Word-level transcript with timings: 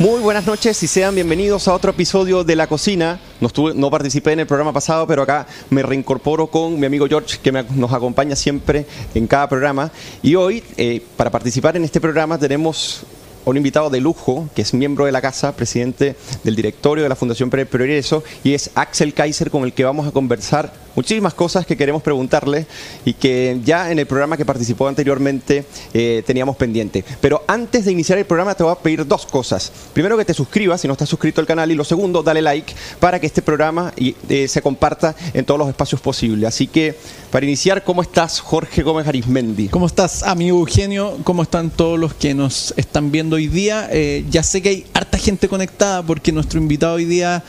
Muy 0.00 0.20
buenas 0.22 0.46
noches 0.46 0.82
y 0.82 0.86
sean 0.86 1.14
bienvenidos 1.14 1.68
a 1.68 1.74
otro 1.74 1.90
episodio 1.90 2.42
de 2.42 2.56
La 2.56 2.66
Cocina. 2.66 3.20
No, 3.38 3.48
estuve, 3.48 3.74
no 3.74 3.90
participé 3.90 4.32
en 4.32 4.40
el 4.40 4.46
programa 4.46 4.72
pasado, 4.72 5.06
pero 5.06 5.20
acá 5.20 5.46
me 5.68 5.82
reincorporo 5.82 6.46
con 6.46 6.80
mi 6.80 6.86
amigo 6.86 7.06
George, 7.06 7.36
que 7.42 7.52
nos 7.52 7.92
acompaña 7.92 8.34
siempre 8.34 8.86
en 9.14 9.26
cada 9.26 9.46
programa. 9.46 9.92
Y 10.22 10.36
hoy, 10.36 10.64
eh, 10.78 11.02
para 11.18 11.28
participar 11.30 11.76
en 11.76 11.84
este 11.84 12.00
programa, 12.00 12.38
tenemos 12.38 13.02
un 13.44 13.58
invitado 13.58 13.90
de 13.90 14.00
lujo, 14.00 14.48
que 14.54 14.62
es 14.62 14.72
miembro 14.72 15.04
de 15.04 15.12
la 15.12 15.20
casa, 15.20 15.54
presidente 15.54 16.16
del 16.44 16.56
directorio 16.56 17.02
de 17.02 17.10
la 17.10 17.16
Fundación 17.16 17.50
Pre- 17.50 17.66
Progreso, 17.66 18.24
y 18.42 18.54
es 18.54 18.70
Axel 18.76 19.12
Kaiser, 19.12 19.50
con 19.50 19.64
el 19.64 19.74
que 19.74 19.84
vamos 19.84 20.08
a 20.08 20.12
conversar 20.12 20.72
muchísimas 20.94 21.34
cosas 21.34 21.66
que 21.66 21.76
queremos 21.76 22.02
preguntarle 22.02 22.66
y 23.04 23.14
que 23.14 23.58
ya 23.64 23.90
en 23.90 23.98
el 23.98 24.06
programa 24.06 24.36
que 24.36 24.44
participó 24.44 24.88
anteriormente 24.88 25.64
eh, 25.94 26.22
teníamos 26.26 26.56
pendiente. 26.56 27.04
Pero 27.20 27.42
antes 27.46 27.84
de 27.84 27.92
iniciar 27.92 28.18
el 28.18 28.24
programa 28.24 28.54
te 28.54 28.62
voy 28.62 28.72
a 28.72 28.76
pedir 28.76 29.06
dos 29.06 29.26
cosas. 29.26 29.72
Primero 29.92 30.16
que 30.16 30.24
te 30.24 30.34
suscribas 30.34 30.80
si 30.80 30.88
no 30.88 30.92
estás 30.92 31.08
suscrito 31.08 31.40
al 31.40 31.46
canal 31.46 31.70
y 31.70 31.74
lo 31.74 31.84
segundo, 31.84 32.22
dale 32.22 32.42
like 32.42 32.74
para 32.98 33.18
que 33.18 33.26
este 33.26 33.42
programa 33.42 33.92
eh, 33.96 34.48
se 34.48 34.62
comparta 34.62 35.14
en 35.34 35.44
todos 35.44 35.58
los 35.58 35.68
espacios 35.68 36.00
posibles. 36.00 36.48
Así 36.48 36.66
que 36.66 36.96
para 37.30 37.46
iniciar, 37.46 37.84
¿cómo 37.84 38.02
estás 38.02 38.40
Jorge 38.40 38.82
Gómez 38.82 39.06
Arismendi? 39.06 39.68
¿Cómo 39.68 39.86
estás, 39.86 40.22
amigo 40.22 40.58
Eugenio? 40.58 41.18
¿Cómo 41.24 41.42
están 41.42 41.70
todos 41.70 41.98
los 41.98 42.14
que 42.14 42.34
nos 42.34 42.74
están 42.76 43.10
viendo 43.10 43.36
hoy 43.36 43.46
día? 43.46 43.88
Eh, 43.92 44.24
ya 44.30 44.42
sé 44.42 44.62
que 44.62 44.68
hay 44.68 44.86
harta 44.94 45.18
gente 45.18 45.48
conectada 45.48 46.02
porque 46.02 46.32
nuestro 46.32 46.60
invitado 46.60 46.94
hoy 46.94 47.04
día 47.04 47.42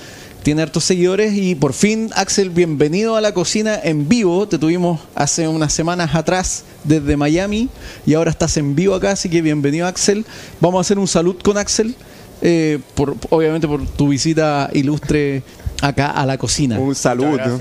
tiene 0.44 0.64
hartos 0.64 0.84
seguidores 0.84 1.34
y 1.36 1.56
por 1.56 1.74
fin, 1.74 2.10
Axel, 2.16 2.50
bienvenido 2.50 3.16
a 3.16 3.22
la 3.22 3.34
cocina 3.34 3.80
en 3.82 4.10
vivo. 4.10 4.48
Te 4.48 4.58
tuvimos 4.58 5.00
hace 5.14 5.48
unas 5.48 5.72
semanas 5.72 6.16
atrás 6.16 6.64
desde 6.84 7.16
Miami 7.16 7.70
y 8.08 8.16
ahora 8.16 8.32
estás 8.32 8.58
en 8.58 8.76
vivo 8.76 8.96
acá, 8.96 9.12
así 9.12 9.30
que 9.30 9.42
bienvenido, 9.42 9.86
Axel. 9.86 10.26
Vamos 10.60 10.80
a 10.80 10.82
hacer 10.82 10.98
un 10.98 11.08
salud 11.08 11.36
con 11.44 11.58
Axel, 11.58 11.96
eh, 12.42 12.80
por, 12.96 13.16
obviamente 13.30 13.68
por 13.68 13.86
tu 13.86 14.10
visita 14.10 14.70
ilustre 14.74 15.44
acá 15.82 16.10
a 16.10 16.26
la 16.26 16.38
cocina. 16.38 16.80
Un 16.80 16.96
saludo. 16.96 17.60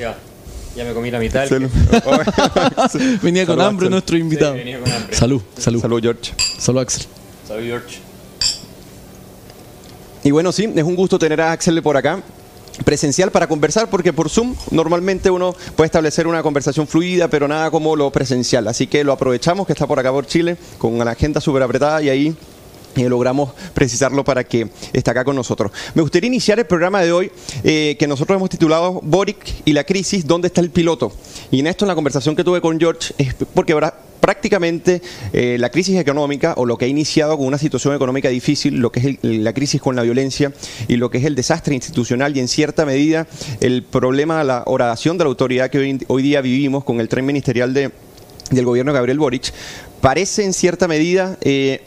Ya 0.75 0.85
me 0.85 0.95
comí 0.95 1.11
la 1.11 1.19
mitad. 1.19 1.47
Salud. 1.49 1.69
Venía 3.23 3.45
con 3.45 3.57
Salud, 3.57 3.69
hambre 3.69 3.87
Axel. 3.87 3.91
nuestro 3.91 4.17
invitado. 4.17 4.55
venía 4.55 4.81
con 4.81 4.91
hambre. 4.91 5.15
Salud, 5.15 5.43
salud. 5.59 5.81
Salud, 5.83 6.01
George. 6.01 6.33
Salud, 6.59 6.81
Axel. 6.81 7.03
Salud, 7.47 7.65
George. 7.65 7.99
Y 10.23 10.31
bueno, 10.31 10.53
sí, 10.53 10.71
es 10.75 10.85
un 10.85 10.95
gusto 10.95 11.19
tener 11.19 11.41
a 11.41 11.53
Axel 11.53 11.83
por 11.83 11.97
acá 11.97 12.23
presencial 12.85 13.31
para 13.31 13.47
conversar 13.47 13.89
porque 13.91 14.13
por 14.13 14.29
Zoom 14.29 14.55
normalmente 14.71 15.31
uno 15.31 15.55
puede 15.77 15.87
establecer 15.87 16.27
una 16.27 16.43
conversación 16.43 16.87
fluida 16.87 17.29
pero 17.29 17.49
nada 17.49 17.71
como 17.71 17.97
lo 17.97 18.11
presencial 18.11 18.67
así 18.69 18.87
que 18.87 19.05
lo 19.05 19.13
aprovechamos 19.13 19.67
que 19.67 19.73
está 19.73 19.87
por 19.87 19.99
acá 19.99 20.11
por 20.11 20.27
Chile 20.27 20.57
con 20.79 20.95
una 20.95 21.11
agenda 21.11 21.41
súper 21.41 21.63
apretada 21.63 22.03
y 22.03 22.09
ahí 22.09 22.37
eh, 22.97 23.09
logramos 23.09 23.53
precisarlo 23.73 24.25
para 24.25 24.43
que 24.43 24.69
esté 24.93 25.11
acá 25.11 25.25
con 25.25 25.37
nosotros. 25.37 25.71
Me 25.95 26.03
gustaría 26.03 26.27
iniciar 26.27 26.59
el 26.59 26.67
programa 26.67 27.01
de 27.01 27.13
hoy 27.13 27.31
eh, 27.63 27.97
que 27.99 28.09
nosotros 28.09 28.37
hemos 28.37 28.51
titulado 28.51 29.01
Boric 29.05 29.63
y 29.65 29.73
la 29.73 29.85
crisis, 29.85 30.27
¿dónde 30.27 30.49
está 30.49 30.61
el 30.61 30.71
piloto? 30.71 31.13
Y 31.53 31.61
en 31.61 31.69
esto, 31.69 31.85
en 31.85 31.89
la 31.89 31.95
conversación 31.95 32.35
que 32.35 32.43
tuve 32.43 32.61
con 32.61 32.81
George, 32.81 33.15
es 33.17 33.35
porque 33.55 33.75
prácticamente 34.21 35.03
eh, 35.33 35.57
la 35.59 35.71
crisis 35.71 35.97
económica 35.99 36.55
o 36.57 36.67
lo 36.67 36.77
que 36.79 36.85
ha 36.85 36.89
iniciado 36.89 37.37
con 37.37 37.47
una 37.47 37.59
situación 37.59 37.95
económica 37.95 38.29
difícil, 38.29 38.77
lo 38.79 38.93
que 38.93 39.01
es 39.01 39.07
el- 39.23 39.45
la 39.45 39.53
crisis 39.53 39.81
con 39.81 39.97
la 39.97 40.03
violencia 40.03 40.53
y 40.89 40.97
lo 40.97 41.11
que 41.11 41.19
es 41.19 41.25
el 41.25 41.35
desastre 41.35 41.75
institucional 41.75 42.37
y 42.37 42.41
en 42.41 42.49
cierta 42.49 42.85
medida 42.87 43.27
el 43.61 43.83
problema, 43.83 44.45
la 44.45 44.63
oración 44.67 45.19
de 45.19 45.25
la 45.25 45.29
autoridad 45.29 45.71
que 45.71 45.79
hoy, 45.79 45.99
hoy 46.09 46.23
día 46.23 46.41
vivimos 46.41 46.85
con 46.85 47.01
el 47.01 47.09
tren 47.09 47.25
ministerial 47.27 47.75
de, 47.75 47.91
del 48.51 48.65
gobierno 48.65 48.93
de 48.93 48.99
Gabriel 48.99 49.19
Boric, 49.19 49.53
parece 50.01 50.45
en 50.45 50.53
cierta 50.53 50.87
medida... 50.89 51.37
eh, 51.43 51.83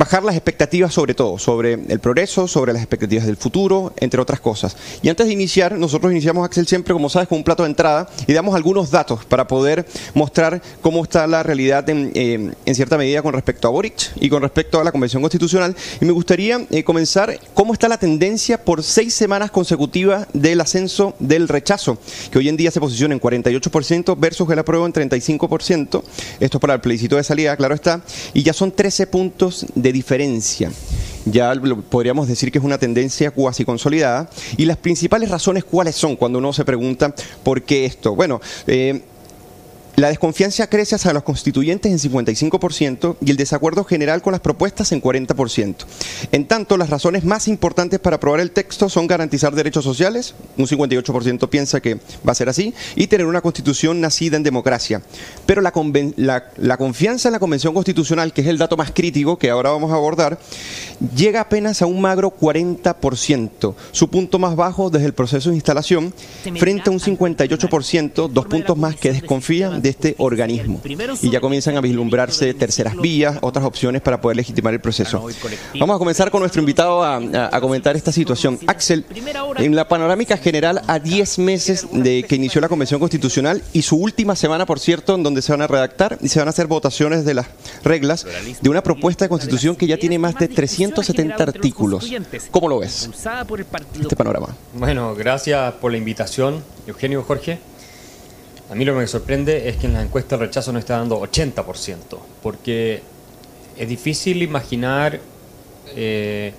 bajar 0.00 0.24
las 0.24 0.34
expectativas 0.34 0.94
sobre 0.94 1.12
todo, 1.12 1.38
sobre 1.38 1.74
el 1.74 2.00
progreso, 2.00 2.48
sobre 2.48 2.72
las 2.72 2.80
expectativas 2.80 3.26
del 3.26 3.36
futuro, 3.36 3.92
entre 3.98 4.18
otras 4.18 4.40
cosas. 4.40 4.74
Y 5.02 5.10
antes 5.10 5.26
de 5.26 5.34
iniciar, 5.34 5.76
nosotros 5.76 6.10
iniciamos 6.10 6.42
Axel 6.42 6.66
siempre, 6.66 6.94
como 6.94 7.10
sabes, 7.10 7.28
con 7.28 7.36
un 7.36 7.44
plato 7.44 7.64
de 7.64 7.68
entrada 7.68 8.08
y 8.26 8.32
damos 8.32 8.54
algunos 8.54 8.90
datos 8.90 9.26
para 9.26 9.46
poder 9.46 9.84
mostrar 10.14 10.62
cómo 10.80 11.04
está 11.04 11.26
la 11.26 11.42
realidad 11.42 11.86
en, 11.90 12.12
eh, 12.14 12.50
en 12.64 12.74
cierta 12.74 12.96
medida 12.96 13.20
con 13.20 13.34
respecto 13.34 13.68
a 13.68 13.72
Boric 13.72 14.10
y 14.18 14.30
con 14.30 14.40
respecto 14.40 14.80
a 14.80 14.84
la 14.84 14.90
Convención 14.90 15.20
Constitucional. 15.20 15.76
Y 16.00 16.06
me 16.06 16.12
gustaría 16.12 16.66
eh, 16.70 16.82
comenzar 16.82 17.38
cómo 17.52 17.74
está 17.74 17.86
la 17.86 17.98
tendencia 17.98 18.64
por 18.64 18.82
seis 18.82 19.12
semanas 19.12 19.50
consecutivas 19.50 20.28
del 20.32 20.62
ascenso 20.62 21.14
del 21.18 21.46
rechazo, 21.46 21.98
que 22.32 22.38
hoy 22.38 22.48
en 22.48 22.56
día 22.56 22.70
se 22.70 22.80
posiciona 22.80 23.12
en 23.12 23.20
48% 23.20 24.16
versus 24.18 24.48
el 24.48 24.60
apruebo 24.60 24.86
en 24.86 24.94
35%. 24.94 26.02
Esto 26.40 26.56
es 26.56 26.60
para 26.60 26.72
el 26.72 26.80
plebiscito 26.80 27.16
de 27.16 27.22
salida, 27.22 27.54
claro 27.58 27.74
está. 27.74 28.00
Y 28.32 28.42
ya 28.42 28.54
son 28.54 28.72
13 28.72 29.06
puntos 29.06 29.66
de 29.74 29.89
diferencia. 29.92 30.70
Ya 31.26 31.52
podríamos 31.90 32.28
decir 32.28 32.50
que 32.50 32.58
es 32.58 32.64
una 32.64 32.78
tendencia 32.78 33.30
cuasi 33.30 33.64
consolidada. 33.64 34.30
Y 34.56 34.64
las 34.64 34.76
principales 34.76 35.30
razones, 35.30 35.64
¿cuáles 35.64 35.96
son? 35.96 36.16
Cuando 36.16 36.38
uno 36.38 36.52
se 36.52 36.64
pregunta 36.64 37.14
por 37.42 37.62
qué 37.62 37.84
esto. 37.84 38.14
Bueno, 38.14 38.40
eh, 38.66 39.02
la 40.00 40.08
desconfianza 40.08 40.66
crece 40.68 40.94
hacia 40.94 41.12
los 41.12 41.22
constituyentes 41.24 41.92
en 42.04 42.10
55% 42.12 43.16
y 43.24 43.30
el 43.30 43.36
desacuerdo 43.36 43.84
general 43.84 44.22
con 44.22 44.32
las 44.32 44.40
propuestas 44.40 44.92
en 44.92 45.02
40%. 45.02 45.74
En 46.32 46.46
tanto, 46.46 46.76
las 46.76 46.90
razones 46.90 47.24
más 47.24 47.48
importantes 47.48 48.00
para 48.00 48.16
aprobar 48.16 48.40
el 48.40 48.50
texto 48.50 48.88
son 48.88 49.06
garantizar 49.06 49.54
derechos 49.54 49.84
sociales, 49.84 50.34
un 50.56 50.66
58% 50.66 51.48
piensa 51.48 51.80
que 51.80 51.96
va 51.96 52.32
a 52.32 52.34
ser 52.34 52.48
así, 52.48 52.72
y 52.96 53.08
tener 53.08 53.26
una 53.26 53.40
constitución 53.40 54.00
nacida 54.00 54.36
en 54.36 54.42
democracia. 54.42 55.02
Pero 55.46 55.60
la, 55.60 55.72
conven- 55.72 56.14
la- 56.16 56.50
la 56.56 56.76
confianza 56.76 57.28
en 57.28 57.32
la 57.32 57.38
Convención 57.38 57.74
Constitucional, 57.74 58.32
que 58.32 58.40
es 58.40 58.46
el 58.46 58.58
dato 58.58 58.76
más 58.76 58.92
crítico 58.92 59.38
que 59.38 59.50
ahora 59.50 59.70
vamos 59.70 59.92
a 59.92 59.96
abordar, 59.96 60.38
llega 61.14 61.40
apenas 61.42 61.82
a 61.82 61.86
un 61.86 62.00
magro 62.00 62.30
40%, 62.40 63.74
su 63.92 64.08
punto 64.08 64.38
más 64.38 64.56
bajo 64.56 64.90
desde 64.90 65.06
el 65.06 65.12
proceso 65.14 65.50
de 65.50 65.56
instalación, 65.56 66.12
frente 66.58 66.88
a 66.88 66.92
un 66.92 67.00
58%, 67.00 68.28
dos 68.28 68.46
puntos 68.46 68.76
más 68.78 68.96
que 68.96 69.12
desconfían 69.12 69.82
de 69.82 69.89
este 69.90 70.14
organismo. 70.18 70.80
Y 71.22 71.30
ya 71.30 71.40
comienzan 71.40 71.76
a 71.76 71.80
vislumbrarse 71.80 72.54
terceras 72.54 72.96
vías, 72.96 73.38
otras 73.42 73.64
opciones 73.64 74.00
para 74.02 74.20
poder 74.20 74.36
legitimar 74.36 74.72
el 74.74 74.80
proceso. 74.80 75.26
Vamos 75.78 75.96
a 75.96 75.98
comenzar 75.98 76.30
con 76.30 76.40
nuestro 76.40 76.60
invitado 76.60 77.02
a, 77.02 77.16
a- 77.16 77.56
a 77.56 77.60
comentar 77.60 77.96
esta 77.96 78.12
situación. 78.12 78.58
Axel, 78.66 79.04
en 79.58 79.74
la 79.76 79.86
panorámica 79.88 80.36
general, 80.36 80.82
a 80.86 80.98
10 80.98 81.38
meses 81.40 81.86
de 81.92 82.22
que 82.24 82.36
inició 82.36 82.60
la 82.60 82.68
Convención 82.68 83.00
Constitucional 83.00 83.62
y 83.72 83.82
su 83.82 83.96
última 83.96 84.36
semana, 84.36 84.66
por 84.66 84.78
cierto, 84.80 85.14
en 85.14 85.22
donde 85.22 85.42
se 85.42 85.52
van 85.52 85.62
a 85.62 85.66
redactar 85.66 86.18
y 86.20 86.28
se 86.28 86.38
van 86.38 86.48
a 86.48 86.50
hacer 86.50 86.66
votaciones 86.66 87.24
de 87.24 87.34
las 87.34 87.46
reglas 87.84 88.26
de 88.60 88.68
una 88.70 88.82
propuesta 88.82 89.24
de 89.24 89.28
constitución 89.28 89.76
que 89.76 89.86
ya 89.86 89.96
tiene 89.96 90.18
más 90.18 90.34
de 90.36 90.48
370 90.48 91.42
artículos. 91.42 92.10
¿Cómo 92.50 92.68
lo 92.68 92.78
ves? 92.80 93.10
Este 94.00 94.16
panorama. 94.16 94.48
Bueno, 94.74 95.14
gracias 95.14 95.74
por 95.74 95.90
la 95.92 95.98
invitación, 95.98 96.62
Eugenio 96.86 97.22
Jorge. 97.22 97.58
A 98.70 98.76
mí 98.76 98.84
lo 98.84 98.92
que 98.94 99.00
me 99.00 99.06
sorprende 99.08 99.68
es 99.68 99.78
que 99.78 99.88
en 99.88 99.94
las 99.94 100.04
encuestas 100.04 100.38
el 100.38 100.46
rechazo 100.46 100.72
nos 100.72 100.80
está 100.80 100.96
dando 100.96 101.20
80%, 101.20 101.96
porque 102.40 103.02
es 103.76 103.88
difícil 103.88 104.42
imaginar 104.42 105.18
eh, 105.96 106.52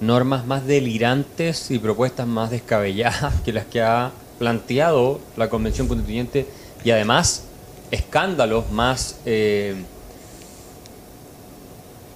normas 0.00 0.46
más 0.46 0.64
delirantes 0.64 1.72
y 1.72 1.80
propuestas 1.80 2.28
más 2.28 2.50
descabelladas 2.50 3.40
que 3.44 3.52
las 3.52 3.66
que 3.66 3.82
ha 3.82 4.12
planteado 4.38 5.20
la 5.36 5.50
Convención 5.50 5.88
Constituyente 5.88 6.46
y 6.84 6.92
además 6.92 7.46
escándalos 7.90 8.70
más, 8.70 9.18
eh, 9.26 9.74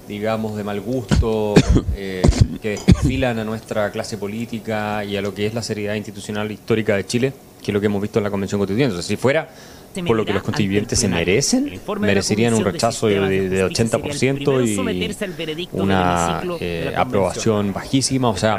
digamos, 0.06 0.54
de 0.54 0.62
mal 0.62 0.80
gusto, 0.80 1.54
eh, 1.96 2.22
que 2.62 2.78
desfilan 2.86 3.40
a 3.40 3.44
nuestra 3.44 3.90
clase 3.90 4.16
política 4.16 5.04
y 5.04 5.16
a 5.16 5.22
lo 5.22 5.34
que 5.34 5.44
es 5.44 5.54
la 5.54 5.62
seriedad 5.62 5.96
institucional 5.96 6.52
histórica 6.52 6.94
de 6.94 7.04
Chile, 7.04 7.32
que 7.64 7.72
lo 7.72 7.80
que 7.80 7.86
hemos 7.86 8.00
visto 8.00 8.20
en 8.20 8.24
la 8.24 8.30
Convención 8.30 8.60
Constituyente. 8.60 8.94
O 8.94 8.98
sea, 8.98 9.08
si 9.08 9.16
fuera 9.16 9.48
por 10.06 10.16
lo 10.16 10.24
que 10.24 10.32
los 10.32 10.42
constituyentes 10.42 10.98
se 10.98 11.08
merecen, 11.08 11.80
merecerían 12.06 12.54
un 12.54 12.64
rechazo 12.72 13.06
de, 13.06 13.20
de- 13.28 13.48
de 13.48 13.64
80% 13.66 14.66
y 14.66 14.74
una 15.72 16.40
eh, 16.60 16.92
aprobación 16.96 17.72
bajísima. 17.72 18.28
O 18.30 18.36
sea, 18.36 18.54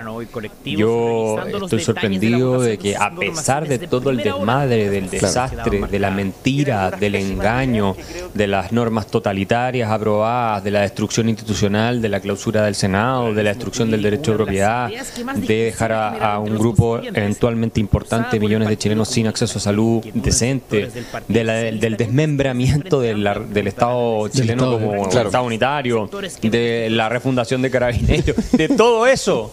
yo 0.80 1.36
estoy 1.66 1.80
sorprendido 1.86 2.62
de 2.62 2.78
que 2.78 2.96
a 2.96 3.14
pesar 3.16 3.68
de 3.68 3.80
todo 3.80 4.10
el 4.12 4.18
desmadre, 4.18 4.90
del 4.90 5.10
desastre, 5.10 5.80
de 5.92 6.00
la 6.00 6.12
mentira, 6.12 6.92
del 6.92 7.16
engaño, 7.16 7.96
de 8.34 8.48
las 8.48 8.72
normas 8.72 9.08
totalitarias 9.08 9.90
aprobadas, 9.92 10.64
de 10.64 10.72
la 10.72 10.82
destrucción 10.82 11.30
institucional, 11.30 12.02
de 12.02 12.10
la 12.10 12.20
clausura 12.20 12.64
del 12.64 12.76
Senado, 12.76 13.34
de 13.34 13.44
la 13.44 13.50
destrucción 13.52 13.92
del 13.92 14.02
derecho 14.02 14.32
de 14.32 14.38
propiedad, 14.38 14.90
de 15.36 15.56
dejar 15.66 15.92
a, 15.92 16.34
a 16.36 16.40
un 16.40 16.58
grupo 16.58 17.00
eventualmente 17.00 17.80
importante, 17.80 18.40
millones 18.40 18.68
de 18.70 18.78
chilenos 18.78 19.10
sin 19.10 19.28
acceso 19.28 19.58
a 19.58 19.62
salud 19.62 20.04
decente, 20.14 20.90
de 21.28 21.44
la- 21.44 21.54
del 21.56 21.98
desmembramiento 21.98 23.00
de 23.02 23.16
la- 23.18 23.40
del 23.40 23.68
Estado 23.68 24.28
chileno 24.30 24.72
como 24.80 25.10
claro. 25.10 25.28
Estado 25.30 25.44
unitario, 25.46 26.10
de 26.42 26.88
la 26.92 27.10
refundación 27.10 27.62
de 27.62 27.72
carabineros, 27.72 28.36
de 28.52 28.70
todo 28.70 29.08
eso. 29.08 29.52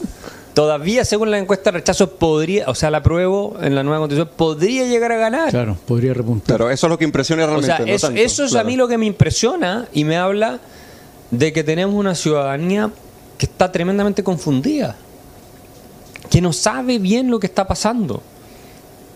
Todavía, 0.54 1.06
según 1.06 1.30
la 1.30 1.38
encuesta, 1.38 1.70
rechazo 1.70 2.10
podría, 2.16 2.68
o 2.68 2.74
sea, 2.74 2.90
la 2.90 2.98
apruebo 2.98 3.56
en 3.62 3.74
la 3.74 3.82
nueva 3.82 4.00
constitución, 4.00 4.34
podría 4.36 4.84
llegar 4.84 5.10
a 5.12 5.16
ganar. 5.16 5.48
Claro, 5.48 5.78
podría 5.86 6.12
repuntar. 6.12 6.58
Claro, 6.58 6.70
eso 6.70 6.86
es 6.86 6.90
lo 6.90 6.98
que 6.98 7.04
impresiona 7.06 7.44
O 7.44 7.46
realmente. 7.46 7.74
sea, 7.74 7.86
no 7.86 7.90
eso, 7.90 8.06
tanto, 8.08 8.20
eso 8.20 8.44
es 8.44 8.54
a 8.54 8.62
mí 8.62 8.76
lo 8.76 8.86
que 8.86 8.98
me 8.98 9.06
impresiona 9.06 9.86
y 9.94 10.04
me 10.04 10.18
habla 10.18 10.60
de 11.30 11.54
que 11.54 11.64
tenemos 11.64 11.94
una 11.94 12.14
ciudadanía 12.14 12.90
que 13.38 13.46
está 13.46 13.72
tremendamente 13.72 14.22
confundida, 14.22 14.94
que 16.28 16.42
no 16.42 16.52
sabe 16.52 16.98
bien 16.98 17.30
lo 17.30 17.40
que 17.40 17.46
está 17.46 17.66
pasando. 17.66 18.22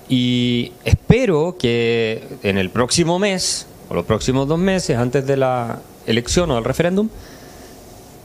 Y 0.08 0.73
espero 0.85 1.56
que 1.58 2.23
en 2.43 2.58
el 2.58 2.70
próximo 2.70 3.19
mes, 3.19 3.67
o 3.88 3.94
los 3.94 4.05
próximos 4.05 4.47
dos 4.47 4.58
meses, 4.58 4.97
antes 4.97 5.26
de 5.26 5.37
la 5.37 5.81
elección 6.06 6.50
o 6.50 6.55
del 6.55 6.64
referéndum, 6.64 7.08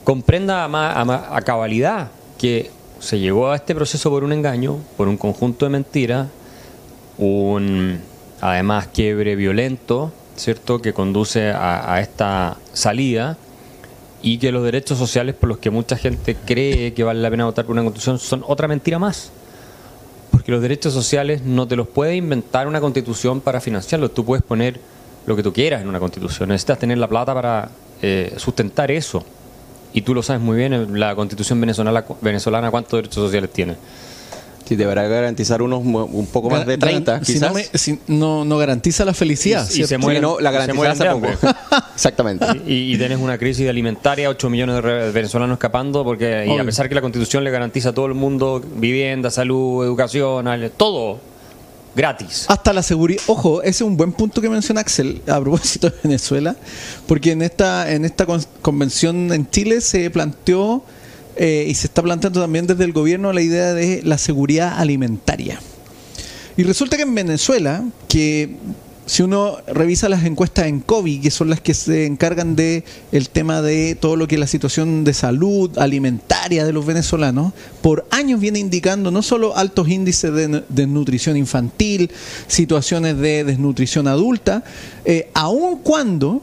comprenda 0.03 0.65
a, 0.65 1.35
a 1.35 1.41
cabalidad 1.41 2.11
que 2.37 2.69
se 2.99 3.19
llegó 3.19 3.49
a 3.49 3.55
este 3.55 3.73
proceso 3.73 4.09
por 4.09 4.23
un 4.23 4.31
engaño, 4.31 4.77
por 4.97 5.07
un 5.07 5.17
conjunto 5.17 5.65
de 5.65 5.71
mentiras, 5.71 6.27
un 7.17 7.99
además 8.41 8.87
quiebre 8.87 9.35
violento, 9.35 10.11
¿cierto?, 10.35 10.81
que 10.81 10.93
conduce 10.93 11.51
a, 11.51 11.99
esta 12.01 12.57
salida 12.73 13.37
y 14.21 14.37
que 14.39 14.51
los 14.51 14.63
derechos 14.63 14.97
sociales 14.97 15.35
por 15.35 15.49
los 15.49 15.57
que 15.59 15.69
mucha 15.69 15.95
gente 15.95 16.35
cree 16.35 16.93
que 16.93 17.03
vale 17.03 17.21
la 17.21 17.29
pena 17.29 17.45
votar 17.45 17.65
por 17.65 17.73
una 17.73 17.83
constitución 17.83 18.19
son 18.19 18.43
otra 18.47 18.67
mentira 18.67 18.99
más. 18.99 19.31
Porque 20.41 20.53
los 20.53 20.61
derechos 20.63 20.91
sociales 20.91 21.43
no 21.43 21.67
te 21.67 21.75
los 21.75 21.87
puede 21.87 22.15
inventar 22.15 22.65
una 22.65 22.81
constitución 22.81 23.41
para 23.41 23.61
financiarlos. 23.61 24.11
Tú 24.11 24.25
puedes 24.25 24.43
poner 24.43 24.79
lo 25.27 25.35
que 25.35 25.43
tú 25.43 25.53
quieras 25.53 25.83
en 25.83 25.87
una 25.87 25.99
constitución. 25.99 26.49
Necesitas 26.49 26.79
tener 26.79 26.97
la 26.97 27.07
plata 27.07 27.31
para 27.35 27.69
eh, 28.01 28.33
sustentar 28.37 28.89
eso. 28.89 29.23
Y 29.93 30.01
tú 30.01 30.15
lo 30.15 30.23
sabes 30.23 30.41
muy 30.41 30.57
bien, 30.57 30.99
la 30.99 31.13
constitución 31.13 31.61
venezolana, 31.61 32.03
venezolana 32.21 32.71
¿cuántos 32.71 32.97
derechos 32.97 33.23
sociales 33.23 33.51
tiene? 33.53 33.75
Si 34.65 34.75
deberá 34.75 35.07
garantizar 35.07 35.61
unos 35.61 35.83
un 35.83 36.27
poco 36.31 36.49
más 36.49 36.65
de 36.65 36.77
30, 36.77 37.21
quizás. 37.21 37.53
Si 37.73 37.99
no, 38.07 38.45
no, 38.45 38.57
garantiza 38.57 39.03
la 39.03 39.13
felicidad. 39.13 39.67
Y, 39.69 39.83
se 39.83 39.97
muere, 39.97 40.21
no, 40.21 40.39
la 40.39 40.51
garantiza 40.51 40.91
Exactamente. 41.93 42.45
Y, 42.71 42.93
y, 42.93 42.97
tenés 42.97 43.19
una 43.19 43.37
crisis 43.37 43.67
alimentaria, 43.67 44.29
8 44.29 44.49
millones 44.49 44.83
de 44.83 45.11
venezolanos 45.11 45.55
escapando, 45.55 46.03
porque 46.03 46.45
y 46.47 46.57
a 46.57 46.63
pesar 46.63 46.87
que 46.87 46.95
la 46.95 47.01
constitución 47.01 47.43
le 47.43 47.51
garantiza 47.51 47.89
a 47.89 47.93
todo 47.93 48.05
el 48.05 48.13
mundo 48.13 48.61
vivienda, 48.75 49.29
salud, 49.31 49.83
educación, 49.83 50.45
todo 50.77 51.19
gratis. 51.95 52.45
Hasta 52.47 52.73
la 52.73 52.83
seguridad. 52.83 53.21
Ojo, 53.27 53.61
ese 53.61 53.69
es 53.69 53.81
un 53.81 53.97
buen 53.97 54.13
punto 54.13 54.41
que 54.41 54.49
menciona 54.49 54.81
Axel 54.81 55.21
a 55.27 55.39
propósito 55.39 55.89
de 55.89 55.95
Venezuela, 56.03 56.55
porque 57.07 57.31
en 57.31 57.41
esta, 57.41 57.91
en 57.91 58.05
esta 58.05 58.25
convención 58.61 59.33
en 59.33 59.49
Chile 59.49 59.81
se 59.81 60.09
planteó 60.09 60.83
eh, 61.35 61.65
y 61.67 61.73
se 61.73 61.87
está 61.87 62.01
planteando 62.01 62.41
también 62.41 62.67
desde 62.67 62.83
el 62.83 62.93
gobierno 62.93 63.33
la 63.33 63.41
idea 63.41 63.73
de 63.73 64.01
la 64.03 64.17
seguridad 64.17 64.79
alimentaria. 64.79 65.59
Y 66.57 66.63
resulta 66.63 66.97
que 66.97 67.03
en 67.03 67.15
Venezuela, 67.15 67.83
que 68.07 68.55
si 69.05 69.23
uno 69.23 69.57
revisa 69.67 70.07
las 70.09 70.23
encuestas 70.23 70.67
en 70.67 70.79
COVID, 70.79 71.21
que 71.21 71.31
son 71.31 71.49
las 71.49 71.59
que 71.59 71.73
se 71.73 72.05
encargan 72.05 72.55
de 72.55 72.83
el 73.11 73.29
tema 73.29 73.61
de 73.61 73.95
todo 73.95 74.15
lo 74.15 74.27
que 74.27 74.35
es 74.35 74.39
la 74.39 74.47
situación 74.47 75.03
de 75.03 75.13
salud 75.13 75.77
alimentaria 75.77 76.65
de 76.65 76.71
los 76.71 76.85
venezolanos, 76.85 77.51
por 77.81 78.05
años 78.11 78.39
viene 78.39 78.59
indicando 78.59 79.11
no 79.11 79.21
solo 79.21 79.57
altos 79.57 79.89
índices 79.89 80.33
de 80.33 80.63
desnutrición 80.69 81.35
infantil, 81.35 82.11
situaciones 82.47 83.17
de 83.17 83.43
desnutrición 83.43 84.07
adulta, 84.07 84.63
eh, 85.03 85.29
aun 85.33 85.79
cuando 85.79 86.41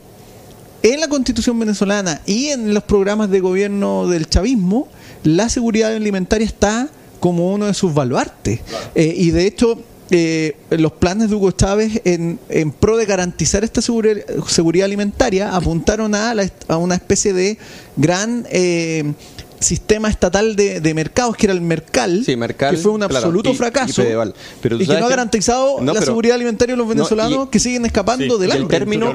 en 0.83 1.01
la 1.01 1.09
constitución 1.09 1.59
venezolana 1.59 2.21
y 2.27 2.47
en 2.47 2.73
los 2.75 2.85
programas 2.85 3.31
de 3.31 3.41
gobierno 3.41 4.07
del 4.07 4.29
chavismo, 4.29 4.89
la 5.25 5.49
seguridad 5.49 5.93
alimentaria 5.93 6.47
está 6.47 6.89
como 7.21 7.53
uno 7.53 7.67
de 7.67 7.75
sus 7.75 7.93
baluartes. 7.93 8.61
Eh, 8.95 9.15
y 9.17 9.31
de 9.31 9.47
hecho, 9.47 9.79
eh, 10.11 10.57
los 10.71 10.93
planes 10.93 11.29
de 11.29 11.37
Hugo 11.37 11.51
Chávez 11.51 12.01
en, 12.05 12.39
en 12.49 12.71
pro 12.73 12.97
de 12.97 13.05
garantizar 13.05 13.65
esta 13.65 13.83
seguridad, 13.83 14.85
alimentaria 14.85 15.55
apuntaron 15.55 16.15
a, 16.15 16.33
a, 16.69 16.77
una 16.77 16.95
especie 16.95 17.33
de 17.33 17.59
gran 17.97 18.47
eh, 18.51 19.13
sistema 19.61 20.09
estatal 20.09 20.57
de, 20.57 20.81
de, 20.81 20.95
mercados, 20.95 21.37
que 21.37 21.47
era 21.47 21.53
el 21.53 21.61
Mercal, 21.61 22.25
que 22.25 22.77
fue 22.77 22.93
un 22.93 23.03
absoluto 23.03 23.55
fracaso, 23.55 24.03
y, 24.03 24.87
que 24.87 24.99
no 24.99 25.07
ha 25.07 25.09
garantizado 25.09 25.81
la 25.83 26.01
seguridad 26.01 26.37
alimentaria 26.37 26.75
de 26.75 26.79
los 26.79 26.89
venezolanos 26.89 27.49
que 27.49 27.59
siguen 27.59 27.87
escapando 27.87 28.39
del 28.39 28.53
hambre. 28.53 28.65
El 28.65 28.69
término, 28.69 29.13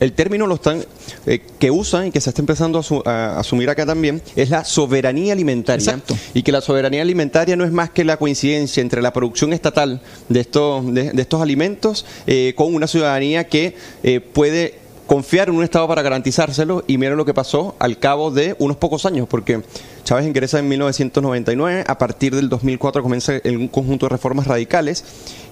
el 0.00 0.12
término 0.12 0.46
lo 0.46 0.54
están, 0.54 0.84
eh, 1.26 1.40
que 1.58 1.70
usan 1.70 2.08
y 2.08 2.10
que 2.10 2.20
se 2.20 2.30
está 2.30 2.42
empezando 2.42 2.82
a, 3.06 3.38
asumir 3.38 3.70
acá 3.70 3.86
también 3.86 4.22
es 4.36 4.50
la 4.50 4.64
soberanía 4.64 5.32
alimentaria. 5.32 6.00
Y 6.34 6.42
que 6.42 6.52
la 6.52 6.60
soberanía 6.60 7.02
alimentaria 7.02 7.56
no 7.56 7.64
es 7.64 7.72
más 7.72 7.90
que 7.90 8.04
la 8.04 8.16
coincidencia 8.16 8.80
entre 8.80 9.02
la 9.02 9.12
producción 9.12 9.52
estatal 9.52 10.00
de 10.28 10.40
estos, 10.40 10.92
de, 10.92 11.12
estos 11.16 11.40
alimentos 11.40 12.04
eh, 12.26 12.54
con 12.56 12.74
una 12.74 12.86
ciudadanía 12.86 13.44
que 13.48 13.76
eh, 14.02 14.20
puede 14.20 14.81
confiar 15.06 15.48
en 15.48 15.56
un 15.56 15.64
Estado 15.64 15.86
para 15.88 16.02
garantizárselo 16.02 16.84
y 16.86 16.98
miren 16.98 17.16
lo 17.16 17.24
que 17.24 17.34
pasó 17.34 17.74
al 17.78 17.98
cabo 17.98 18.30
de 18.30 18.56
unos 18.58 18.76
pocos 18.76 19.06
años, 19.06 19.26
porque 19.28 19.62
Chávez 20.04 20.26
ingresa 20.26 20.58
en 20.58 20.68
1999, 20.68 21.84
a 21.86 21.98
partir 21.98 22.34
del 22.34 22.48
2004 22.48 23.02
comienza 23.02 23.32
un 23.44 23.68
conjunto 23.68 24.06
de 24.06 24.10
reformas 24.10 24.46
radicales 24.46 25.04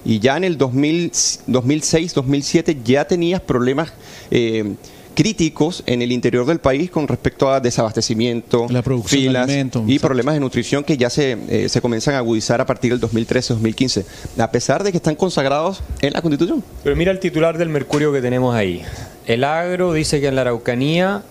y 0.05 0.19
ya 0.19 0.37
en 0.37 0.43
el 0.43 0.57
2006, 0.57 2.13
2007 2.13 2.77
ya 2.83 3.05
tenías 3.05 3.41
problemas. 3.41 3.93
Eh, 4.29 4.75
críticos 5.13 5.83
en 5.85 6.01
el 6.01 6.11
interior 6.11 6.45
del 6.45 6.59
país 6.59 6.89
con 6.89 7.07
respecto 7.07 7.51
a 7.51 7.59
desabastecimiento, 7.59 8.67
filas 9.05 9.49
y 9.87 9.99
problemas 9.99 10.33
de 10.35 10.39
nutrición 10.39 10.83
que 10.83 10.97
ya 10.97 11.09
se, 11.09 11.37
eh, 11.49 11.69
se 11.69 11.81
comienzan 11.81 12.15
a 12.15 12.19
agudizar 12.19 12.61
a 12.61 12.65
partir 12.65 12.97
del 12.97 13.01
2013-2015, 13.01 14.05
a 14.37 14.51
pesar 14.51 14.83
de 14.83 14.91
que 14.91 14.97
están 14.97 15.15
consagrados 15.15 15.83
en 16.01 16.13
la 16.13 16.21
Constitución. 16.21 16.63
Pero 16.83 16.95
mira 16.95 17.11
el 17.11 17.19
titular 17.19 17.57
del 17.57 17.69
Mercurio 17.69 18.11
que 18.11 18.21
tenemos 18.21 18.55
ahí. 18.55 18.81
El 19.25 19.43
agro 19.43 19.93
dice 19.93 20.19
que 20.19 20.27
en 20.27 20.35
la 20.35 20.41
Araucanía 20.41 21.23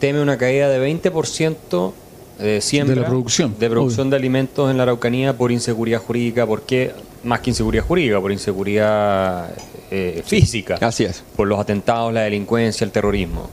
teme 0.00 0.20
una 0.20 0.36
caída 0.36 0.68
de 0.68 0.80
20% 0.80 1.92
de 2.38 2.60
siembra, 2.60 2.96
de 2.96 3.00
la 3.02 3.06
producción, 3.06 3.54
de, 3.58 3.70
producción 3.70 4.10
de 4.10 4.16
alimentos 4.16 4.70
en 4.70 4.76
la 4.76 4.82
Araucanía 4.84 5.36
por 5.36 5.52
inseguridad 5.52 6.00
jurídica. 6.00 6.46
¿Por 6.46 6.62
qué? 6.62 6.92
Más 7.24 7.40
que 7.40 7.50
inseguridad 7.50 7.84
jurídica, 7.84 8.20
por 8.20 8.32
inseguridad 8.32 9.50
eh, 9.90 10.22
física. 10.24 10.78
Así 10.80 11.04
es. 11.04 11.22
Por 11.36 11.48
los 11.48 11.58
atentados, 11.58 12.12
la 12.12 12.22
delincuencia, 12.22 12.84
el 12.84 12.90
terrorismo. 12.90 13.48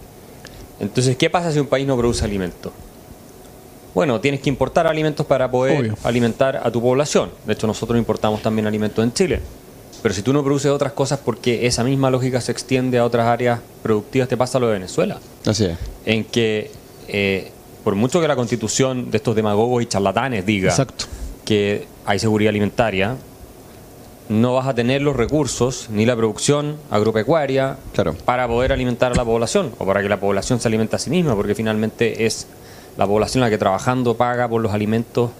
Entonces, 0.79 1.15
¿qué 1.15 1.29
pasa 1.29 1.51
si 1.51 1.59
un 1.59 1.67
país 1.67 1.85
no 1.87 1.95
produce 1.97 2.25
alimentos? 2.25 2.73
Bueno, 3.93 4.19
tienes 4.21 4.39
que 4.39 4.49
importar 4.49 4.87
alimentos 4.87 5.25
para 5.25 5.51
poder 5.51 5.93
alimentar 6.03 6.61
a 6.63 6.71
tu 6.71 6.81
población. 6.81 7.29
De 7.45 7.53
hecho, 7.53 7.67
nosotros 7.67 7.97
importamos 7.97 8.41
también 8.41 8.65
alimentos 8.65 9.03
en 9.03 9.13
Chile. 9.13 9.41
Pero 10.01 10.15
si 10.15 10.21
tú 10.21 10.33
no 10.33 10.43
produces 10.43 10.71
otras 10.71 10.93
cosas 10.93 11.19
porque 11.23 11.67
esa 11.67 11.83
misma 11.83 12.09
lógica 12.09 12.41
se 12.41 12.51
extiende 12.51 12.97
a 12.97 13.05
otras 13.05 13.27
áreas 13.27 13.59
productivas, 13.83 14.27
te 14.27 14.37
pasa 14.37 14.59
lo 14.59 14.67
de 14.67 14.73
Venezuela. 14.73 15.19
Así 15.45 15.65
es. 15.65 15.77
En 16.05 16.23
que, 16.23 16.71
eh, 17.07 17.51
por 17.83 17.95
mucho 17.95 18.19
que 18.19 18.27
la 18.27 18.35
constitución 18.35 19.11
de 19.11 19.17
estos 19.17 19.35
demagogos 19.35 19.83
y 19.83 19.85
charlatanes 19.85 20.45
diga 20.45 20.73
que 21.45 21.85
hay 22.05 22.17
seguridad 22.17 22.49
alimentaria, 22.49 23.15
no 24.31 24.53
vas 24.53 24.67
a 24.67 24.73
tener 24.73 25.01
los 25.01 25.15
recursos 25.15 25.89
ni 25.91 26.05
la 26.05 26.15
producción 26.15 26.77
agropecuaria 26.89 27.77
para 28.23 28.47
poder 28.47 28.71
alimentar 28.71 29.11
a 29.11 29.15
la 29.15 29.25
población 29.25 29.71
o 29.77 29.85
para 29.85 30.01
que 30.01 30.07
la 30.09 30.19
población 30.19 30.59
se 30.59 30.69
alimente 30.69 30.95
a 30.95 30.99
sí 30.99 31.09
misma, 31.09 31.35
porque 31.35 31.53
finalmente 31.53 32.25
es 32.25 32.47
la 32.97 33.05
población 33.05 33.41
la 33.41 33.49
que 33.49 33.57
trabajando 33.57 34.15
paga 34.15 34.47
por 34.47 34.61
los 34.61 34.73
alimentos 34.73 35.31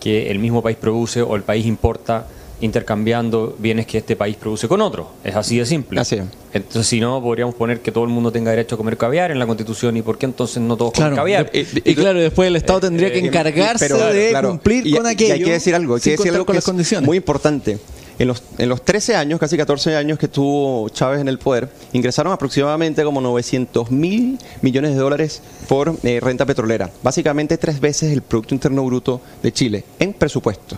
que 0.00 0.30
el 0.30 0.40
mismo 0.40 0.62
país 0.62 0.76
produce 0.76 1.22
o 1.22 1.36
el 1.36 1.42
país 1.42 1.64
importa 1.64 2.26
intercambiando 2.60 3.56
bienes 3.58 3.86
que 3.86 3.98
este 3.98 4.16
país 4.16 4.36
produce 4.36 4.68
con 4.68 4.80
otro. 4.80 5.12
Es 5.24 5.34
así 5.34 5.58
de 5.58 5.64
simple. 5.64 6.00
Así 6.00 6.20
Entonces, 6.52 6.86
si 6.86 7.00
no, 7.00 7.22
podríamos 7.22 7.54
poner 7.54 7.80
que 7.80 7.92
todo 7.92 8.04
el 8.04 8.10
mundo 8.10 8.32
tenga 8.32 8.50
derecho 8.50 8.74
a 8.74 8.78
comer 8.78 8.96
caviar 8.96 9.30
en 9.30 9.38
la 9.38 9.46
Constitución. 9.46 9.96
¿Y 9.96 10.02
por 10.02 10.18
qué 10.18 10.26
entonces 10.26 10.60
no 10.60 10.76
todos 10.76 10.92
comen 10.92 11.14
caviar? 11.14 11.50
y, 11.52 11.94
claro, 11.94 12.20
después 12.20 12.48
el 12.48 12.56
Estado 12.56 12.80
tendría 12.80 13.10
que 13.12 13.20
eh, 13.20 13.26
encargarse 13.26 13.88
de 13.88 14.42
cumplir 14.42 14.94
con 14.94 15.06
aquello. 15.06 15.36
Y 15.36 15.38
hay 15.38 15.44
que 15.44 15.52
decir 15.52 15.74
algo, 15.74 15.94
hay 15.94 16.00
que 16.00 16.10
decir 16.10 16.32
algo 16.32 16.44
con 16.44 16.56
las 16.56 16.64
condiciones. 16.64 17.06
muy 17.06 17.16
importante. 17.16 17.78
En 18.20 18.28
los, 18.28 18.42
en 18.58 18.68
los 18.68 18.82
13 18.82 19.16
años, 19.16 19.40
casi 19.40 19.56
14 19.56 19.96
años 19.96 20.18
que 20.18 20.28
tuvo 20.28 20.90
Chávez 20.90 21.22
en 21.22 21.28
el 21.28 21.38
poder, 21.38 21.70
ingresaron 21.94 22.34
aproximadamente 22.34 23.02
como 23.02 23.22
900 23.22 23.90
mil 23.90 24.38
millones 24.60 24.90
de 24.90 24.98
dólares 24.98 25.40
por 25.66 25.96
eh, 26.02 26.20
renta 26.20 26.44
petrolera. 26.44 26.90
Básicamente 27.02 27.56
tres 27.56 27.80
veces 27.80 28.12
el 28.12 28.20
Producto 28.20 28.54
Interno 28.54 28.84
Bruto 28.84 29.22
de 29.42 29.52
Chile 29.52 29.84
en 29.98 30.12
presupuesto. 30.12 30.76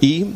Y 0.00 0.32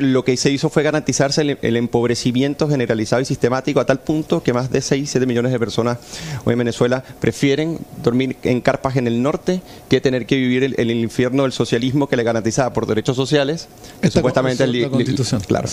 lo 0.00 0.24
que 0.24 0.36
se 0.36 0.50
hizo 0.50 0.70
fue 0.70 0.82
garantizarse 0.82 1.58
el, 1.60 1.76
empobrecimiento 1.76 2.68
generalizado 2.68 3.22
y 3.22 3.24
sistemático 3.24 3.80
a 3.80 3.86
tal 3.86 4.00
punto 4.00 4.42
que 4.42 4.52
más 4.52 4.70
de 4.70 4.80
6, 4.80 5.08
7 5.10 5.26
millones 5.26 5.52
de 5.52 5.58
personas 5.58 5.98
hoy 6.44 6.52
en 6.52 6.58
Venezuela 6.58 7.04
prefieren 7.20 7.78
dormir 8.02 8.36
en 8.42 8.60
carpas 8.60 8.96
en 8.96 9.06
el 9.06 9.22
norte 9.22 9.60
que 9.88 10.00
tener 10.00 10.26
que 10.26 10.36
vivir 10.36 10.64
el, 10.64 10.74
el 10.78 10.90
infierno 10.90 11.42
del 11.42 11.52
socialismo 11.52 12.08
que 12.08 12.16
le 12.16 12.22
garantizaba 12.22 12.72
por 12.72 12.86
derechos 12.86 13.16
sociales, 13.16 13.68
supuestamente 14.10 14.66
la 14.66 14.88
Constitución. 14.88 15.40
Claro. 15.42 15.68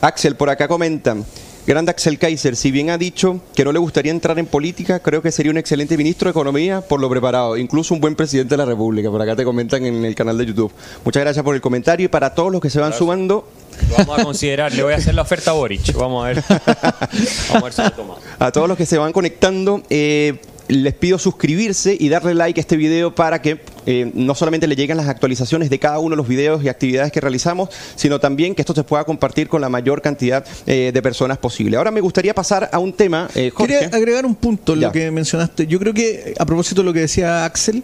Axel, 0.00 0.36
por 0.36 0.50
acá 0.50 0.68
comentan. 0.68 1.24
Grande 1.66 1.90
Axel 1.90 2.18
Kaiser, 2.18 2.56
si 2.56 2.70
bien 2.70 2.90
ha 2.90 2.98
dicho 2.98 3.40
que 3.54 3.64
no 3.64 3.72
le 3.72 3.78
gustaría 3.78 4.12
entrar 4.12 4.38
en 4.38 4.44
política, 4.44 5.00
creo 5.00 5.22
que 5.22 5.32
sería 5.32 5.50
un 5.50 5.56
excelente 5.56 5.96
ministro 5.96 6.26
de 6.26 6.32
Economía 6.32 6.82
por 6.82 7.00
lo 7.00 7.08
preparado, 7.08 7.56
incluso 7.56 7.94
un 7.94 8.02
buen 8.02 8.14
presidente 8.14 8.52
de 8.52 8.58
la 8.58 8.66
República. 8.66 9.10
Por 9.10 9.22
acá 9.22 9.34
te 9.34 9.44
comentan 9.44 9.86
en 9.86 10.04
el 10.04 10.14
canal 10.14 10.36
de 10.36 10.44
YouTube. 10.44 10.70
Muchas 11.06 11.22
gracias 11.22 11.42
por 11.42 11.54
el 11.54 11.62
comentario 11.62 12.04
y 12.04 12.08
para 12.08 12.34
todos 12.34 12.52
los 12.52 12.60
que 12.60 12.68
se 12.68 12.80
van 12.80 12.92
sumando. 12.92 13.48
Lo 13.88 13.96
vamos 13.96 14.18
a 14.18 14.24
considerar, 14.24 14.74
le 14.74 14.82
voy 14.82 14.92
a 14.92 14.96
hacer 14.96 15.14
la 15.14 15.22
oferta 15.22 15.52
a 15.52 15.54
Boric. 15.54 15.94
Vamos 15.94 16.22
a 16.22 16.28
ver. 16.28 16.44
Vamos 17.48 17.54
a 17.54 17.60
ver 17.60 17.72
si 17.72 17.82
lo 17.82 17.90
toma. 17.92 18.14
A 18.38 18.52
todos 18.52 18.68
los 18.68 18.76
que 18.76 18.84
se 18.84 18.98
van 18.98 19.12
conectando, 19.12 19.82
eh, 19.88 20.38
les 20.68 20.94
pido 20.94 21.18
suscribirse 21.18 21.96
y 21.98 22.08
darle 22.08 22.34
like 22.34 22.58
a 22.58 22.62
este 22.62 22.76
video 22.76 23.14
para 23.14 23.42
que 23.42 23.60
eh, 23.86 24.10
no 24.14 24.34
solamente 24.34 24.66
le 24.66 24.76
lleguen 24.76 24.96
las 24.96 25.08
actualizaciones 25.08 25.68
de 25.70 25.78
cada 25.78 25.98
uno 25.98 26.10
de 26.10 26.16
los 26.16 26.28
videos 26.28 26.62
y 26.64 26.68
actividades 26.68 27.12
que 27.12 27.20
realizamos, 27.20 27.68
sino 27.96 28.18
también 28.18 28.54
que 28.54 28.62
esto 28.62 28.74
se 28.74 28.84
pueda 28.84 29.04
compartir 29.04 29.48
con 29.48 29.60
la 29.60 29.68
mayor 29.68 30.00
cantidad 30.00 30.44
eh, 30.66 30.90
de 30.92 31.02
personas 31.02 31.38
posible. 31.38 31.76
Ahora 31.76 31.90
me 31.90 32.00
gustaría 32.00 32.34
pasar 32.34 32.70
a 32.72 32.78
un 32.78 32.92
tema. 32.92 33.28
Eh, 33.34 33.52
Quería 33.56 33.90
agregar 33.92 34.24
un 34.24 34.34
punto 34.34 34.72
en 34.72 34.80
lo 34.80 34.92
que 34.92 35.10
mencionaste. 35.10 35.66
Yo 35.66 35.78
creo 35.78 35.92
que, 35.92 36.34
a 36.38 36.46
propósito 36.46 36.80
de 36.80 36.86
lo 36.86 36.92
que 36.92 37.00
decía 37.00 37.44
Axel, 37.44 37.82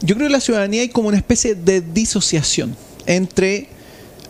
yo 0.00 0.16
creo 0.16 0.18
que 0.18 0.26
en 0.26 0.32
la 0.32 0.40
ciudadanía 0.40 0.82
hay 0.82 0.88
como 0.88 1.08
una 1.08 1.16
especie 1.16 1.54
de 1.54 1.80
disociación 1.80 2.76
entre 3.06 3.68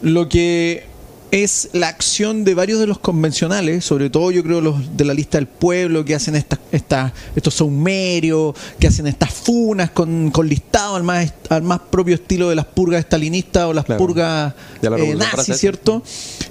lo 0.03 0.29
que 0.29 0.92
es 1.33 1.71
la 1.73 1.89
acción 1.89 2.45
de 2.45 2.55
varios 2.55 2.79
de 2.79 2.87
los 2.87 2.99
convencionales, 2.99 3.87
sobre 3.87 4.11
todo 4.11 4.31
yo 4.31 4.45
creo 4.45 4.61
los 4.61 4.99
de 4.99 5.07
la 5.07 5.15
lista 5.15 5.39
del 5.39 5.47
pueblo, 5.47 6.05
que 6.05 6.15
hacen 6.15 6.37
estas, 6.37 6.59
estas, 6.71 7.11
estos 7.35 7.55
saumerios, 7.55 8.55
que 8.79 8.87
hacen 8.87 9.07
estas 9.07 9.33
funas 9.33 9.91
con, 9.91 10.31
con 10.31 10.47
listado 10.47 10.95
al 10.95 11.03
más, 11.03 11.33
al 11.49 11.63
más 11.63 11.81
propio 11.91 12.17
estilo 12.17 12.51
de 12.51 12.55
las 12.55 12.67
purgas 12.67 13.01
estalinistas 13.01 13.65
o 13.65 13.73
las 13.73 13.87
purgas 13.87 14.53
eh, 14.83 15.15
nazis, 15.17 15.57
¿cierto? 15.57 16.03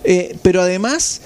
Eh, 0.03 0.35
pero 0.41 0.63
además 0.63 1.21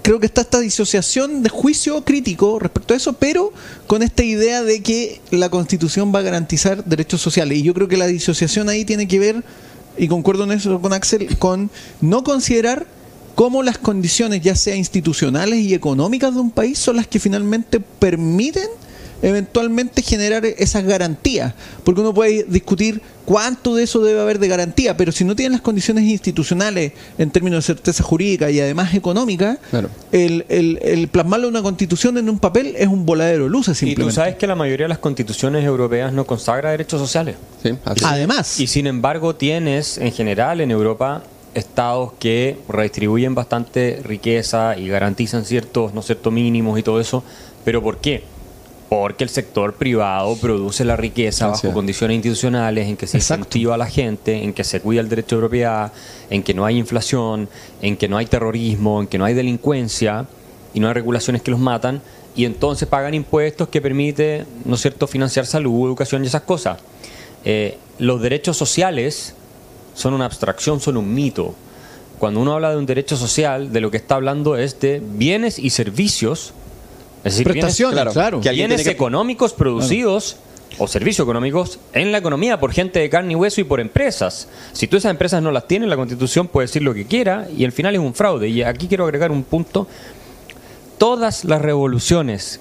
creo 0.00 0.18
que 0.18 0.24
está 0.24 0.40
esta 0.40 0.60
disociación 0.60 1.42
de 1.42 1.50
juicio 1.50 2.02
crítico 2.06 2.58
respecto 2.58 2.94
a 2.94 2.96
eso, 2.96 3.12
pero 3.12 3.52
con 3.86 4.02
esta 4.02 4.24
idea 4.24 4.62
de 4.62 4.82
que 4.82 5.20
la 5.30 5.50
constitución 5.50 6.10
va 6.14 6.20
a 6.20 6.22
garantizar 6.22 6.82
derechos 6.86 7.20
sociales. 7.20 7.58
Y 7.58 7.62
yo 7.64 7.74
creo 7.74 7.86
que 7.86 7.98
la 7.98 8.06
disociación 8.06 8.70
ahí 8.70 8.86
tiene 8.86 9.06
que 9.06 9.18
ver 9.18 9.44
y 9.96 10.08
concuerdo 10.08 10.44
en 10.44 10.52
eso 10.52 10.80
con 10.80 10.92
Axel, 10.92 11.38
con 11.38 11.70
no 12.00 12.24
considerar 12.24 12.86
cómo 13.34 13.62
las 13.62 13.78
condiciones, 13.78 14.40
ya 14.42 14.54
sea 14.54 14.76
institucionales 14.76 15.60
y 15.60 15.74
económicas 15.74 16.34
de 16.34 16.40
un 16.40 16.50
país, 16.50 16.78
son 16.78 16.96
las 16.96 17.06
que 17.06 17.20
finalmente 17.20 17.80
permiten 17.80 18.68
eventualmente 19.24 20.02
generar 20.02 20.44
esas 20.44 20.84
garantías. 20.84 21.54
Porque 21.82 22.02
uno 22.02 22.12
puede 22.12 22.44
discutir 22.44 23.00
cuánto 23.24 23.74
de 23.74 23.84
eso 23.84 24.00
debe 24.00 24.20
haber 24.20 24.38
de 24.38 24.48
garantía, 24.48 24.96
pero 24.98 25.12
si 25.12 25.24
no 25.24 25.34
tienen 25.34 25.52
las 25.52 25.62
condiciones 25.62 26.04
institucionales 26.04 26.92
en 27.16 27.30
términos 27.30 27.64
de 27.64 27.74
certeza 27.74 28.04
jurídica 28.04 28.50
y 28.50 28.60
además 28.60 28.94
económica, 28.94 29.58
el, 30.12 30.44
el, 30.48 31.08
plasmarlo 31.08 31.48
en 31.48 31.54
una 31.54 31.62
constitución 31.62 32.18
en 32.18 32.28
un 32.28 32.38
papel 32.38 32.74
es 32.76 32.86
un 32.86 33.06
voladero 33.06 33.44
de 33.44 33.50
luces 33.50 33.78
simplemente. 33.78 34.02
Y 34.02 34.14
tú 34.14 34.14
sabes 34.14 34.36
que 34.36 34.46
la 34.46 34.56
mayoría 34.56 34.84
de 34.84 34.90
las 34.90 34.98
constituciones 34.98 35.64
europeas 35.64 36.12
no 36.12 36.26
consagra 36.26 36.70
derechos 36.70 37.00
sociales. 37.00 37.36
además. 38.02 38.60
Y 38.60 38.66
sin 38.66 38.86
embargo 38.86 39.34
tienes 39.34 39.96
en 39.96 40.12
general 40.12 40.60
en 40.60 40.70
Europa 40.70 41.22
estados 41.54 42.12
que 42.18 42.58
redistribuyen 42.68 43.34
bastante 43.34 44.00
riqueza 44.04 44.76
y 44.76 44.88
garantizan 44.88 45.46
ciertos, 45.46 45.94
no 45.94 46.02
ciertos 46.02 46.30
mínimos 46.30 46.78
y 46.78 46.82
todo 46.82 47.00
eso. 47.00 47.24
¿Pero 47.64 47.82
por 47.82 47.98
qué? 47.98 48.33
Porque 48.94 49.24
el 49.24 49.30
sector 49.30 49.74
privado 49.74 50.36
produce 50.36 50.84
la 50.84 50.94
riqueza 50.94 51.48
bajo 51.48 51.72
condiciones 51.72 52.14
institucionales 52.14 52.86
en 52.86 52.96
que 52.96 53.08
se 53.08 53.16
incentiva 53.16 53.74
a 53.74 53.76
la 53.76 53.86
gente, 53.86 54.44
en 54.44 54.52
que 54.52 54.62
se 54.62 54.80
cuida 54.80 55.00
el 55.00 55.08
derecho 55.08 55.34
de 55.34 55.40
propiedad, 55.40 55.92
en 56.30 56.44
que 56.44 56.54
no 56.54 56.64
hay 56.64 56.78
inflación, 56.78 57.48
en 57.82 57.96
que 57.96 58.06
no 58.06 58.18
hay 58.18 58.26
terrorismo, 58.26 59.00
en 59.00 59.08
que 59.08 59.18
no 59.18 59.24
hay 59.24 59.34
delincuencia 59.34 60.26
y 60.74 60.78
no 60.78 60.86
hay 60.86 60.94
regulaciones 60.94 61.42
que 61.42 61.50
los 61.50 61.58
matan. 61.58 62.02
Y 62.36 62.44
entonces 62.44 62.86
pagan 62.86 63.14
impuestos 63.14 63.66
que 63.66 63.80
permiten, 63.80 64.46
¿no 64.64 64.76
es 64.76 64.82
cierto?, 64.82 65.08
financiar 65.08 65.44
salud, 65.44 65.88
educación 65.88 66.22
y 66.22 66.28
esas 66.28 66.42
cosas. 66.42 66.78
Eh, 67.44 67.76
los 67.98 68.22
derechos 68.22 68.56
sociales 68.56 69.34
son 69.94 70.14
una 70.14 70.26
abstracción, 70.26 70.78
son 70.78 70.98
un 70.98 71.12
mito. 71.12 71.56
Cuando 72.20 72.38
uno 72.38 72.52
habla 72.52 72.70
de 72.70 72.76
un 72.76 72.86
derecho 72.86 73.16
social, 73.16 73.72
de 73.72 73.80
lo 73.80 73.90
que 73.90 73.96
está 73.96 74.14
hablando 74.14 74.56
es 74.56 74.78
de 74.78 75.02
bienes 75.04 75.58
y 75.58 75.70
servicios, 75.70 76.54
es 77.24 77.32
decir, 77.32 77.44
prestaciones, 77.44 77.94
bienes, 77.94 78.12
claro, 78.12 78.40
que 78.40 78.50
bienes 78.50 78.86
económicos 78.86 79.52
producidos 79.54 80.36
o 80.78 80.86
servicios 80.86 81.24
económicos 81.24 81.78
en 81.92 82.12
la 82.12 82.18
economía 82.18 82.58
por 82.58 82.72
gente 82.72 82.98
de 82.98 83.08
carne 83.08 83.32
y 83.32 83.36
hueso 83.36 83.60
y 83.60 83.64
por 83.64 83.80
empresas. 83.80 84.48
Si 84.72 84.86
tú 84.86 84.96
esas 84.96 85.10
empresas 85.10 85.42
no 85.42 85.50
las 85.50 85.66
tienes, 85.66 85.88
la 85.88 85.96
Constitución 85.96 86.48
puede 86.48 86.66
decir 86.66 86.82
lo 86.82 86.94
que 86.94 87.06
quiera 87.06 87.48
y 87.56 87.64
al 87.64 87.72
final 87.72 87.94
es 87.94 88.00
un 88.00 88.14
fraude. 88.14 88.48
Y 88.48 88.62
aquí 88.62 88.88
quiero 88.88 89.04
agregar 89.04 89.30
un 89.30 89.44
punto. 89.44 89.86
Todas 90.98 91.44
las 91.44 91.62
revoluciones 91.62 92.60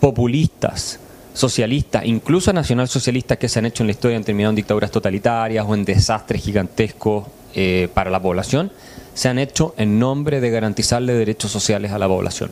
populistas, 0.00 1.00
socialistas, 1.34 2.04
incluso 2.04 2.52
nacionalsocialistas 2.52 3.38
que 3.38 3.48
se 3.48 3.58
han 3.58 3.66
hecho 3.66 3.82
en 3.82 3.88
la 3.88 3.92
historia, 3.92 4.16
han 4.16 4.24
terminado 4.24 4.50
en 4.50 4.56
dictaduras 4.56 4.90
totalitarias 4.90 5.64
o 5.68 5.74
en 5.74 5.84
desastres 5.84 6.42
gigantescos 6.42 7.26
eh, 7.54 7.88
para 7.94 8.10
la 8.10 8.20
población, 8.20 8.70
se 9.14 9.28
han 9.28 9.38
hecho 9.38 9.74
en 9.76 9.98
nombre 9.98 10.40
de 10.40 10.50
garantizarle 10.50 11.14
derechos 11.14 11.50
sociales 11.50 11.92
a 11.92 11.98
la 11.98 12.06
población. 12.06 12.50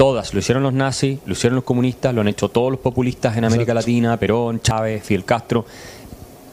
Todas, 0.00 0.32
lo 0.32 0.40
hicieron 0.40 0.62
los 0.62 0.72
nazis, 0.72 1.18
lo 1.26 1.34
hicieron 1.34 1.56
los 1.56 1.64
comunistas, 1.64 2.14
lo 2.14 2.22
han 2.22 2.28
hecho 2.28 2.48
todos 2.48 2.70
los 2.70 2.80
populistas 2.80 3.36
en 3.36 3.44
América 3.44 3.74
Latina, 3.74 4.16
Perón, 4.16 4.62
Chávez, 4.62 5.04
Fidel 5.04 5.26
Castro. 5.26 5.66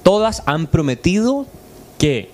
Todas 0.04 0.44
han 0.46 0.68
prometido 0.68 1.46
que 1.98 2.30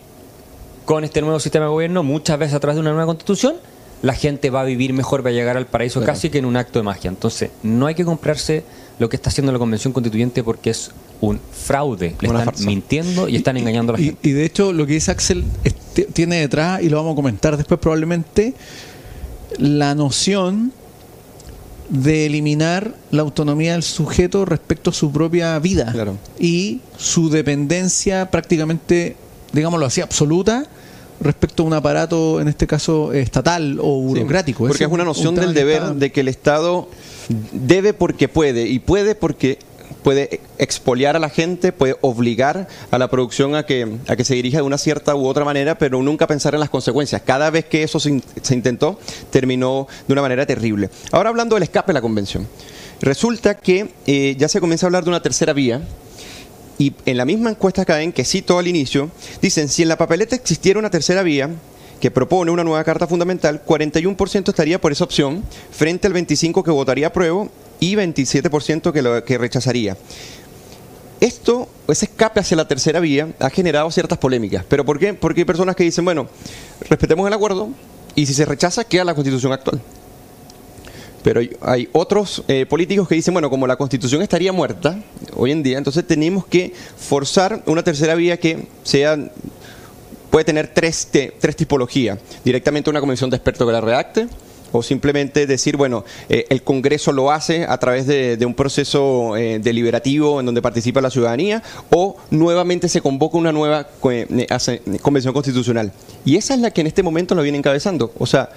con 0.85 1.03
este 1.03 1.21
nuevo 1.21 1.39
sistema 1.39 1.65
de 1.65 1.69
gobierno, 1.69 2.01
muchas 2.01 2.39
veces 2.39 2.55
a 2.55 2.59
través 2.59 2.77
de 2.77 2.81
una 2.81 2.93
nueva 2.93 3.05
constitución, 3.05 3.57
la 4.01 4.15
gente 4.15 4.49
va 4.49 4.61
a 4.61 4.63
vivir 4.63 4.91
mejor, 4.93 5.23
va 5.23 5.29
a 5.29 5.33
llegar 5.33 5.55
al 5.55 5.67
paraíso 5.67 6.03
casi 6.03 6.31
que 6.31 6.39
en 6.39 6.45
un 6.45 6.57
acto 6.57 6.79
de 6.79 6.83
magia. 6.83 7.09
Entonces, 7.09 7.51
no 7.61 7.85
hay 7.85 7.93
que 7.93 8.05
comprarse 8.05 8.63
lo 8.97 9.07
que 9.07 9.15
está 9.15 9.29
haciendo 9.29 9.51
la 9.51 9.59
Convención 9.59 9.93
Constituyente 9.93 10.43
porque 10.43 10.71
es 10.71 10.89
un 11.21 11.39
fraude. 11.51 12.15
Le 12.21 12.27
están 12.27 12.55
mintiendo 12.65 13.29
y, 13.29 13.35
están 13.35 13.57
engañando 13.57 13.93
a 13.93 13.97
la 13.97 14.03
gente. 14.03 14.27
Y 14.27 14.31
de 14.31 14.45
hecho, 14.45 14.73
lo 14.73 14.87
que 14.87 14.93
dice 14.93 15.11
Axel 15.11 15.43
tiene 16.13 16.37
detrás, 16.37 16.81
y 16.81 16.89
lo 16.89 16.97
vamos 16.97 17.13
a 17.13 17.15
comentar 17.17 17.55
después 17.55 17.79
probablemente, 17.79 18.55
la 19.59 19.93
noción 19.93 20.73
de 21.93 22.25
eliminar 22.25 22.95
la 23.11 23.21
autonomía 23.21 23.73
del 23.73 23.83
sujeto 23.83 24.45
respecto 24.45 24.89
a 24.89 24.93
su 24.93 25.11
propia 25.11 25.57
vida 25.59 25.93
y 26.39 26.81
su 26.97 27.29
dependencia 27.29 28.31
prácticamente, 28.31 29.15
digámoslo 29.51 29.85
así, 29.85 30.01
absoluta 30.01 30.65
respecto 31.21 31.61
a 31.61 31.67
un 31.67 31.73
aparato, 31.73 32.41
en 32.41 32.47
este 32.47 32.65
caso 32.65 33.13
estatal 33.13 33.77
o 33.79 34.01
burocrático. 34.01 34.67
porque 34.67 34.85
es, 34.85 34.89
una 34.89 35.03
noción 35.03 35.35
del 35.35 35.53
deber 35.53 35.93
de 35.93 36.11
que 36.11 36.21
el 36.21 36.29
Estado 36.29 36.89
debe 37.51 37.93
porque 37.93 38.27
puede 38.27 38.67
y 38.67 38.79
puede 38.79 39.13
porque 39.13 39.59
puede 40.03 40.41
expoliar 40.57 41.15
a 41.15 41.19
la 41.19 41.29
gente, 41.29 41.71
puede 41.71 41.95
obligar 42.01 42.67
a 42.91 42.97
la 42.97 43.09
producción 43.09 43.55
a 43.55 43.65
que, 43.65 43.97
a 44.07 44.15
que 44.15 44.23
se 44.23 44.35
dirija 44.35 44.57
de 44.57 44.63
una 44.63 44.77
cierta 44.77 45.15
u 45.15 45.25
otra 45.25 45.45
manera, 45.45 45.77
pero 45.77 46.01
nunca 46.01 46.27
pensar 46.27 46.53
en 46.53 46.59
las 46.59 46.69
consecuencias. 46.69 47.21
Cada 47.21 47.49
vez 47.49 47.65
que 47.65 47.83
eso 47.83 47.99
se, 47.99 48.09
intentó, 48.09 48.99
terminó 49.29 49.87
de 50.07 50.13
una 50.13 50.21
manera 50.21 50.45
terrible. 50.45 50.89
Ahora 51.11 51.29
hablando 51.29 51.55
del 51.55 51.63
escape 51.63 51.87
de 51.87 51.93
la 51.93 52.01
convención. 52.01 52.47
Resulta 53.01 53.55
que 53.55 53.93
eh, 54.05 54.35
ya 54.37 54.47
se 54.47 54.59
comienza 54.59 54.85
a 54.85 54.87
hablar 54.87 55.03
de 55.03 55.09
una 55.09 55.21
tercera 55.21 55.53
vía, 55.53 55.81
y 56.77 56.93
en 57.05 57.17
la 57.17 57.25
misma 57.25 57.51
encuesta 57.51 57.85
que 57.85 58.11
que 58.13 58.25
cito 58.25 58.57
al 58.57 58.67
inicio, 58.67 59.11
dicen, 59.41 59.69
si 59.69 59.83
en 59.83 59.89
la 59.89 59.97
papeleta 59.97 60.35
existiera 60.35 60.79
una 60.79 60.89
tercera 60.89 61.21
vía, 61.21 61.49
que 62.03 62.11
propone 62.11 62.51
una 62.51 62.65
nueva 62.65 62.83
carta 62.83 63.07
fundamental, 63.07 63.63
41% 63.65 64.49
estaría 64.49 64.81
por 64.81 64.91
esa 64.91 65.05
opción, 65.05 65.41
frente 65.71 66.07
al 66.07 66.13
25% 66.13 66.61
que 66.61 66.71
votaría 66.71 67.07
apruebo 67.07 67.49
y 67.83 67.95
27% 67.95 68.93
que, 68.93 69.01
lo, 69.01 69.23
que 69.25 69.37
rechazaría. 69.37 69.97
Esto, 71.19 71.67
ese 71.89 72.05
escape 72.05 72.39
hacia 72.39 72.55
la 72.55 72.65
tercera 72.65 73.01
vía, 73.01 73.33
ha 73.39 73.49
generado 73.49 73.91
ciertas 73.91 74.17
polémicas. 74.17 74.63
¿Pero 74.69 74.85
por 74.85 74.99
qué? 74.99 75.13
Porque 75.13 75.41
hay 75.41 75.45
personas 75.45 75.75
que 75.75 75.83
dicen, 75.83 76.05
bueno, 76.05 76.29
respetemos 76.89 77.27
el 77.27 77.33
acuerdo 77.33 77.69
y 78.15 78.25
si 78.25 78.33
se 78.33 78.45
rechaza, 78.45 78.85
queda 78.85 79.03
la 79.03 79.13
constitución 79.13 79.51
actual. 79.51 79.81
Pero 81.23 81.41
hay 81.59 81.89
otros 81.91 82.43
eh, 82.47 82.65
políticos 82.65 83.07
que 83.07 83.15
dicen, 83.15 83.33
bueno, 83.33 83.49
como 83.49 83.67
la 83.67 83.75
constitución 83.75 84.21
estaría 84.21 84.53
muerta 84.53 85.01
hoy 85.35 85.51
en 85.51 85.61
día, 85.61 85.77
entonces 85.77 86.07
tenemos 86.07 86.45
que 86.45 86.73
forzar 86.97 87.63
una 87.65 87.83
tercera 87.83 88.15
vía 88.15 88.37
que 88.37 88.67
sea 88.83 89.17
puede 90.29 90.45
tener 90.45 90.69
tres, 90.73 91.09
tres 91.11 91.55
tipologías. 91.55 92.17
Directamente 92.45 92.89
una 92.89 93.01
comisión 93.01 93.29
de 93.29 93.35
expertos 93.35 93.67
que 93.67 93.73
la 93.73 93.81
redacte, 93.81 94.27
o 94.73 94.83
simplemente 94.83 95.47
decir, 95.47 95.77
bueno, 95.77 96.03
eh, 96.27 96.45
el 96.49 96.63
Congreso 96.63 97.13
lo 97.13 97.31
hace 97.31 97.63
a 97.63 97.77
través 97.77 98.07
de, 98.07 98.43
un 98.43 98.55
proceso 98.55 99.37
eh, 99.37 99.59
deliberativo 99.59 100.39
en 100.39 100.45
donde 100.45 100.61
participa 100.61 100.99
la 100.99 101.09
ciudadanía, 101.09 101.63
o 101.91 102.17
nuevamente 102.31 102.89
se 102.89 102.99
convoca 102.99 103.37
una 103.37 103.51
nueva 103.51 103.87
eh, 104.11 104.47
convención 105.01 105.33
constitucional. 105.33 105.93
Y 106.25 106.35
esa 106.35 106.55
es 106.55 106.59
la 106.59 106.71
que 106.71 106.81
en 106.81 106.87
este 106.87 107.03
momento 107.03 107.35
lo 107.35 107.43
viene 107.43 107.59
encabezando. 107.59 108.11
O 108.17 108.25
sea, 108.25 108.49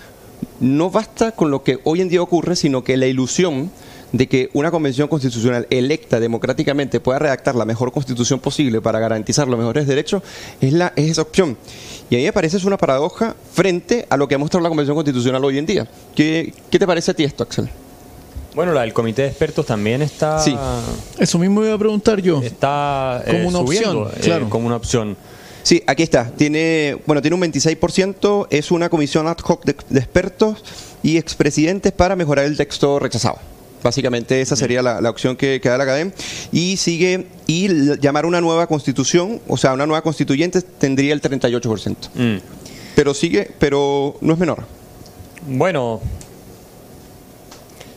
no 0.58 0.90
basta 0.90 1.32
con 1.32 1.50
lo 1.50 1.62
que 1.62 1.78
hoy 1.84 2.00
en 2.00 2.08
día 2.08 2.22
ocurre, 2.22 2.56
sino 2.56 2.82
que 2.82 2.96
la 2.96 3.06
ilusión 3.06 3.70
de 4.12 4.28
que 4.28 4.50
una 4.52 4.70
convención 4.70 5.08
constitucional 5.08 5.66
electa 5.70 6.20
democráticamente 6.20 7.00
pueda 7.00 7.18
redactar 7.18 7.54
la 7.54 7.64
mejor 7.64 7.92
constitución 7.92 8.40
posible 8.40 8.80
para 8.80 9.00
garantizar 9.00 9.48
los 9.48 9.58
mejores 9.58 9.86
derechos 9.86 10.22
es, 10.60 10.72
la, 10.72 10.92
es 10.96 11.10
esa 11.10 11.22
opción. 11.22 11.56
Y 12.08 12.14
a 12.14 12.18
mí 12.18 12.24
me 12.24 12.32
parece 12.32 12.56
es 12.56 12.64
una 12.64 12.76
paradoja 12.76 13.34
frente 13.52 14.06
a 14.08 14.16
lo 14.16 14.28
que 14.28 14.36
ha 14.36 14.38
mostrado 14.38 14.62
la 14.62 14.68
convención 14.68 14.94
constitucional 14.94 15.44
hoy 15.44 15.58
en 15.58 15.66
día. 15.66 15.88
¿Qué, 16.14 16.52
qué 16.70 16.78
te 16.78 16.86
parece 16.86 17.10
a 17.10 17.14
ti 17.14 17.24
esto, 17.24 17.42
Axel? 17.42 17.68
Bueno, 18.54 18.72
la 18.72 18.82
del 18.82 18.94
comité 18.94 19.22
de 19.22 19.28
expertos 19.28 19.66
también 19.66 20.00
está. 20.00 20.38
Sí. 20.38 20.56
Eso 21.18 21.38
mismo 21.38 21.62
iba 21.62 21.74
a 21.74 21.78
preguntar 21.78 22.22
yo. 22.22 22.40
Está 22.40 23.22
eh, 23.26 23.32
como 23.32 23.48
una 23.48 23.58
opción, 23.58 24.08
eh, 24.16 24.20
claro. 24.22 24.48
como 24.48 24.66
una 24.66 24.76
opción. 24.76 25.14
Sí, 25.62 25.82
aquí 25.86 26.02
está. 26.02 26.30
Tiene, 26.30 26.96
bueno, 27.06 27.20
tiene 27.20 27.34
un 27.34 27.42
26%. 27.42 28.46
Es 28.48 28.70
una 28.70 28.88
comisión 28.88 29.26
ad 29.26 29.36
hoc 29.44 29.62
de, 29.64 29.76
de 29.90 29.98
expertos 29.98 30.64
y 31.02 31.18
expresidentes 31.18 31.92
para 31.92 32.16
mejorar 32.16 32.46
el 32.46 32.56
texto 32.56 32.98
rechazado. 32.98 33.36
Básicamente 33.82 34.40
esa 34.40 34.56
sería 34.56 34.82
la, 34.82 35.00
la 35.00 35.10
opción 35.10 35.36
que, 35.36 35.60
que 35.60 35.68
da 35.68 35.78
la 35.78 35.84
academia. 35.84 36.14
Y 36.52 36.76
sigue, 36.76 37.26
y 37.46 37.68
llamar 38.00 38.26
una 38.26 38.40
nueva 38.40 38.66
constitución, 38.66 39.40
o 39.46 39.56
sea, 39.56 39.72
una 39.72 39.86
nueva 39.86 40.02
constituyente 40.02 40.62
tendría 40.62 41.12
el 41.12 41.22
38%. 41.22 41.96
Mm. 42.14 42.40
Pero 42.94 43.14
sigue, 43.14 43.50
pero 43.58 44.16
no 44.20 44.32
es 44.32 44.38
menor. 44.38 44.64
Bueno, 45.46 46.00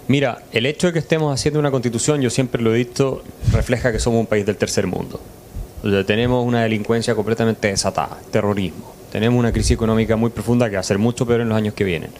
mira, 0.07 0.43
el 0.51 0.65
hecho 0.65 0.87
de 0.87 0.93
que 0.93 0.99
estemos 0.99 1.33
haciendo 1.33 1.59
una 1.59 1.71
constitución, 1.71 2.21
yo 2.21 2.29
siempre 2.29 2.61
lo 2.61 2.73
he 2.75 2.77
visto, 2.77 3.23
refleja 3.51 3.91
que 3.91 3.99
somos 3.99 4.19
un 4.19 4.27
país 4.27 4.45
del 4.45 4.57
tercer 4.57 4.85
mundo. 4.85 5.19
O 5.83 5.89
sea, 5.89 6.03
tenemos 6.03 6.45
una 6.45 6.63
delincuencia 6.63 7.15
completamente 7.15 7.69
desatada, 7.69 8.19
terrorismo. 8.31 8.93
Tenemos 9.11 9.39
una 9.39 9.51
crisis 9.51 9.71
económica 9.71 10.15
muy 10.15 10.29
profunda 10.29 10.69
que 10.69 10.75
va 10.75 10.81
a 10.81 10.83
ser 10.83 10.99
mucho 10.99 11.25
peor 11.25 11.41
en 11.41 11.49
los 11.49 11.57
años 11.57 11.73
que 11.73 11.83
vienen. 11.83 12.11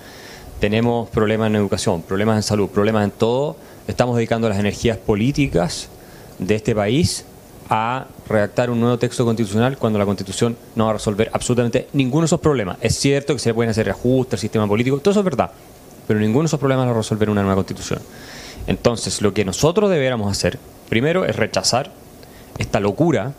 Tenemos 0.59 1.09
problemas 1.09 1.47
en 1.47 1.55
educación, 1.55 2.01
problemas 2.01 2.35
en 2.35 2.43
salud, 2.43 2.67
problemas 2.67 3.05
en 3.05 3.11
todo. 3.11 3.55
Estamos 3.87 4.17
dedicando 4.17 4.49
las 4.49 4.59
energías 4.59 4.97
políticas 4.97 5.87
de 6.37 6.55
este 6.55 6.75
país 6.75 7.25
a 7.69 8.07
redactar 8.27 8.69
un 8.69 8.81
nuevo 8.81 8.97
texto 8.97 9.23
constitucional 9.23 9.77
cuando 9.77 9.97
la 9.97 10.05
constitución 10.05 10.57
no 10.75 10.85
va 10.85 10.89
a 10.89 10.93
resolver 10.93 11.29
absolutamente 11.31 11.87
ninguno 11.93 12.23
de 12.23 12.25
esos 12.25 12.41
problemas. 12.41 12.77
Es 12.81 12.97
cierto 12.97 13.33
que 13.33 13.39
se 13.39 13.53
pueden 13.53 13.69
hacer 13.69 13.89
ajustes 13.89 14.33
al 14.33 14.39
sistema 14.39 14.67
político, 14.67 14.97
todo 14.99 15.11
eso 15.11 15.21
es 15.21 15.25
verdad, 15.25 15.51
pero 16.07 16.19
ninguno 16.19 16.43
de 16.43 16.47
esos 16.47 16.59
problemas 16.59 16.87
lo 16.87 16.91
va 16.91 16.97
a 16.97 17.01
resolver 17.03 17.29
una 17.29 17.41
nueva 17.41 17.55
constitución. 17.55 18.01
Entonces, 18.67 19.21
lo 19.21 19.33
que 19.33 19.45
nosotros 19.45 19.89
deberíamos 19.89 20.29
hacer, 20.29 20.59
primero, 20.89 21.25
es 21.25 21.35
rechazar 21.35 21.91
esta 22.57 22.79
locura, 22.79 23.33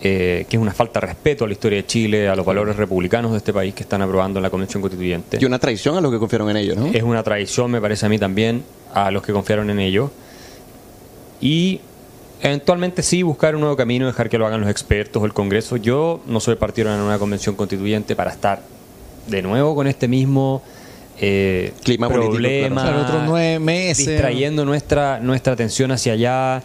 eh, 0.00 0.46
que 0.48 0.56
es 0.56 0.62
una 0.62 0.72
falta 0.72 1.00
de 1.00 1.06
respeto 1.06 1.44
a 1.44 1.46
la 1.46 1.52
historia 1.52 1.76
de 1.76 1.86
Chile, 1.86 2.28
a 2.28 2.36
los 2.36 2.44
valores 2.44 2.76
republicanos 2.76 3.32
de 3.32 3.38
este 3.38 3.52
país 3.52 3.74
que 3.74 3.82
están 3.82 4.02
aprobando 4.02 4.38
en 4.38 4.42
la 4.42 4.50
Convención 4.50 4.82
Constituyente. 4.82 5.38
Y 5.40 5.44
una 5.44 5.58
traición 5.58 5.96
a 5.96 6.00
los 6.00 6.12
que 6.12 6.18
confiaron 6.18 6.50
en 6.50 6.56
ellos, 6.56 6.76
¿no? 6.76 6.86
Es 6.86 7.02
una 7.02 7.22
traición, 7.22 7.70
me 7.70 7.80
parece 7.80 8.06
a 8.06 8.08
mí 8.08 8.18
también, 8.18 8.62
a 8.92 9.10
los 9.10 9.22
que 9.22 9.32
confiaron 9.32 9.70
en 9.70 9.80
ello. 9.80 10.10
Y 11.40 11.80
eventualmente 12.40 13.02
sí 13.02 13.22
buscar 13.22 13.54
un 13.54 13.62
nuevo 13.62 13.76
camino, 13.76 14.06
dejar 14.06 14.28
que 14.28 14.38
lo 14.38 14.46
hagan 14.46 14.60
los 14.60 14.70
expertos 14.70 15.22
o 15.22 15.26
el 15.26 15.32
Congreso. 15.32 15.76
Yo 15.76 16.20
no 16.26 16.40
soy 16.40 16.56
partidario 16.56 16.92
de 16.92 16.98
una 16.98 17.04
nueva 17.04 17.18
convención 17.18 17.54
constituyente 17.54 18.14
para 18.14 18.30
estar 18.30 18.62
de 19.26 19.42
nuevo 19.42 19.74
con 19.74 19.86
este 19.86 20.08
mismo 20.08 20.62
eh, 21.20 21.72
Clima 21.82 22.08
político, 22.08 22.32
problema, 22.32 23.02
otros 23.02 23.22
nueve 23.24 23.58
meses. 23.58 24.06
distrayendo 24.06 24.64
nuestra, 24.64 25.20
nuestra 25.20 25.52
atención 25.52 25.92
hacia 25.92 26.14
allá, 26.14 26.62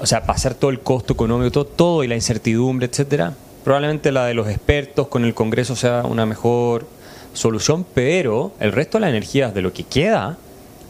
o 0.00 0.06
sea, 0.06 0.24
pasar 0.24 0.54
todo 0.54 0.70
el 0.70 0.80
costo 0.80 1.12
económico, 1.12 1.50
todo, 1.50 1.64
todo 1.64 2.04
y 2.04 2.08
la 2.08 2.14
incertidumbre, 2.14 2.86
etcétera. 2.86 3.34
Probablemente 3.64 4.12
la 4.12 4.26
de 4.26 4.34
los 4.34 4.48
expertos 4.48 5.08
con 5.08 5.24
el 5.24 5.34
Congreso 5.34 5.76
sea 5.76 6.02
una 6.04 6.26
mejor 6.26 6.86
solución, 7.32 7.84
pero 7.94 8.52
el 8.60 8.72
resto 8.72 8.98
de 8.98 9.02
las 9.02 9.10
energías 9.10 9.54
de 9.54 9.62
lo 9.62 9.72
que 9.72 9.84
queda, 9.84 10.36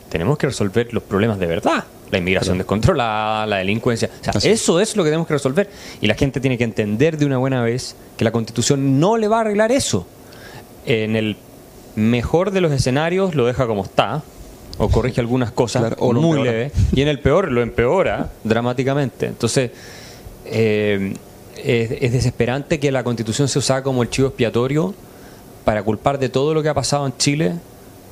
tenemos 0.09 0.39
que 0.39 0.47
resolver 0.47 0.93
los 0.93 1.03
problemas 1.03 1.39
de 1.39 1.47
verdad. 1.47 1.85
La 2.11 2.19
inmigración 2.19 2.57
descontrolada, 2.57 3.47
la 3.47 3.57
delincuencia. 3.57 4.09
O 4.21 4.25
sea, 4.25 4.33
Así. 4.35 4.49
eso 4.49 4.81
es 4.81 4.97
lo 4.97 5.05
que 5.05 5.11
tenemos 5.11 5.27
que 5.27 5.35
resolver. 5.35 5.69
Y 6.01 6.07
la 6.07 6.15
gente 6.15 6.41
tiene 6.41 6.57
que 6.57 6.65
entender 6.65 7.19
de 7.19 7.27
una 7.27 7.37
buena 7.37 7.63
vez 7.63 7.97
que 8.17 8.25
la 8.25 8.33
constitución 8.33 8.99
no 8.99 9.19
le 9.19 9.29
va 9.29 9.39
a 9.39 9.41
arreglar 9.43 9.73
eso. 9.73 10.07
En 10.87 11.17
el 11.17 11.37
mejor 11.97 12.51
de 12.51 12.63
los 12.63 12.73
escenarios 12.73 13.35
lo 13.35 13.45
deja 13.45 13.67
como 13.67 13.85
está, 13.85 14.23
o 14.79 14.89
corrige 14.89 15.21
algunas 15.21 15.51
cosas 15.51 15.81
Claro, 15.83 15.97
o 15.99 16.13
muy 16.13 16.39
empeora. 16.39 16.51
leve, 16.53 16.73
y 16.93 17.03
en 17.03 17.09
el 17.09 17.19
peor 17.21 17.51
lo 17.51 17.61
empeora 17.63 18.31
dramáticamente. 18.45 19.27
Entonces, 19.27 19.71
eh, 20.47 21.15
es, 21.57 21.91
es 22.01 22.13
desesperante 22.13 22.79
que 22.79 22.91
la 22.93 23.03
constitución 23.03 23.49
se 23.49 23.59
usara 23.59 23.83
como 23.83 24.03
el 24.03 24.11
chivo 24.11 24.29
expiatorio 24.29 24.95
para 25.65 25.83
culpar 25.83 26.19
de 26.19 26.29
todo 26.29 26.55
lo 26.55 26.63
que 26.63 26.69
ha 26.69 26.75
pasado 26.75 27.07
en 27.07 27.17
Chile 27.19 27.55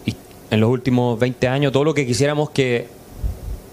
y 0.04 0.14
en 0.50 0.60
los 0.60 0.68
últimos 0.70 1.18
20 1.18 1.48
años, 1.48 1.72
todo 1.72 1.84
lo 1.84 1.94
que 1.94 2.04
quisiéramos 2.06 2.50
que 2.50 2.88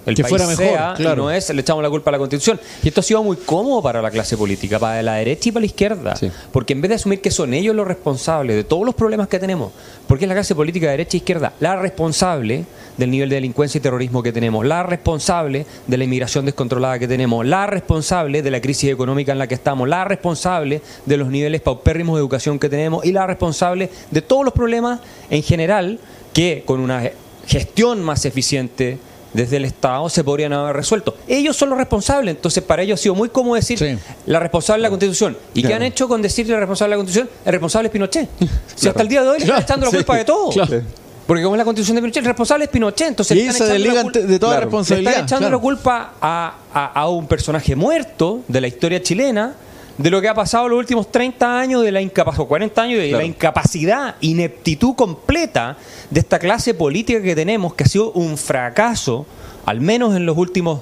el 0.06 0.16
Que 0.16 0.24
país 0.24 0.30
fuera 0.30 0.48
mejor, 0.48 0.66
sea, 0.66 0.94
claro. 0.96 1.24
no 1.24 1.32
es, 1.32 1.50
le 1.50 1.62
echamos 1.62 1.84
la 1.84 1.90
culpa 1.90 2.10
a 2.10 2.14
la 2.14 2.18
constitución. 2.18 2.60
Y 2.84 2.88
esto 2.88 3.00
ha 3.00 3.04
sido 3.04 3.24
muy 3.24 3.38
cómodo 3.38 3.82
para 3.82 4.02
la 4.02 4.12
clase 4.12 4.38
política, 4.38 4.80
para 4.80 5.02
la 5.02 5.16
derecha 5.16 5.50
y 5.50 5.52
para 5.52 5.62
la 5.62 5.68
izquierda. 5.68 6.16
Sí. 6.16 6.32
Porque 6.52 6.74
en 6.74 6.82
vez 6.82 6.90
de 6.90 6.96
asumir 6.96 7.22
que 7.22 7.32
son 7.32 7.54
ellos 7.54 7.76
los 7.76 7.88
responsables 7.88 8.56
de 8.56 8.64
todos 8.64 8.86
los 8.86 8.96
problemas 8.96 9.28
que 9.28 9.40
tenemos, 9.40 9.72
porque 10.08 10.26
es 10.26 10.30
la 10.30 10.36
clase 10.36 10.56
política 10.56 10.88
de 10.88 10.92
derecha 10.92 11.18
e 11.18 11.20
izquierda 11.20 11.54
la 11.60 11.76
responsable 11.76 12.66
del 12.98 13.10
nivel 13.10 13.30
de 13.30 13.36
delincuencia 13.36 13.80
y 13.80 13.82
terrorismo 13.82 14.22
que 14.22 14.32
tenemos, 14.32 14.66
la 14.66 14.84
responsable 14.84 15.66
de 15.88 15.98
la 15.98 16.04
inmigración 16.04 16.46
descontrolada 16.46 17.00
que 17.00 17.08
tenemos, 17.08 17.46
la 17.46 17.66
responsable 17.66 18.42
de 18.42 18.52
la 18.52 18.62
crisis 18.62 18.92
económica 18.92 19.32
en 19.32 19.40
la 19.40 19.48
que 19.48 19.56
estamos, 19.56 19.88
la 19.88 20.06
responsable 20.06 20.82
de 21.06 21.18
los 21.18 21.30
niveles 21.30 21.62
paupérrimos 21.62 22.16
de 22.16 22.20
educación 22.20 22.60
que 22.60 22.70
tenemos 22.70 23.06
y 23.06 23.12
la 23.12 23.26
responsable 23.26 23.90
de 24.12 24.22
todos 24.22 24.46
los 24.46 24.54
problemas 24.54 25.00
en 25.30 25.44
general 25.44 26.00
que 26.34 26.64
con 26.66 26.80
una 26.80 27.10
gestión 27.48 28.02
más 28.02 28.26
eficiente 28.26 28.98
desde 29.34 29.58
el 29.58 29.66
Estado 29.66 30.08
se 30.10 30.24
podrían 30.24 30.54
haber 30.54 30.76
resuelto. 30.76 31.16
Ellos 31.28 31.56
son 31.58 31.70
los 31.70 31.78
responsables, 31.78 32.36
entonces 32.36 32.64
para 32.64 32.82
ellos 32.84 33.00
ha 33.00 33.04
sido 33.04 33.16
muy 33.16 33.30
cómodo 33.30 33.56
decir 33.56 33.78
Sí. 33.80 33.98
la 34.28 34.40
responsable 34.40 34.80
de 34.82 34.84
la 34.84 34.90
Constitución. 34.90 35.38
¿Y 35.54 35.64
qué 35.64 35.74
han 35.74 35.84
hecho 35.84 36.08
con 36.08 36.22
decir 36.22 36.48
la 36.50 36.60
responsable 36.60 36.92
de 36.92 36.98
la 36.98 37.04
Constitución? 37.04 37.30
El 37.46 37.52
responsable 37.52 37.88
es 37.88 37.92
Pinochet. 37.92 38.30
Si 38.76 38.88
hasta 38.88 39.02
el 39.02 39.08
día 39.08 39.24
de 39.24 39.30
hoy 39.30 39.40
le 39.40 39.46
están 39.46 39.62
echando 39.64 39.86
la 39.86 39.92
sí, 39.92 39.98
culpa 39.98 40.18
de 40.18 40.26
todo. 40.26 40.50
claro. 40.50 40.82
Porque 41.26 41.42
como 41.42 41.56
es 41.56 41.58
la 41.60 41.64
Constitución 41.66 41.96
de 41.96 42.02
Pinochet, 42.02 42.22
el 42.24 42.28
responsable 42.28 42.66
es 42.66 42.70
Pinochet. 42.70 43.08
Entonces 43.08 43.38
Y 43.38 43.42
le 43.44 43.50
están 43.50 43.68
se 43.68 43.74
desligan 43.74 44.12
de 44.12 44.40
toda 44.40 44.54
Claro. 44.54 44.66
responsabilidad. 44.66 45.12
le 45.12 45.18
están 45.22 45.26
echando 45.40 45.50
la 45.50 45.58
culpa 45.62 46.14
a, 46.22 46.56
a- 46.74 46.86
a 47.02 47.08
un 47.10 47.28
personaje 47.28 47.76
muerto 47.76 48.42
de 48.48 48.60
la 48.62 48.68
historia 48.68 49.02
chilena 49.02 49.54
de 49.98 50.10
lo 50.10 50.22
que 50.22 50.28
ha 50.28 50.34
pasado 50.34 50.68
los 50.70 50.80
últimos 50.80 51.12
30 51.12 51.60
años 51.60 51.84
de 51.84 51.92
la 51.92 52.02
incapacidad, 52.02 52.42
o 52.44 52.48
40 52.48 52.82
años 52.82 53.00
de 53.00 53.10
Claro. 53.10 53.22
la 53.22 53.26
incapacidad, 53.26 54.16
ineptitud 54.22 54.96
completa 54.96 55.78
de 56.10 56.20
esta 56.20 56.40
clase 56.40 56.74
política 56.74 57.22
que 57.22 57.36
tenemos, 57.36 57.74
que 57.76 57.84
ha 57.84 57.88
sido 57.88 58.12
un 58.12 58.38
fracaso, 58.38 59.26
al 59.66 59.82
menos 59.82 60.16
en 60.16 60.26
los 60.26 60.38
últimos 60.38 60.82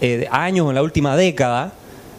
eh, 0.00 0.26
años, 0.30 0.68
en 0.68 0.74
la 0.74 0.82
última 0.82 1.16
década, 1.16 1.72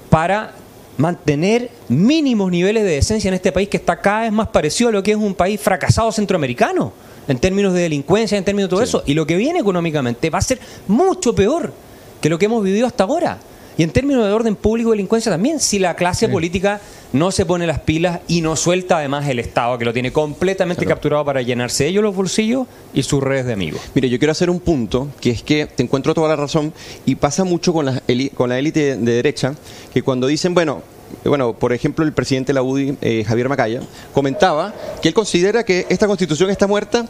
para 0.09 0.53
mantener 0.97 1.71
mínimos 1.89 2.51
niveles 2.51 2.83
de 2.83 2.91
decencia 2.91 3.27
en 3.27 3.33
este 3.33 3.51
país 3.51 3.67
que 3.67 3.77
está 3.77 3.99
cada 3.99 4.21
vez 4.21 4.31
más 4.31 4.47
parecido 4.49 4.89
a 4.89 4.91
lo 4.91 5.01
que 5.01 5.11
es 5.11 5.17
un 5.17 5.33
país 5.33 5.59
fracasado 5.59 6.11
centroamericano 6.11 6.93
en 7.27 7.39
términos 7.39 7.73
de 7.73 7.81
delincuencia, 7.81 8.37
en 8.37 8.43
términos 8.43 8.69
de 8.69 8.75
todo 8.75 8.83
eso. 8.83 9.03
Y 9.05 9.13
lo 9.13 9.25
que 9.25 9.35
viene 9.35 9.59
económicamente 9.59 10.29
va 10.29 10.39
a 10.39 10.41
ser 10.41 10.59
mucho 10.87 11.33
peor 11.33 11.73
que 12.21 12.29
lo 12.29 12.37
que 12.37 12.45
hemos 12.45 12.63
vivido 12.63 12.85
hasta 12.85 13.05
ahora. 13.05 13.39
Y 13.77 13.83
en 13.83 13.89
términos 13.91 14.25
de 14.25 14.31
orden 14.31 14.55
público 14.55 14.89
y 14.89 14.91
delincuencia 14.97 15.31
también, 15.31 15.59
si 15.59 15.79
la 15.79 15.95
clase 15.95 16.27
política 16.29 16.79
no 17.11 17.31
se 17.31 17.45
pone 17.45 17.65
las 17.67 17.79
pilas 17.79 18.19
y 18.27 18.41
no 18.41 18.55
suelta 18.55 18.97
además 18.97 19.27
el 19.27 19.39
Estado, 19.39 19.77
que 19.77 19.85
lo 19.85 19.93
tiene 19.93 20.11
completamente 20.11 20.85
capturado 20.85 21.25
para 21.25 21.41
llenarse 21.41 21.87
ellos 21.87 22.03
los 22.03 22.15
bolsillos 22.15 22.67
y 22.93 23.03
sus 23.03 23.21
redes 23.23 23.45
de 23.45 23.53
amigos. 23.53 23.81
Mire, 23.95 24.09
yo 24.09 24.19
quiero 24.19 24.31
hacer 24.31 24.49
un 24.49 24.59
punto, 24.59 25.09
que 25.21 25.31
es 25.31 25.43
que 25.43 25.65
te 25.67 25.83
encuentro 25.83 26.13
toda 26.13 26.27
la 26.29 26.35
razón, 26.35 26.73
y 27.05 27.15
pasa 27.15 27.43
mucho 27.43 27.73
con 27.73 27.85
la, 27.85 28.01
con 28.35 28.49
la 28.49 28.59
élite 28.59 28.95
de 28.97 29.11
derecha, 29.13 29.53
que 29.93 30.01
cuando 30.03 30.27
dicen, 30.27 30.53
bueno, 30.53 30.81
bueno, 31.25 31.53
por 31.53 31.73
ejemplo, 31.73 32.03
el 32.03 32.11
presidente 32.13 32.47
de 32.47 32.53
la 32.55 32.63
UDI, 32.63 32.97
eh, 33.01 33.23
Javier 33.27 33.47
Macaya, 33.47 33.81
comentaba 34.13 34.73
que 35.01 35.07
él 35.07 35.13
considera 35.13 35.63
que 35.63 35.85
esta 35.89 36.07
constitución 36.07 36.49
está 36.49 36.65
muerta, 36.65 37.05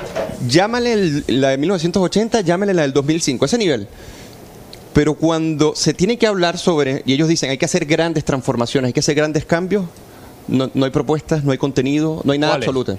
llámale 0.47 0.93
el- 0.93 1.23
la 1.27 1.49
de 1.49 1.57
1980, 1.57 2.41
llámale 2.41 2.73
la 2.73 2.81
del 2.81 2.91
2005, 2.93 3.45
a 3.45 3.47
ese 3.47 3.57
nivel. 3.57 3.87
Pero 4.93 5.15
cuando 5.15 5.75
se 5.75 5.93
tiene 5.93 6.17
que 6.17 6.27
hablar 6.27 6.57
sobre, 6.57 7.01
y 7.05 7.13
ellos 7.13 7.27
dicen, 7.27 7.49
hay 7.49 7.57
que 7.57 7.65
hacer 7.65 7.85
grandes 7.85 8.23
transformaciones, 8.23 8.87
hay 8.89 8.93
que 8.93 8.99
hacer 8.99 9.15
grandes 9.15 9.45
cambios, 9.45 9.85
no, 10.47 10.69
no 10.73 10.85
hay 10.85 10.91
propuestas, 10.91 11.43
no 11.43 11.51
hay 11.51 11.57
contenido, 11.57 12.21
no 12.23 12.31
hay 12.31 12.39
nada 12.39 12.55
absoluto. 12.55 12.97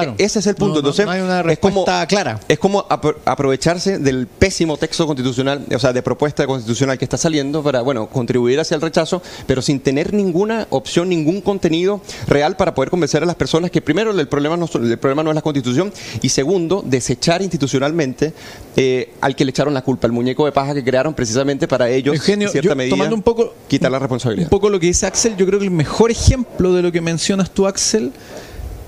Claro. 0.00 0.14
E- 0.18 0.24
Ese 0.24 0.38
es 0.40 0.46
el 0.46 0.54
punto. 0.54 0.74
No, 0.76 0.82
no, 0.82 0.88
Entonces, 0.88 1.06
no 1.06 1.12
hay 1.12 1.20
una 1.20 1.40
es 1.40 1.58
como- 1.58 1.84
clara. 2.08 2.40
Es 2.48 2.58
como 2.58 2.86
apro- 2.88 3.16
aprovecharse 3.24 3.98
del 3.98 4.26
pésimo 4.26 4.76
texto 4.76 5.06
constitucional, 5.06 5.64
o 5.74 5.78
sea, 5.78 5.92
de 5.92 6.02
propuesta 6.02 6.46
constitucional 6.46 6.98
que 6.98 7.04
está 7.04 7.16
saliendo 7.16 7.62
para, 7.62 7.80
bueno, 7.82 8.08
contribuir 8.08 8.58
hacia 8.60 8.74
el 8.74 8.80
rechazo, 8.80 9.22
pero 9.46 9.62
sin 9.62 9.80
tener 9.80 10.12
ninguna 10.12 10.66
opción, 10.70 11.08
ningún 11.08 11.40
contenido 11.40 12.00
real 12.26 12.56
para 12.56 12.74
poder 12.74 12.90
convencer 12.90 13.22
a 13.22 13.26
las 13.26 13.36
personas 13.36 13.70
que 13.70 13.80
primero 13.80 14.10
el 14.10 14.28
problema 14.28 14.56
no, 14.56 14.68
el 14.74 14.98
problema 14.98 15.22
no 15.22 15.30
es 15.30 15.34
la 15.36 15.42
constitución 15.42 15.92
y 16.22 16.28
segundo, 16.28 16.82
desechar 16.84 17.42
institucionalmente 17.42 18.32
eh, 18.76 19.12
al 19.20 19.36
que 19.36 19.44
le 19.44 19.50
echaron 19.50 19.74
la 19.74 19.82
culpa, 19.82 20.06
el 20.06 20.12
muñeco 20.12 20.44
de 20.46 20.52
paja 20.52 20.74
que 20.74 20.82
crearon 20.82 21.14
precisamente 21.14 21.68
para 21.68 21.88
ellos, 21.88 22.14
Eugenio, 22.14 22.48
en 22.48 22.52
cierta 22.52 22.70
yo, 22.70 22.76
medida, 22.76 22.90
tomando 22.90 23.14
un 23.14 23.22
poco 23.22 23.54
quitar 23.68 23.90
la 23.90 23.98
responsabilidad. 23.98 24.46
Un 24.46 24.50
poco 24.50 24.68
lo 24.70 24.80
que 24.80 24.86
dice 24.86 25.06
Axel, 25.06 25.36
yo 25.36 25.46
creo 25.46 25.58
que 25.58 25.64
el 25.66 25.70
mejor 25.70 26.10
ejemplo 26.10 26.72
de 26.72 26.82
lo 26.82 26.90
que 26.92 27.00
mencionas 27.00 27.50
tú, 27.50 27.66
Axel, 27.66 28.12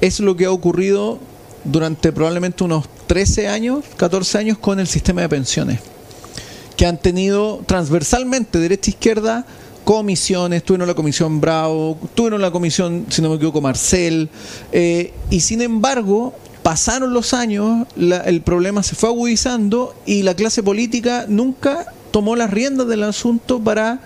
es 0.00 0.20
lo 0.20 0.36
que 0.36 0.44
ha 0.46 0.50
ocurrido 0.50 1.18
durante 1.64 2.12
probablemente 2.12 2.64
unos 2.64 2.86
13 3.06 3.48
años, 3.48 3.84
14 3.96 4.38
años 4.38 4.58
con 4.58 4.78
el 4.80 4.86
sistema 4.86 5.22
de 5.22 5.28
pensiones, 5.28 5.80
que 6.76 6.86
han 6.86 6.98
tenido 7.00 7.62
transversalmente, 7.66 8.58
derecha 8.58 8.90
e 8.90 8.94
izquierda, 8.94 9.46
comisiones, 9.84 10.64
tuvieron 10.64 10.88
la 10.88 10.94
comisión 10.94 11.40
Bravo, 11.40 11.96
tuvieron 12.14 12.40
la 12.42 12.50
comisión, 12.50 13.06
si 13.08 13.22
no 13.22 13.28
me 13.30 13.36
equivoco, 13.36 13.60
Marcel, 13.60 14.28
eh, 14.72 15.12
y 15.30 15.40
sin 15.40 15.62
embargo, 15.62 16.34
pasaron 16.62 17.14
los 17.14 17.32
años, 17.32 17.86
la- 17.96 18.20
el 18.22 18.42
problema 18.42 18.82
se 18.82 18.96
fue 18.96 19.08
agudizando 19.08 19.94
y 20.04 20.22
la 20.24 20.34
clase 20.34 20.62
política 20.64 21.26
nunca 21.28 21.86
tomó 22.10 22.34
las 22.34 22.50
riendas 22.50 22.88
del 22.88 23.04
asunto 23.04 23.60
para 23.60 24.00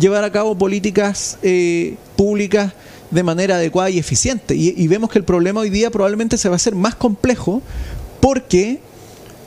llevar 0.00 0.24
a 0.24 0.32
cabo 0.32 0.56
políticas 0.56 1.36
eh, 1.42 1.96
públicas 2.16 2.72
de 3.10 3.22
manera 3.22 3.56
adecuada 3.56 3.90
y 3.90 3.98
eficiente. 3.98 4.54
Y, 4.54 4.74
y 4.76 4.88
vemos 4.88 5.10
que 5.10 5.18
el 5.18 5.24
problema 5.24 5.60
hoy 5.60 5.70
día 5.70 5.90
probablemente 5.90 6.36
se 6.38 6.48
va 6.48 6.54
a 6.54 6.56
hacer 6.56 6.74
más 6.74 6.94
complejo 6.94 7.62
porque 8.20 8.80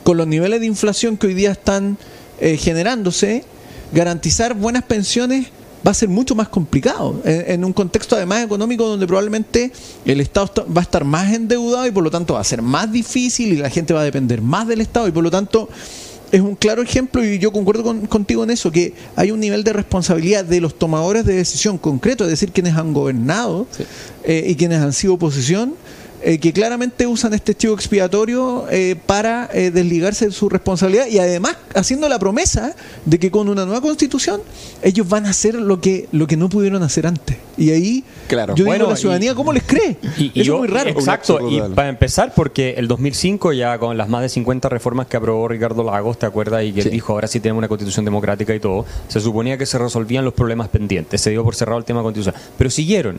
con 0.02 0.16
los 0.16 0.26
niveles 0.26 0.60
de 0.60 0.66
inflación 0.66 1.16
que 1.16 1.26
hoy 1.26 1.34
día 1.34 1.52
están 1.52 1.98
eh, 2.40 2.56
generándose, 2.56 3.44
garantizar 3.92 4.54
buenas 4.54 4.84
pensiones 4.84 5.46
va 5.86 5.90
a 5.92 5.94
ser 5.94 6.08
mucho 6.08 6.34
más 6.34 6.48
complicado 6.48 7.20
en, 7.24 7.64
un 7.64 7.72
contexto 7.72 8.14
además 8.14 8.44
económico 8.44 8.86
donde 8.86 9.06
probablemente 9.06 9.72
el 10.04 10.20
Estado 10.20 10.66
va 10.66 10.80
a 10.80 10.84
estar 10.84 11.04
más 11.04 11.32
endeudado 11.32 11.86
y 11.86 11.90
por 11.90 12.04
lo 12.04 12.10
tanto 12.10 12.34
va 12.34 12.40
a 12.40 12.44
ser 12.44 12.60
más 12.60 12.92
difícil 12.92 13.54
y 13.54 13.56
la 13.56 13.70
gente 13.70 13.94
va 13.94 14.00
a 14.00 14.04
depender 14.04 14.42
más 14.42 14.68
del 14.68 14.82
Estado 14.82 15.08
y 15.08 15.10
por 15.10 15.24
lo 15.24 15.30
tanto 15.30 15.70
es 16.32 16.40
un 16.40 16.54
claro 16.54 16.82
ejemplo 16.82 17.24
y 17.24 17.38
yo 17.38 17.52
concuerdo 17.52 17.84
contigo 18.08 18.44
en 18.44 18.50
eso, 18.50 18.70
que 18.70 18.94
hay 19.16 19.30
un 19.30 19.40
nivel 19.40 19.64
de 19.64 19.72
responsabilidad 19.72 20.44
de 20.44 20.60
los 20.60 20.78
tomadores 20.78 21.24
de 21.24 21.34
decisión 21.34 21.78
concreto, 21.78 22.24
es 22.24 22.30
decir, 22.30 22.52
quienes 22.52 22.76
han 22.76 22.92
gobernado 22.92 23.66
eh, 24.24 24.44
y 24.48 24.54
quienes 24.54 24.80
han 24.80 24.92
sido 24.92 25.14
oposición, 25.14 25.74
eh, 26.22 26.38
que 26.38 26.52
claramente 26.52 27.06
usan 27.06 27.32
este 27.32 27.54
chivo 27.54 27.74
expiatorio 27.74 28.66
eh, 28.70 28.94
para 29.06 29.48
eh, 29.54 29.70
desligarse 29.70 30.26
de 30.26 30.32
su 30.32 30.50
responsabilidad 30.50 31.06
y 31.06 31.18
además 31.18 31.56
haciendo 31.74 32.08
la 32.10 32.18
promesa 32.18 32.74
de 33.06 33.18
que 33.18 33.30
con 33.30 33.48
una 33.48 33.64
nueva 33.64 33.80
constitución 33.80 34.42
ellos 34.82 35.08
van 35.08 35.24
a 35.24 35.30
hacer 35.30 35.54
lo 35.54 35.80
que 35.80 36.08
lo 36.12 36.26
que 36.26 36.36
no 36.36 36.48
pudieron 36.48 36.82
hacer 36.82 37.06
antes. 37.06 37.38
Y 37.56 37.70
ahí 37.70 38.04
claro. 38.26 38.54
yo 38.54 38.64
digo 38.64 38.86
a 38.86 38.90
la 38.90 38.96
ciudadanía, 38.96 39.34
¿cómo 39.34 39.52
les 39.52 39.62
cree? 39.64 39.96
Y, 40.16 40.40
Eso 40.40 40.54
es 40.54 40.58
muy 40.60 40.68
raro. 40.68 40.88
Exacto, 40.88 41.38
y 41.50 41.60
para 41.74 41.90
empezar, 41.90 42.32
porque 42.34 42.74
el 42.78 42.88
2005 42.88 43.52
ya 43.52 43.78
con 43.78 43.98
las 43.98 44.08
más 44.08 44.22
de 44.22 44.30
50 44.30 44.68
reformas 44.70 45.06
que 45.08 45.18
aprobó 45.18 45.46
Ricardo 45.46 45.84
Lagos, 45.84 46.18
¿te 46.18 46.24
acuerdas? 46.24 46.64
Y 46.64 46.72
que 46.72 46.84
dijo, 46.84 47.12
ahora 47.12 47.28
sí 47.28 47.38
tenemos 47.38 47.58
una 47.58 47.68
constitución 47.68 48.06
democrática 48.06 48.54
y 48.54 48.60
todo, 48.60 48.86
se 49.08 49.20
suponía 49.20 49.58
que 49.58 49.66
se 49.66 49.78
resolvían 49.78 50.24
los 50.24 50.32
problemas 50.32 50.68
pendientes, 50.68 51.20
se 51.20 51.30
dio 51.30 51.44
por 51.44 51.54
cerrado 51.54 51.78
el 51.78 51.84
tema 51.84 52.02
constitucional. 52.02 52.40
Pero 52.56 52.70
siguieron. 52.70 53.18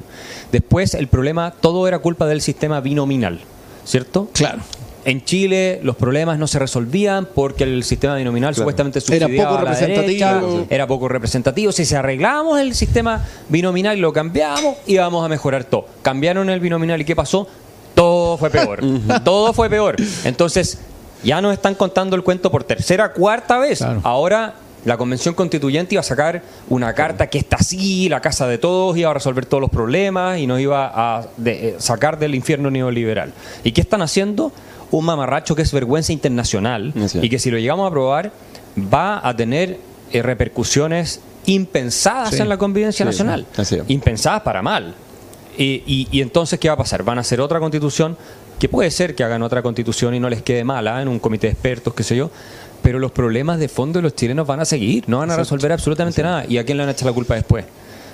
Después 0.52 0.96
el 0.96 1.08
problema, 1.08 1.52
todo 1.52 1.88
era 1.88 2.00
culpa 2.00 2.26
del 2.26 2.42
sistema 2.42 2.82
binominal, 2.92 3.40
¿cierto? 3.86 4.30
Claro. 4.34 4.60
En 5.04 5.24
Chile 5.24 5.80
los 5.82 5.96
problemas 5.96 6.38
no 6.38 6.46
se 6.46 6.60
resolvían 6.60 7.26
porque 7.26 7.64
el 7.64 7.84
sistema 7.84 8.16
binominal 8.16 8.54
supuestamente 8.54 9.02
subsidiaba 9.02 9.34
era 9.34 9.50
poco 9.50 9.58
representativo. 9.62 10.68
era 10.70 10.88
poco 10.88 11.08
representativo. 11.08 11.72
Si 11.72 11.86
se 11.86 11.98
arreglamos 11.98 12.60
el 12.60 12.76
sistema 12.76 13.26
binominal 13.50 13.98
y 13.98 14.02
lo 14.02 14.14
cambiamos, 14.14 14.76
íbamos 14.86 15.26
a 15.26 15.30
mejorar 15.30 15.64
todo. 15.64 15.88
Cambiaron 16.04 16.50
el 16.50 16.60
binominal 16.60 17.02
y 17.02 17.06
¿qué 17.06 17.16
pasó? 17.16 17.48
Todo 17.96 18.38
fue 18.38 18.50
peor. 18.52 18.82
todo 19.24 19.54
fue 19.54 19.70
peor. 19.70 19.96
Entonces, 20.24 20.78
ya 21.24 21.42
nos 21.42 21.54
están 21.54 21.74
contando 21.74 22.16
el 22.16 22.24
cuento 22.24 22.52
por 22.52 22.64
tercera, 22.64 23.14
cuarta 23.14 23.58
vez. 23.58 23.82
Ahora 24.04 24.54
la 24.86 24.98
convención 24.98 25.36
constituyente 25.36 25.96
iba 25.96 26.00
a 26.00 26.04
sacar 26.04 26.42
una 26.70 26.94
carta 26.94 27.28
que 27.28 27.38
está 27.38 27.58
así, 27.58 28.10
la 28.10 28.22
casa 28.22 28.48
de 28.48 28.58
todos, 28.58 28.98
iba 28.98 29.10
a 29.12 29.14
resolver 29.14 29.46
todos 29.46 29.62
los 29.62 29.70
problemas 29.70 30.40
y 30.40 30.48
nos 30.48 30.60
iba 30.60 30.92
a 30.94 31.28
eh, 31.46 31.76
sacar 31.78 32.18
del 32.18 32.36
infierno 32.36 32.72
neoliberal. 32.72 33.34
¿Y 33.64 33.72
qué 33.72 33.82
están 33.82 34.02
haciendo? 34.02 34.52
Un 34.90 35.06
mamarracho 35.06 35.56
que 35.56 35.62
es 35.62 35.72
vergüenza 35.72 36.12
internacional 36.12 36.94
y 37.22 37.30
que 37.30 37.40
si 37.40 37.52
lo 37.52 37.58
llegamos 37.58 37.86
a 37.86 37.88
aprobar 37.88 38.32
va 38.94 39.26
a 39.26 39.36
tener 39.36 39.78
eh, 40.12 40.22
repercusiones 40.22 41.22
impensadas 41.46 42.40
en 42.40 42.50
la 42.50 42.58
convivencia 42.58 43.06
nacional. 43.06 43.46
impensadas 43.88 44.42
para 44.42 44.62
mal. 44.62 44.96
Y, 45.58 46.08
y, 46.12 46.22
entonces, 46.22 46.60
¿qué 46.60 46.70
va 46.70 46.76
a 46.76 46.78
pasar? 46.78 47.04
Van 47.04 47.18
a 47.18 47.22
hacer 47.22 47.42
otra 47.42 47.60
constitución, 47.60 48.18
que 48.58 48.70
puede 48.70 48.90
ser 48.90 49.16
que 49.16 49.24
hagan 49.24 49.44
otra 49.44 49.62
constitución 49.62 50.16
y 50.16 50.20
no 50.20 50.30
les 50.30 50.42
quede 50.42 50.64
mala 50.64 51.02
en 51.02 51.08
un 51.08 51.20
comité 51.20 51.48
de 51.48 51.54
expertos, 51.54 51.94
qué 51.94 52.04
sé 52.04 52.16
yo, 52.16 52.32
pero 52.82 53.00
los 53.00 53.12
problemas 53.12 53.60
de 53.60 53.68
fondo 53.68 54.00
de 54.00 54.04
los 54.04 54.16
chilenos 54.16 54.48
van 54.48 54.60
a 54.60 54.66
seguir, 54.66 55.04
no 55.08 55.20
van 55.20 55.32
a 55.32 55.38
resolver 55.38 55.72
absolutamente 55.72 56.22
nada. 56.24 56.46
¿Y 56.48 56.58
a 56.58 56.66
quién 56.66 56.78
le 56.78 56.84
van 56.84 56.90
a 56.90 56.92
echar 56.94 57.08
la 57.08 57.14
culpa 57.14 57.36
después? 57.36 57.66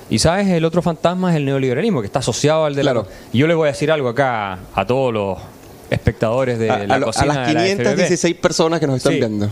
Y 0.09 0.19
sabes, 0.19 0.47
el 0.47 0.63
otro 0.63 0.81
fantasma 0.81 1.31
es 1.31 1.37
el 1.37 1.45
neoliberalismo, 1.45 2.01
que 2.01 2.07
está 2.07 2.19
asociado 2.19 2.65
al 2.65 2.75
de 2.75 2.81
claro. 2.81 3.07
Y 3.33 3.39
yo 3.39 3.47
les 3.47 3.57
voy 3.57 3.67
a 3.67 3.71
decir 3.71 3.91
algo 3.91 4.09
acá 4.09 4.59
a 4.73 4.85
todos 4.85 5.13
los 5.13 5.37
espectadores 5.89 6.59
de 6.59 6.87
la 6.87 7.01
cocina. 7.01 7.45
A 7.45 7.53
las 7.53 7.69
516 7.73 8.35
personas 8.35 8.79
que 8.79 8.87
nos 8.87 8.97
están 8.97 9.13
viendo. 9.13 9.49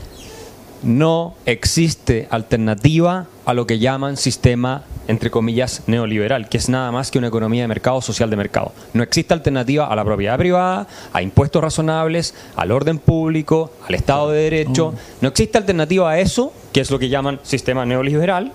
No 0.83 1.35
existe 1.45 2.27
alternativa 2.29 3.27
a 3.45 3.53
lo 3.53 3.65
que 3.65 3.79
llaman 3.79 4.17
sistema 4.17 4.83
entre 5.07 5.29
comillas, 5.29 5.83
neoliberal, 5.87 6.49
que 6.49 6.57
es 6.57 6.69
nada 6.69 6.91
más 6.91 7.11
que 7.11 7.17
una 7.17 7.27
economía 7.27 7.63
de 7.63 7.67
mercado 7.67 8.01
social 8.01 8.29
de 8.29 8.35
mercado. 8.35 8.71
No 8.93 9.03
existe 9.03 9.33
alternativa 9.33 9.87
a 9.87 9.95
la 9.95 10.03
propiedad 10.03 10.37
privada, 10.37 10.87
a 11.13 11.21
impuestos 11.21 11.61
razonables, 11.61 12.33
al 12.55 12.71
orden 12.71 12.97
público, 12.97 13.71
al 13.87 13.95
Estado 13.95 14.31
de 14.31 14.41
Derecho. 14.41 14.93
No 15.21 15.29
existe 15.29 15.57
alternativa 15.57 16.09
a 16.09 16.19
eso, 16.19 16.53
que 16.73 16.81
es 16.81 16.91
lo 16.91 16.99
que 16.99 17.09
llaman 17.09 17.39
sistema 17.43 17.85
neoliberal. 17.85 18.51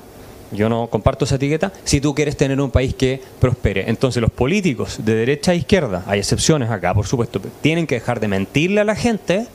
Yo 0.53 0.69
no 0.69 0.89
comparto 0.89 1.25
esa 1.25 1.37
etiqueta. 1.37 1.73
Si 1.85 2.01
tú 2.01 2.15
quieres 2.15 2.37
tener 2.37 2.61
un 2.61 2.71
país 2.71 2.95
que 2.95 3.23
prospere. 3.39 3.89
Entonces 3.89 4.21
los 4.21 4.33
políticos 4.33 4.99
de 5.05 5.15
derecha 5.15 5.53
a 5.53 5.55
izquierda, 5.55 6.03
hay 6.07 6.19
excepciones 6.19 6.71
acá, 6.71 6.93
por 6.93 7.07
supuesto, 7.07 7.41
tienen 7.61 7.87
que 7.87 7.97
dejar 7.97 8.19
de 8.19 8.29
mentirle 8.29 8.81
a 8.81 8.85
la 8.85 8.97
gente 8.97 9.47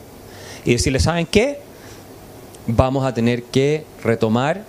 y 0.64 0.72
decirle, 0.72 0.98
¿saben 0.98 1.26
qué? 1.26 1.60
Vamos 2.66 3.04
a 3.04 3.12
tener 3.12 3.42
que 3.44 3.84
retomar 4.02 4.64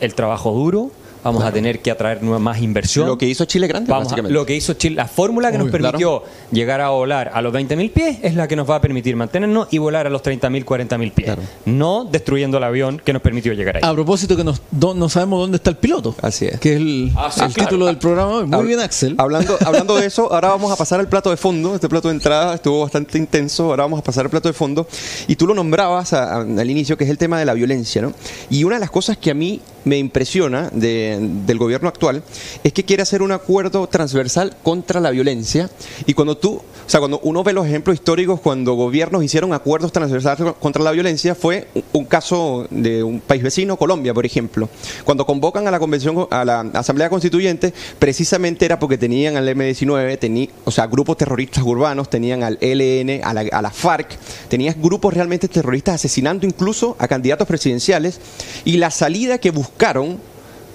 el 0.00 0.14
trabajo 0.14 0.52
duro, 0.52 0.90
vamos 1.22 1.44
a 1.44 1.52
tener 1.52 1.80
que 1.80 1.90
atraer 1.90 2.22
más 2.22 2.60
inversión. 2.60 3.06
Lo 3.06 3.18
que 3.18 3.26
hizo 3.26 3.44
Chile 3.44 3.66
Grande, 3.66 3.90
básicamente. 3.90 4.32
lo 4.32 4.46
que 4.46 4.56
hizo 4.56 4.74
Chile, 4.74 4.96
la 4.96 5.08
fórmula 5.08 5.52
que 5.52 5.58
nos 5.58 5.70
permitió 5.70 6.22
llegar 6.50 6.80
a 6.80 6.90
volar 6.90 7.30
a 7.32 7.42
los 7.42 7.52
20.000 7.52 7.92
pies 7.92 8.18
es 8.22 8.34
la 8.34 8.48
que 8.48 8.56
nos 8.56 8.68
va 8.68 8.76
a 8.76 8.80
permitir 8.80 9.16
mantenernos 9.16 9.68
y 9.70 9.78
volar 9.78 10.06
a 10.06 10.10
los 10.10 10.22
30.000, 10.22 10.64
40.000 10.64 11.12
pies. 11.12 11.36
No 11.64 12.04
destruyendo 12.04 12.58
el 12.58 12.64
avión 12.64 13.00
que 13.04 13.12
nos 13.12 13.22
permitió 13.22 13.52
llegar 13.52 13.76
ahí. 13.76 13.82
A 13.84 13.92
propósito 13.92 14.36
que 14.36 14.44
no 14.44 15.08
sabemos 15.08 15.40
dónde 15.40 15.56
está 15.56 15.70
el 15.70 15.76
piloto. 15.76 16.14
Así 16.22 16.46
es. 16.46 16.60
Que 16.60 16.74
es 16.74 16.76
el, 16.76 17.12
ah, 17.16 17.30
título 17.54 17.86
del 17.86 17.98
programa. 17.98 18.44
Muy 18.44 18.66
bien, 18.66 18.80
Axel. 18.80 19.14
Hablando, 19.18 19.56
hablando 19.64 19.96
de 19.96 20.06
eso, 20.06 20.32
ahora 20.32 20.48
vamos 20.48 20.70
a 20.72 20.76
pasar 20.76 21.00
al 21.00 21.08
plato 21.08 21.30
de 21.30 21.36
fondo. 21.36 21.74
Este 21.74 21.88
plato 21.88 22.08
de 22.08 22.14
entrada 22.14 22.54
estuvo 22.54 22.80
bastante 22.80 23.18
intenso. 23.18 23.64
Ahora 23.64 23.84
vamos 23.84 24.00
a 24.00 24.02
pasar 24.02 24.24
al 24.24 24.30
plato 24.30 24.48
de 24.48 24.52
fondo. 24.52 24.86
Y 25.26 25.36
tú 25.36 25.46
lo 25.46 25.54
nombrabas 25.54 26.12
al 26.12 26.70
inicio, 26.70 26.96
que 26.96 27.04
es 27.04 27.10
el 27.10 27.18
tema 27.18 27.38
de 27.38 27.44
la 27.44 27.54
violencia. 27.54 28.02
¿no? 28.02 28.12
Y 28.50 28.64
una 28.64 28.76
de 28.76 28.80
las 28.80 28.90
cosas 28.90 29.16
que 29.16 29.30
a 29.30 29.34
mí 29.34 29.60
me 29.84 29.98
impresiona 29.98 30.70
del 31.16 31.58
gobierno 31.58 31.88
actual 31.88 32.22
es 32.62 32.72
que 32.72 32.84
quiere 32.84 33.02
hacer 33.02 33.22
un 33.22 33.32
acuerdo 33.32 33.86
transversal 33.86 34.56
contra 34.62 35.00
la 35.00 35.10
violencia. 35.10 35.70
Y 36.06 36.14
cuando 36.14 36.36
tú, 36.36 36.54
o 36.56 36.90
sea, 36.90 37.00
cuando 37.00 37.20
uno 37.20 37.42
ve 37.44 37.52
los 37.52 37.66
ejemplos 37.66 37.94
históricos, 37.94 38.40
cuando 38.40 38.74
gobiernos 38.74 39.22
hicieron 39.22 39.52
acuerdos 39.52 39.92
transversales 39.92 40.54
contra 40.60 40.82
la 40.82 40.90
violencia, 40.90 41.34
fue 41.34 41.68
un 41.92 42.04
caso 42.04 42.66
de 42.70 43.02
un 43.02 43.20
país 43.20 43.42
vecino, 43.42 43.76
Colombia, 43.76 44.14
por 44.14 44.26
ejemplo. 44.26 44.68
Cuando 45.04 45.26
convocan 45.26 45.66
a 45.66 45.70
la 45.70 45.78
convención, 45.78 46.26
a 46.30 46.44
la 46.44 46.60
Asamblea 46.74 47.08
Constituyente, 47.08 47.72
precisamente 47.98 48.64
era 48.64 48.78
porque 48.78 48.98
tenían 48.98 49.36
al 49.36 49.48
M19, 49.48 50.18
tenía, 50.18 50.48
o 50.64 50.70
sea, 50.70 50.86
grupos 50.86 51.16
terroristas 51.16 51.64
urbanos, 51.64 52.10
tenían 52.10 52.42
al 52.42 52.58
ELN, 52.60 53.24
a 53.24 53.34
la, 53.34 53.40
a 53.40 53.62
la 53.62 53.70
FARC, 53.70 54.18
tenías 54.48 54.76
grupos 54.80 55.14
realmente 55.14 55.48
terroristas 55.48 55.96
asesinando 55.96 56.46
incluso 56.46 56.96
a 56.98 57.08
candidatos 57.08 57.46
presidenciales. 57.46 58.20
Y 58.64 58.76
la 58.76 58.90
salida 58.90 59.38
que 59.38 59.50
buscaron 59.50 60.18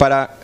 para, 0.04 0.36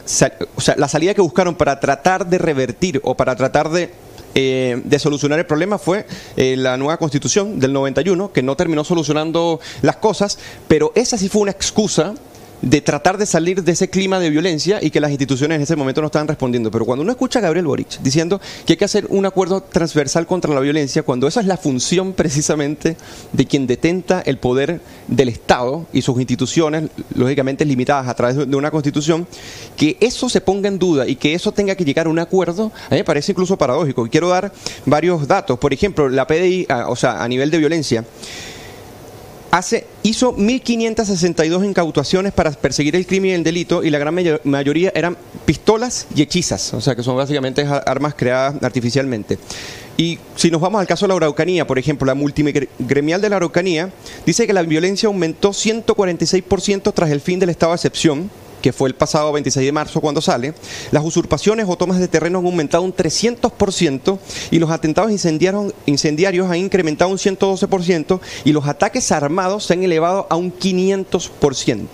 o 0.57 0.61
sea, 0.62 0.75
la 0.79 0.88
salida 0.88 1.12
que 1.12 1.20
buscaron 1.20 1.55
para 1.55 1.79
tratar 1.81 2.25
de 2.25 2.38
revertir 2.38 2.99
o 3.05 3.14
para 3.14 3.37
tratar 3.37 3.68
de, 3.68 3.92
eh, 4.35 4.83
solucionar 4.99 5.38
el 5.38 5.44
problema 5.44 5.77
fue 5.77 6.07
eh, 6.38 6.57
la 6.57 6.79
nueva 6.79 6.96
constitución 6.96 7.61
del 7.61 7.75
91, 7.75 8.33
que 8.33 8.42
no 8.42 8.57
terminó 8.57 8.85
solucionando 8.85 9.61
las 9.83 9.96
cosas, 9.96 10.38
pero 10.66 10.92
esa 10.94 11.18
sí 11.18 11.29
fue 11.29 11.42
una 11.42 11.51
excusa 11.51 12.14
de 12.62 12.81
tratar 12.81 13.18
de 13.18 13.27
salir 13.27 13.62
de 13.62 13.73
ese 13.73 13.88
clima 13.88 14.18
de 14.20 14.31
violencia 14.31 14.79
y 14.83 14.90
que 14.90 15.01
las 15.01 15.11
instituciones 15.11 15.57
en 15.57 15.62
ese 15.62 15.77
momento 15.77 16.01
no 16.01 16.07
estaban 16.07 16.29
respondiendo. 16.29 16.70
Pero 16.70 16.85
cuando 16.85 17.03
uno 17.03 17.12
escucha 17.12 17.38
a 17.38 17.42
Gabriel 17.42 17.66
Boric 17.66 18.01
diciendo 18.01 18.40
que 18.66 18.75
hay 18.75 18.77
que 18.77 18.85
hacer 18.85 19.07
un 19.09 19.27
acuerdo 19.27 19.62
transversal 19.62 20.27
contra 20.27 20.53
la 20.53 20.61
violencia, 20.61 21.03
cuando 21.03 21.27
esa 21.27 21.40
es 21.40 21.46
la 21.46 21.57
función 21.57 22.12
precisamente 22.12 22.96
de 23.33 23.46
quien 23.46 23.66
detenta 23.66 24.23
el 24.25 24.38
poder 24.38 24.81
del 25.09 25.29
Estado 25.29 25.87
y 25.92 26.03
sus 26.03 26.18
instituciones, 26.18 26.90
lógicamente 27.14 27.64
limitadas 27.64 28.09
a 28.09 28.14
través 28.14 28.37
de 28.37 28.57
una 28.57 28.70
constitución, 28.70 29.27
que 29.77 29.96
eso 30.01 30.29
se 30.29 30.40
ponga 30.40 30.68
en 30.68 30.79
duda 30.79 31.07
y 31.07 31.16
que 31.16 31.35
eso 31.35 31.53
tenga 31.53 31.75
que 31.75 31.85
llegar 31.85 32.07
a 32.07 32.11
un 32.11 32.18
acuerdo, 32.18 32.73
a 32.88 32.94
mí 32.94 32.99
me 32.99 33.05
parece 33.05 33.33
incluso 33.33 33.57
paradójico. 33.57 34.09
Quiero 34.09 34.29
dar 34.29 34.53
varios 34.87 35.27
datos. 35.27 35.59
Por 35.59 35.73
ejemplo, 35.73 36.09
la 36.09 36.27
PDI, 36.27 36.66
o 36.87 36.96
sea, 36.96 37.23
a 37.23 37.29
nivel 37.29 37.51
de 37.51 37.59
violencia, 37.59 38.05
hace, 39.50 39.86
hizo 40.02 40.36
1.562 40.36 41.64
incautaciones 41.64 42.32
para 42.32 42.50
perseguir 42.52 42.96
el 42.96 43.06
crimen 43.06 43.30
y 43.30 43.34
el 43.34 43.44
delito 43.44 43.82
y 43.82 43.90
la 43.90 43.98
gran 43.98 44.16
mayoría 44.44 44.92
eran 44.94 45.16
pistolas 45.44 46.06
y 46.14 46.22
hechizas, 46.22 46.74
o 46.74 46.80
sea 46.80 46.94
que 46.94 47.02
son 47.02 47.16
básicamente 47.16 47.66
armas 47.86 48.14
creadas 48.14 48.62
artificialmente. 48.62 49.38
Y 49.96 50.18
si 50.34 50.50
nos 50.50 50.60
vamos 50.60 50.80
al 50.80 50.86
caso 50.86 51.04
de 51.04 51.08
la 51.08 51.16
Araucanía, 51.16 51.66
por 51.66 51.78
ejemplo, 51.78 52.06
la 52.06 52.14
multigremial 52.14 53.20
de 53.20 53.28
la 53.28 53.36
Araucanía 53.36 53.90
dice 54.24 54.46
que 54.46 54.52
la 54.52 54.62
violencia 54.62 55.08
aumentó 55.08 55.50
146% 55.50 56.94
tras 56.94 57.10
el 57.10 57.20
fin 57.20 57.38
del 57.38 57.50
estado 57.50 57.72
de 57.72 57.76
excepción 57.76 58.30
que 58.61 58.73
fue 58.73 58.88
el 58.88 58.94
pasado 58.94 59.33
26 59.33 59.64
de 59.66 59.73
marzo 59.73 60.01
cuando 60.01 60.20
sale, 60.20 60.55
las 60.90 61.05
usurpaciones 61.05 61.66
o 61.68 61.77
tomas 61.77 61.99
de 61.99 62.09
terreno 62.09 62.38
han 62.38 62.46
aumentado 62.46 62.83
un 62.83 62.94
300% 62.94 64.18
y 64.51 64.59
los 64.59 64.70
atentados 64.70 65.11
incendiarios, 65.11 65.73
incendiarios 65.87 66.51
han 66.51 66.59
incrementado 66.59 67.11
un 67.11 67.18
112% 67.18 68.20
y 68.44 68.53
los 68.53 68.66
ataques 68.66 69.11
armados 69.12 69.64
se 69.64 69.75
han 69.75 69.83
elevado 69.83 70.27
a 70.31 70.37
un 70.37 70.53
500%. 70.53 71.87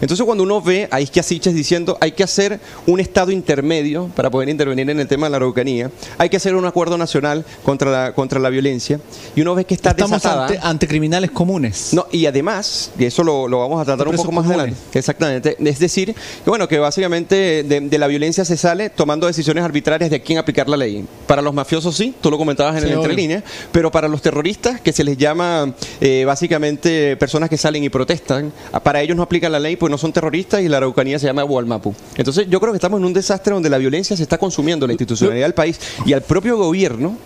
Entonces 0.00 0.24
cuando 0.26 0.44
uno 0.44 0.60
ve 0.60 0.88
a 0.90 1.00
Isquia 1.00 1.22
Siches 1.22 1.54
diciendo 1.54 1.96
hay 2.00 2.12
que 2.12 2.22
hacer 2.22 2.60
un 2.86 3.00
estado 3.00 3.30
intermedio 3.30 4.10
para 4.14 4.30
poder 4.30 4.48
intervenir 4.48 4.90
en 4.90 5.00
el 5.00 5.08
tema 5.08 5.26
de 5.26 5.30
la 5.30 5.36
Araucanía, 5.38 5.90
hay 6.18 6.28
que 6.28 6.36
hacer 6.36 6.54
un 6.54 6.66
acuerdo 6.66 6.98
nacional 6.98 7.44
contra 7.62 7.90
la, 7.90 8.14
contra 8.14 8.38
la 8.38 8.50
violencia, 8.50 9.00
y 9.34 9.40
uno 9.40 9.54
ve 9.54 9.64
que 9.64 9.74
está 9.74 9.90
Estamos 9.90 10.22
desatada. 10.22 10.46
ante, 10.46 10.58
ante 10.62 10.88
criminales 10.88 11.30
comunes. 11.30 11.90
No, 11.92 12.06
y 12.12 12.26
además, 12.26 12.90
y 12.98 13.04
eso 13.04 13.24
lo, 13.24 13.48
lo 13.48 13.60
vamos 13.60 13.80
a 13.80 13.84
tratar 13.84 14.08
un 14.08 14.16
poco 14.16 14.32
más 14.32 14.44
comunes. 14.44 14.60
adelante, 14.60 14.98
exactamente, 14.98 15.56
es 15.58 15.78
decir, 15.78 16.05
que 16.06 16.14
bueno, 16.46 16.66
que 16.68 16.78
básicamente 16.78 17.62
de, 17.62 17.80
de 17.80 17.98
la 17.98 18.06
violencia 18.06 18.44
se 18.44 18.56
sale 18.56 18.88
tomando 18.90 19.26
decisiones 19.26 19.64
arbitrarias 19.64 20.10
de 20.10 20.22
quién 20.22 20.38
aplicar 20.38 20.68
la 20.68 20.76
ley. 20.76 21.04
Para 21.26 21.42
los 21.42 21.52
mafiosos 21.52 21.96
sí, 21.96 22.14
tú 22.20 22.30
lo 22.30 22.38
comentabas 22.38 22.76
en 22.76 22.82
Sí, 22.82 22.88
el 22.88 22.94
entre 22.94 23.14
líneas, 23.14 23.42
pero 23.72 23.90
para 23.90 24.08
los 24.08 24.22
terroristas, 24.22 24.80
que 24.80 24.92
se 24.92 25.04
les 25.04 25.16
llama 25.18 25.74
eh, 26.00 26.24
básicamente 26.24 27.16
personas 27.16 27.50
que 27.50 27.56
salen 27.56 27.84
y 27.84 27.88
protestan, 27.88 28.52
para 28.82 29.02
ellos 29.02 29.16
no 29.16 29.22
aplican 29.22 29.52
la 29.52 29.58
ley, 29.60 29.76
pues 29.76 29.90
no 29.90 29.98
son 29.98 30.12
terroristas 30.12 30.62
y 30.62 30.68
la 30.68 30.78
Araucanía 30.78 31.18
se 31.18 31.26
llama 31.26 31.42
Gualmapu. 31.42 31.94
Entonces 32.16 32.46
yo 32.48 32.60
creo 32.60 32.72
que 32.72 32.76
estamos 32.76 32.98
en 33.00 33.04
un 33.04 33.12
desastre 33.12 33.52
donde 33.52 33.68
la 33.68 33.78
violencia 33.78 34.16
se 34.16 34.22
está 34.22 34.38
consumiendo 34.38 34.86
la 34.86 34.92
institucionalidad 34.92 35.46
del 35.46 35.54
país 35.54 35.78
y 36.04 36.12
al 36.12 36.22
propio 36.22 36.56
gobierno, 36.56 37.16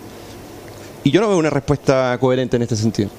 y 1.04 1.10
yo 1.10 1.20
no 1.20 1.28
veo 1.28 1.38
una 1.38 1.50
respuesta 1.50 2.16
coherente 2.20 2.56
en 2.56 2.62
este 2.62 2.76
sentido. 2.76 3.10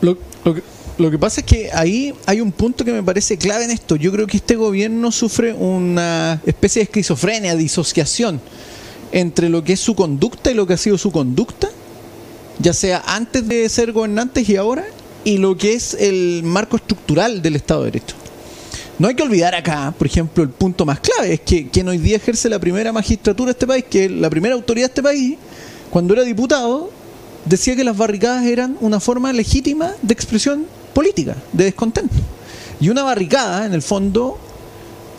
Lo, 0.00 0.16
lo 0.44 0.54
que, 0.54 0.62
lo 0.98 1.10
que 1.10 1.18
pasa 1.18 1.40
es 1.40 1.46
que 1.46 1.70
ahí 1.72 2.12
hay 2.26 2.40
un 2.40 2.50
punto 2.50 2.84
que 2.84 2.92
me 2.92 3.02
parece 3.02 3.38
clave 3.38 3.64
en 3.64 3.70
esto. 3.70 3.96
Yo 3.96 4.10
creo 4.10 4.26
que 4.26 4.36
este 4.38 4.56
gobierno 4.56 5.12
sufre 5.12 5.52
una 5.52 6.42
especie 6.44 6.80
de 6.80 6.84
esquizofrenia, 6.84 7.54
disociación 7.54 8.40
entre 9.12 9.48
lo 9.48 9.62
que 9.64 9.74
es 9.74 9.80
su 9.80 9.94
conducta 9.94 10.50
y 10.50 10.54
lo 10.54 10.66
que 10.66 10.74
ha 10.74 10.76
sido 10.76 10.98
su 10.98 11.10
conducta, 11.10 11.68
ya 12.58 12.72
sea 12.72 13.02
antes 13.06 13.46
de 13.46 13.68
ser 13.68 13.92
gobernantes 13.92 14.48
y 14.48 14.56
ahora, 14.56 14.84
y 15.24 15.38
lo 15.38 15.56
que 15.56 15.74
es 15.74 15.94
el 15.94 16.42
marco 16.44 16.76
estructural 16.76 17.40
del 17.42 17.56
Estado 17.56 17.84
de 17.84 17.92
Derecho. 17.92 18.16
No 18.98 19.06
hay 19.06 19.14
que 19.14 19.22
olvidar 19.22 19.54
acá, 19.54 19.94
por 19.96 20.08
ejemplo, 20.08 20.42
el 20.42 20.50
punto 20.50 20.84
más 20.84 20.98
clave, 20.98 21.34
es 21.34 21.40
que 21.40 21.68
quien 21.68 21.88
hoy 21.88 21.98
día 21.98 22.16
ejerce 22.16 22.48
la 22.48 22.58
primera 22.58 22.92
magistratura 22.92 23.46
de 23.46 23.52
este 23.52 23.66
país, 23.66 23.84
que 23.88 24.10
la 24.10 24.28
primera 24.28 24.56
autoridad 24.56 24.88
de 24.88 24.90
este 24.90 25.02
país, 25.02 25.36
cuando 25.90 26.14
era 26.14 26.24
diputado, 26.24 26.90
decía 27.44 27.76
que 27.76 27.84
las 27.84 27.96
barricadas 27.96 28.44
eran 28.44 28.76
una 28.80 28.98
forma 28.98 29.32
legítima 29.32 29.92
de 30.02 30.12
expresión 30.12 30.66
política, 30.98 31.36
de 31.52 31.64
descontento. 31.64 32.14
Y 32.80 32.88
una 32.88 33.04
barricada, 33.04 33.66
en 33.66 33.72
el 33.72 33.82
fondo, 33.82 34.36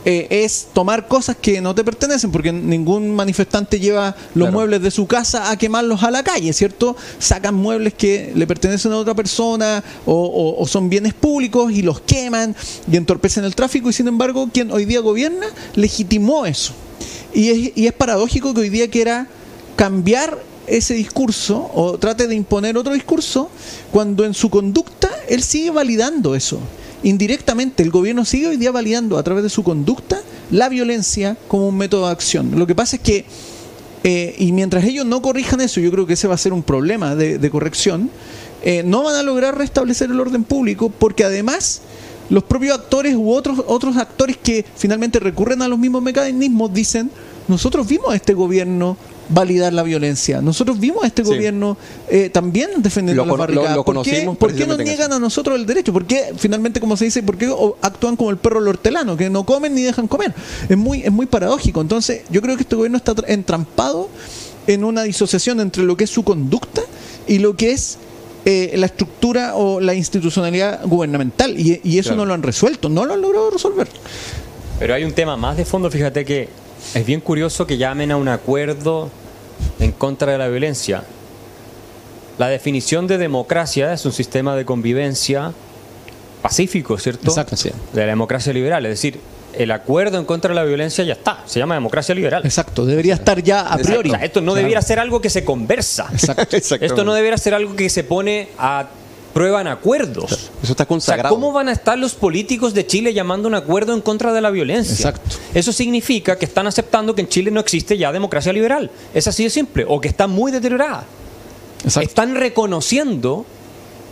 eh, 0.04 0.28
es 0.44 0.68
tomar 0.74 1.08
cosas 1.08 1.38
que 1.42 1.62
no 1.62 1.74
te 1.74 1.84
pertenecen, 1.84 2.32
porque 2.32 2.52
ningún 2.52 3.14
manifestante 3.16 3.80
lleva 3.80 4.14
los 4.34 4.48
Claro. 4.48 4.52
muebles 4.54 4.82
de 4.82 4.92
su 4.92 5.08
casa 5.08 5.50
a 5.52 5.58
quemarlos 5.58 6.04
a 6.04 6.12
la 6.12 6.22
calle, 6.24 6.52
¿cierto? 6.54 6.98
Sacan 7.20 7.56
muebles 7.56 7.94
que 7.94 8.32
le 8.36 8.46
pertenecen 8.46 8.92
a 8.92 8.98
otra 8.98 9.14
persona 9.14 9.82
o, 10.06 10.14
o- 10.14 10.62
o 10.62 10.68
son 10.68 10.90
bienes 10.90 11.14
públicos 11.14 11.72
y 11.72 11.82
los 11.82 12.02
queman 12.02 12.56
y 12.92 12.98
entorpecen 12.98 13.44
el 13.46 13.56
tráfico 13.56 13.90
y 13.90 13.94
sin 13.94 14.08
embargo 14.10 14.50
quien 14.54 14.72
hoy 14.72 14.84
día 14.86 15.00
gobierna 15.00 15.48
legitimó 15.76 16.46
eso. 16.46 16.74
Y 17.34 17.50
es, 17.50 17.72
y 17.78 17.88
es 17.88 17.94
paradójico 17.94 18.54
que 18.54 18.62
hoy 18.62 18.70
día 18.70 18.90
quiera 18.90 19.28
cambiar 19.78 20.38
ese 20.70 20.94
discurso 20.94 21.70
o 21.74 21.98
trate 21.98 22.28
de 22.28 22.36
imponer 22.36 22.78
otro 22.78 22.94
discurso 22.94 23.50
cuando 23.92 24.26
en 24.26 24.34
su 24.34 24.50
conducta 24.50 25.10
él 25.28 25.44
sigue 25.44 25.72
validando 25.72 26.36
eso. 26.36 26.60
Indirectamente 27.04 27.82
el 27.84 27.92
gobierno 27.92 28.26
sigue 28.26 28.48
hoy 28.48 28.58
día 28.58 28.72
validando 28.72 29.18
a 29.18 29.24
través 29.24 29.44
de 29.44 29.50
su 29.50 29.64
conducta 29.64 30.22
la 30.52 30.70
violencia 30.70 31.38
como 31.48 31.68
un 31.68 31.78
método 31.78 32.08
de 32.08 32.12
acción. 32.12 32.58
Lo 32.58 32.68
que 32.68 32.76
pasa 32.76 32.98
es 32.98 33.02
que, 33.02 33.26
eh, 34.04 34.36
y 34.38 34.52
mientras 34.52 34.84
ellos 34.84 35.06
no 35.06 35.22
corrijan 35.22 35.62
eso, 35.62 35.80
yo 35.80 35.92
creo 35.92 36.06
que 36.06 36.14
ese 36.14 36.28
va 36.28 36.36
a 36.36 36.38
ser 36.38 36.54
un 36.54 36.64
problema 36.64 37.16
de, 37.16 37.50
corrección, 37.50 38.10
eh, 38.64 38.84
no 38.84 39.04
van 39.04 39.16
a 39.16 39.24
lograr 39.24 39.58
restablecer 39.58 40.10
el 40.12 40.20
orden 40.20 40.44
público 40.44 40.90
porque 40.90 41.24
además 41.24 41.82
los 42.30 42.44
propios 42.44 42.78
actores 42.78 43.16
u 43.16 43.32
otros, 43.32 43.64
otros 43.68 43.98
actores 43.98 44.38
que 44.38 44.66
finalmente 44.76 45.20
recurren 45.20 45.62
a 45.62 45.68
los 45.68 45.80
mismos 45.80 46.02
mecanismos 46.02 46.74
dicen, 46.74 47.10
nosotros 47.48 47.88
vimos 47.88 48.12
a 48.12 48.16
este 48.16 48.34
gobierno 48.34 48.98
validar 49.30 49.72
la 49.74 49.84
violencia, 49.84 50.42
nosotros 50.42 50.80
vimos 50.80 51.04
a 51.04 51.08
este 51.08 51.24
Sí. 51.24 51.30
gobierno 51.30 51.78
eh, 52.10 52.30
también 52.30 52.70
defendiendo 52.78 53.24
Lo 53.24 53.28
las 53.28 53.34
lo- 53.34 53.38
barricadas. 53.38 53.76
lo 53.76 53.84
¿Por 53.86 54.02
qué, 54.04 54.30
por 54.40 54.54
qué 54.54 54.66
nos 54.66 54.78
niegan 54.80 55.10
eso. 55.12 55.16
a 55.16 55.20
nosotros 55.20 55.56
el 55.60 55.66
derecho? 55.66 55.94
¿Por 55.94 56.06
qué 56.06 56.34
finalmente, 56.38 56.80
como 56.80 56.98
se 56.98 57.06
dice, 57.06 57.22
por 57.24 57.38
qué 57.38 57.54
actúan 57.82 58.16
como 58.16 58.30
el 58.32 58.38
perro 58.38 58.60
hortelano, 58.68 59.16
que 59.16 59.30
no 59.30 59.46
comen 59.46 59.76
ni 59.76 59.84
dejan 59.84 60.08
comer? 60.08 60.34
Es 60.68 60.78
muy, 60.78 61.04
es 61.04 61.12
muy 61.12 61.26
paradójico. 61.28 61.80
Entonces, 61.82 62.24
yo 62.30 62.42
creo 62.42 62.56
que 62.56 62.64
este 62.64 62.76
gobierno 62.76 62.98
está 62.98 63.14
tra- 63.14 63.26
entrampado 63.28 64.10
en 64.68 64.84
una 64.84 65.04
disociación 65.04 65.60
entre 65.60 65.84
lo 65.84 65.96
que 65.96 66.04
es 66.06 66.10
su 66.10 66.24
conducta 66.24 66.82
y 67.28 67.40
lo 67.40 67.56
que 67.56 67.72
es 67.72 67.98
eh, 68.46 68.74
la 68.78 68.86
estructura 68.88 69.56
o 69.56 69.80
la 69.80 69.94
institucionalidad 69.94 70.82
gubernamental. 70.86 71.60
Y, 71.60 71.82
y 71.84 72.00
eso 72.00 72.10
Claro. 72.10 72.22
no 72.22 72.26
lo 72.26 72.34
han 72.34 72.42
resuelto, 72.44 72.90
no 72.90 73.06
lo 73.06 73.14
han 73.14 73.22
logrado 73.22 73.52
resolver. 73.52 73.88
Pero 74.80 74.94
hay 74.96 75.04
un 75.04 75.12
tema 75.12 75.36
más 75.38 75.58
de 75.58 75.66
fondo, 75.66 75.92
fíjate 75.92 76.24
que 76.26 76.48
es 76.94 77.06
bien 77.06 77.22
curioso 77.22 77.68
que 77.68 77.78
llamen 77.78 78.12
a 78.12 78.18
un 78.18 78.28
acuerdo 78.28 79.10
en 79.80 79.92
contra 79.92 80.32
de 80.32 80.38
la 80.38 80.48
violencia. 80.48 81.04
La 82.38 82.48
definición 82.48 83.08
de 83.08 83.18
democracia 83.18 83.94
es 83.94 84.06
un 84.06 84.14
sistema 84.14 84.56
de 84.56 84.66
convivencia 84.66 85.52
pacífico, 86.42 86.98
¿cierto? 86.98 87.30
Exacto, 87.30 87.58
sí. 87.58 87.70
De 87.94 88.02
la 88.02 88.08
democracia 88.08 88.54
liberal, 88.54 88.86
es 88.86 88.92
decir, 88.92 89.20
el 89.54 89.72
acuerdo 89.72 90.18
en 90.18 90.26
contra 90.26 90.50
de 90.50 90.56
la 90.56 90.64
violencia 90.64 91.04
ya 91.04 91.14
está, 91.14 91.44
se 91.46 91.60
llama 91.60 91.76
democracia 91.76 92.16
liberal. 92.16 92.44
Exacto, 92.46 92.86
debería 92.86 93.16
estar 93.16 93.42
ya 93.44 93.62
a 93.62 93.78
priori. 93.78 94.12
Esto 94.22 94.42
no 94.42 94.54
debiera 94.54 94.82
ser 94.82 95.00
algo 95.00 95.20
que 95.22 95.30
se 95.30 95.44
conversa. 95.44 96.08
Exacto. 96.14 96.56
Esto 96.56 97.04
no 97.04 97.14
debiera 97.14 97.38
ser 97.38 97.54
algo 97.54 97.76
que 97.76 97.90
se 97.90 98.04
pone 98.04 98.50
a 98.58 98.88
prueba 99.34 99.62
en 99.62 99.68
acuerdos. 99.68 100.32
Eso 100.32 100.42
está 100.64 100.72
O 100.74 100.76
sea, 100.76 100.86
consagrado. 100.86 101.34
¿cómo 101.36 101.52
van 101.52 101.70
a 101.70 101.72
estar 101.72 101.98
los 101.98 102.14
políticos 102.16 102.74
de 102.74 102.86
Chile 102.86 103.14
llamando 103.14 103.48
un 103.48 103.56
acuerdo 103.56 103.94
en 103.94 104.02
contra 104.02 104.34
de 104.34 104.42
la 104.42 104.50
violencia? 104.52 104.94
Exacto. 104.94 105.38
Eso 105.54 105.72
significa 105.72 106.38
que 106.38 106.46
están 106.46 106.68
aceptando 106.68 107.16
que 107.16 107.22
en 107.22 107.28
Chile 107.30 107.52
no 107.52 107.60
existe 107.60 107.98
ya 107.98 108.12
democracia 108.12 108.52
liberal. 108.54 108.90
Es 109.14 109.28
así 109.28 109.44
de 109.44 109.50
simple. 109.50 109.86
O 109.88 110.00
que 110.02 110.08
está 110.08 110.28
muy 110.28 110.52
deteriorada. 110.52 111.06
Exacto. 111.84 112.02
Están 112.08 112.36
reconociendo 112.36 113.46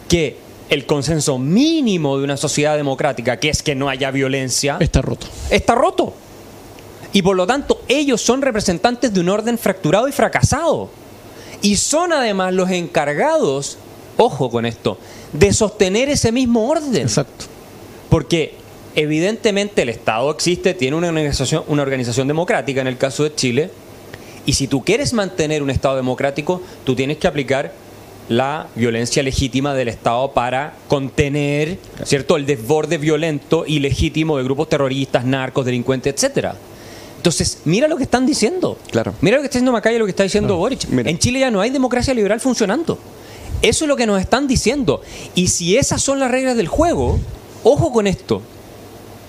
que 0.08 0.38
el 0.70 0.86
consenso 0.86 1.38
mínimo 1.38 2.18
de 2.18 2.24
una 2.24 2.38
sociedad 2.38 2.76
democrática, 2.78 3.38
que 3.40 3.50
es 3.50 3.64
que 3.64 3.74
no 3.76 3.90
haya 3.90 4.12
violencia, 4.12 4.78
Está 4.80 5.02
roto. 5.02 5.28
está 5.50 5.76
roto. 5.76 6.14
Y 7.14 7.22
por 7.22 7.36
lo 7.38 7.48
tanto, 7.48 7.82
ellos 7.88 8.22
son 8.22 8.42
representantes 8.42 9.14
de 9.14 9.20
un 9.22 9.30
orden 9.30 9.58
fracturado 9.58 10.08
y 10.08 10.12
fracasado. 10.12 10.90
Y 11.62 11.78
son 11.78 12.12
además 12.14 12.54
los 12.54 12.70
encargados, 12.70 13.78
ojo 14.18 14.50
con 14.50 14.66
esto, 14.66 14.98
de 15.34 15.54
sostener 15.54 16.10
ese 16.10 16.32
mismo 16.32 16.70
orden. 16.70 17.04
Exacto. 17.04 17.46
Porque 18.10 18.56
evidentemente 18.96 19.84
el 19.84 19.90
Estado 19.90 20.32
existe, 20.32 20.74
tiene 20.74 20.98
una 20.98 21.10
organización, 21.10 21.64
una 21.68 21.84
organización 21.84 22.28
democrática 22.28 22.82
en 22.82 22.88
el 22.88 22.98
caso 22.98 23.24
de 23.24 23.36
Chile, 23.36 23.72
y 24.46 24.54
si 24.54 24.68
tú 24.68 24.84
quieres 24.84 25.14
mantener 25.14 25.62
un 25.62 25.70
Estado 25.70 25.98
democrático, 25.98 26.62
tú 26.86 26.96
tienes 26.96 27.18
que 27.18 27.28
aplicar 27.28 27.74
la 28.30 28.68
violencia 28.76 29.24
legítima 29.24 29.74
del 29.74 29.88
Estado 29.88 30.32
para 30.32 30.74
contener, 30.88 31.78
¿cierto?, 32.04 32.36
el 32.36 32.46
desborde 32.46 32.98
violento 32.98 33.66
y 33.66 33.80
legítimo 33.80 34.38
de 34.38 34.44
grupos 34.44 34.70
terroristas, 34.70 35.26
narcos, 35.26 35.66
delincuentes, 35.66 36.14
etcétera. 36.14 36.56
Entonces, 37.18 37.62
mira 37.66 37.88
lo 37.88 37.98
que 37.98 38.04
están 38.04 38.26
diciendo. 38.26 38.78
Claro. 38.92 39.14
Mira 39.22 39.38
lo 39.38 39.42
que 39.42 39.48
está 39.48 39.58
diciendo 39.58 39.72
Macaya 39.72 39.96
y 39.96 40.00
lo 40.00 40.06
que 40.06 40.12
está 40.12 40.24
diciendo 40.24 40.56
Boric. 40.56 40.88
Mira. 40.90 41.10
En 41.10 41.20
Chile 41.20 41.40
ya 41.40 41.52
no 41.52 41.62
hay 41.62 41.70
democracia 41.70 42.14
liberal 42.14 42.40
funcionando. 42.40 42.98
Eso 43.62 43.86
es 43.86 43.90
lo 43.90 43.96
que 43.96 44.06
nos 44.06 44.20
están 44.22 44.48
diciendo. 44.48 45.02
Y 45.36 45.48
si 45.48 45.78
esas 45.78 46.02
son 46.02 46.20
las 46.20 46.30
reglas 46.32 46.56
del 46.58 46.68
juego, 46.68 47.20
ojo 47.64 47.92
con 47.92 48.08
esto. 48.08 48.42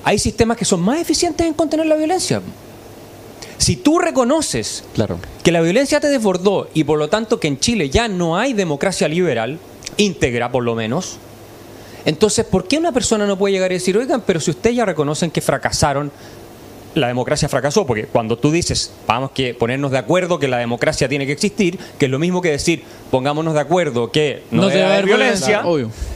Hay 0.04 0.18
sistemas 0.18 0.56
que 0.56 0.64
son 0.64 0.80
más 0.80 1.00
eficientes 1.00 1.46
en 1.46 1.54
contener 1.54 1.86
la 1.86 1.96
violencia. 1.96 2.40
Si 3.58 3.76
tú 3.76 3.98
reconoces 3.98 4.84
Claro. 4.94 5.18
que 5.42 5.50
la 5.52 5.60
violencia 5.60 5.98
te 6.00 6.08
desbordó 6.08 6.68
y 6.74 6.84
por 6.84 6.98
lo 6.98 7.08
tanto 7.08 7.40
que 7.40 7.48
en 7.48 7.58
Chile 7.58 7.90
ya 7.90 8.06
no 8.06 8.38
hay 8.38 8.52
democracia 8.52 9.08
liberal, 9.08 9.58
íntegra 9.96 10.52
por 10.52 10.62
lo 10.62 10.74
menos, 10.76 11.16
entonces 12.04 12.44
¿por 12.46 12.68
qué 12.68 12.78
una 12.78 12.92
persona 12.92 13.26
no 13.26 13.36
puede 13.36 13.52
llegar 13.54 13.72
y 13.72 13.74
decir, 13.74 13.98
oigan, 13.98 14.22
pero 14.24 14.38
si 14.40 14.52
ustedes 14.52 14.76
ya 14.76 14.84
reconocen 14.84 15.30
que 15.32 15.40
fracasaron, 15.40 16.12
la 16.98 17.08
democracia 17.08 17.48
fracasó? 17.48 17.86
Porque 17.86 18.04
cuando 18.04 18.36
tú 18.38 18.50
dices, 18.50 18.92
vamos 19.06 19.30
que 19.32 19.54
ponernos 19.54 19.90
de 19.90 19.98
acuerdo 19.98 20.38
que 20.38 20.48
la 20.48 20.58
democracia 20.58 21.08
tiene 21.08 21.26
que 21.26 21.32
existir, 21.32 21.78
que 21.98 22.06
es 22.06 22.10
lo 22.10 22.18
mismo 22.18 22.42
que 22.42 22.50
decir, 22.50 22.82
pongámonos 23.10 23.54
de 23.54 23.60
acuerdo 23.60 24.12
que 24.12 24.42
no, 24.50 24.62
No 24.62 24.68
debe 24.68 24.84
haber 24.84 25.06
violencia, 25.06 25.62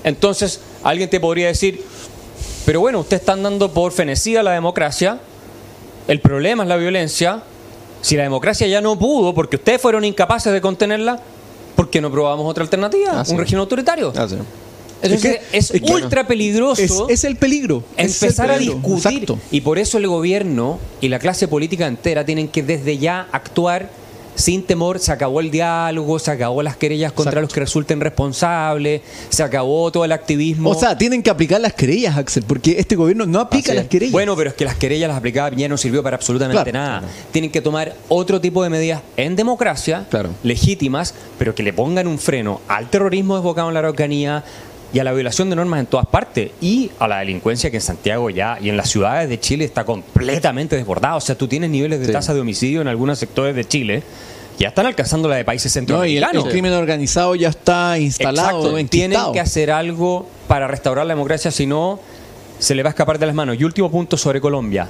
entonces 0.05 0.61
alguien 0.83 1.09
te 1.09 1.21
podría 1.21 1.49
decir, 1.49 1.83
pero 2.64 2.81
bueno, 2.81 3.01
ustedes 3.01 3.23
están 3.23 3.42
dando 3.42 3.73
por 3.73 3.92
fenecida 3.92 4.42
la 4.42 4.53
democracia, 4.53 5.18
el 6.09 6.21
problema 6.21 6.62
es 6.62 6.68
la 6.68 6.77
violencia. 6.77 7.42
Si 8.01 8.16
la 8.16 8.25
democracia 8.25 8.66
ya 8.66 8.81
no 8.81 8.99
pudo, 8.99 9.33
porque 9.33 9.57
ustedes 9.57 9.81
fueron 9.81 10.05
incapaces 10.05 10.53
de 10.53 10.61
contenerla, 10.61 11.21
¿por 11.77 11.88
qué 11.88 12.01
no 12.01 12.11
probamos 12.11 12.51
otra 12.51 12.64
alternativa? 12.64 13.21
Ah, 13.21 13.25
sí. 13.25 13.33
un 13.33 13.38
régimen 13.38 13.61
autoritario. 13.61 14.12
Ah, 14.16 14.27
sí. 14.29 14.37
Entonces 15.03 15.41
Es 15.53 15.71
que- 15.73 15.93
ultra 15.93 16.27
peligroso 16.27 16.83
Es, 16.83 16.93
es 17.09 17.25
el 17.25 17.37
peligro. 17.37 17.83
el 17.97 18.07
empezar 18.07 18.51
a 18.51 18.59
discutir. 18.59 19.12
Exacto. 19.12 19.38
Y 19.51 19.61
por 19.61 19.79
eso 19.79 19.99
el 19.99 20.07
gobierno 20.07 20.79
y 21.01 21.09
la 21.09 21.19
clase 21.19 21.49
política 21.49 21.87
entera 21.87 22.25
tienen 22.25 22.49
que 22.49 22.62
desde 22.62 22.99
ya 22.99 23.27
actuar 23.33 23.91
sin 24.35 24.62
temor, 24.62 24.99
se 24.99 25.12
acabó 25.12 25.41
el 25.41 25.51
diálogo, 25.51 26.19
se 26.19 26.31
acabó 26.31 26.62
las 26.62 26.77
querellas 26.79 27.12
contra 27.12 27.43
los 27.43 27.53
que 27.53 27.61
resulten 27.61 28.01
responsables, 28.01 29.03
se 29.29 29.43
acabó 29.43 29.93
todo 29.93 30.07
el 30.07 30.12
activismo. 30.12 30.71
O 30.71 30.75
sea, 30.75 30.97
tienen 30.97 31.23
que 31.23 31.29
aplicar 31.29 31.61
las 31.61 31.75
querellas, 31.75 32.17
Axel, 32.17 32.43
porque 32.45 32.77
este 32.79 32.97
gobierno 32.97 33.27
no 33.27 33.41
aplica 33.41 33.75
las 33.75 33.87
querellas. 33.88 34.12
Bueno, 34.12 34.35
pero 34.35 34.49
es 34.51 34.57
que 34.57 34.65
las 34.65 34.77
querellas 34.77 35.09
las 35.09 35.19
aplicaba 35.19 35.51
Piñera 35.51 35.69
no 35.69 35.77
sirvió 35.77 36.03
para 36.03 36.17
absolutamente 36.17 36.73
nada. 36.73 37.03
Tienen 37.31 37.51
que 37.51 37.61
tomar 37.61 37.95
otro 38.09 38.41
tipo 38.41 38.62
de 38.62 38.71
medidas 38.71 39.03
en 39.19 39.37
democracia, 39.37 40.07
legítimas, 40.43 41.15
pero 41.38 41.55
que 41.55 41.62
le 41.62 41.75
pongan 41.75 42.07
un 42.07 42.19
freno 42.19 42.62
al 42.69 42.88
terrorismo 42.88 43.37
desbocado 43.37 43.69
en 43.69 43.75
la 43.75 43.81
Araucanía, 43.81 44.45
y 44.93 44.99
a 44.99 45.05
la 45.05 45.13
violación 45.13 45.49
de 45.51 45.57
normas 45.57 45.81
en 45.81 45.87
todas 45.87 46.07
partes 46.07 46.51
y 46.61 46.91
a 46.99 47.09
la 47.09 47.19
delincuencia 47.19 47.71
que 47.71 47.79
en 47.79 47.83
Santiago 47.83 48.29
ya 48.31 48.59
y 48.61 48.69
en 48.69 48.77
las 48.77 48.91
ciudades 48.91 49.29
de 49.29 49.41
Chile 49.41 49.65
está 49.65 49.85
completamente 49.85 50.77
desbordada. 50.77 51.17
O 51.17 51.21
sea, 51.21 51.37
tú 51.37 51.49
tienes 51.49 51.71
niveles 51.71 52.01
de 52.01 52.13
tasa 52.13 52.35
de 52.35 52.41
homicidio 52.41 52.81
en 52.81 52.89
algunos 52.89 53.19
sectores 53.19 53.57
de 53.57 53.65
Chile 53.65 54.03
ya 54.59 54.69
están 54.69 54.87
alcanzando 54.87 55.29
la 55.29 55.37
de 55.37 55.45
países 55.45 55.73
centroamericanos. 55.73 56.35
No, 56.35 56.41
y 56.41 56.45
el, 56.45 56.51
crimen 56.51 56.73
organizado 56.73 57.35
ya 57.35 57.49
está 57.49 57.99
instalado. 57.99 58.69
Exacto. 58.69 58.91
Tienen 58.91 59.21
que 59.33 59.41
hacer 59.41 59.71
algo 59.71 60.29
para 60.47 60.69
restaurar 60.69 61.07
la 61.07 61.15
democracia, 61.15 61.51
si 61.51 61.67
no, 61.67 61.99
se 62.59 62.75
le 62.75 62.83
va 62.83 62.91
a 62.91 62.93
escapar 62.93 63.19
de 63.19 63.27
las 63.27 63.35
manos. 63.35 63.57
Y 63.59 63.65
último 63.65 63.91
punto 63.91 64.17
sobre 64.17 64.41
Colombia. 64.41 64.89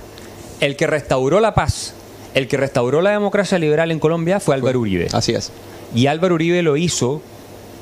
El 0.61 0.77
que 0.77 0.87
restauró 0.87 1.41
la 1.41 1.55
paz, 1.55 1.95
el 2.35 2.49
que 2.49 2.57
restauró 2.57 3.01
la 3.03 3.11
democracia 3.11 3.59
liberal 3.59 3.91
en 3.91 3.99
Colombia 3.99 4.41
fue 4.41 4.55
Álvaro 4.55 4.81
Uribe. 4.81 5.09
Así 5.13 5.33
es. 5.33 5.51
Y 5.95 6.07
Álvaro 6.07 6.35
Uribe 6.35 6.63
lo 6.63 6.77
hizo 6.77 7.23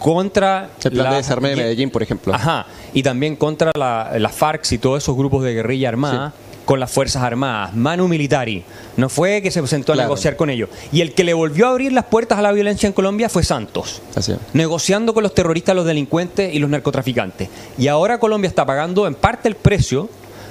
contra... 0.01 0.71
El 0.83 0.91
plan 0.91 1.11
de 1.11 1.17
desarme 1.19 1.51
de 1.51 1.57
Medellín, 1.57 1.91
por 1.91 2.03
ejemplo. 2.03 2.35
Ajá, 2.35 2.67
y 2.93 3.05
también 3.05 3.37
contra 3.37 3.71
la, 3.77 4.31
FARC 4.35 4.73
y 4.73 4.79
todos 4.79 5.03
esos 5.03 5.17
grupos 5.17 5.45
de 5.45 5.55
guerrilla 5.55 5.91
armada. 5.91 6.33
con 6.65 6.79
las 6.79 6.91
Fuerzas 6.91 7.23
Armadas, 7.23 7.75
Manu 7.75 8.07
Militari. 8.07 8.63
No 8.97 9.09
fue 9.09 9.43
que 9.43 9.51
se 9.51 9.67
sentó 9.67 9.93
a 9.93 9.97
negociar 9.97 10.37
con 10.37 10.51
ellos. 10.51 10.69
Y 10.93 11.01
el 11.01 11.15
que 11.15 11.25
le 11.25 11.35
volvió 11.35 11.67
a 11.67 11.71
abrir 11.71 11.93
las 11.93 12.05
puertas 12.05 12.39
a 12.39 12.43
la 12.43 12.53
violencia 12.53 12.87
en 12.87 12.93
Colombia 12.93 13.29
fue 13.29 13.43
Santos. 13.43 14.03
Así 14.15 14.35
negociando 14.53 15.13
con 15.15 15.25
los 15.25 15.35
terroristas, 15.35 15.75
los 15.75 15.85
delincuentes 15.85 16.55
y 16.55 16.59
los 16.61 16.71
narcotraficantes. 16.71 17.49
Y 17.77 17.89
ahora 17.89 18.19
Colombia 18.19 18.49
está 18.49 18.65
pagando 18.65 19.07
en 19.07 19.15
parte 19.15 19.49
el 19.49 19.57
precio 19.57 20.09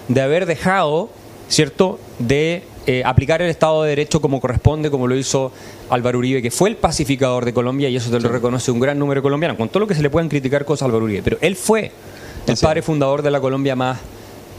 de 0.10 0.22
haber 0.22 0.46
dejado, 0.46 1.10
¿cierto?, 1.48 2.00
de 2.18 2.64
eh, 2.88 3.04
aplicar 3.06 3.42
el 3.42 3.50
Estado 3.50 3.84
de 3.84 3.90
Derecho 3.90 4.22
como 4.22 4.40
corresponde, 4.42 4.90
como 4.90 5.08
lo 5.08 5.16
hizo 5.16 5.52
Álvaro 5.90 6.20
Uribe, 6.20 6.42
que 6.42 6.52
fue 6.52 6.70
el 6.70 6.76
pacificador 6.76 7.46
de 7.46 7.54
Colombia, 7.54 7.90
y 7.90 7.96
eso 7.96 8.10
te 8.10 8.20
lo 8.20 8.30
reconoce 8.30 8.72
un 8.72 8.80
gran 8.80 8.98
número 8.98 9.20
de 9.20 9.24
colombianos, 9.24 9.58
con 9.58 9.70
todo 9.70 9.82
lo 9.82 9.88
que 9.88 9.96
se 9.96 10.02
le 10.02 10.10
puedan 10.10 10.30
criticar 10.30 10.66
cosas 10.66 10.84
a 10.84 10.86
Álvaro 10.86 11.06
Uribe, 11.06 11.22
pero 11.24 11.38
él 11.42 11.56
fue 11.56 11.92
el 12.48 12.58
padre 12.58 12.82
fundador 12.82 13.22
de 13.22 13.32
la 13.32 13.40
Colombia 13.40 13.76
más 13.76 14.00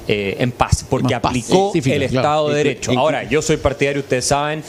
eh, 0.09 0.37
en 0.39 0.51
paz, 0.53 0.85
porque 0.89 1.15
aplicó 1.15 1.73
el 1.75 2.03
Estado 2.03 2.49
de 2.49 2.57
Derecho. 2.57 2.93
Ahora, 2.99 3.25
yo 3.25 3.43
soy 3.43 3.59
partidario, 3.59 4.01
ustedes 4.01 4.25
saben, 4.25 4.63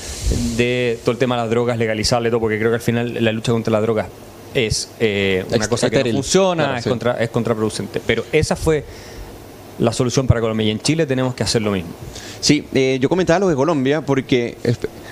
de 0.56 1.00
todo 1.04 1.12
el 1.12 1.18
tema 1.18 1.36
de 1.36 1.42
las 1.42 1.50
drogas, 1.50 1.78
legalizarle 1.78 2.30
todo, 2.30 2.40
porque 2.40 2.60
creo 2.60 2.70
que 2.70 2.76
al 2.76 2.82
final 2.82 3.24
la 3.24 3.32
lucha 3.32 3.52
contra 3.52 3.72
las 3.72 3.82
drogas 3.82 4.08
es 4.54 4.90
eh, 5.00 5.46
una 5.50 5.68
cosa 5.68 5.90
que 5.90 6.04
no 6.04 6.12
funciona, 6.12 6.78
es, 6.78 6.86
contra, 6.86 7.14
es 7.14 7.30
contraproducente. 7.30 8.02
Pero 8.06 8.26
esa 8.32 8.56
fue 8.56 8.84
la 9.80 9.94
solución 9.94 10.28
para 10.28 10.42
Colombia. 10.42 10.68
Y 10.68 10.72
en 10.72 10.80
Chile 10.80 11.06
tenemos 11.06 11.36
que 11.36 11.44
hacer 11.44 11.62
lo 11.62 11.72
mismo. 11.72 11.92
Sí, 12.40 12.66
eh, 12.74 12.98
yo 13.02 13.10
comentaba 13.10 13.40
lo 13.40 13.48
de 13.48 13.56
Colombia 13.56 14.02
porque 14.02 14.58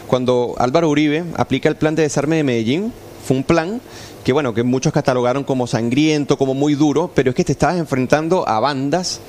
cuando 0.07 0.55
Álvaro 0.57 0.89
Uribe 0.89 1.23
aplica 1.35 1.69
el 1.69 1.75
plan 1.75 1.95
de 1.95 2.03
desarme 2.03 2.37
de 2.37 2.43
Medellín, 2.43 2.93
fue 3.25 3.37
un 3.37 3.43
plan 3.43 3.81
que 4.23 4.33
bueno, 4.33 4.53
que 4.53 4.63
muchos 4.63 4.93
catalogaron 4.93 5.43
como 5.43 5.65
sangriento, 5.65 6.37
como 6.37 6.53
muy 6.53 6.75
duro, 6.75 7.09
pero 7.13 7.29
es 7.29 7.35
que 7.35 7.43
te 7.43 7.53
estabas 7.53 7.77
enfrentando 7.77 8.47
a 8.47 8.59
bandas 8.59 9.21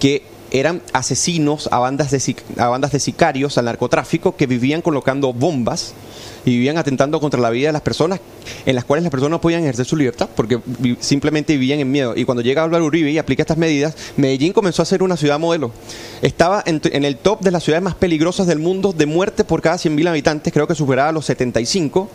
que 0.00 0.22
eran 0.52 0.82
asesinos, 0.92 1.68
a 1.72 1.78
bandas 1.78 2.10
de, 2.10 2.36
a 2.58 2.68
bandas 2.68 2.92
de 2.92 3.00
sicarios, 3.00 3.58
al 3.58 3.64
narcotráfico, 3.64 4.36
que 4.36 4.46
vivían 4.46 4.82
colocando 4.82 5.32
bombas 5.32 5.94
y 6.44 6.50
vivían 6.50 6.76
atentando 6.76 7.20
contra 7.20 7.40
la 7.40 7.50
vida 7.50 7.68
de 7.68 7.72
las 7.72 7.82
personas, 7.82 8.20
en 8.66 8.74
las 8.74 8.84
cuales 8.84 9.02
las 9.02 9.10
personas 9.10 9.30
no 9.30 9.40
podían 9.40 9.62
ejercer 9.62 9.86
su 9.86 9.96
libertad 9.96 10.28
porque 10.34 10.60
simplemente 11.00 11.54
vivían 11.56 11.80
en 11.80 11.90
miedo. 11.90 12.14
Y 12.16 12.24
cuando 12.24 12.42
llega 12.42 12.62
Álvaro 12.62 12.84
Uribe 12.84 13.10
y 13.10 13.18
aplica 13.18 13.42
estas 13.42 13.56
medidas, 13.56 13.94
Medellín 14.16 14.52
comenzó 14.52 14.82
a 14.82 14.84
ser 14.84 15.02
una 15.02 15.16
ciudad 15.16 15.38
modelo. 15.38 15.70
Estaba 16.20 16.62
en, 16.66 16.80
en 16.84 17.04
el 17.04 17.16
top 17.16 17.40
de 17.40 17.50
las 17.50 17.64
ciudades 17.64 17.82
más 17.82 17.94
peligrosas 17.94 18.46
del 18.46 18.58
mundo 18.58 18.92
de 18.92 19.06
muerte 19.06 19.44
por 19.44 19.62
cada 19.62 19.76
100.000 19.76 20.08
habitantes, 20.08 20.52
creo 20.52 20.66
que 20.66 20.74
superaba 20.74 21.12
los 21.12 21.24
75 21.24 22.10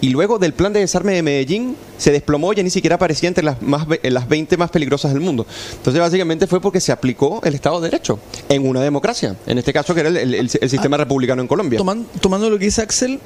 y 0.00 0.08
luego 0.08 0.38
del 0.38 0.52
plan 0.52 0.72
de 0.72 0.80
desarme 0.80 1.12
de 1.12 1.22
Medellín 1.22 1.76
se 1.98 2.10
desplomó, 2.10 2.52
ya 2.52 2.62
ni 2.62 2.70
siquiera 2.70 2.96
aparecía 2.96 3.28
entre 3.28 3.44
las, 3.44 3.60
más, 3.60 3.86
las 4.02 4.28
20 4.28 4.56
más 4.56 4.70
peligrosas 4.70 5.12
del 5.12 5.20
mundo. 5.20 5.46
Entonces 5.76 6.00
básicamente 6.00 6.46
fue 6.46 6.60
porque 6.60 6.80
se 6.80 6.92
aplicó 6.92 7.40
el 7.44 7.54
Estado 7.54 7.80
de 7.80 7.90
Derecho 7.90 8.18
en 8.48 8.66
una 8.66 8.80
democracia, 8.80 9.36
en 9.46 9.58
este 9.58 9.72
caso 9.72 9.94
que 9.94 10.00
era 10.00 10.08
el, 10.08 10.48
sistema 10.48 10.96
ah, 10.96 11.00
republicano 11.00 11.42
en 11.42 11.48
Colombia. 11.48 11.78
Tomando, 12.20 12.50
lo 12.50 12.58
que 12.58 12.64
dice 12.66 12.82
Axel, 12.82 13.20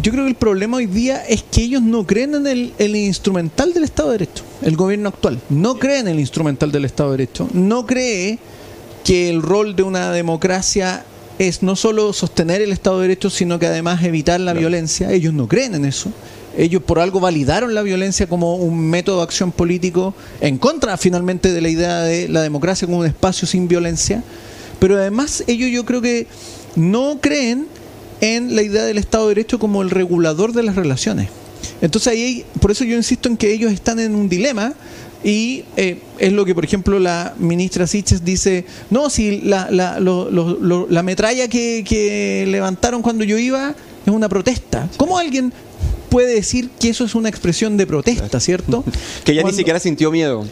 yo 0.00 0.12
creo 0.12 0.24
que 0.24 0.30
el 0.30 0.36
problema 0.36 0.78
hoy 0.78 0.86
día 0.86 1.24
es 1.26 1.42
que 1.42 1.62
ellos 1.62 1.82
no 1.82 2.06
creen 2.06 2.34
en 2.34 2.46
el, 2.46 2.72
el, 2.78 2.96
instrumental 2.96 3.72
del 3.72 3.84
Estado 3.84 4.10
de 4.10 4.18
Derecho, 4.18 4.44
el 4.62 4.76
gobierno 4.76 5.10
actual. 5.10 5.40
No 5.48 5.78
cree 5.78 6.00
en 6.00 6.08
el 6.08 6.20
instrumental 6.20 6.72
del 6.72 6.84
Estado 6.84 7.12
de 7.12 7.18
Derecho, 7.18 7.48
no 7.52 7.86
cree 7.86 8.38
que 9.04 9.28
el 9.28 9.42
rol 9.42 9.76
de 9.76 9.82
una 9.82 10.10
democracia 10.12 11.04
es 11.38 11.62
no 11.62 11.76
solo 11.76 12.12
sostener 12.12 12.62
el 12.62 12.72
Estado 12.72 13.00
de 13.00 13.08
Derecho, 13.08 13.30
sino 13.30 13.58
que 13.58 13.66
además 13.66 14.02
evitar 14.02 14.40
la 14.40 14.52
violencia. 14.52 15.12
Ellos 15.12 15.34
no 15.34 15.48
creen 15.48 15.74
en 15.74 15.84
eso. 15.84 16.10
Ellos 16.56 16.82
por 16.82 16.98
algo 16.98 17.20
validaron 17.20 17.74
la 17.74 17.82
violencia 17.82 18.26
como 18.26 18.56
un 18.56 18.78
método 18.88 19.18
de 19.18 19.24
acción 19.24 19.52
político 19.52 20.14
en 20.40 20.56
contra 20.56 20.96
finalmente 20.96 21.52
de 21.52 21.60
la 21.60 21.68
idea 21.68 22.00
de 22.00 22.28
la 22.28 22.40
democracia 22.40 22.86
como 22.86 23.00
un 23.00 23.06
espacio 23.06 23.46
sin 23.46 23.68
violencia. 23.68 24.22
Pero 24.78 24.96
además 24.96 25.44
ellos 25.46 25.70
yo 25.70 25.84
creo 25.84 26.00
que 26.00 26.26
no 26.74 27.18
creen 27.20 27.66
en 28.22 28.56
la 28.56 28.62
idea 28.62 28.84
del 28.84 28.96
Estado 28.96 29.28
de 29.28 29.34
Derecho 29.34 29.58
como 29.58 29.82
el 29.82 29.90
regulador 29.90 30.52
de 30.52 30.62
las 30.62 30.76
relaciones. 30.76 31.28
Entonces 31.82 32.12
ahí, 32.12 32.44
por 32.60 32.70
eso 32.70 32.84
yo 32.84 32.96
insisto 32.96 33.28
en 33.28 33.36
que 33.36 33.52
ellos 33.52 33.72
están 33.72 33.98
en 33.98 34.14
un 34.14 34.28
dilema 34.28 34.72
y 35.24 35.64
eh, 35.76 35.98
es 36.18 36.32
lo 36.32 36.44
que, 36.44 36.54
por 36.54 36.64
ejemplo, 36.64 36.98
la 36.98 37.34
ministra 37.38 37.86
Siches 37.86 38.24
dice, 38.24 38.64
no, 38.90 39.10
si 39.10 39.40
la, 39.40 39.70
la, 39.70 39.98
la 40.00 41.02
metralla 41.02 41.48
que, 41.48 41.84
que 41.86 42.44
levantaron 42.48 43.02
cuando 43.02 43.24
yo 43.24 43.38
iba 43.38 43.74
es 44.04 44.12
una 44.12 44.28
protesta. 44.28 44.88
¿Cómo 44.96 45.18
alguien 45.18 45.52
puede 46.08 46.34
decir 46.34 46.70
que 46.80 46.90
eso 46.90 47.04
es 47.04 47.14
una 47.14 47.28
expresión 47.28 47.76
de 47.76 47.86
protesta, 47.86 48.40
cierto? 48.40 48.84
que 49.24 49.32
ella 49.32 49.42
ni 49.42 49.52
siquiera 49.52 49.80
sintió 49.80 50.10
miedo 50.10 50.46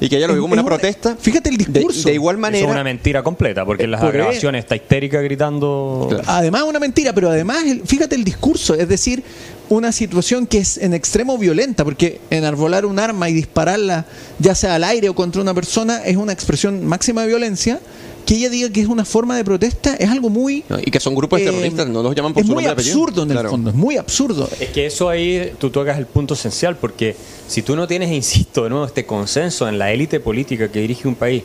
y 0.00 0.08
que 0.08 0.16
ella 0.16 0.28
lo 0.28 0.34
vio 0.34 0.42
como 0.42 0.54
una, 0.54 0.64
protesta. 0.64 1.16
Fíjate 1.16 1.48
el 1.48 1.56
discurso. 1.56 2.08
De, 2.08 2.14
igual 2.14 2.38
manera. 2.38 2.64
Es 2.64 2.70
una 2.70 2.84
mentira 2.84 3.22
completa, 3.22 3.64
porque 3.64 3.84
en 3.84 3.90
las 3.90 4.00
grabaciones 4.12 4.60
está 4.60 4.76
histérica 4.76 5.20
gritando. 5.20 6.08
Además, 6.26 6.62
una 6.62 6.78
mentira, 6.78 7.12
pero 7.12 7.30
además, 7.30 7.64
fíjate 7.84 8.14
el 8.14 8.24
discurso. 8.24 8.74
Es 8.74 8.88
decir, 8.88 9.22
una 9.68 9.92
situación 9.92 10.46
que 10.46 10.58
es 10.58 10.78
en 10.78 10.94
extremo 10.94 11.38
violenta, 11.38 11.84
porque 11.84 12.20
enarbolar 12.30 12.86
un 12.86 12.98
arma 12.98 13.28
y 13.28 13.34
dispararla, 13.34 14.06
ya 14.38 14.54
sea 14.54 14.74
al 14.74 14.84
aire 14.84 15.08
o 15.08 15.14
contra 15.14 15.42
una 15.42 15.54
persona, 15.54 16.04
es 16.04 16.16
una 16.16 16.32
expresión 16.32 16.86
máxima 16.86 17.22
de 17.22 17.28
violencia 17.28 17.80
que 18.28 18.34
ella 18.34 18.50
diga 18.50 18.68
que 18.68 18.82
es 18.82 18.88
una 18.88 19.06
forma 19.06 19.38
de 19.38 19.42
protesta 19.42 19.94
es 19.94 20.10
algo 20.10 20.28
muy... 20.28 20.62
y 20.84 20.90
que 20.90 21.00
son 21.00 21.14
grupos 21.14 21.40
eh, 21.40 21.46
terroristas, 21.46 21.88
no 21.88 22.02
los 22.02 22.14
llaman 22.14 22.34
por 22.34 22.42
es 22.42 22.48
muy 22.50 22.66
absurdo 22.66 23.22
en 23.22 23.30
el 23.30 23.48
fondo, 23.48 23.70
es 23.70 23.76
muy 23.76 23.96
absurdo. 23.96 24.50
Es 24.60 24.68
que 24.68 24.84
eso 24.84 25.08
ahí 25.08 25.54
tú 25.58 25.70
tocas 25.70 25.96
el 25.96 26.04
punto 26.04 26.34
esencial, 26.34 26.76
porque 26.76 27.16
si 27.46 27.62
tú 27.62 27.74
no 27.74 27.86
tienes, 27.86 28.12
insisto, 28.12 28.64
de 28.64 28.68
nuevo, 28.68 28.84
este 28.84 29.06
consenso 29.06 29.66
en 29.66 29.78
la 29.78 29.92
élite 29.92 30.20
política 30.20 30.70
que 30.70 30.78
dirige 30.80 31.08
un 31.08 31.14
país, 31.14 31.42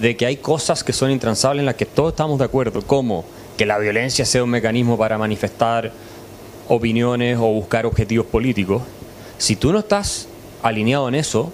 de 0.00 0.16
que 0.16 0.24
hay 0.24 0.38
cosas 0.38 0.82
que 0.82 0.94
son 0.94 1.10
intransables 1.10 1.60
en 1.60 1.66
las 1.66 1.74
que 1.74 1.84
todos 1.84 2.14
estamos 2.14 2.38
de 2.38 2.46
acuerdo, 2.46 2.80
como 2.80 3.26
que 3.58 3.66
la 3.66 3.76
violencia 3.78 4.24
sea 4.24 4.42
un 4.42 4.50
mecanismo 4.50 4.96
para 4.96 5.18
manifestar 5.18 5.92
opiniones 6.68 7.38
o 7.38 7.46
buscar 7.52 7.86
objetivos 7.86 8.26
políticos, 8.26 8.82
si 9.38 9.56
tú 9.56 9.72
no 9.72 9.80
estás 9.80 10.28
alineado 10.62 11.08
en 11.08 11.14
eso, 11.14 11.52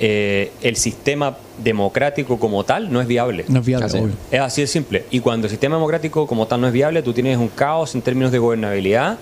eh, 0.00 0.50
el 0.62 0.76
sistema 0.76 1.36
democrático 1.62 2.38
como 2.38 2.64
tal 2.64 2.92
no 2.92 3.00
es 3.00 3.06
viable. 3.06 3.44
No 3.48 3.60
es 3.60 3.66
viable, 3.66 3.86
Es 4.30 4.40
así 4.40 4.62
de 4.62 4.66
simple. 4.66 5.04
Y 5.10 5.20
cuando 5.20 5.46
el 5.46 5.50
sistema 5.50 5.76
democrático 5.76 6.26
como 6.26 6.46
tal 6.46 6.60
no 6.60 6.66
es 6.66 6.72
viable, 6.72 7.02
tú 7.02 7.12
tienes 7.12 7.38
un 7.38 7.48
caos 7.48 7.94
en 7.94 8.02
términos 8.02 8.32
de 8.32 8.38
gobernabilidad 8.38 9.18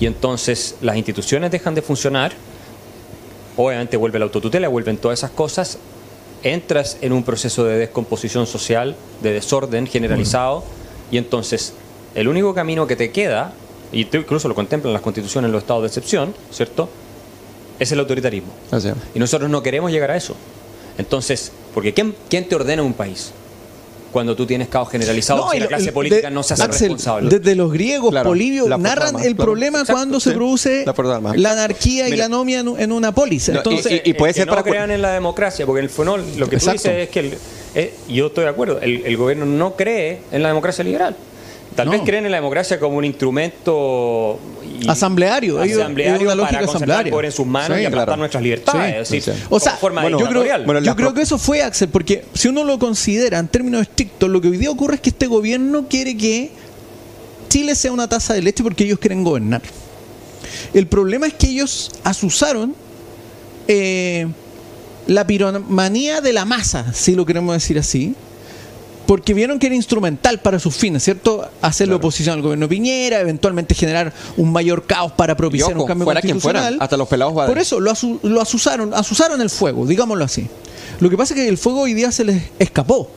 y 0.00 0.06
entonces 0.06 0.76
las 0.82 0.96
instituciones 0.96 1.50
dejan 1.50 1.74
de 1.74 1.82
funcionar. 1.82 2.32
Obviamente 3.56 3.96
vuelve 3.96 4.18
la 4.18 4.26
autotutela, 4.26 4.68
vuelven 4.68 4.98
todas 4.98 5.20
esas 5.20 5.30
cosas. 5.30 5.78
Entras 6.42 6.98
en 7.00 7.12
un 7.12 7.22
proceso 7.22 7.64
de 7.64 7.78
descomposición 7.78 8.46
social, 8.46 8.96
de 9.22 9.32
desorden 9.32 9.86
generalizado, 9.86 10.62
y 11.10 11.16
entonces 11.16 11.74
el 12.14 12.28
único 12.28 12.54
camino 12.54 12.86
que 12.86 12.96
te 12.96 13.10
queda, 13.10 13.52
y 13.92 14.00
incluso 14.00 14.48
lo 14.48 14.54
contemplan 14.54 14.92
las 14.92 15.02
constituciones 15.02 15.48
en 15.48 15.52
los 15.52 15.62
estados 15.62 15.82
de 15.82 15.88
excepción, 15.88 16.34
¿cierto? 16.50 16.88
es 17.78 17.92
el 17.92 18.00
autoritarismo. 18.00 18.52
Y 19.14 19.18
nosotros 19.18 19.50
no 19.50 19.62
queremos 19.62 19.90
llegar 19.90 20.10
a 20.10 20.16
eso. 20.16 20.34
Entonces, 20.96 21.52
porque 21.74 21.94
¿quién, 21.94 22.14
quién 22.28 22.48
te 22.48 22.56
ordena 22.56 22.82
un 22.82 22.94
país? 22.94 23.32
Cuando 24.12 24.34
tú 24.34 24.46
tienes 24.46 24.68
caos 24.68 24.88
generalizado 24.90 25.52
y 25.52 25.60
la 25.60 25.66
clase 25.66 25.92
política 25.92 26.30
no 26.30 26.42
se 26.42 26.54
hace 26.54 26.66
responsable. 26.66 27.28
Desde 27.28 27.54
los 27.54 27.70
griegos, 27.70 28.14
Polibio, 28.24 28.66
narran 28.78 29.20
el 29.20 29.36
problema 29.36 29.84
cuando 29.84 30.18
se 30.18 30.32
produce 30.32 30.84
la, 31.36 31.52
anarquía 31.52 32.08
y 32.08 32.16
la 32.16 32.24
anomia 32.24 32.60
en, 32.60 32.92
una 32.92 33.12
polis. 33.12 33.50
Entonces, 33.50 34.00
y, 34.04 34.14
puede 34.14 34.32
ser 34.32 34.44
que 34.44 34.50
para 34.50 34.62
no 34.62 34.70
crean 34.70 34.90
en 34.90 35.02
la 35.02 35.12
democracia, 35.12 35.66
porque 35.66 35.80
en 35.80 35.84
el 35.84 35.90
fondo 35.90 36.16
lo 36.16 36.48
que 36.48 36.56
tú 36.56 36.70
dices 36.70 36.86
es 36.86 37.08
que, 37.10 37.36
eh, 37.74 37.94
yo 38.08 38.28
estoy 38.28 38.44
de 38.44 38.50
acuerdo, 38.50 38.80
el, 38.80 39.16
gobierno 39.16 39.44
no 39.44 39.76
cree 39.76 40.20
en 40.32 40.42
la 40.42 40.48
democracia 40.48 40.82
liberal. 40.82 41.14
Tal 41.78 41.90
vez 41.90 42.02
creen 42.04 42.24
en 42.26 42.32
la 42.32 42.38
democracia 42.38 42.80
como 42.80 42.96
un 42.96 43.04
instrumento 43.04 44.40
y 44.80 44.88
asambleario, 44.90 45.60
asambleario 45.60 46.26
para 46.26 46.40
concentrar 46.40 46.62
el 46.62 46.68
asamblearia. 46.68 47.12
poder 47.12 47.26
en 47.26 47.32
sus 47.32 47.46
manos 47.46 47.76
Sí, 47.76 47.82
y 47.84 47.86
aplastar 47.86 48.06
claro. 48.06 48.18
nuestras 48.18 48.42
libertades. 48.42 49.08
Sí, 49.08 49.20
sí. 49.20 49.30
O 49.48 49.60
sea, 49.60 49.76
forma 49.76 50.02
bueno, 50.02 50.18
yo 50.18 50.26
creo, 50.28 50.64
bueno, 50.64 50.80
yo 50.80 51.14
que 51.14 51.22
eso 51.22 51.38
fue 51.38 51.62
Axel, 51.62 51.88
porque 51.88 52.24
si 52.34 52.48
uno 52.48 52.64
lo 52.64 52.80
considera 52.80 53.38
en 53.38 53.46
términos 53.46 53.82
estrictos, 53.82 54.28
lo 54.28 54.40
que 54.40 54.48
hoy 54.48 54.56
día 54.56 54.72
ocurre 54.72 54.96
es 54.96 55.00
que 55.00 55.10
este 55.10 55.28
gobierno 55.28 55.86
quiere 55.88 56.16
que 56.16 56.50
Chile 57.48 57.76
sea 57.76 57.92
una 57.92 58.08
taza 58.08 58.34
de 58.34 58.42
leche 58.42 58.64
porque 58.64 58.82
ellos 58.82 58.98
quieren 58.98 59.22
gobernar. 59.22 59.62
El 60.74 60.88
problema 60.88 61.28
es 61.28 61.34
que 61.34 61.46
ellos 61.46 61.92
asusaron 62.02 62.74
eh, 63.68 64.26
la 65.06 65.24
piromanía 65.28 66.20
de 66.22 66.32
la 66.32 66.44
masa, 66.44 66.92
si 66.92 67.14
lo 67.14 67.24
queremos 67.24 67.54
decir 67.54 67.78
así, 67.78 68.16
porque 69.08 69.32
vieron 69.32 69.58
que 69.58 69.68
era 69.68 69.74
instrumental 69.74 70.38
para 70.38 70.58
sus 70.58 70.76
fines, 70.76 71.02
¿cierto? 71.02 71.48
Hacerle 71.62 71.92
Claro. 71.92 71.96
oposición 71.96 72.34
al 72.36 72.42
gobierno 72.42 72.68
Piñera, 72.68 73.20
eventualmente 73.20 73.74
generar 73.74 74.12
un 74.36 74.52
mayor 74.52 74.84
caos 74.84 75.12
para 75.12 75.34
propiciar 75.34 75.72
ojo, 75.72 75.80
un 75.80 75.86
cambio 75.88 76.04
fuera 76.04 76.20
quien 76.20 76.38
fuera, 76.38 76.58
constitucional. 76.60 76.84
hasta 76.84 76.96
los 76.98 77.08
pelados 77.08 77.32
Por 77.46 77.58
eso 77.58 77.80
lo, 77.80 77.90
asu- 77.90 78.18
lo 78.22 78.42
asusaron, 78.42 78.92
asusaron 78.92 79.40
el 79.40 79.48
fuego, 79.48 79.86
digámoslo 79.86 80.24
así. 80.24 80.46
Lo 81.00 81.08
que 81.08 81.16
pasa 81.16 81.32
es 81.32 81.40
que 81.40 81.48
el 81.48 81.56
fuego 81.56 81.80
hoy 81.80 81.94
día 81.94 82.12
se 82.12 82.22
les 82.24 82.42
escapó 82.58 83.08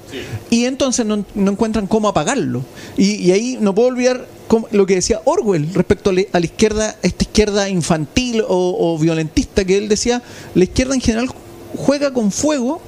y 0.49 0.63
entonces 0.63 1.05
no, 1.05 1.25
no 1.35 1.51
encuentran 1.51 1.87
cómo 1.87 2.07
apagarlo. 2.07 2.61
Y, 2.95 3.15
y 3.15 3.31
ahí 3.33 3.57
no 3.59 3.75
puedo 3.75 3.89
olvidar 3.89 4.25
cómo- 4.47 4.69
lo 4.71 4.85
que 4.85 4.95
decía 4.95 5.19
Orwell 5.25 5.73
respecto 5.73 6.11
a, 6.11 6.13
la- 6.13 6.23
a 6.31 6.39
la 6.39 6.45
izquierda, 6.45 6.95
esta 7.01 7.25
izquierda 7.25 7.67
infantil 7.67 8.43
o, 8.47 8.77
o 8.79 8.97
violentista, 8.97 9.65
que 9.65 9.77
él 9.77 9.89
decía, 9.89 10.21
la 10.55 10.63
izquierda 10.63 10.95
en 10.95 11.01
general 11.01 11.27
juega 11.75 12.13
con 12.13 12.31
fuego 12.31 12.81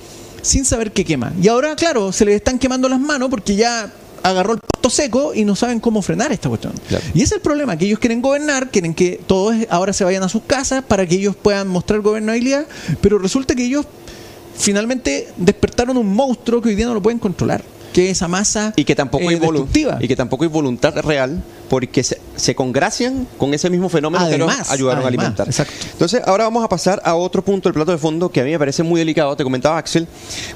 sin 0.44 0.66
saber 0.66 0.92
qué 0.92 1.04
quema. 1.04 1.34
Y 1.42 1.48
ahora, 1.48 1.76
claro, 1.76 2.12
se 2.12 2.26
les 2.26 2.36
están 2.36 2.60
quemando 2.60 2.88
las 2.88 3.00
manos 3.00 3.30
porque 3.30 3.56
ya 3.56 3.92
agarró 4.22 4.54
el 4.54 4.60
pasto 4.60 4.90
seco 4.90 5.34
y 5.34 5.44
no 5.44 5.56
saben 5.56 5.80
cómo 5.80 6.02
frenar 6.02 6.32
esta 6.32 6.50
cuestión. 6.50 6.74
Claro. 6.88 7.04
Y 7.14 7.20
ese 7.20 7.26
es 7.26 7.32
el 7.34 7.42
problema, 7.42 7.78
que 7.78 7.86
ellos 7.86 8.00
quieren 8.00 8.22
gobernar, 8.22 8.70
quieren 8.70 8.94
que 8.94 9.20
todos 9.26 9.56
ahora 9.70 9.94
se 9.94 10.04
vayan 10.04 10.24
a 10.24 10.30
sus 10.30 10.44
casas 10.44 10.84
para 10.84 11.06
que 11.06 11.16
ellos 11.16 11.36
puedan 11.36 11.68
mostrar 11.68 12.00
gobernabilidad, 12.02 12.66
pero 13.02 13.18
resulta 13.18 13.56
que 13.56 13.66
ellos 13.66 13.86
finalmente 14.56 15.28
despertaron 15.38 15.98
un 15.98 16.14
monstruo 16.14 16.62
que 16.62 16.70
hoy 16.70 16.76
día 16.76 16.86
no 16.86 16.94
lo 16.94 17.02
pueden 17.02 17.20
controlar, 17.20 17.64
que 17.94 18.10
es 18.10 18.18
esa 18.18 18.28
masa 18.28 18.74
y 18.76 18.84
que 18.84 18.96
tampoco 18.96 19.26
eh, 19.26 19.30
hay 19.30 19.40
destructiva. 19.40 19.98
y 20.02 20.08
que 20.08 20.16
tampoco 20.16 20.44
hay 20.44 20.50
voluntad 20.50 20.98
real 21.00 21.42
porque 21.70 22.04
se, 22.04 22.20
se 22.36 22.54
congracian 22.54 23.28
con 23.38 23.54
ese 23.54 23.70
mismo 23.70 23.90
fenómeno 23.90 24.30
que 24.30 24.38
nos 24.38 24.70
ayudaron 24.70 25.04
además, 25.04 25.06
a 25.06 25.08
alimentar. 25.08 25.48
exacto. 25.48 25.74
Entonces, 25.92 26.22
ahora 26.26 26.44
vamos 26.44 26.64
a 26.64 26.70
pasar 26.70 27.02
a 27.04 27.16
otro 27.16 27.44
punto 27.44 27.70
del 27.70 27.74
plato 27.74 27.92
de 27.92 27.98
fondo 27.98 28.30
que 28.30 28.42
a 28.42 28.44
mí 28.44 28.52
me 28.52 28.60
parece 28.60 28.84
muy 28.84 29.00
delicado, 29.00 29.36
te 29.36 29.44
comentaba 29.44 29.78
Axel. 29.78 30.08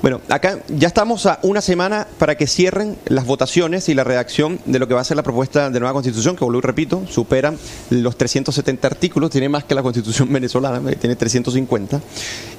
Bueno, 0.01 0.21
acá 0.29 0.59
ya 0.67 0.87
estamos 0.87 1.25
a 1.25 1.39
una 1.41 1.61
semana 1.61 2.07
para 2.19 2.35
que 2.35 2.45
cierren 2.45 2.97
las 3.05 3.25
votaciones 3.25 3.89
y 3.89 3.93
la 3.93 4.03
redacción 4.03 4.59
de 4.65 4.79
lo 4.79 4.87
que 4.87 4.93
va 4.93 5.01
a 5.01 5.03
ser 5.03 5.17
la 5.17 5.23
propuesta 5.23 5.69
de 5.69 5.79
nueva 5.79 5.93
constitución, 5.93 6.35
que 6.35 6.43
vuelvo 6.43 6.59
y 6.59 6.61
repito, 6.61 7.03
superan 7.09 7.57
los 7.89 8.17
370 8.17 8.87
artículos, 8.87 9.31
tiene 9.31 9.49
más 9.49 9.63
que 9.63 9.73
la 9.75 9.81
constitución 9.81 10.31
venezolana, 10.31 10.79
tiene 10.91 11.15
350. 11.15 12.01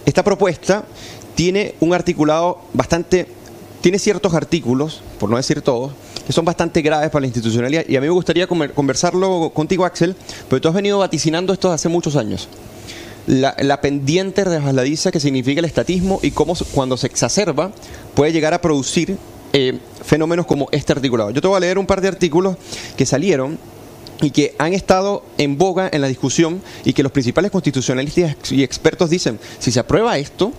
Esta 0.05 0.25
propuesta 0.25 0.85
tiene 1.35 1.77
un 1.81 1.95
articulado 1.95 2.63
bastante 2.73 3.29
tiene 3.81 3.99
ciertos 3.99 4.35
artículos, 4.35 5.03
por 5.19 5.31
no 5.31 5.37
decir 5.37 5.63
todos, 5.63 5.93
que 6.27 6.33
son 6.33 6.45
bastante 6.45 6.83
graves 6.83 7.11
para 7.11 7.21
la 7.21 7.27
institucionalidad. 7.27 7.85
Y 7.89 7.97
a 7.97 8.01
mí 8.01 8.07
me 8.07 8.13
gustaría 8.13 8.47
conversarlo 8.47 9.51
contigo, 9.55 9.85
Axel, 9.85 10.17
porque 10.49 10.61
tú 10.61 10.69
has 10.69 10.75
venido 10.75 10.99
vaticinando 10.99 11.53
esto 11.53 11.71
hace 11.71 11.89
muchos 11.89 12.17
años. 12.17 12.49
La, 13.27 13.81
pendiente 13.83 14.43
resbaladiza 14.43 15.11
que 15.11 15.21
significa 15.21 15.59
el 15.59 15.67
estatismo 15.67 16.19
y 16.23 16.31
cómo 16.31 16.55
cuando 16.73 16.97
se 16.97 17.07
exacerba 17.07 17.71
puede 18.15 18.33
llegar 18.33 18.55
a 18.55 18.61
producir 18.61 19.19
eh, 19.53 19.79
fenómenos 20.03 20.47
como 20.47 20.69
este 20.73 20.93
articulado. 20.93 21.31
Yo 21.31 21.43
te 21.43 21.49
voy 21.49 21.59
a 21.59 21.61
leer 21.61 21.79
un 21.79 21.87
par 21.87 22.01
de 22.01 22.09
artículos 22.09 22.57
que 22.97 23.05
salieron 23.05 23.59
y 24.23 24.31
que 24.31 24.55
han 24.59 24.73
estado 24.73 25.23
en 25.37 25.59
boga 25.59 25.89
en 25.93 26.01
la 26.01 26.09
discusión 26.09 26.63
y 26.85 26.93
que 26.93 27.03
los 27.03 27.13
principales 27.13 27.51
constitucionalistas 27.51 28.51
y 28.51 28.63
expertos 28.63 29.11
dicen, 29.11 29.39
si 29.59 29.71
se 29.71 29.81
aprueba 29.81 30.19
esto, 30.19 30.53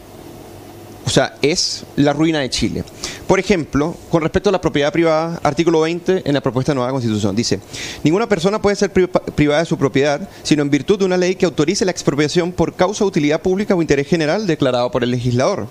o 1.06 1.10
sea, 1.10 1.36
es 1.41 1.84
la 1.95 2.14
ruina 2.14 2.39
de 2.39 2.50
Chile. 2.50 2.84
Por 3.28 3.39
ejemplo, 3.39 3.95
con 4.10 4.22
respecto 4.22 4.50
a 4.50 4.52
la 4.52 4.62
propiedad 4.62 4.91
privada, 4.91 5.39
artículo 5.43 5.82
20 5.82 6.24
en 6.26 6.34
la 6.34 6.41
propuesta 6.41 6.72
de 6.72 6.76
nueva 6.76 6.91
constitución, 6.91 7.36
dice, 7.36 7.60
ninguna 8.04 8.28
persona 8.28 8.62
puede 8.62 8.76
ser 8.76 8.91
pri- 8.91 9.08
privada 9.36 9.62
de 9.62 9.66
su 9.66 9.78
propiedad, 9.78 10.28
sino 10.43 10.62
en 10.62 10.70
virtud 10.70 11.00
de 11.00 11.06
una 11.06 11.18
ley 11.18 11.36
que 11.36 11.45
autorice 11.45 11.86
la 11.86 11.91
expropiación 11.91 12.52
por 12.52 12.74
causa 12.76 13.04
de 13.04 13.08
utilidad 13.10 13.41
pública 13.41 13.76
o 13.76 13.82
interés 13.82 14.08
general 14.08 14.45
declarado 14.47 14.91
por 14.91 15.04
el 15.04 15.12
legislador. 15.12 15.68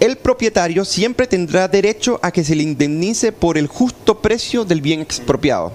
El 0.00 0.16
propietario 0.16 0.84
siempre 0.84 1.26
tendrá 1.26 1.66
derecho 1.68 2.18
a 2.22 2.30
que 2.30 2.44
se 2.44 2.54
le 2.54 2.62
indemnice 2.62 3.32
por 3.32 3.56
el 3.58 3.66
justo 3.66 4.18
precio 4.20 4.64
del 4.64 4.80
bien 4.80 5.00
expropiado. 5.00 5.72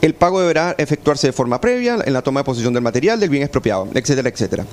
El 0.00 0.14
pago 0.14 0.40
deberá 0.40 0.74
efectuarse 0.78 1.26
de 1.26 1.32
forma 1.34 1.60
previa 1.60 1.98
en 2.04 2.12
la 2.14 2.22
toma 2.22 2.40
de 2.40 2.44
posesión 2.44 2.72
del 2.72 2.82
material 2.82 3.20
del 3.20 3.28
bien 3.28 3.42
expropiado, 3.42 3.86
etcétera, 3.92 4.30
etcétera. 4.30 4.64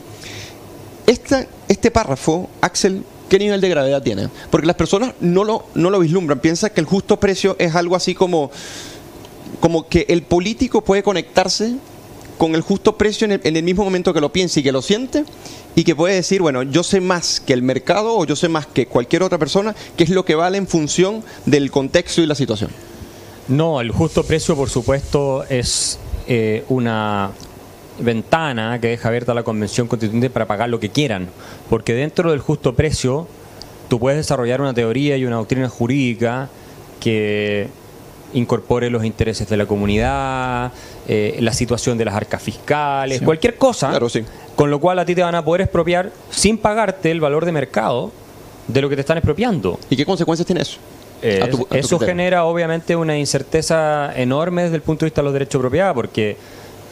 Este 1.07 1.91
párrafo, 1.91 2.49
Axel, 2.61 3.03
¿qué 3.29 3.39
nivel 3.39 3.61
de 3.61 3.69
gravedad 3.69 4.01
tiene? 4.01 4.29
Porque 4.49 4.67
las 4.67 4.75
personas 4.75 5.13
no 5.19 5.43
lo, 5.43 5.65
no 5.75 5.89
lo 5.89 5.99
vislumbran, 5.99 6.39
piensan 6.39 6.71
que 6.71 6.81
el 6.81 6.87
justo 6.87 7.19
precio 7.19 7.55
es 7.59 7.75
algo 7.75 7.95
así 7.95 8.15
como, 8.15 8.51
como 9.59 9.87
que 9.87 10.05
el 10.09 10.23
político 10.23 10.81
puede 10.81 11.03
conectarse 11.03 11.75
con 12.37 12.55
el 12.55 12.61
justo 12.61 12.97
precio 12.97 13.25
en 13.25 13.33
el, 13.33 13.41
en 13.43 13.55
el 13.55 13.63
mismo 13.63 13.83
momento 13.83 14.13
que 14.13 14.21
lo 14.21 14.31
piensa 14.31 14.59
y 14.59 14.63
que 14.63 14.71
lo 14.71 14.81
siente 14.81 15.23
y 15.75 15.83
que 15.83 15.95
puede 15.95 16.15
decir, 16.15 16.41
bueno, 16.41 16.63
yo 16.63 16.83
sé 16.83 17.01
más 17.01 17.39
que 17.39 17.53
el 17.53 17.61
mercado 17.61 18.17
o 18.17 18.25
yo 18.25 18.35
sé 18.35 18.49
más 18.49 18.65
que 18.65 18.87
cualquier 18.87 19.23
otra 19.23 19.37
persona, 19.37 19.75
qué 19.95 20.03
es 20.03 20.09
lo 20.09 20.25
que 20.25 20.35
vale 20.35 20.57
en 20.57 20.67
función 20.67 21.23
del 21.45 21.71
contexto 21.71 22.21
y 22.21 22.25
la 22.25 22.35
situación. 22.35 22.71
No, 23.47 23.79
el 23.79 23.91
justo 23.91 24.23
precio, 24.23 24.55
por 24.55 24.69
supuesto, 24.69 25.43
es 25.49 25.99
eh, 26.27 26.63
una 26.69 27.31
ventana 27.99 28.79
que 28.79 28.87
deja 28.89 29.07
abierta 29.09 29.33
la 29.33 29.43
Convención 29.43 29.87
Constituyente 29.87 30.29
para 30.29 30.45
pagar 30.45 30.69
lo 30.69 30.79
que 30.79 30.89
quieran. 30.89 31.27
Porque 31.69 31.93
dentro 31.93 32.31
del 32.31 32.39
justo 32.39 32.75
precio, 32.75 33.27
tú 33.89 33.99
puedes 33.99 34.17
desarrollar 34.17 34.61
una 34.61 34.73
teoría 34.73 35.17
y 35.17 35.25
una 35.25 35.37
doctrina 35.37 35.69
jurídica 35.69 36.49
que 36.99 37.67
incorpore 38.33 38.89
los 38.89 39.05
intereses 39.05 39.47
de 39.47 39.55
la 39.57 39.65
comunidad, 39.65 40.71
eh, 41.07 41.37
la 41.39 41.53
situación 41.53 41.97
de 41.97 42.05
las 42.05 42.15
arcas 42.15 42.41
fiscales, 42.41 43.21
cualquier 43.21 43.55
cosa, 43.55 43.89
Claro, 43.91 44.09
sí. 44.09 44.25
con 44.55 44.69
lo 44.69 44.79
cual 44.79 44.99
a 44.99 45.05
ti 45.05 45.15
te 45.15 45.21
van 45.21 45.35
a 45.35 45.45
poder 45.45 45.61
expropiar 45.61 46.11
sin 46.31 46.57
pagarte 46.57 47.11
el 47.11 47.21
valor 47.21 47.45
de 47.45 47.51
mercado 47.53 48.11
de 48.67 48.81
lo 48.81 48.89
que 48.89 48.95
te 48.95 49.01
están 49.01 49.17
expropiando. 49.17 49.79
¿Y 49.89 49.95
qué 49.95 50.05
consecuencias 50.05 50.45
tiene 50.45 50.63
eso? 50.63 50.79
Eh, 51.21 51.39
A 51.43 51.49
tu- 51.49 51.61
a 51.61 51.69
tu 51.69 51.75
eso 51.75 51.97
criterio. 51.97 52.07
genera 52.07 52.45
obviamente 52.45 52.95
una 52.95 53.17
incerteza 53.17 54.11
enorme 54.15 54.63
desde 54.63 54.75
el 54.75 54.81
punto 54.81 55.05
de 55.05 55.11
vista 55.11 55.21
de 55.21 55.25
los 55.25 55.33
derechos 55.33 55.59
de 55.59 55.63
propiedad, 55.63 55.93
porque 55.93 56.35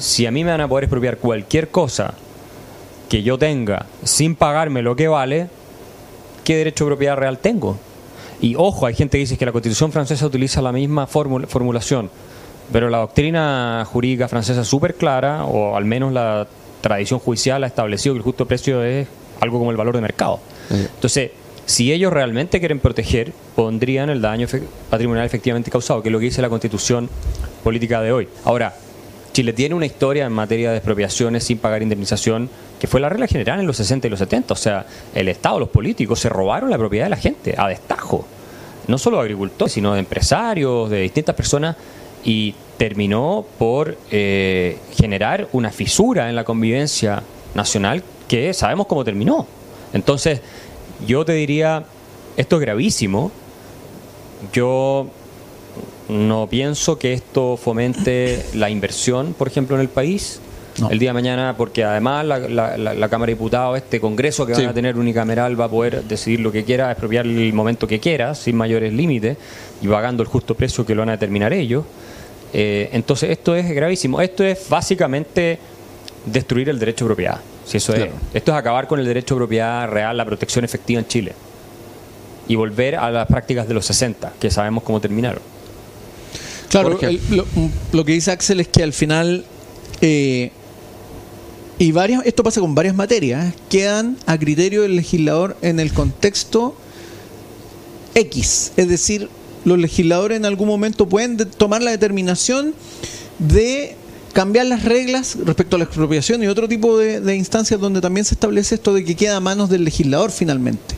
si 0.03 0.25
a 0.25 0.31
mí 0.31 0.43
me 0.43 0.51
van 0.51 0.59
a 0.59 0.67
poder 0.67 0.83
expropiar 0.83 1.15
cualquier 1.17 1.69
cosa 1.69 2.13
que 3.07 3.23
yo 3.23 3.37
tenga 3.37 3.85
sin 4.03 4.35
pagarme 4.35 4.81
lo 4.81 4.97
que 4.97 5.07
vale, 5.07 5.47
¿qué 6.43 6.57
derecho 6.57 6.83
de 6.83 6.89
propiedad 6.89 7.15
real 7.15 7.37
tengo? 7.37 7.77
Y 8.41 8.55
ojo, 8.55 8.85
hay 8.85 8.95
gente 8.95 9.17
que 9.17 9.19
dice 9.19 9.37
que 9.37 9.45
la 9.45 9.53
constitución 9.53 9.93
francesa 9.93 10.25
utiliza 10.25 10.61
la 10.61 10.73
misma 10.73 11.07
fórmula- 11.07 11.47
formulación, 11.47 12.09
pero 12.73 12.89
la 12.89 12.97
doctrina 12.97 13.87
jurídica 13.89 14.27
francesa 14.27 14.61
es 14.61 14.67
súper 14.67 14.95
clara, 14.95 15.45
o 15.45 15.77
al 15.77 15.85
menos 15.85 16.11
la 16.11 16.47
tradición 16.81 17.21
judicial 17.21 17.63
ha 17.63 17.67
establecido 17.67 18.13
que 18.13 18.17
el 18.17 18.23
justo 18.23 18.45
precio 18.45 18.83
es 18.83 19.07
algo 19.39 19.57
como 19.57 19.71
el 19.71 19.77
valor 19.77 19.95
de 19.95 20.01
mercado. 20.01 20.41
Entonces, 20.69 21.31
si 21.65 21.93
ellos 21.93 22.11
realmente 22.11 22.59
quieren 22.59 22.81
proteger, 22.81 23.31
pondrían 23.55 24.09
el 24.09 24.21
daño 24.21 24.47
patrimonial 24.89 25.25
efectivamente 25.25 25.71
causado, 25.71 26.03
que 26.03 26.09
es 26.09 26.13
lo 26.13 26.19
que 26.19 26.25
dice 26.25 26.41
la 26.41 26.49
constitución 26.49 27.09
política 27.63 28.01
de 28.01 28.11
hoy. 28.11 28.27
Ahora, 28.43 28.75
Chile 29.33 29.51
tiene 29.51 29.73
una 29.73 29.87
historia 29.87 30.25
en 30.25 30.31
materia 30.31 30.69
de 30.69 30.77
expropiaciones 30.77 31.43
sin 31.43 31.57
pagar 31.57 31.81
indemnización, 31.81 32.49
que 32.79 32.85
fue 32.85 33.01
la 33.01 33.09
regla 33.09 33.25
general 33.25 33.59
en 33.59 33.65
los 33.65 33.77
60 33.77 34.05
y 34.05 34.09
los 34.11 34.19
70. 34.19 34.53
O 34.53 34.57
sea, 34.57 34.85
el 35.15 35.27
Estado, 35.27 35.59
los 35.59 35.69
políticos, 35.69 36.19
se 36.19 36.29
robaron 36.29 36.69
la 36.69 36.77
propiedad 36.77 37.07
de 37.07 37.09
la 37.09 37.17
gente 37.17 37.55
a 37.57 37.67
destajo. 37.67 38.25
No 38.87 38.99
solo 38.99 39.17
de 39.17 39.23
agricultores, 39.23 39.73
sino 39.73 39.93
de 39.93 39.99
empresarios, 39.99 40.89
de 40.89 41.01
distintas 41.01 41.35
personas, 41.35 41.75
y 42.23 42.53
terminó 42.77 43.43
por 43.57 43.97
eh, 44.11 44.77
generar 44.95 45.47
una 45.51 45.71
fisura 45.71 46.29
en 46.29 46.35
la 46.35 46.43
convivencia 46.43 47.23
nacional 47.55 48.03
que 48.27 48.53
sabemos 48.53 48.85
cómo 48.85 49.03
terminó. 49.03 49.47
Entonces, 49.93 50.41
yo 51.07 51.25
te 51.25 51.33
diría, 51.33 51.83
esto 52.37 52.57
es 52.57 52.61
gravísimo. 52.61 53.31
Yo 54.51 55.07
no 56.13 56.47
pienso 56.47 56.97
que 56.97 57.13
esto 57.13 57.57
fomente 57.57 58.45
la 58.53 58.69
inversión, 58.69 59.33
por 59.37 59.47
ejemplo, 59.47 59.75
en 59.75 59.81
el 59.81 59.89
país. 59.89 60.39
No. 60.79 60.89
El 60.89 60.97
día 60.97 61.09
de 61.09 61.13
mañana, 61.13 61.53
porque 61.55 61.83
además 61.83 62.25
la, 62.25 62.39
la- 62.39 62.77
la- 62.77 62.93
la 62.95 63.09
Cámara 63.09 63.29
de 63.29 63.35
Diputados, 63.35 63.77
este 63.77 63.99
Congreso 63.99 64.45
que 64.47 64.55
Sí. 64.55 64.61
van 64.61 64.71
a 64.71 64.73
tener 64.73 64.97
unicameral, 64.97 65.59
va 65.59 65.65
a 65.65 65.69
poder 65.69 66.03
decidir 66.03 66.39
lo 66.39 66.51
que 66.51 66.63
quiera, 66.63 66.89
expropiar 66.91 67.27
el 67.27 67.53
momento 67.53 67.85
que 67.87 67.99
quiera, 67.99 68.33
sin 68.33 68.55
mayores 68.55 68.91
límites, 68.91 69.37
y 69.83 69.87
pagando 69.87 70.23
el 70.23 70.29
justo 70.29 70.55
precio 70.55 70.83
que 70.85 70.95
lo 70.95 71.01
van 71.01 71.09
a 71.09 71.11
determinar 71.13 71.53
ellos. 71.53 71.83
Eh, 72.53 72.89
entonces, 72.91 73.29
esto 73.29 73.55
es 73.55 73.69
gravísimo. 73.69 74.19
Esto 74.21 74.43
es 74.43 74.67
básicamente 74.67 75.59
destruir 76.25 76.69
el 76.69 76.79
derecho 76.79 77.05
de 77.05 77.09
propiedad. 77.09 77.39
Si 77.65 77.77
eso 77.77 77.93
Claro. 77.93 78.11
es. 78.31 78.35
Esto 78.35 78.51
es 78.51 78.57
acabar 78.57 78.87
con 78.87 78.99
el 78.99 79.05
derecho 79.05 79.35
de 79.35 79.39
propiedad 79.39 79.87
real, 79.89 80.17
la 80.17 80.25
protección 80.25 80.65
efectiva 80.65 80.99
en 80.99 81.07
Chile. 81.07 81.33
Y 82.47 82.55
volver 82.55 82.95
a 82.95 83.09
las 83.11 83.27
prácticas 83.27 83.67
de 83.67 83.73
los 83.75 83.85
60, 83.85 84.33
que 84.39 84.49
sabemos 84.49 84.83
cómo 84.83 84.99
terminaron. 84.99 85.41
Claro, 86.69 86.99
el- 87.01 87.19
lo, 87.29 87.45
lo 87.91 88.05
que 88.05 88.13
dice 88.13 88.31
Axel 88.31 88.59
es 88.59 88.67
que 88.67 88.83
al 88.83 88.93
final 88.93 89.45
Eh, 90.01 90.51
y 91.79 91.91
varias, 91.91 92.25
esto 92.25 92.43
pasa 92.43 92.59
con 92.59 92.75
varias 92.75 92.93
materias, 92.95 93.47
¿eh? 93.53 93.57
quedan 93.69 94.17
a 94.25 94.37
criterio 94.37 94.81
del 94.81 94.95
legislador 94.95 95.55
en 95.61 95.79
el 95.79 95.93
contexto 95.93 96.75
X. 98.15 98.71
Es 98.77 98.87
decir, 98.89 99.29
los 99.65 99.77
legisladores 99.79 100.37
en 100.37 100.45
algún 100.45 100.67
momento 100.67 101.07
pueden 101.07 101.37
de- 101.37 101.45
tomar 101.45 101.81
la 101.81 101.91
determinación 101.91 102.73
de 103.39 103.95
cambiar 104.33 104.65
las 104.65 104.83
reglas 104.83 105.37
respecto 105.45 105.75
a 105.75 105.79
la 105.79 105.85
expropiación 105.85 106.43
y 106.43 106.47
otro 106.47 106.67
tipo 106.67 106.97
de, 106.97 107.21
de 107.21 107.35
instancias 107.35 107.79
donde 107.79 108.01
también 108.01 108.25
se 108.25 108.33
establece 108.33 108.75
esto 108.75 108.93
de 108.93 109.03
que 109.05 109.15
queda 109.15 109.37
a 109.37 109.39
manos 109.39 109.69
del 109.69 109.83
legislador 109.83 110.31
finalmente. 110.31 110.95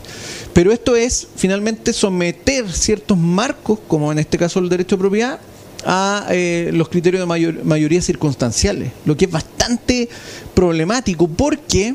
Pero 0.52 0.72
esto 0.72 0.96
es 0.96 1.26
finalmente 1.36 1.92
someter 1.92 2.70
ciertos 2.72 3.16
marcos, 3.18 3.78
como 3.88 4.10
en 4.10 4.18
este 4.18 4.36
caso 4.38 4.58
el 4.58 4.68
derecho 4.68 4.96
de 4.96 5.00
propiedad, 5.00 5.38
a 5.86 6.26
eh, 6.30 6.70
los 6.72 6.88
criterios 6.88 7.20
de 7.20 7.26
mayor- 7.26 7.64
mayoría 7.64 8.02
circunstanciales, 8.02 8.90
lo 9.04 9.16
que 9.16 9.26
es 9.26 9.30
bastante 9.30 10.08
problemático 10.54 11.28
porque 11.28 11.94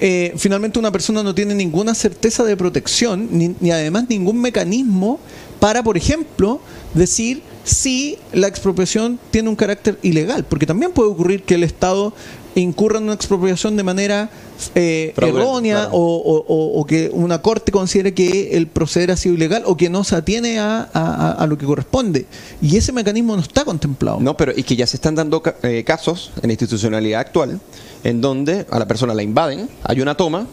eh, 0.00 0.32
finalmente 0.38 0.78
una 0.78 0.90
persona 0.90 1.22
no 1.22 1.34
tiene 1.34 1.54
ninguna 1.54 1.94
certeza 1.94 2.42
de 2.44 2.56
protección 2.56 3.28
ni, 3.30 3.54
ni 3.60 3.70
además 3.70 4.06
ningún 4.08 4.40
mecanismo 4.40 5.20
para, 5.58 5.82
por 5.82 5.98
ejemplo, 5.98 6.60
decir 6.94 7.42
si 7.64 8.16
la 8.32 8.48
expropiación 8.48 9.20
tiene 9.30 9.50
un 9.50 9.56
carácter 9.56 9.98
ilegal, 10.00 10.44
porque 10.44 10.64
también 10.64 10.92
puede 10.92 11.10
ocurrir 11.10 11.42
que 11.42 11.56
el 11.56 11.64
Estado 11.64 12.14
incurra 12.54 12.98
en 12.98 13.04
una 13.04 13.14
expropiación 13.14 13.76
de 13.76 13.82
manera 13.82 14.28
eh, 14.74 15.12
errónea 15.16 15.76
claro. 15.82 15.90
o, 15.92 16.16
o- 16.16 16.44
o- 16.48 16.80
o 16.80 16.84
que 16.86 17.08
una 17.12 17.40
corte 17.42 17.70
considere 17.72 18.12
que 18.12 18.56
el 18.56 18.66
proceder 18.66 19.10
ha 19.12 19.16
sido 19.16 19.34
ilegal 19.36 19.62
o 19.66 19.76
que 19.76 19.88
no 19.88 20.02
se 20.04 20.16
atiene 20.16 20.58
a, 20.58 20.88
a- 20.92 21.32
a 21.32 21.46
lo 21.46 21.56
que 21.56 21.64
corresponde. 21.66 22.26
Y 22.60 22.76
ese 22.76 22.92
mecanismo 22.92 23.36
no 23.36 23.42
está 23.42 23.64
contemplado. 23.64 24.18
No, 24.20 24.36
pero 24.36 24.52
y 24.56 24.62
que 24.64 24.74
ya 24.76 24.86
se 24.86 24.96
están 24.96 25.14
dando 25.14 25.42
eh, 25.62 25.84
casos 25.84 26.32
en 26.42 26.48
la 26.48 26.52
institucionalidad 26.54 27.20
actual 27.20 27.60
en 28.02 28.20
donde 28.20 28.66
a 28.70 28.78
la 28.78 28.86
persona 28.88 29.14
la 29.14 29.22
invaden, 29.22 29.68
hay 29.84 30.00
una 30.00 30.16
toma 30.16 30.46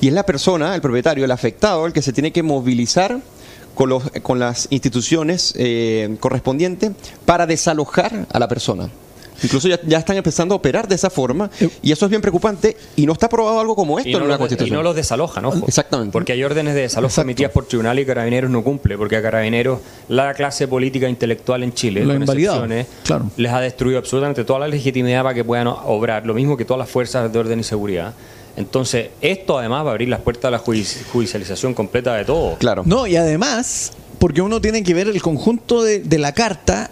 y 0.00 0.08
es 0.08 0.14
la 0.14 0.24
persona, 0.24 0.74
el 0.74 0.80
propietario, 0.80 1.24
el 1.24 1.30
afectado, 1.30 1.86
el 1.86 1.92
que 1.92 2.02
se 2.02 2.12
tiene 2.12 2.32
que 2.32 2.42
movilizar 2.42 3.20
con, 3.74 3.88
los, 3.88 4.04
con 4.22 4.38
las 4.38 4.68
instituciones 4.70 5.52
eh, 5.56 6.16
correspondientes 6.20 6.92
para 7.24 7.46
desalojar 7.46 8.26
a 8.32 8.38
la 8.38 8.48
persona. 8.48 8.88
Incluso 9.44 9.68
ya, 9.68 9.78
ya 9.86 9.98
están 9.98 10.16
empezando 10.16 10.54
a 10.54 10.56
operar 10.56 10.88
de 10.88 10.94
esa 10.94 11.10
forma 11.10 11.50
y 11.82 11.92
eso 11.92 12.06
es 12.06 12.10
bien 12.10 12.20
preocupante 12.22 12.76
y 12.96 13.06
no 13.06 13.12
está 13.12 13.26
aprobado 13.26 13.60
algo 13.60 13.76
como 13.76 13.98
esto 13.98 14.08
Y 14.08 14.12
no, 14.12 14.18
en 14.18 14.24
una 14.24 14.32
los, 14.34 14.38
y 14.38 14.40
constitución. 14.40 14.76
no 14.76 14.82
los 14.82 14.96
desalojan, 14.96 15.44
ojo. 15.44 15.64
Exactamente. 15.68 16.12
Porque 16.12 16.32
hay 16.32 16.42
órdenes 16.42 16.74
de 16.74 16.82
desalojo 16.82 17.10
Exacto. 17.10 17.28
emitidas 17.30 17.52
por 17.52 17.66
tribunal 17.66 17.98
y 17.98 18.06
Carabineros 18.06 18.50
no 18.50 18.62
cumple, 18.64 18.96
porque 18.98 19.16
a 19.16 19.22
Carabineros 19.22 19.80
la 20.08 20.34
clase 20.34 20.66
política 20.68 21.08
intelectual 21.08 21.62
en 21.62 21.72
Chile, 21.74 22.04
Lo 22.04 22.12
ha 22.12 22.14
con 22.14 22.22
excepciones, 22.22 22.86
claro. 23.04 23.30
les 23.36 23.52
ha 23.52 23.60
destruido 23.60 23.98
absolutamente 23.98 24.44
toda 24.44 24.58
la 24.60 24.68
legitimidad 24.68 25.22
para 25.22 25.34
que 25.34 25.44
puedan 25.44 25.66
obrar, 25.68 26.24
lo 26.26 26.34
mismo 26.34 26.56
que 26.56 26.64
todas 26.64 26.78
las 26.78 26.88
fuerzas 26.88 27.32
de 27.32 27.38
orden 27.38 27.60
y 27.60 27.64
seguridad. 27.64 28.14
Entonces, 28.56 29.08
esto 29.20 29.58
además 29.58 29.84
va 29.84 29.88
a 29.88 29.92
abrir 29.92 30.08
las 30.08 30.20
puertas 30.20 30.44
a 30.46 30.50
la 30.52 30.60
judici- 30.60 31.02
judicialización 31.12 31.74
completa 31.74 32.14
de 32.14 32.24
todo. 32.24 32.56
Claro. 32.58 32.82
No, 32.86 33.06
y 33.06 33.16
además, 33.16 33.92
porque 34.18 34.42
uno 34.42 34.60
tiene 34.60 34.82
que 34.84 34.94
ver 34.94 35.08
el 35.08 35.20
conjunto 35.20 35.82
de, 35.82 35.98
de 35.98 36.18
la 36.18 36.32
carta, 36.32 36.90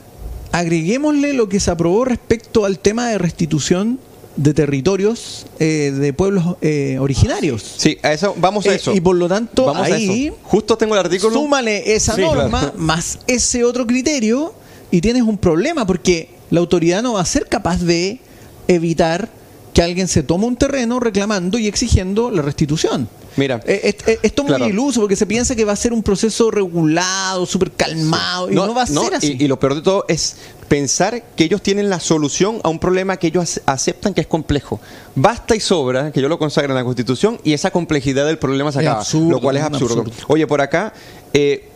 agreguémosle 0.53 1.33
lo 1.33 1.49
que 1.49 1.61
se 1.61 1.71
aprobó 1.71 2.05
respecto 2.05 2.65
al 2.65 2.79
tema 2.79 3.09
de 3.09 3.19
restitución 3.19 3.99
de 4.37 4.55
territorios 4.55 5.47
eh, 5.59 5.93
de 5.95 6.13
pueblos 6.15 6.57
eh, 6.63 6.97
originarios. 7.01 7.63
Sí, 7.77 7.99
a 8.03 8.13
eso, 8.13 8.35
vamos 8.39 8.65
a 8.67 8.71
Eh, 8.73 8.77
eso. 8.77 8.95
y 8.95 9.01
por 9.01 9.17
lo 9.17 9.29
tanto, 9.29 9.67
Vamos 9.67 9.91
ahí. 9.91 10.33
Justo 10.45 10.77
tengo 10.79 10.95
el 10.95 11.01
artículo. 11.01 11.33
súmale 11.35 11.95
esa 11.95 12.15
Sí, 12.15 12.23
norma 12.23 12.61
claro. 12.61 12.75
más 12.79 13.19
ese 13.27 13.65
otro 13.65 13.87
criterio 13.87 14.55
y 14.91 15.01
tienes 15.01 15.23
un 15.23 15.37
problema 15.37 15.87
porque 15.87 16.31
la 16.51 16.61
autoridad 16.61 17.03
no 17.03 17.15
va 17.15 17.21
a 17.21 17.27
ser 17.27 17.47
capaz 17.47 17.83
de 17.83 18.21
evitar 18.69 19.29
que 19.75 19.83
alguien 19.83 20.09
se 20.09 20.23
tome 20.23 20.47
un 20.47 20.57
terreno 20.57 21.01
reclamando 21.01 21.59
y 21.59 21.67
exigiendo 21.67 22.31
la 22.31 22.43
restitución. 22.43 23.09
Mira. 23.37 23.61
Eh, 23.67 23.81
est- 23.85 24.09
eh, 24.09 24.19
esto 24.23 24.43
es 24.43 24.49
muy 24.49 24.57
Claro. 24.57 24.73
iluso 24.73 25.01
porque 25.01 25.17
se 25.17 25.27
piensa 25.27 25.55
que 25.57 25.65
va 25.65 25.73
a 25.73 25.77
ser 25.77 25.93
un 25.93 26.03
proceso 26.03 26.51
regulado, 26.51 27.47
súper 27.47 27.71
calmado, 27.73 28.51
y 28.51 28.55
no, 28.55 28.75
va 28.75 28.83
a 28.83 28.87
ser 28.87 29.15
así. 29.15 29.37
Y, 29.39 29.45
y 29.45 29.49
lo 29.49 29.59
peor 29.59 29.75
de 29.75 29.83
todo 29.83 30.05
es 30.09 30.37
pensar 30.69 31.23
que 31.37 31.45
ellos 31.45 31.61
tienen 31.63 31.91
la 31.91 32.01
solución 32.01 32.61
a 32.65 32.69
un 32.69 32.79
problema 32.79 33.17
que 33.17 33.27
ellos 33.29 33.43
ace- 33.45 33.63
aceptan 33.67 34.15
que 34.15 34.23
es 34.23 34.27
complejo. 34.27 34.81
Basta 35.15 35.55
y 35.55 35.61
sobra 35.61 36.13
que 36.13 36.21
yo 36.23 36.29
lo 36.29 36.39
consagre 36.39 36.71
en 36.71 36.77
la 36.77 36.85
Constitución 36.85 37.39
y 37.45 37.53
esa 37.53 37.71
complejidad 37.71 38.27
del 38.27 38.39
problema 38.39 38.73
se 38.73 38.81
Es 38.81 38.87
acaba. 38.87 39.01
absurdo, 39.01 39.31
lo 39.31 39.41
cual 39.41 39.57
es 39.57 39.63
absurdo. 39.63 40.05
Oye, 40.29 40.47
por 40.47 40.61
acá. 40.61 40.93
eh, 41.35 41.69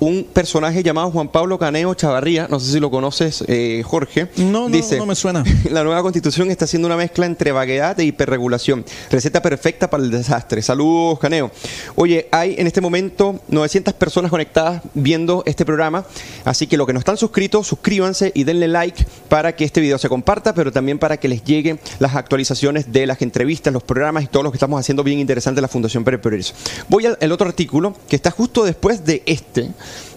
un 0.00 0.24
personaje 0.24 0.82
llamado 0.82 1.10
Juan 1.10 1.28
Pablo 1.28 1.58
Caneo 1.58 1.94
Chavarría, 1.94 2.48
no 2.50 2.60
sé 2.60 2.72
si 2.72 2.80
lo 2.80 2.90
conoces, 2.90 3.44
eh, 3.48 3.82
Jorge, 3.84 4.28
No, 4.36 4.68
no, 4.68 4.68
dice, 4.68 4.96
no 4.96 5.06
me 5.06 5.14
suena. 5.14 5.44
La 5.70 5.84
nueva 5.84 6.02
constitución 6.02 6.50
está 6.50 6.64
haciendo 6.64 6.86
una 6.86 6.96
mezcla 6.96 7.26
entre 7.26 7.52
vaguedad 7.52 7.98
e 8.00 8.04
hiperregulación. 8.04 8.84
Receta 9.10 9.42
perfecta 9.42 9.88
para 9.90 10.02
el 10.02 10.10
desastre. 10.10 10.62
Saludos, 10.62 11.18
Caneo. 11.18 11.50
Oye, 11.94 12.28
hay 12.32 12.54
en 12.58 12.66
este 12.66 12.80
momento 12.80 13.40
900 13.48 13.94
personas 13.94 14.30
conectadas 14.30 14.82
viendo 14.94 15.42
este 15.46 15.64
programa. 15.64 16.04
Así 16.44 16.66
que 16.66 16.76
los 16.76 16.86
que 16.86 16.92
no 16.92 16.98
están 16.98 17.16
suscritos, 17.16 17.66
suscríbanse 17.66 18.32
y 18.34 18.44
denle 18.44 18.68
like 18.68 19.04
para 19.28 19.54
que 19.54 19.64
este 19.64 19.80
video 19.80 19.98
se 19.98 20.08
comparta, 20.08 20.54
pero 20.54 20.72
también 20.72 20.98
para 20.98 21.16
que 21.16 21.28
les 21.28 21.44
lleguen 21.44 21.80
las 21.98 22.14
actualizaciones 22.16 22.92
de 22.92 23.06
las 23.06 23.22
entrevistas, 23.22 23.72
los 23.72 23.82
programas 23.82 24.24
y 24.24 24.26
todo 24.26 24.42
lo 24.42 24.50
que 24.50 24.56
estamos 24.56 24.80
haciendo 24.80 25.02
bien 25.02 25.18
interesante 25.18 25.60
en 25.60 25.62
la 25.62 25.68
Fundación 25.68 26.04
Pérez. 26.04 26.54
Voy 26.88 27.06
al 27.06 27.32
otro 27.32 27.46
artículo 27.46 27.94
que 28.08 28.16
está 28.16 28.30
justo 28.30 28.64
después 28.64 29.04
de 29.04 29.22
este 29.26 29.70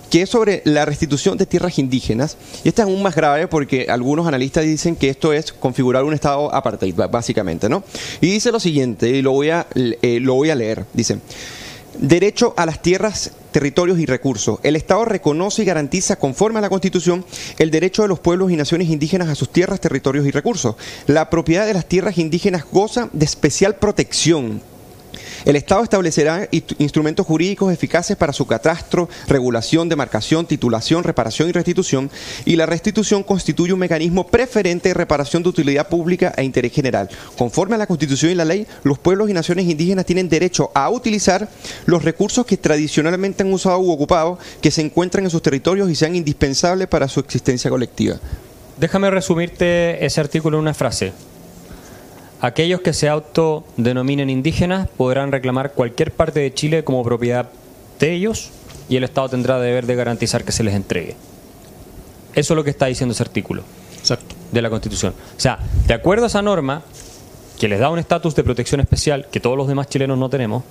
que 0.09 0.21
es 0.21 0.29
sobre 0.29 0.61
la 0.65 0.85
restitución 0.85 1.37
de 1.37 1.45
tierras 1.45 1.79
indígenas. 1.79 2.37
Y 2.63 2.69
este 2.69 2.81
es 2.81 2.87
aún 2.87 3.01
más 3.01 3.15
grave 3.15 3.47
porque 3.47 3.87
algunos 3.89 4.27
analistas 4.27 4.65
dicen 4.65 4.95
que 4.95 5.09
esto 5.09 5.33
es 5.33 5.51
configurar 5.51 6.03
un 6.03 6.13
estado 6.13 6.53
apartheid, 6.53 6.95
básicamente, 6.95 7.69
¿no? 7.69 7.83
Y 8.21 8.27
dice 8.27 8.51
lo 8.51 8.59
siguiente, 8.59 9.09
y 9.09 9.21
lo 9.21 9.31
voy 9.31 9.49
a, 9.49 9.67
eh, 9.75 10.19
lo 10.21 10.35
voy 10.35 10.49
a 10.49 10.55
leer. 10.55 10.85
Dice, 10.93 11.19
derecho 11.99 12.53
a 12.57 12.65
las 12.65 12.81
tierras, 12.81 13.31
territorios 13.51 13.99
y 13.99 14.05
recursos. 14.05 14.59
El 14.63 14.75
Estado 14.75 15.05
reconoce 15.05 15.63
y 15.63 15.65
garantiza, 15.65 16.17
conforme 16.17 16.59
a 16.59 16.61
la 16.61 16.69
Constitución, 16.69 17.25
el 17.57 17.71
derecho 17.71 18.01
de 18.03 18.07
los 18.07 18.19
pueblos 18.19 18.51
y 18.51 18.55
naciones 18.55 18.89
indígenas 18.89 19.29
a 19.29 19.35
sus 19.35 19.51
tierras, 19.51 19.81
territorios 19.81 20.25
y 20.25 20.31
recursos. 20.31 20.75
La 21.07 21.29
propiedad 21.29 21.65
de 21.65 21.73
las 21.73 21.85
tierras 21.85 22.17
indígenas 22.17 22.65
goza 22.71 23.09
de 23.13 23.25
especial 23.25 23.75
protección 23.75 24.61
el 25.45 25.55
Estado 25.55 25.83
establecerá 25.83 26.49
inst- 26.51 26.75
instrumentos 26.79 27.25
jurídicos 27.25 27.73
eficaces 27.73 28.17
para 28.17 28.33
su 28.33 28.45
catastro, 28.45 29.09
regulación, 29.27 29.89
demarcación, 29.89 30.45
titulación, 30.45 31.03
reparación 31.03 31.49
y 31.49 31.51
restitución, 31.51 32.09
y 32.45 32.55
la 32.55 32.65
restitución 32.65 33.23
constituye 33.23 33.73
un 33.73 33.79
mecanismo 33.79 34.27
preferente 34.27 34.89
de 34.89 34.93
reparación 34.93 35.43
de 35.43 35.49
utilidad 35.49 35.87
pública 35.87 36.33
e 36.37 36.43
interés 36.43 36.71
general. 36.71 37.09
Conforme 37.37 37.75
a 37.75 37.77
la 37.77 37.87
Constitución 37.87 38.31
y 38.31 38.35
la 38.35 38.45
ley, 38.45 38.67
los 38.83 38.99
pueblos 38.99 39.29
y 39.29 39.33
naciones 39.33 39.65
indígenas 39.65 40.05
tienen 40.05 40.29
derecho 40.29 40.71
a 40.73 40.89
utilizar 40.89 41.47
los 41.85 42.03
recursos 42.03 42.45
que 42.45 42.57
tradicionalmente 42.57 43.43
han 43.43 43.53
usado 43.53 43.79
u 43.79 43.91
ocupado, 43.91 44.39
que 44.61 44.71
se 44.71 44.81
encuentran 44.81 45.23
en 45.23 45.29
sus 45.29 45.41
territorios 45.41 45.89
y 45.89 45.95
sean 45.95 46.15
indispensables 46.15 46.87
para 46.87 47.07
su 47.07 47.19
existencia 47.19 47.69
colectiva. 47.69 48.17
Déjame 48.77 49.09
resumirte 49.09 50.05
ese 50.05 50.21
artículo 50.21 50.57
en 50.57 50.61
una 50.61 50.73
frase. 50.73 51.11
Aquellos 52.39 52.81
que 52.81 52.93
se 52.93 53.09
autodenominen 53.09 54.29
indígenas 54.29 54.87
podrán 54.95 55.31
reclamar 55.31 55.71
cualquier 55.71 56.11
parte 56.11 56.39
de 56.39 56.53
Chile 56.53 56.83
como 56.83 57.03
propiedad 57.03 57.49
de 57.99 58.13
ellos 58.13 58.51
y 58.89 58.95
el 58.95 59.03
Estado 59.03 59.29
tendrá 59.29 59.59
deber 59.59 59.87
de 59.87 59.95
garantizar 59.95 60.43
que 60.43 60.51
se 60.51 60.63
les 60.63 60.75
entregue. 60.75 61.15
Eso 62.35 62.53
es 62.53 62.55
lo 62.55 62.63
que 62.63 62.69
está 62.69 62.85
diciendo 62.85 63.13
ese 63.13 63.23
artículo 63.23 63.63
Exacto. 63.97 64.35
de 64.51 64.61
la 64.61 64.69
Constitución. 64.69 65.13
O 65.35 65.39
sea, 65.39 65.57
de 65.87 65.93
acuerdo 65.95 66.25
a 66.25 66.27
esa 66.27 66.43
norma, 66.43 66.83
que 67.59 67.67
les 67.67 67.79
da 67.79 67.89
un 67.89 67.97
estatus 67.97 68.35
de 68.35 68.43
protección 68.43 68.79
especial 68.81 69.27
que 69.31 69.39
todos 69.39 69.57
los 69.57 69.67
demás 69.67 69.87
chilenos 69.87 70.19
no 70.19 70.29
tenemos, 70.29 70.63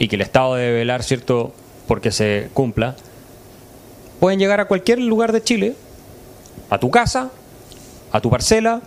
y 0.00 0.08
que 0.08 0.16
el 0.16 0.22
Estado 0.22 0.56
debe 0.56 0.72
velar, 0.78 1.04
¿cierto?, 1.04 1.52
porque 1.86 2.10
se 2.10 2.48
cumpla, 2.54 2.96
pueden 4.18 4.40
llegar 4.40 4.58
a 4.58 4.64
cualquier 4.64 4.98
lugar 4.98 5.30
de 5.30 5.42
Chile, 5.42 5.76
a 6.70 6.78
tu 6.78 6.90
casa, 6.90 7.30
a 8.10 8.20
tu 8.20 8.30
parcela, 8.30 8.82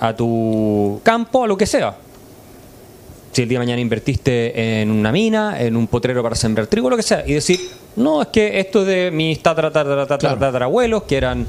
a 0.00 0.14
tu 0.14 1.00
campo, 1.02 1.44
a 1.44 1.46
lo 1.46 1.56
que 1.56 1.66
sea. 1.66 1.96
Si 3.32 3.42
el 3.42 3.48
día 3.48 3.58
de 3.58 3.64
mañana 3.66 3.80
invertiste 3.80 4.80
en 4.80 4.90
una 4.90 5.12
mina, 5.12 5.60
en 5.60 5.76
un 5.76 5.86
potrero 5.88 6.22
para 6.22 6.34
sembrar 6.34 6.66
trigo, 6.68 6.88
lo 6.88 6.96
que 6.96 7.02
sea, 7.02 7.22
y 7.26 7.34
decir, 7.34 7.60
no, 7.96 8.22
es 8.22 8.28
que 8.28 8.58
esto 8.60 8.80
es 8.82 8.86
de 8.86 9.10
mis 9.10 9.42
tatara, 9.42 9.70
tatara, 9.70 10.02
tatara, 10.06 10.18
Claro. 10.18 10.38
tatarabuelos, 10.38 11.02
que 11.02 11.16
eran 11.16 11.46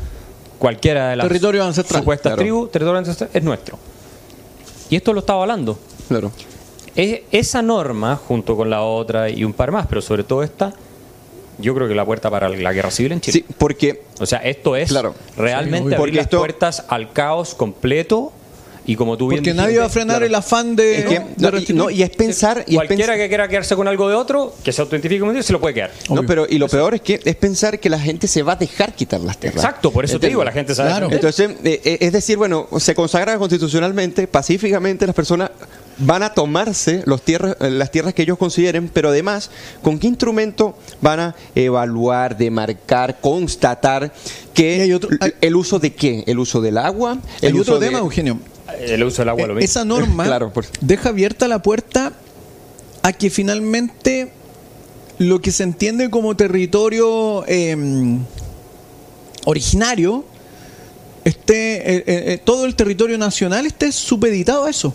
cualquiera 0.59 1.09
de 1.11 1.15
las 1.15 1.27
Territorio 1.27 1.63
ancestral, 1.63 2.01
supuestas 2.01 2.33
claro. 2.35 2.67
territorio 2.67 2.97
ancestral, 2.99 3.29
es 3.33 3.43
nuestro. 3.43 3.77
Y 4.89 4.95
esto 4.97 5.13
lo 5.13 5.19
estaba 5.21 5.41
hablando. 5.43 5.77
Claro. 6.09 6.31
Es- 6.95 7.21
esa 7.31 7.61
norma, 7.61 8.15
junto 8.17 8.57
con 8.57 8.69
la 8.69 8.81
otra 8.81 9.29
y 9.29 9.43
un 9.45 9.53
par 9.53 9.71
más, 9.71 9.85
pero 9.87 10.01
sobre 10.01 10.23
todo 10.23 10.43
esta, 10.43 10.73
yo 11.60 11.74
creo 11.76 11.88
que 11.88 11.95
la 11.95 12.05
puerta 12.05 12.30
para 12.30 12.49
la 12.49 12.74
guerra 12.74 12.91
civil 12.91 13.12
en 13.14 13.22
Chile. 13.22 13.43
Sí, 13.47 13.53
porque 13.58 14.01
O 14.20 14.26
sea, 14.26 14.39
esto 14.39 14.76
es 14.76 14.89
Claro. 14.89 15.14
realmente 15.38 15.89
Sí, 15.89 15.93
abrir 15.95 15.97
porque 15.97 16.16
las 16.18 16.26
esto- 16.26 16.39
puertas 16.39 16.86
al 16.89 17.12
caos 17.14 17.53
completo 17.53 18.32
Y 18.88 18.95
como 18.95 19.17
tú 19.17 19.27
bien 19.27 19.41
Porque 19.41 19.53
nadie 19.53 19.67
dijiste, 19.77 19.79
va 19.81 19.85
a 19.85 19.89
frenar 19.89 20.15
claro, 20.15 20.25
el 20.25 20.35
afán 20.35 20.75
de. 20.75 20.97
Es 20.99 21.05
que- 21.05 21.19
de 21.19 21.25
no, 21.38 21.47
y, 21.47 21.51
restituir. 21.51 21.77
no, 21.77 21.89
y 21.89 22.01
es 22.03 22.09
pensar. 22.09 22.63
Y 22.65 22.71
es 22.71 22.75
Cualquiera 22.77 23.13
pens- 23.13 23.17
que 23.17 23.27
quiera 23.27 23.47
quedarse 23.47 23.75
con 23.75 23.88
algo 23.88 24.07
de 24.09 24.15
otro, 24.15 24.55
que 24.63 24.71
se 24.71 24.81
autoidentifique 24.81 25.19
como 25.19 25.33
Dios, 25.33 25.45
se 25.45 25.53
lo 25.53 25.59
puede 25.59 25.73
quedar. 25.75 25.91
No, 26.09 26.23
pero 26.25 26.47
y 26.49 26.57
lo 26.57 26.67
peor 26.67 26.95
es 26.95 27.01
que 27.01 27.19
es 27.23 27.35
pensar 27.35 27.79
que 27.79 27.89
la 27.89 27.99
gente 27.99 28.27
se 28.27 28.41
va 28.43 28.53
a 28.53 28.55
dejar 28.55 28.93
quitar 28.95 29.19
las 29.19 29.38
tierras. 29.38 29.63
Exacto, 29.63 29.91
por 29.91 30.05
eso 30.05 30.19
te 30.19 30.27
digo, 30.27 30.43
la 30.43 30.51
gente 30.53 30.73
sabe. 30.73 30.89
Claro. 30.89 31.09
Entonces, 31.11 31.51
eh, 31.63 31.81
eh, 31.83 31.97
es 31.99 32.11
decir, 32.13 32.38
bueno, 32.38 32.67
se 32.79 32.95
consagra 32.95 33.38
constitucionalmente, 33.38 34.25
pacíficamente, 34.27 35.05
las 35.05 35.15
personas 35.15 35.51
van 35.99 36.23
a 36.23 36.33
tomarse 36.33 37.01
los 37.05 37.23
tierras, 37.23 37.57
eh, 37.59 37.69
las 37.71 37.91
tierras 37.91 38.13
que 38.13 38.21
ellos 38.21 38.38
consideren, 38.38 38.88
pero 38.88 39.09
además, 39.09 39.49
¿con 39.81 39.99
qué 39.99 40.07
instrumento 40.07 40.77
van 41.01 41.19
a 41.19 41.35
evaluar, 41.55 42.38
demarcar, 42.38 43.19
constatar 43.19 44.13
que 44.53 44.77
Y 44.77 44.81
hay 44.81 44.93
otro- 44.93 45.09
hay- 45.19 45.33
el 45.41 45.55
uso 45.55 45.79
de 45.79 45.93
qué? 45.93 46.23
¿El 46.27 46.39
uso 46.39 46.61
del 46.61 46.77
agua? 46.77 47.13
Hay 47.41 47.49
¿El 47.49 47.59
otro 47.59 47.73
uso 47.73 47.79
de- 47.79 47.88
tema, 47.88 47.99
Eugenio. 47.99 48.39
El 48.80 49.03
uso 49.03 49.22
del 49.22 49.30
agua 49.30 49.47
lo 49.47 49.53
Eh, 49.53 49.55
mismo. 49.57 49.65
Esa 49.65 49.86
norma 49.86 50.26
Claro, 50.26 50.51
por- 50.53 50.65
deja 50.82 51.09
abierta 51.09 51.47
la 51.47 51.61
puerta 51.61 52.13
a 53.03 53.13
que 53.13 53.30
finalmente 53.30 54.32
lo 55.20 55.41
que 55.41 55.51
se 55.51 55.63
entiende 55.63 56.09
como 56.09 56.36
territorio 56.36 57.43
eh, 57.47 58.18
originario 59.45 60.26
esté 61.24 61.76
eh, 61.76 61.97
eh, 61.97 62.03
eh, 62.07 62.41
todo 62.43 62.65
el 62.65 62.76
territorio 62.76 63.18
nacional 63.18 63.65
esté 63.65 63.91
supeditado 63.91 64.65
a 64.65 64.70
eso. 64.70 64.93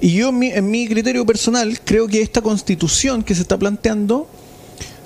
Y 0.00 0.12
yo 0.14 0.30
en 0.30 0.38
mi, 0.38 0.48
en 0.48 0.70
mi 0.70 0.88
criterio 0.88 1.24
personal 1.24 1.78
creo 1.84 2.08
que 2.08 2.20
esta 2.20 2.42
constitución 2.42 3.22
que 3.22 3.34
se 3.34 3.42
está 3.42 3.56
planteando 3.58 4.28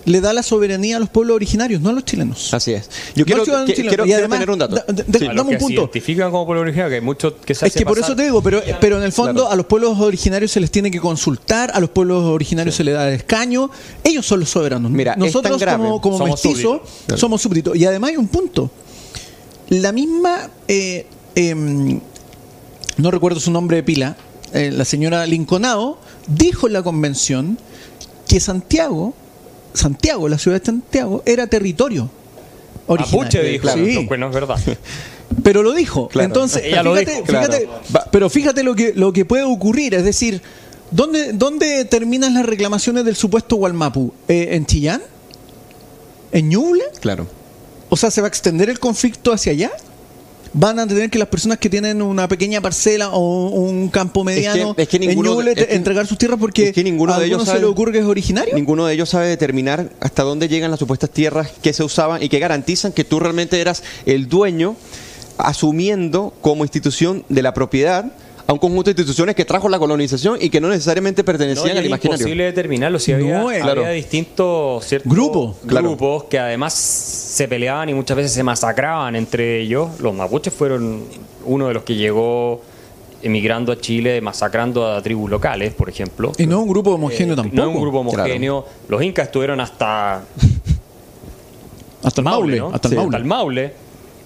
le 0.04 0.20
da 0.20 0.32
la 0.32 0.42
soberanía 0.42 0.96
a 0.96 1.00
los 1.00 1.08
pueblos 1.10 1.34
originarios, 1.36 1.80
no 1.82 1.90
a 1.90 1.92
los 1.92 2.04
chilenos. 2.04 2.54
Así 2.54 2.72
es. 2.72 2.88
Yo 3.14 3.20
No 3.20 3.24
quiero, 3.26 3.44
que- 3.44 3.74
quiero- 3.74 4.04
Y 4.04 4.06
quiero 4.06 4.18
además, 4.18 4.38
tener 4.38 4.50
un 4.50 4.58
dato. 4.58 4.76
da- 4.76 4.84
da- 4.88 5.18
Sí. 5.18 5.26
A 5.26 5.32
los 5.32 5.36
dame 5.36 5.50
un 5.50 5.54
se 5.54 5.58
punto. 5.58 5.80
identifican 5.82 6.30
como 6.30 6.46
pueblo 6.46 6.62
originario, 6.62 6.88
que 6.88 6.94
hay 6.96 7.00
muchos 7.02 7.34
que 7.44 7.54
se 7.54 7.66
Es 7.66 7.74
que 7.74 7.84
por 7.84 7.98
eso 7.98 8.16
te 8.16 8.22
digo, 8.22 8.42
pero, 8.42 8.62
pero 8.80 8.96
en 8.98 9.02
el 9.02 9.12
fondo 9.12 9.32
Claro. 9.42 9.50
a 9.52 9.56
los 9.56 9.66
pueblos 9.66 9.98
originarios 10.00 10.50
se 10.50 10.60
les 10.60 10.70
tiene 10.70 10.90
que 10.90 11.00
consultar, 11.00 11.70
a 11.74 11.80
los 11.80 11.90
pueblos 11.90 12.24
originarios 12.24 12.74
se 12.74 12.84
les 12.84 12.94
da 12.94 13.08
el 13.08 13.14
escaño, 13.14 13.70
ellos 14.04 14.24
son 14.24 14.40
los 14.40 14.48
soberanos. 14.48 14.90
Mira, 14.90 15.12
es 15.12 15.18
Nosotros 15.18 15.58
tan 15.58 15.60
grave. 15.60 15.82
como, 15.84 16.00
como 16.00 16.18
Somos 16.18 16.44
mestizos. 16.44 16.80
Claro. 17.06 17.20
somos 17.20 17.42
súbditos. 17.42 17.76
Y 17.76 17.84
además 17.84 18.10
hay 18.10 18.16
un 18.16 18.28
punto. 18.28 18.70
La 19.68 19.92
misma, 19.92 20.48
eh, 20.68 21.06
em, 21.34 22.00
no 22.96 23.10
recuerdo 23.10 23.38
su 23.40 23.50
nombre 23.50 23.76
de 23.76 23.82
pila, 23.82 24.16
eh, 24.54 24.70
la 24.72 24.84
señora 24.86 25.26
Linconado, 25.26 25.98
dijo 26.26 26.66
en 26.66 26.72
la 26.72 26.82
convención 26.82 27.58
que 28.26 28.40
Santiago, 28.40 29.12
Santiago, 29.74 30.28
la 30.28 30.38
ciudad 30.38 30.60
de 30.60 30.66
Santiago, 30.66 31.22
era 31.26 31.46
territorio. 31.46 32.10
Originario. 32.86 33.18
Mapuche 33.18 33.42
dijo, 33.42 33.62
Claro. 33.62 33.84
Sí. 33.84 33.98
es 33.98 34.32
verdad. 34.32 34.58
Pero 35.42 35.62
lo 35.62 35.72
dijo. 35.72 36.08
Claro. 36.08 36.26
Entonces, 36.26 36.62
Ella 36.64 36.82
lo 36.82 36.94
fíjate, 36.94 37.12
dijo, 37.12 37.24
claro. 37.24 37.54
Pero 38.10 38.30
fíjate 38.30 38.62
lo 38.62 38.74
que, 38.74 38.92
lo 38.94 39.12
que 39.12 39.24
puede 39.24 39.42
ocurrir. 39.44 39.94
Es 39.94 40.04
decir, 40.04 40.40
¿dónde, 40.90 41.32
dónde 41.34 41.84
terminan 41.84 42.34
las 42.34 42.46
reclamaciones 42.46 43.04
del 43.04 43.14
supuesto 43.14 43.56
Gualmapu? 43.56 44.12
Eh, 44.26 44.48
¿En 44.52 44.64
Chillán? 44.66 45.02
¿En 46.32 46.48
Ñuble? 46.48 46.84
Claro. 47.00 47.26
O 47.90 47.96
sea, 47.96 48.10
¿se 48.10 48.20
va 48.20 48.26
a 48.26 48.28
extender 48.28 48.70
el 48.70 48.78
conflicto 48.78 49.32
hacia 49.32 49.52
allá? 49.52 49.70
¿Van 50.54 50.78
a 50.78 50.86
tener 50.86 51.10
que 51.10 51.18
las 51.18 51.28
personas 51.28 51.58
que 51.58 51.68
tienen 51.68 52.00
una 52.02 52.26
pequeña 52.26 52.60
parcela 52.60 53.10
o 53.10 53.48
un 53.50 53.88
campo 53.88 54.24
mediano 54.24 54.74
es 54.76 54.88
que 54.88 54.98
ninguno 54.98 55.30
en 55.30 55.36
Ñuble 55.36 55.54
de- 55.54 55.60
es 55.62 55.66
que- 55.68 55.74
entregar 55.74 56.06
sus 56.06 56.16
tierras 56.18 56.38
porque 56.40 56.68
es 56.68 56.72
que 56.72 56.82
ninguno 56.82 57.12
a 57.14 57.18
de 57.20 57.26
ellos 57.26 57.44
se 57.44 57.58
le 57.58 57.66
ocurre 57.66 57.92
que 57.92 57.98
es 57.98 58.04
originario? 58.06 58.54
Ninguno 58.54 58.86
de 58.86 58.94
ellos 58.94 59.08
sabe 59.10 59.26
determinar 59.28 59.90
hasta 60.00 60.22
dónde 60.22 60.48
llegan 60.48 60.70
las 60.70 60.80
supuestas 60.80 61.10
tierras 61.10 61.50
que 61.62 61.72
se 61.72 61.84
usaban 61.84 62.22
y 62.22 62.28
que 62.28 62.38
garantizan 62.38 62.92
que 62.92 63.04
tú 63.04 63.20
realmente 63.20 63.60
eras 63.60 63.82
el 64.06 64.28
dueño, 64.28 64.76
asumiendo 65.36 66.34
como 66.40 66.64
institución 66.64 67.24
de 67.28 67.42
la 67.42 67.54
propiedad 67.54 68.06
a 68.48 68.52
un 68.54 68.58
conjunto 68.58 68.84
de 68.84 68.92
instituciones 68.92 69.34
que 69.36 69.44
trajo 69.44 69.68
la 69.68 69.78
colonización 69.78 70.38
y 70.40 70.48
que 70.48 70.58
no 70.58 70.68
necesariamente 70.70 71.20
No, 71.20 71.26
pertenecían 71.26 71.66
y 71.68 71.70
al 71.72 71.78
es 71.80 71.86
imaginario. 71.86 72.16
imposible 72.16 72.44
determinarlo 72.44 72.98
si 72.98 73.12
había, 73.12 73.40
No, 73.40 73.50
había 73.50 73.60
claro. 73.60 73.86
distintos 73.90 74.86
ciertos 74.86 75.12
Grupos, 75.12 75.56
claro. 75.66 75.88
grupos 75.88 76.24
que 76.24 76.38
además 76.38 76.72
se 76.72 77.46
peleaban 77.46 77.90
y 77.90 77.94
muchas 77.94 78.16
veces 78.16 78.32
se 78.32 78.42
masacraban 78.42 79.14
entre 79.16 79.60
ellos. 79.60 80.00
Los 80.00 80.14
mapuches 80.14 80.52
fueron 80.54 81.02
uno 81.44 81.68
de 81.68 81.74
los 81.74 81.82
que 81.82 81.94
llegó 81.96 82.62
emigrando 83.22 83.70
a 83.70 83.76
Chile, 83.78 84.18
masacrando 84.22 84.86
a 84.94 85.02
tribus 85.02 85.30
locales, 85.30 85.74
por 85.74 85.90
ejemplo. 85.90 86.32
Y 86.38 86.46
no 86.46 86.60
un 86.62 86.68
grupo 86.70 86.92
homogéneo 86.92 87.34
Eh, 87.34 87.36
tampoco. 87.36 87.54
No 87.56 87.68
es 87.68 87.76
un 87.76 87.82
grupo 87.82 87.98
homogéneo. 87.98 88.64
Los 88.88 89.02
incas 89.02 89.26
estuvieron 89.26 89.60
hasta 89.60 90.22
Hasta 92.02 92.20
el 92.22 92.24
Maule. 92.24 92.56
¿no? 92.58 92.70
Hasta 92.72 92.88
el 92.88 92.92
Sí, 92.94 92.96
Maule. 92.96 93.24
Maule. 93.24 93.74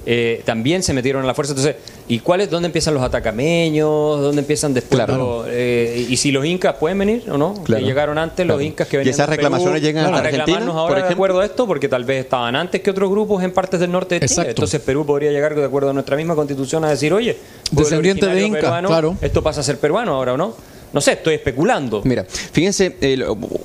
Eh, 0.05 0.43
también 0.45 0.83
se 0.83 0.93
metieron 0.93 1.23
a 1.23 1.27
la 1.27 1.35
fuerza. 1.35 1.53
Entonces, 1.53 1.77
¿y 2.09 2.19
cuáles? 2.19 2.51
¿Dónde 2.51 2.67
empiezan 2.67 2.95
los 2.95 3.03
atacameños? 3.03 4.21
¿Dónde 4.21 4.41
empiezan 4.41 4.75
después? 4.75 4.97
Claro. 5.05 5.17
los, 5.45 5.47
eh, 5.49 6.07
y 6.09 6.17
si 6.17 6.33
los 6.33 6.45
incas 6.45 6.75
pueden 6.77 6.99
venir 6.99 7.25
o 7.31 7.39
no? 7.39 7.55
Claro. 7.65 7.81
Que 7.81 7.87
llegaron 7.87 8.19
antes, 8.19 8.47
los 8.47 8.57
Claro. 8.57 8.67
incas 8.67 8.89
que 8.89 8.97
Y 8.97 8.99
venían 8.99 9.15
esas 9.15 9.27
de 9.27 9.37
Perú, 9.37 9.43
reclamaciones 9.45 9.83
llegan 9.83 10.05
a 10.07 10.19
Argentina, 10.19 10.31
reclamarnos 10.45 10.75
por 10.75 10.81
ahora 10.81 11.07
de 11.07 11.13
acuerdo 11.13 11.41
a 11.41 11.45
esto, 11.45 11.67
porque 11.67 11.89
tal 11.89 12.05
vez 12.05 12.25
estaban 12.25 12.57
antes 12.57 12.81
que 12.81 12.91
otros 12.91 13.11
grupos 13.11 13.43
en 13.45 13.53
partes 13.53 13.79
del 13.81 13.93
norte 13.93 14.17
de 14.17 14.21
Chile. 14.21 14.33
Exacto. 14.33 14.51
Entonces 14.51 14.81
Perú 14.81 15.07
podría 15.07 15.31
llegar 15.31 15.55
de 15.55 15.65
acuerdo 15.65 15.91
a 15.91 15.93
nuestra 15.93 16.17
misma 16.17 16.35
constitución 16.35 16.85
a 16.85 16.91
decir, 16.91 17.13
oye, 17.13 17.37
Descendiente 17.71 18.27
de 18.27 18.43
Inca, 18.43 18.61
peruano, 18.61 18.89
claro. 18.89 19.17
Esto 19.21 19.43
pasa 19.43 19.61
a 19.61 19.65
ser 19.65 19.79
peruano 19.79 20.15
ahora 20.15 20.35
o 20.35 20.37
no. 20.37 20.55
No 20.93 21.01
sé, 21.01 21.12
estoy 21.12 21.34
especulando. 21.34 22.03
Mira, 22.05 22.24
fíjense, 22.24 22.97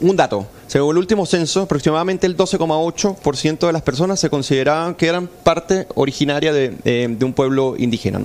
un 0.01 0.15
dato. 0.15 0.47
Según 0.67 0.91
el 0.91 0.97
último 0.99 1.25
censo, 1.25 1.61
aproximadamente 1.61 2.27
el 2.27 2.37
12,8% 2.37 3.67
de 3.67 3.73
las 3.73 3.81
personas 3.81 4.19
se 4.19 4.29
consideraban 4.29 4.95
que 4.95 5.07
eran 5.07 5.27
parte 5.27 5.87
originaria 5.95 6.53
de, 6.53 6.75
eh, 6.85 7.17
un 7.21 7.33
pueblo 7.33 7.75
indígena. 7.77 8.21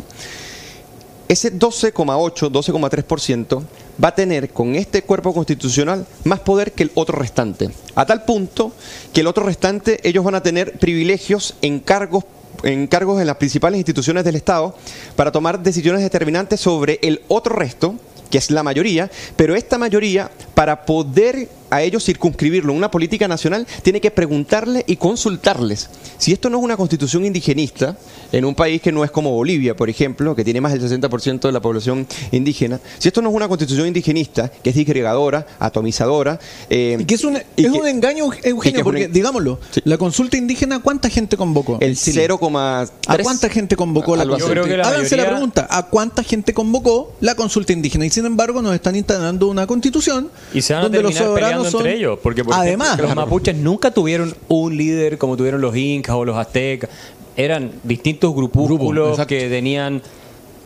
Ese 1.28 1.52
12,8, 1.52 2.50
12,3% 2.50 3.62
va 4.02 4.08
a 4.08 4.14
tener 4.14 4.50
con 4.50 4.74
este 4.74 5.02
cuerpo 5.02 5.32
constitucional 5.32 6.06
más 6.24 6.40
poder 6.40 6.72
que 6.72 6.82
el 6.82 6.90
otro 6.94 7.18
restante. 7.18 7.70
A 7.94 8.04
tal 8.04 8.24
punto 8.24 8.72
que 9.12 9.22
el 9.22 9.26
otro 9.26 9.44
restante 9.44 10.06
ellos 10.06 10.24
van 10.24 10.34
a 10.34 10.42
tener 10.42 10.78
privilegios 10.78 11.54
en 11.62 11.80
cargos 11.80 12.24
en 12.64 12.86
cargos 12.86 13.20
en 13.20 13.26
las 13.26 13.36
principales 13.36 13.78
instituciones 13.78 14.24
del 14.24 14.36
Estado 14.36 14.76
para 15.16 15.32
tomar 15.32 15.62
decisiones 15.62 16.02
determinantes 16.02 16.60
sobre 16.60 16.98
el 17.02 17.22
otro 17.28 17.56
resto, 17.56 17.96
que 18.32 18.38
es 18.38 18.50
la 18.50 18.62
mayoría, 18.62 19.10
pero 19.36 19.54
esta 19.54 19.76
mayoría, 19.76 20.30
para 20.54 20.86
poder 20.86 21.48
a 21.72 21.82
ellos 21.82 22.04
circunscribirlo 22.04 22.70
en 22.72 22.76
una 22.78 22.90
política 22.90 23.26
nacional, 23.26 23.66
tiene 23.82 24.00
que 24.00 24.10
preguntarle 24.10 24.84
y 24.86 24.96
consultarles. 24.96 25.88
Si 26.18 26.32
esto 26.32 26.50
no 26.50 26.58
es 26.58 26.64
una 26.64 26.76
constitución 26.76 27.24
indigenista, 27.24 27.96
en 28.30 28.44
un 28.44 28.54
país 28.54 28.80
que 28.82 28.92
no 28.92 29.04
es 29.04 29.10
como 29.10 29.30
Bolivia, 29.32 29.74
por 29.74 29.88
ejemplo, 29.88 30.34
que 30.36 30.44
tiene 30.44 30.60
más 30.60 30.72
del 30.72 30.82
60% 30.82 31.40
de 31.40 31.52
la 31.52 31.60
población 31.60 32.06
indígena, 32.30 32.78
si 32.98 33.08
esto 33.08 33.22
no 33.22 33.30
es 33.30 33.34
una 33.34 33.48
constitución 33.48 33.86
indigenista, 33.86 34.50
que 34.62 34.70
es 34.70 34.76
disgregadora, 34.76 35.46
atomizadora, 35.58 36.38
eh, 36.68 36.96
Y 37.00 37.04
que 37.06 37.14
es 37.14 37.24
un, 37.24 37.34
y 37.56 37.66
es 37.66 37.72
que- 37.72 37.78
un 37.80 37.88
engaño, 37.88 38.24
Eugenio, 38.42 38.80
un 38.80 38.84
porque, 38.84 39.08
digámoslo, 39.08 39.58
Sí. 39.70 39.80
la 39.84 39.96
consulta 39.96 40.36
indígena, 40.36 40.80
¿cuánta 40.80 41.08
gente 41.08 41.36
convocó? 41.36 41.78
el 41.80 41.90
en 41.90 41.96
Chile? 41.96 42.22
0,3. 42.28 42.92
¿A 43.06 43.18
cuánta 43.18 43.48
gente 43.48 43.76
convocó 43.76 44.14
la 44.14 44.24
consulta? 44.26 44.46
Yo 44.46 44.50
creo 44.52 44.64
que 44.64 44.76
la 44.76 44.88
Háganse 44.88 45.16
la 45.16 45.26
pregunta, 45.28 45.66
¿a 45.70 45.84
cuánta 45.86 46.22
gente 46.22 46.52
convocó 46.52 47.14
la 47.20 47.34
consulta 47.34 47.72
indígena? 47.72 48.04
Y 48.06 48.10
sin 48.10 48.26
embargo 48.26 48.60
nos 48.60 48.74
están 48.74 48.94
instalando 48.96 49.48
una 49.48 49.66
constitución 49.66 50.30
Y 50.52 50.60
se 50.62 50.74
van 50.74 50.80
a 50.80 50.82
donde 50.84 51.02
los 51.02 51.14
peleando 51.62 51.70
soberanos 51.70 51.72
son... 51.72 51.80
entre 51.80 51.98
ellos. 51.98 52.18
Porque, 52.22 52.44
por 52.44 52.54
ejemplo, 52.54 52.84
Además, 52.84 53.00
los 53.00 53.14
mapuches 53.14 53.56
nunca 53.56 53.90
tuvieron 53.90 54.34
un 54.48 54.76
líder 54.76 55.18
como 55.18 55.36
tuvieron 55.36 55.60
los 55.60 55.76
incas 55.76 56.16
o 56.16 56.24
los 56.24 56.36
aztecas. 56.36 56.90
Eran 57.36 57.72
distintos 57.82 58.34
grupúsculos 58.34 59.18
que 59.26 59.48
tenían 59.48 60.02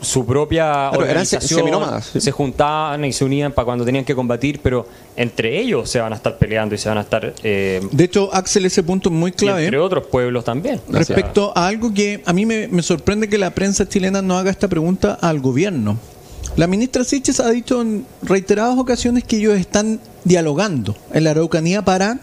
su 0.00 0.26
propia 0.26 0.90
organización, 0.90 2.02
sí. 2.02 2.20
se 2.20 2.30
juntaban 2.30 3.04
y 3.04 3.12
se 3.12 3.24
unían 3.24 3.52
para 3.52 3.64
cuando 3.64 3.84
tenían 3.84 4.04
que 4.04 4.14
combatir, 4.14 4.60
pero 4.62 4.86
entre 5.16 5.58
ellos 5.58 5.88
se 5.88 6.00
van 6.00 6.12
a 6.12 6.16
estar 6.16 6.36
peleando 6.38 6.74
y 6.74 6.78
se 6.78 6.88
van 6.88 6.98
a 6.98 7.00
estar 7.00 7.34
eh, 7.42 7.80
de 7.90 8.04
hecho, 8.04 8.32
Axel, 8.32 8.66
ese 8.66 8.82
punto 8.82 9.08
es 9.08 9.14
muy 9.14 9.32
clave. 9.32 9.64
entre 9.64 9.78
otros 9.78 10.06
pueblos 10.06 10.44
también. 10.44 10.80
Respecto 10.88 11.52
a 11.56 11.66
algo 11.66 11.92
que 11.94 12.22
a 12.24 12.32
mí 12.32 12.44
me, 12.46 12.68
me 12.68 12.82
sorprende 12.82 13.28
que 13.28 13.38
la 13.38 13.50
prensa 13.50 13.88
chilena 13.88 14.22
no 14.22 14.36
haga 14.36 14.50
esta 14.50 14.68
pregunta 14.68 15.18
al 15.20 15.40
gobierno. 15.40 15.98
La 16.56 16.66
ministra 16.66 17.04
Siches 17.04 17.40
ha 17.40 17.50
dicho 17.50 17.80
en 17.82 18.06
reiteradas 18.22 18.78
ocasiones 18.78 19.24
que 19.24 19.36
ellos 19.38 19.58
están 19.58 20.00
dialogando 20.24 20.96
en 21.12 21.24
la 21.24 21.30
Araucanía 21.32 21.82
para 21.84 22.18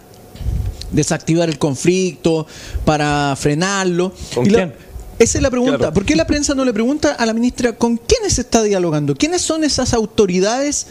desactivar 0.92 1.50
el 1.50 1.58
conflicto, 1.60 2.48
para 2.86 3.36
frenarlo. 3.38 4.14
¿Con 4.34 4.46
Y 4.46 4.50
la- 4.52 4.58
quién? 4.60 4.74
esa 5.20 5.38
es 5.38 5.42
la 5.42 5.50
pregunta. 5.52 5.78
Claro. 5.78 5.94
¿Por 5.94 6.06
qué 6.06 6.16
la 6.16 6.26
prensa 6.28 6.56
no 6.56 6.66
le 6.66 6.74
pregunta 6.74 7.14
a 7.14 7.26
la 7.26 7.34
ministra 7.34 7.74
con 7.74 7.98
quiénes 7.98 8.34
se 8.34 8.42
está 8.42 8.64
dialogando? 8.64 9.16
¿Quiénes 9.16 9.42
son 9.42 9.64
esas 9.64 9.94
autoridades 9.94 10.88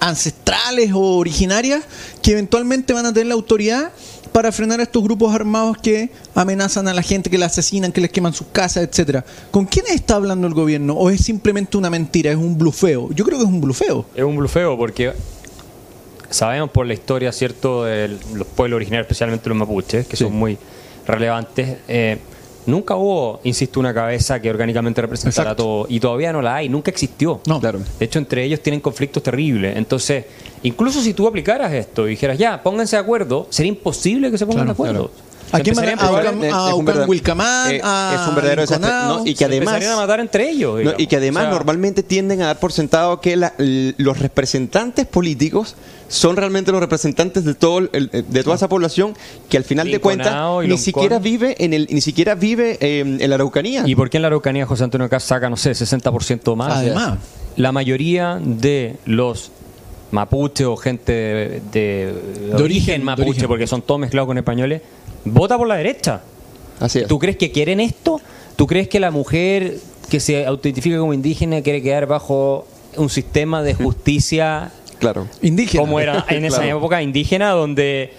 ancestrales 0.00 0.92
o 0.92 1.16
originarias 1.16 1.82
que 2.22 2.32
eventualmente 2.32 2.92
van 2.92 3.06
a 3.06 3.12
tener 3.12 3.28
la 3.28 3.34
autoridad 3.34 3.92
para 4.32 4.52
frenar 4.52 4.80
a 4.80 4.82
estos 4.84 5.02
grupos 5.02 5.34
armados 5.34 5.76
que 5.78 6.10
amenazan 6.34 6.88
a 6.88 6.94
la 6.94 7.02
gente, 7.02 7.30
que 7.30 7.38
la 7.38 7.46
asesinan, 7.46 7.92
que 7.92 8.00
les 8.00 8.10
queman 8.10 8.32
sus 8.32 8.46
casas, 8.52 8.84
etcétera? 8.84 9.24
¿Con 9.50 9.64
quiénes 9.66 9.92
está 9.92 10.16
hablando 10.16 10.46
el 10.46 10.54
gobierno? 10.54 10.94
¿O 10.94 11.10
es 11.10 11.20
simplemente 11.22 11.76
una 11.76 11.90
mentira, 11.90 12.30
es 12.30 12.36
un 12.36 12.56
blufeo? 12.58 13.10
Yo 13.12 13.24
creo 13.24 13.38
que 13.38 13.44
es 13.44 13.50
un 13.50 13.60
blufeo. 13.60 14.04
Es 14.14 14.24
un 14.24 14.36
blufeo 14.36 14.76
porque 14.76 15.12
sabemos 16.30 16.70
por 16.70 16.86
la 16.86 16.94
historia, 16.94 17.32
¿cierto?, 17.32 17.84
de 17.84 18.08
los 18.34 18.46
pueblos 18.48 18.76
originarios, 18.76 19.06
especialmente 19.06 19.48
los 19.48 19.56
mapuches, 19.58 20.06
que 20.06 20.16
Sí. 20.16 20.24
son 20.24 20.34
muy 20.34 20.58
relevantes, 21.06 21.78
eh, 21.88 22.18
Nunca 22.66 22.96
hubo, 22.96 23.40
insisto, 23.44 23.78
una 23.80 23.94
cabeza 23.94 24.40
que 24.40 24.50
orgánicamente 24.50 25.00
representara 25.00 25.50
Exacto. 25.50 25.62
todo. 25.62 25.86
Y 25.88 26.00
todavía 26.00 26.32
no 26.32 26.42
la 26.42 26.56
hay, 26.56 26.68
nunca 26.68 26.90
existió. 26.90 27.40
No. 27.46 27.60
Claro. 27.60 27.78
De 27.98 28.04
hecho, 28.04 28.18
entre 28.18 28.44
ellos 28.44 28.60
tienen 28.60 28.80
conflictos 28.80 29.22
terribles. 29.22 29.76
Entonces, 29.76 30.24
incluso 30.64 31.00
si 31.00 31.14
tú 31.14 31.26
aplicaras 31.28 31.72
esto 31.72 32.06
y 32.06 32.10
dijeras, 32.10 32.38
ya, 32.38 32.62
pónganse 32.62 32.96
de 32.96 33.02
acuerdo, 33.02 33.46
sería 33.50 33.70
imposible 33.70 34.30
que 34.30 34.38
se 34.38 34.46
pongan 34.46 34.64
Claro, 34.64 34.66
de 34.66 34.72
acuerdo. 34.72 35.10
claro. 35.10 35.25
¿A 35.52 35.60
quién 35.60 35.74
van 35.76 35.88
a- 35.88 36.68
a 36.68 36.74
Wilcamán, 37.06 37.72
eh, 37.72 37.80
a 37.82 38.18
es 38.22 38.28
un 38.28 38.34
verdadero 38.34 38.62
desastre. 38.62 38.90
No, 38.90 39.20
y 39.26 39.32
que 39.32 39.38
se 39.38 39.44
además 39.44 39.84
a 39.86 39.96
matar 39.96 40.20
entre 40.20 40.50
ellos. 40.50 40.82
No, 40.82 40.92
y 40.98 41.06
que 41.06 41.16
además 41.16 41.44
O 41.44 41.46
sea, 41.46 41.54
normalmente 41.54 42.02
tienden 42.02 42.42
a 42.42 42.46
dar 42.46 42.58
por 42.58 42.72
sentado 42.72 43.20
que 43.20 43.36
la- 43.36 43.54
los 43.58 44.18
representantes 44.18 45.06
políticos 45.06 45.76
son 46.08 46.36
realmente 46.36 46.70
los 46.72 46.80
representantes 46.80 47.44
de 47.44 47.54
todo 47.54 47.78
el- 47.92 48.10
de 48.10 48.42
toda 48.44 48.56
esa 48.56 48.68
población 48.68 49.14
que 49.48 49.56
al 49.56 49.64
final 49.64 49.90
de 49.90 49.98
cuentas 50.00 50.32
ni 50.32 50.68
Loncón. 50.68 50.78
siquiera 50.78 51.18
vive 51.18 51.56
en 51.58 51.74
el 51.74 51.88
ni 51.90 52.00
siquiera 52.00 52.34
vive 52.34 52.78
eh, 52.80 53.00
en 53.00 53.28
la 53.28 53.34
Araucanía. 53.36 53.82
¿Y 53.86 53.94
por 53.94 54.10
qué 54.10 54.18
en 54.18 54.22
la 54.22 54.28
Araucanía 54.28 54.66
José 54.66 54.84
Antonio 54.84 55.08
Caz 55.08 55.24
saca, 55.24 55.48
no 55.50 55.56
sé, 55.56 55.74
60% 55.74 56.54
más? 56.56 56.72
Además. 56.78 57.18
La 57.56 57.72
mayoría 57.72 58.38
de 58.42 58.96
los 59.06 59.50
mapuche 60.12 60.64
o 60.64 60.76
gente 60.76 61.12
de, 61.12 61.62
de- 61.72 62.12
de 62.52 62.54
origen, 62.54 62.62
origen, 62.62 63.00
de 63.00 63.04
mapuche, 63.04 63.28
origen. 63.30 63.48
porque 63.48 63.66
son 63.66 63.82
todos 63.82 63.98
mezclados 64.00 64.28
con 64.28 64.38
españoles, 64.38 64.82
vota 65.26 65.58
por 65.58 65.66
la 65.68 65.76
derecha. 65.76 66.22
Así 66.80 67.00
es. 67.00 67.06
¿Tú 67.08 67.18
crees 67.18 67.36
que 67.36 67.50
quieren 67.52 67.80
esto? 67.80 68.20
¿Tú 68.56 68.66
crees 68.66 68.88
que 68.88 69.00
la 69.00 69.10
mujer 69.10 69.76
que 70.08 70.20
se 70.20 70.46
autentifica 70.46 70.98
como 70.98 71.12
indígena 71.14 71.60
quiere 71.62 71.82
quedar 71.82 72.06
bajo 72.06 72.66
un 72.96 73.10
sistema 73.10 73.62
de 73.62 73.74
justicia 73.74 74.70
Claro. 74.98 75.28
Indígena. 75.42 75.82
como 75.82 76.00
era 76.00 76.24
en 76.30 76.44
esa 76.46 76.62
Claro. 76.62 76.78
época 76.78 77.02
indígena 77.02 77.50
donde 77.50 78.12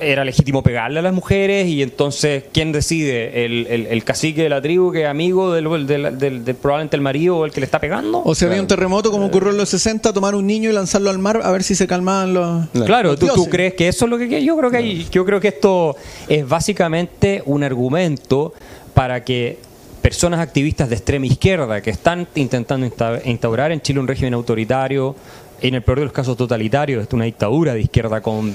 era 0.00 0.24
legítimo 0.24 0.62
pegarle 0.62 1.00
a 1.00 1.02
las 1.02 1.12
mujeres 1.12 1.66
y 1.66 1.82
entonces 1.82 2.44
¿quién 2.52 2.70
decide? 2.72 3.44
¿El, 3.44 3.66
el- 3.68 3.86
el 3.86 4.04
cacique 4.04 4.42
de 4.42 4.48
la 4.48 4.62
tribu 4.62 4.92
que 4.92 5.02
es 5.02 5.08
amigo 5.08 5.52
del, 5.52 5.86
del- 5.86 6.18
del- 6.18 6.44
del- 6.44 6.54
probablemente 6.54 6.96
el 6.96 7.02
marido 7.02 7.38
o 7.38 7.44
el 7.44 7.50
que 7.52 7.60
le 7.60 7.64
está 7.66 7.80
pegando? 7.80 8.22
O 8.24 8.34
si 8.34 8.44
había 8.44 8.60
un 8.60 8.66
terremoto 8.68 9.10
como 9.10 9.26
ocurrió 9.26 9.50
en 9.50 9.56
los 9.56 9.68
60, 9.70 10.12
tomar 10.12 10.34
un 10.34 10.46
niño 10.46 10.70
y 10.70 10.72
lanzarlo 10.72 11.10
al 11.10 11.18
mar 11.18 11.40
a 11.42 11.50
ver 11.50 11.62
si 11.62 11.74
se 11.74 11.86
calmaban 11.86 12.32
los... 12.34 12.66
Claro, 12.86 13.10
los 13.10 13.18
¿tú, 13.34 13.48
crees 13.50 13.74
que 13.74 13.88
eso 13.88 14.04
es 14.04 14.10
lo 14.10 14.18
que 14.18 14.44
yo 14.44 14.56
creo 14.56 14.70
que 14.70 14.76
hay, 14.76 15.06
yo 15.10 15.24
creo 15.24 15.40
que 15.40 15.48
esto 15.48 15.96
es 16.28 16.48
básicamente 16.48 17.42
un 17.46 17.64
argumento 17.64 18.52
para 18.94 19.24
que 19.24 19.58
personas 20.02 20.40
activistas 20.40 20.88
de 20.88 20.94
extrema 20.94 21.26
izquierda 21.26 21.80
que 21.80 21.90
están 21.90 22.28
intentando 22.36 22.86
insta- 22.86 23.20
instaurar 23.24 23.72
en 23.72 23.80
Chile 23.80 23.98
un 24.00 24.06
régimen 24.06 24.34
autoritario, 24.34 25.16
en 25.60 25.74
el 25.74 25.82
peor 25.82 25.98
de 25.98 26.04
los 26.04 26.12
casos 26.12 26.36
totalitario, 26.36 27.00
es 27.00 27.08
una 27.12 27.24
dictadura 27.24 27.74
de 27.74 27.80
izquierda 27.80 28.20
con 28.20 28.54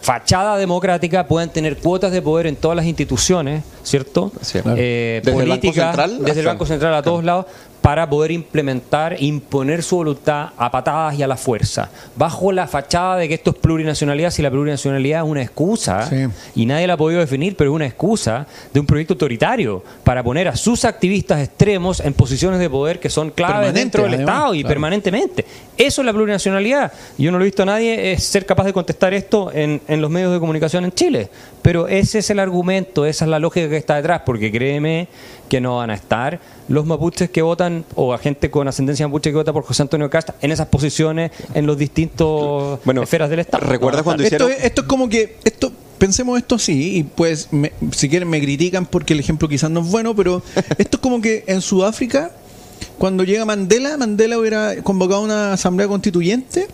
fachada 0.00 0.56
democrática, 0.56 1.26
puedan 1.26 1.50
tener 1.50 1.76
cuotas 1.76 2.12
de 2.12 2.22
poder 2.22 2.46
en 2.46 2.56
todas 2.56 2.76
las 2.76 2.86
instituciones, 2.86 3.64
¿cierto? 3.82 4.32
Sí. 4.40 4.60
Eh, 4.76 5.20
Desde 5.24 5.42
el 5.42 5.48
Banco 5.48 5.60
políticas, 5.60 5.86
Central 5.96 6.24
desde 6.24 6.40
el 6.40 6.46
Banco 6.46 6.66
Central 6.66 6.94
a 6.94 7.02
todos 7.02 7.24
lados, 7.24 7.46
para 7.82 8.08
poder 8.08 8.32
implementar, 8.32 9.16
imponer 9.22 9.82
su 9.82 9.96
voluntad 9.96 10.48
a 10.56 10.70
patadas 10.70 11.18
y 11.18 11.22
a 11.22 11.26
la 11.26 11.36
fuerza, 11.36 11.88
bajo 12.16 12.52
la 12.52 12.66
fachada 12.66 13.16
de 13.16 13.28
que 13.28 13.34
esto 13.34 13.50
es 13.50 13.56
plurinacionalidad, 13.56 14.30
si 14.30 14.42
la 14.42 14.50
plurinacionalidad 14.50 15.24
es 15.24 15.30
una 15.30 15.42
excusa, 15.42 16.06
Sí. 16.08 16.26
y 16.54 16.66
nadie 16.66 16.86
la 16.86 16.94
ha 16.94 16.96
podido 16.96 17.20
definir, 17.20 17.56
pero 17.56 17.70
es 17.70 17.74
una 17.76 17.86
excusa 17.86 18.46
de 18.72 18.80
un 18.80 18.86
proyecto 18.86 19.14
autoritario 19.14 19.82
para 20.04 20.22
poner 20.22 20.48
a 20.48 20.56
sus 20.56 20.84
activistas 20.84 21.40
extremos 21.40 22.00
en 22.00 22.12
posiciones 22.14 22.58
de 22.60 22.68
poder 22.68 23.00
que 23.00 23.08
son 23.10 23.30
claves 23.30 23.54
Permanente, 23.56 23.78
dentro 23.80 24.02
del 24.04 24.14
además, 24.14 24.34
Estado 24.34 24.54
y 24.54 24.60
claro. 24.60 24.68
permanentemente. 24.74 25.44
Eso 25.76 26.02
es 26.02 26.06
la 26.06 26.12
plurinacionalidad. 26.12 26.92
Yo 27.16 27.30
no 27.30 27.38
lo 27.38 27.44
he 27.44 27.46
visto 27.46 27.62
a 27.62 27.66
nadie 27.66 28.12
es 28.12 28.24
ser 28.24 28.44
capaz 28.44 28.64
de 28.64 28.72
contestar 28.72 29.14
esto 29.14 29.52
en, 29.52 29.80
en 29.86 30.00
los 30.02 30.10
medios 30.10 30.32
de 30.32 30.40
comunicación 30.40 30.84
en 30.84 30.92
Chile. 30.92 31.30
Pero 31.62 31.88
ese 31.88 32.20
es 32.20 32.30
el 32.30 32.38
argumento, 32.38 33.04
esa 33.04 33.24
es 33.24 33.30
la 33.30 33.38
lógica 33.38 33.68
que 33.68 33.76
está 33.76 33.96
detrás, 33.96 34.22
porque 34.24 34.50
créeme 34.52 35.08
que 35.48 35.60
no 35.60 35.76
van 35.78 35.90
a 35.90 35.94
estar 35.94 36.40
los 36.68 36.84
mapuches 36.86 37.30
que 37.30 37.42
votan 37.42 37.84
o 37.94 38.12
a 38.14 38.18
gente 38.18 38.50
con 38.50 38.68
ascendencia 38.68 39.06
mapuche 39.08 39.30
que 39.30 39.36
vota 39.36 39.52
por 39.52 39.64
José 39.64 39.82
Antonio 39.82 40.08
Casta 40.10 40.34
en 40.40 40.52
esas 40.52 40.66
posiciones 40.68 41.30
en 41.54 41.66
los 41.66 41.76
distintos 41.78 42.78
Bueno, 42.84 43.02
esferas 43.02 43.30
del 43.30 43.40
Estado. 43.40 43.66
¿recuerdas 43.66 44.00
No, 44.00 44.04
cuando 44.04 44.22
está- 44.22 44.36
Esto 44.36 44.44
hicieron- 44.46 44.60
es, 44.62 44.66
esto 44.66 44.80
es 44.82 44.86
como 44.86 45.08
que 45.08 45.36
esto 45.44 45.72
pensemos 45.98 46.38
esto 46.38 46.54
así 46.54 46.98
y 46.98 47.02
pues 47.02 47.48
me- 47.52 47.72
si 47.92 48.08
quieren 48.08 48.28
me 48.28 48.40
critican 48.40 48.86
porque 48.86 49.14
el 49.14 49.20
ejemplo 49.20 49.48
quizás 49.48 49.70
no 49.70 49.80
es 49.80 49.86
bueno 49.90 50.14
pero 50.14 50.42
esto 50.78 50.96
es 50.98 51.00
como 51.00 51.20
que 51.20 51.44
en 51.48 51.60
Sudáfrica 51.60 52.30
cuando 52.98 53.24
llega 53.24 53.44
Mandela 53.44 53.96
Mandela 53.96 54.38
hubiera 54.38 54.76
convocado 54.82 55.22
una 55.22 55.54
asamblea 55.54 55.88
constituyente 55.88 56.68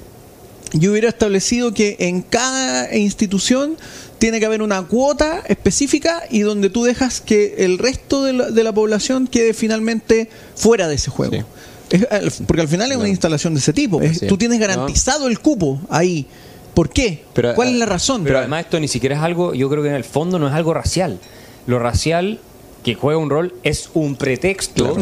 y 0.73 0.89
hubiera 0.89 1.09
establecido 1.09 1.73
que 1.73 1.97
en 2.01 2.21
cada 2.23 2.95
institución 2.97 3.77
tiene 4.25 4.41
que 4.41 4.47
haber 4.47 4.63
una 4.63 4.81
cuota 4.85 5.43
específica 5.47 6.23
y 6.31 6.41
donde 6.41 6.71
tú 6.71 6.83
dejas 6.85 7.21
que 7.21 7.57
el 7.59 7.77
resto 7.77 8.23
de 8.25 8.33
la, 8.33 8.51
de 8.51 8.65
la 8.65 8.73
población 8.73 9.27
quede 9.27 9.53
finalmente 9.53 10.31
fuera 10.57 10.89
de 10.89 10.95
ese 10.95 11.11
juego. 11.11 11.35
Sí. 11.37 11.43
Es- 11.91 12.07
al- 12.11 12.33
porque 12.47 12.63
al 12.63 12.69
final 12.69 12.91
es 12.91 12.97
una 12.97 13.11
instalación 13.11 13.53
de 13.53 13.61
ese 13.61 13.75
tipo. 13.75 14.01
Es- 14.01 14.13
Así 14.17 14.25
es. 14.25 14.29
tú 14.31 14.39
tienes 14.39 14.59
No. 14.59 14.67
garantizado 14.67 15.29
el 15.29 15.41
cupo 15.41 15.79
ahí. 15.91 16.27
¿Por 16.73 16.89
qué? 16.89 17.23
Pero, 17.35 17.55
¿Cuál 17.55 17.69
ah, 17.69 17.71
es 17.73 17.77
la 17.77 17.85
razón? 17.85 18.25
Pero 18.25 18.39
además 18.39 18.65
esto 18.65 18.81
ni 18.81 18.89
siquiera 18.89 19.15
es 19.17 19.21
algo, 19.23 19.53
yo 19.53 19.69
creo 19.69 19.83
que 19.83 19.91
en 19.91 19.95
el 19.95 20.05
fondo 20.05 20.39
no 20.39 20.49
es 20.49 20.55
algo 20.55 20.73
racial. 20.73 21.21
Lo 21.67 21.79
racial 21.79 22.41
que 22.85 22.95
juega 22.95 23.19
un 23.19 23.31
rol 23.31 23.53
es 23.65 23.91
un 23.95 24.15
pretexto 24.15 24.97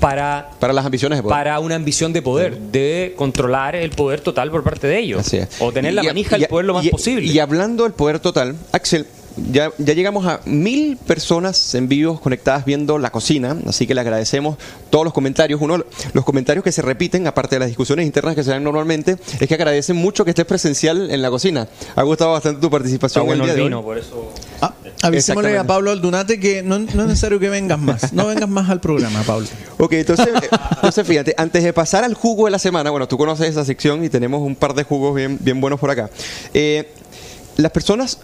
para, 0.00 0.50
Para 0.58 0.72
las 0.72 0.84
ambiciones 0.86 1.18
de 1.18 1.22
poder. 1.22 1.36
para 1.36 1.60
una 1.60 1.74
ambición 1.76 2.12
de 2.12 2.22
poder, 2.22 2.58
de 2.58 3.14
controlar 3.16 3.76
el 3.76 3.90
poder 3.90 4.20
total 4.20 4.50
por 4.50 4.64
parte 4.64 4.86
de 4.86 4.98
ellos. 4.98 5.20
Así 5.20 5.36
es. 5.36 5.48
O 5.60 5.70
tener 5.70 5.94
la 5.94 6.02
manija 6.02 6.38
del 6.38 6.48
poder 6.48 6.64
lo 6.66 6.74
más 6.74 6.84
y- 6.86 6.88
posible. 6.90 7.26
Y 7.30 7.38
hablando 7.38 7.84
del 7.84 7.92
poder 7.92 8.18
total, 8.18 8.56
Axel, 8.72 9.06
ya, 9.36 9.70
ya 9.78 9.94
llegamos 9.94 10.26
a 10.26 10.40
mil 10.44 10.96
personas 10.96 11.74
en 11.74 11.88
vivo 11.88 12.20
conectadas 12.20 12.64
viendo 12.64 12.98
la 12.98 13.10
cocina, 13.10 13.56
así 13.66 13.86
que 13.86 13.94
le 13.94 14.00
agradecemos 14.00 14.56
todos 14.90 15.04
los 15.04 15.14
comentarios. 15.14 15.60
Uno, 15.60 15.84
los 16.12 16.24
comentarios 16.24 16.64
que 16.64 16.72
se 16.72 16.82
repiten, 16.82 17.26
aparte 17.26 17.56
de 17.56 17.60
las 17.60 17.68
discusiones 17.68 18.06
internas 18.06 18.34
que 18.34 18.42
se 18.42 18.50
dan 18.50 18.64
normalmente, 18.64 19.16
es 19.38 19.48
que 19.48 19.54
agradecen 19.54 19.96
mucho 19.96 20.24
que 20.24 20.30
estés 20.30 20.46
presencial 20.46 21.10
en 21.10 21.22
la 21.22 21.30
cocina. 21.30 21.68
Ha 21.96 22.02
gustado 22.02 22.32
bastante 22.32 22.60
tu 22.60 22.66
Está 22.66 22.76
participación 22.78 23.26
bueno 23.26 23.44
el 23.44 23.50
el 23.50 23.56
día 23.56 23.62
de 23.64 23.68
vino, 23.68 23.78
hoy. 23.78 23.84
por 23.84 23.98
eso. 23.98 24.32
Ah, 24.60 24.74
avisémosle 25.02 25.58
a. 25.58 25.64
Pablo 25.64 25.90
Aldunate 25.90 26.40
que 26.40 26.62
no, 26.62 26.78
no 26.78 26.86
es 26.86 26.94
necesario 26.94 27.38
que 27.38 27.48
vengas 27.48 27.78
más. 27.78 28.12
No 28.12 28.26
vengas 28.26 28.48
más 28.48 28.68
al 28.70 28.80
programa, 28.80 29.22
Pablo. 29.22 29.46
Ok, 29.78 29.92
entonces, 29.92 30.28
entonces 30.76 31.06
fíjate, 31.06 31.34
antes 31.36 31.62
de 31.62 31.72
pasar 31.72 32.04
al 32.04 32.14
jugo 32.14 32.46
de 32.46 32.50
la 32.50 32.58
semana, 32.58 32.90
bueno, 32.90 33.06
tú 33.06 33.16
conoces 33.16 33.48
esa 33.48 33.64
sección 33.64 34.04
y 34.04 34.08
tenemos 34.08 34.42
un 34.42 34.56
par 34.56 34.74
de 34.74 34.82
jugos 34.84 35.14
bien, 35.14 35.38
bien 35.40 35.60
buenos 35.60 35.78
por 35.78 35.90
acá. 35.90 36.10
Eh, 36.54 36.92
las 37.60 37.72
personas, 37.72 38.18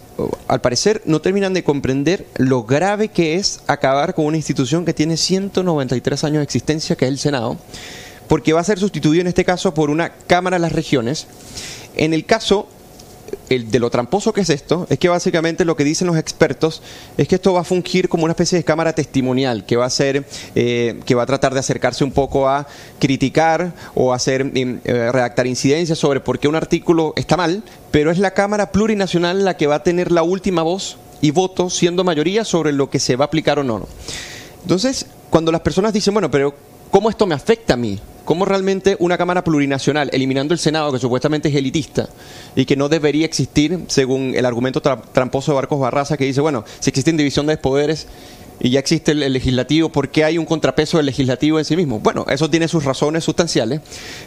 al 0.47 0.61
parecer, 0.61 1.01
no 1.05 1.21
terminan 1.21 1.53
de 1.53 1.63
comprender 1.63 2.25
lo 2.35 2.63
grave 2.63 3.09
que 3.09 3.35
es 3.35 3.61
acabar 3.67 4.13
con 4.13 4.25
una 4.25 4.37
institución 4.37 4.85
que 4.85 4.93
tiene 4.93 5.17
193 5.17 6.23
años 6.23 6.37
de 6.37 6.43
existencia, 6.43 6.95
que 6.95 7.05
es 7.05 7.11
el 7.11 7.19
Senado, 7.19 7.57
porque 8.27 8.53
va 8.53 8.61
a 8.61 8.63
ser 8.63 8.79
sustituido 8.79 9.21
en 9.21 9.27
este 9.27 9.45
caso 9.45 9.73
por 9.73 9.89
una 9.89 10.09
Cámara 10.09 10.57
de 10.57 10.61
las 10.61 10.71
Regiones. 10.71 11.27
En 11.95 12.13
el 12.13 12.25
caso 12.25 12.67
el, 13.49 13.71
de 13.71 13.79
lo 13.79 13.89
tramposo 13.89 14.33
que 14.33 14.41
es 14.41 14.49
esto, 14.49 14.87
es 14.89 14.99
que 14.99 15.09
básicamente 15.09 15.65
lo 15.65 15.75
que 15.75 15.83
dicen 15.83 16.07
los 16.07 16.17
expertos 16.17 16.81
es 17.17 17.27
que 17.27 17.35
esto 17.35 17.53
va 17.53 17.61
a 17.61 17.63
fungir 17.63 18.09
como 18.09 18.23
una 18.23 18.31
especie 18.31 18.57
de 18.57 18.63
cámara 18.63 18.93
testimonial, 18.93 19.65
que 19.65 19.77
va 19.77 19.85
a 19.85 19.89
ser, 19.89 20.25
eh, 20.55 20.99
que 21.05 21.15
va 21.15 21.23
a 21.23 21.25
tratar 21.25 21.53
de 21.53 21.59
acercarse 21.59 22.03
un 22.03 22.11
poco 22.11 22.47
a 22.47 22.67
criticar 22.99 23.73
o 23.95 24.13
hacer 24.13 24.51
eh, 24.53 25.11
redactar 25.11 25.47
incidencias 25.47 25.97
sobre 25.97 26.19
por 26.19 26.39
qué 26.39 26.47
un 26.47 26.55
artículo 26.55 27.13
está 27.15 27.37
mal, 27.37 27.63
pero 27.91 28.11
es 28.11 28.19
la 28.19 28.31
cámara 28.31 28.71
plurinacional 28.71 29.45
la 29.45 29.57
que 29.57 29.67
va 29.67 29.75
a 29.75 29.83
tener 29.83 30.11
la 30.11 30.23
última 30.23 30.61
voz 30.61 30.97
y 31.21 31.31
voto 31.31 31.69
siendo 31.69 32.03
mayoría 32.03 32.43
sobre 32.43 32.71
lo 32.71 32.89
que 32.89 32.99
se 32.99 33.15
va 33.15 33.25
a 33.25 33.27
aplicar 33.27 33.59
o 33.59 33.63
no. 33.63 33.87
Entonces, 34.61 35.05
cuando 35.29 35.51
las 35.51 35.61
personas 35.61 35.93
dicen, 35.93 36.13
bueno, 36.13 36.29
pero 36.29 36.53
¿cómo 36.91 37.09
esto 37.09 37.25
me 37.25 37.35
afecta 37.35 37.73
a 37.73 37.77
mí? 37.77 37.99
¿Cómo 38.27 38.43
realmente 38.43 38.97
una 38.99 39.17
Cámara 39.17 39.41
plurinacional, 39.41 40.09
eliminando 40.11 40.53
el 40.53 40.59
Senado, 40.59 40.91
que 40.91 40.99
supuestamente 40.99 41.47
es 41.47 41.55
elitista 41.55 42.09
y 42.57 42.65
que 42.65 42.75
no 42.75 42.89
debería 42.89 43.25
existir, 43.25 43.85
según 43.87 44.33
el 44.35 44.45
argumento 44.45 44.81
tra- 44.81 45.01
tramposo 45.13 45.53
de 45.53 45.55
Barcos 45.55 45.79
Barraza, 45.79 46.17
que 46.17 46.25
dice, 46.25 46.41
bueno, 46.41 46.65
si 46.81 46.89
existe 46.89 47.13
división 47.13 47.45
de 47.47 47.55
poderes 47.55 48.05
y 48.59 48.71
ya 48.71 48.81
existe 48.81 49.13
el, 49.13 49.31
legislativo, 49.31 49.87
¿por 49.93 50.09
qué 50.09 50.25
hay 50.25 50.37
un 50.37 50.43
contrapeso 50.45 50.97
del 50.97 51.05
legislativo 51.05 51.57
en 51.57 51.63
sí 51.63 51.77
mismo? 51.77 52.01
Bueno, 52.01 52.25
eso 52.27 52.49
tiene 52.49 52.67
sus 52.67 52.83
razones 52.83 53.23
sustanciales, 53.23 53.79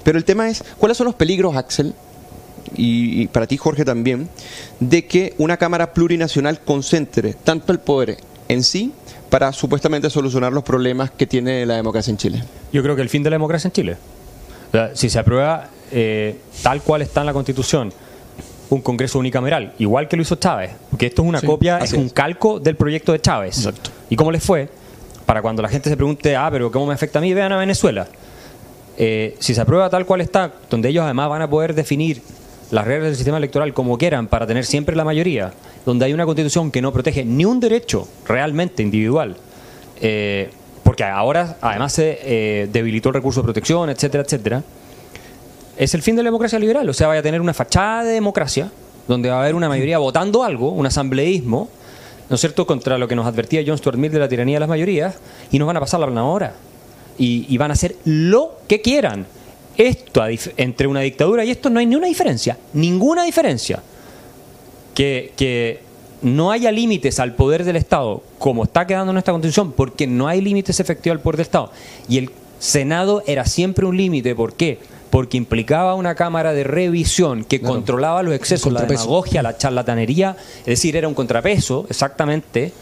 pero 0.02 0.16
el 0.16 0.24
tema 0.24 0.48
es, 0.48 0.64
¿cuáles 0.78 0.96
son 0.96 1.04
los 1.04 1.14
peligros, 1.14 1.54
Axel, 1.54 1.92
y 2.74 3.26
para 3.26 3.46
ti 3.46 3.58
Jorge 3.58 3.84
también, 3.84 4.30
de 4.80 5.04
que 5.04 5.34
una 5.36 5.58
Cámara 5.58 5.92
plurinacional 5.92 6.58
concentre 6.62 7.34
tanto 7.34 7.70
el 7.70 7.80
poder 7.80 8.16
en 8.48 8.64
sí 8.64 8.94
para 9.30 9.52
supuestamente 9.52 10.10
solucionar 10.10 10.52
los 10.52 10.64
problemas 10.64 11.10
que 11.10 11.26
tiene 11.26 11.64
la 11.64 11.76
democracia 11.76 12.10
en 12.10 12.16
Chile. 12.16 12.44
Yo 12.72 12.82
creo 12.82 12.96
que 12.96 13.02
el 13.02 13.08
fin 13.08 13.22
de 13.22 13.30
la 13.30 13.34
democracia 13.34 13.68
en 13.68 13.72
Chile. 13.72 13.96
O 14.68 14.72
sea, 14.72 14.94
si 14.94 15.08
se 15.08 15.18
aprueba 15.18 15.68
eh, 15.92 16.36
tal 16.62 16.82
cual 16.82 17.02
está 17.02 17.20
en 17.20 17.26
la 17.26 17.32
Constitución, 17.32 17.92
un 18.70 18.82
Congreso 18.82 19.18
unicameral, 19.18 19.72
igual 19.78 20.08
que 20.08 20.16
lo 20.16 20.22
hizo 20.22 20.36
Chávez, 20.36 20.72
porque 20.90 21.06
esto 21.06 21.22
es 21.22 21.28
una 21.28 21.40
Sí, 21.40 21.46
copia, 21.46 21.78
es 21.78 21.92
un 21.92 22.08
calco 22.08 22.60
del 22.60 22.76
proyecto 22.76 23.12
de 23.12 23.20
Chávez. 23.20 23.58
Exacto. 23.58 23.90
¿Y 24.08 24.16
cómo 24.16 24.30
les 24.30 24.44
fue? 24.44 24.68
Para 25.26 25.42
cuando 25.42 25.62
la 25.62 25.68
gente 25.68 25.88
se 25.88 25.96
pregunte, 25.96 26.36
ah, 26.36 26.48
pero 26.50 26.70
¿cómo 26.70 26.86
me 26.86 26.94
afecta 26.94 27.18
a 27.18 27.22
mí? 27.22 27.32
Vean 27.32 27.52
a 27.52 27.56
Venezuela. 27.56 28.06
Eh, 28.96 29.36
si 29.38 29.54
se 29.54 29.60
aprueba 29.60 29.88
tal 29.88 30.06
cual 30.06 30.20
está, 30.20 30.52
donde 30.68 30.88
ellos 30.88 31.04
además 31.04 31.28
van 31.30 31.42
a 31.42 31.50
poder 31.50 31.74
definir 31.74 32.20
las 32.70 32.86
reglas 32.86 33.08
del 33.08 33.16
sistema 33.16 33.38
electoral 33.38 33.74
como 33.74 33.98
quieran 33.98 34.28
para 34.28 34.46
tener 34.46 34.64
siempre 34.64 34.94
la 34.94 35.04
mayoría, 35.04 35.52
donde 35.84 36.04
hay 36.04 36.12
una 36.12 36.24
constitución 36.24 36.70
que 36.70 36.80
no 36.80 36.92
protege 36.92 37.24
ni 37.24 37.44
un 37.44 37.60
derecho 37.60 38.06
realmente 38.26 38.82
individual, 38.82 39.36
eh, 40.00 40.50
porque 40.84 41.04
ahora 41.04 41.56
además 41.60 41.92
se 41.92 42.18
eh, 42.22 42.68
debilitó 42.72 43.08
el 43.08 43.16
recurso 43.16 43.40
de 43.40 43.44
protección, 43.44 43.90
etcétera, 43.90 44.22
etcétera, 44.22 44.62
es 45.76 45.94
el 45.94 46.02
fin 46.02 46.14
de 46.14 46.22
la 46.22 46.28
democracia 46.28 46.58
liberal. 46.58 46.88
O 46.88 46.92
sea, 46.92 47.08
vaya 47.08 47.20
a 47.20 47.22
tener 47.22 47.40
una 47.40 47.54
fachada 47.54 48.04
de 48.04 48.12
democracia, 48.12 48.70
donde 49.08 49.30
va 49.30 49.36
a 49.36 49.40
haber 49.40 49.54
una 49.54 49.68
mayoría 49.68 49.98
votando 49.98 50.44
algo, 50.44 50.70
un 50.72 50.86
asambleísmo, 50.86 51.68
¿no 52.28 52.34
es 52.34 52.40
cierto?, 52.40 52.66
contra 52.66 52.98
lo 52.98 53.08
que 53.08 53.16
nos 53.16 53.26
advertía 53.26 53.62
John 53.66 53.78
Stuart 53.78 53.96
Mill 53.98 54.12
de 54.12 54.18
la 54.18 54.28
tiranía 54.28 54.56
de 54.56 54.60
las 54.60 54.68
mayorías, 54.68 55.18
y 55.50 55.58
nos 55.58 55.66
van 55.66 55.76
a 55.76 55.80
pasar 55.80 55.98
la 56.00 56.06
planadora. 56.06 56.54
Y, 57.18 57.46
y 57.48 57.58
van 57.58 57.70
a 57.70 57.74
hacer 57.74 57.96
lo 58.04 58.58
que 58.68 58.80
quieran. 58.80 59.26
Esto, 59.80 60.22
entre 60.58 60.86
una 60.86 61.00
dictadura 61.00 61.42
y 61.42 61.50
esto, 61.50 61.70
no 61.70 61.80
hay 61.80 61.86
ni 61.86 61.96
una 61.96 62.06
diferencia, 62.06 62.58
ninguna 62.74 63.24
diferencia. 63.24 63.82
Que, 64.94 65.32
que 65.38 65.80
no 66.20 66.50
haya 66.50 66.70
límites 66.70 67.18
al 67.18 67.34
poder 67.34 67.64
del 67.64 67.76
Estado, 67.76 68.22
como 68.38 68.64
está 68.64 68.86
quedando 68.86 69.12
en 69.12 69.14
nuestra 69.14 69.32
Constitución, 69.32 69.72
porque 69.72 70.06
no 70.06 70.28
hay 70.28 70.42
límites 70.42 70.80
efectivos 70.80 71.16
al 71.16 71.22
poder 71.22 71.38
del 71.38 71.44
Estado. 71.44 71.72
Y 72.10 72.18
el 72.18 72.30
Senado 72.58 73.22
era 73.26 73.46
siempre 73.46 73.86
un 73.86 73.96
límite. 73.96 74.34
¿Por 74.34 74.52
qué? 74.52 74.78
Porque 75.08 75.38
implicaba 75.38 75.94
una 75.94 76.14
Cámara 76.14 76.52
de 76.52 76.64
revisión 76.64 77.44
que 77.44 77.62
controlaba 77.62 78.22
los 78.22 78.34
excesos, 78.34 78.74
la 78.74 78.82
demagogia, 78.82 79.42
la 79.42 79.56
charlatanería, 79.56 80.36
es 80.58 80.66
decir, 80.66 80.94
era 80.94 81.08
un 81.08 81.14
contrapeso 81.14 81.86
exactamente 81.88 82.74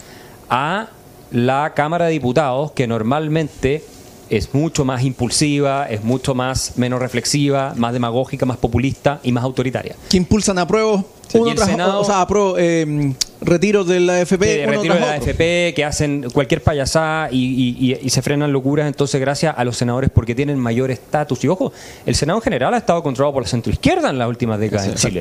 a 0.51 0.89
la 1.31 1.75
Cámara 1.77 2.07
de 2.07 2.11
Diputados 2.11 2.73
que 2.73 2.89
normalmente 2.89 3.85
es 4.31 4.55
mucho 4.55 4.85
más 4.85 5.03
impulsiva, 5.03 5.87
es 5.89 6.03
mucho 6.03 6.35
más 6.35 6.77
menos 6.77 7.01
reflexiva, 7.01 7.75
más 7.77 7.93
demagógica, 7.93 8.47
más 8.47 8.57
populista 8.57 9.21
y 9.23 9.33
más 9.33 9.45
autoritaria. 9.45 9.97
Que 10.09 10.17
impulsan 10.17 10.59
apruebos 10.59 11.05
uno 11.35 11.55
tras, 11.55 11.69
Senado, 11.69 12.01
o 12.01 12.05
sea, 12.05 12.27
eh, 12.59 13.13
retiros 13.41 13.87
de 13.87 14.01
la 14.01 14.15
AFP. 14.15 14.67
retiros 14.67 14.97
de 14.97 15.01
la 15.01 15.13
AFP, 15.13 15.75
que 15.75 15.85
hacen 15.85 16.27
cualquier 16.33 16.63
payasada 16.63 17.29
y, 17.31 17.99
y, 18.01 18.11
se 18.11 18.23
frenan 18.23 18.53
locuras, 18.53 18.87
entonces 18.87 19.21
gracias 19.21 19.55
a 19.57 19.65
los 19.65 19.77
senadores 19.77 20.11
porque 20.11 20.35
tienen 20.35 20.59
mayor 20.59 20.91
estatus. 20.91 21.45
Y 21.45 21.49
ojo, 21.49 21.73
el 22.07 22.15
Senado 22.15 22.39
en 22.39 22.43
general 22.43 22.75
ha 22.75 22.79
estado 22.79 23.03
controlado 23.03 23.35
por 23.35 23.43
la 23.43 23.49
centroizquierda 23.49 24.11
en 24.11 24.19
las 24.19 24.29
últimas 24.29 24.59
décadas 24.59 24.87
en 24.87 24.95
Chile. 24.95 25.21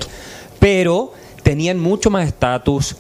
Pero 0.59 1.11
tenían 1.43 1.79
mucho 1.79 2.09
más 2.09 2.27
estatus, 2.27 2.95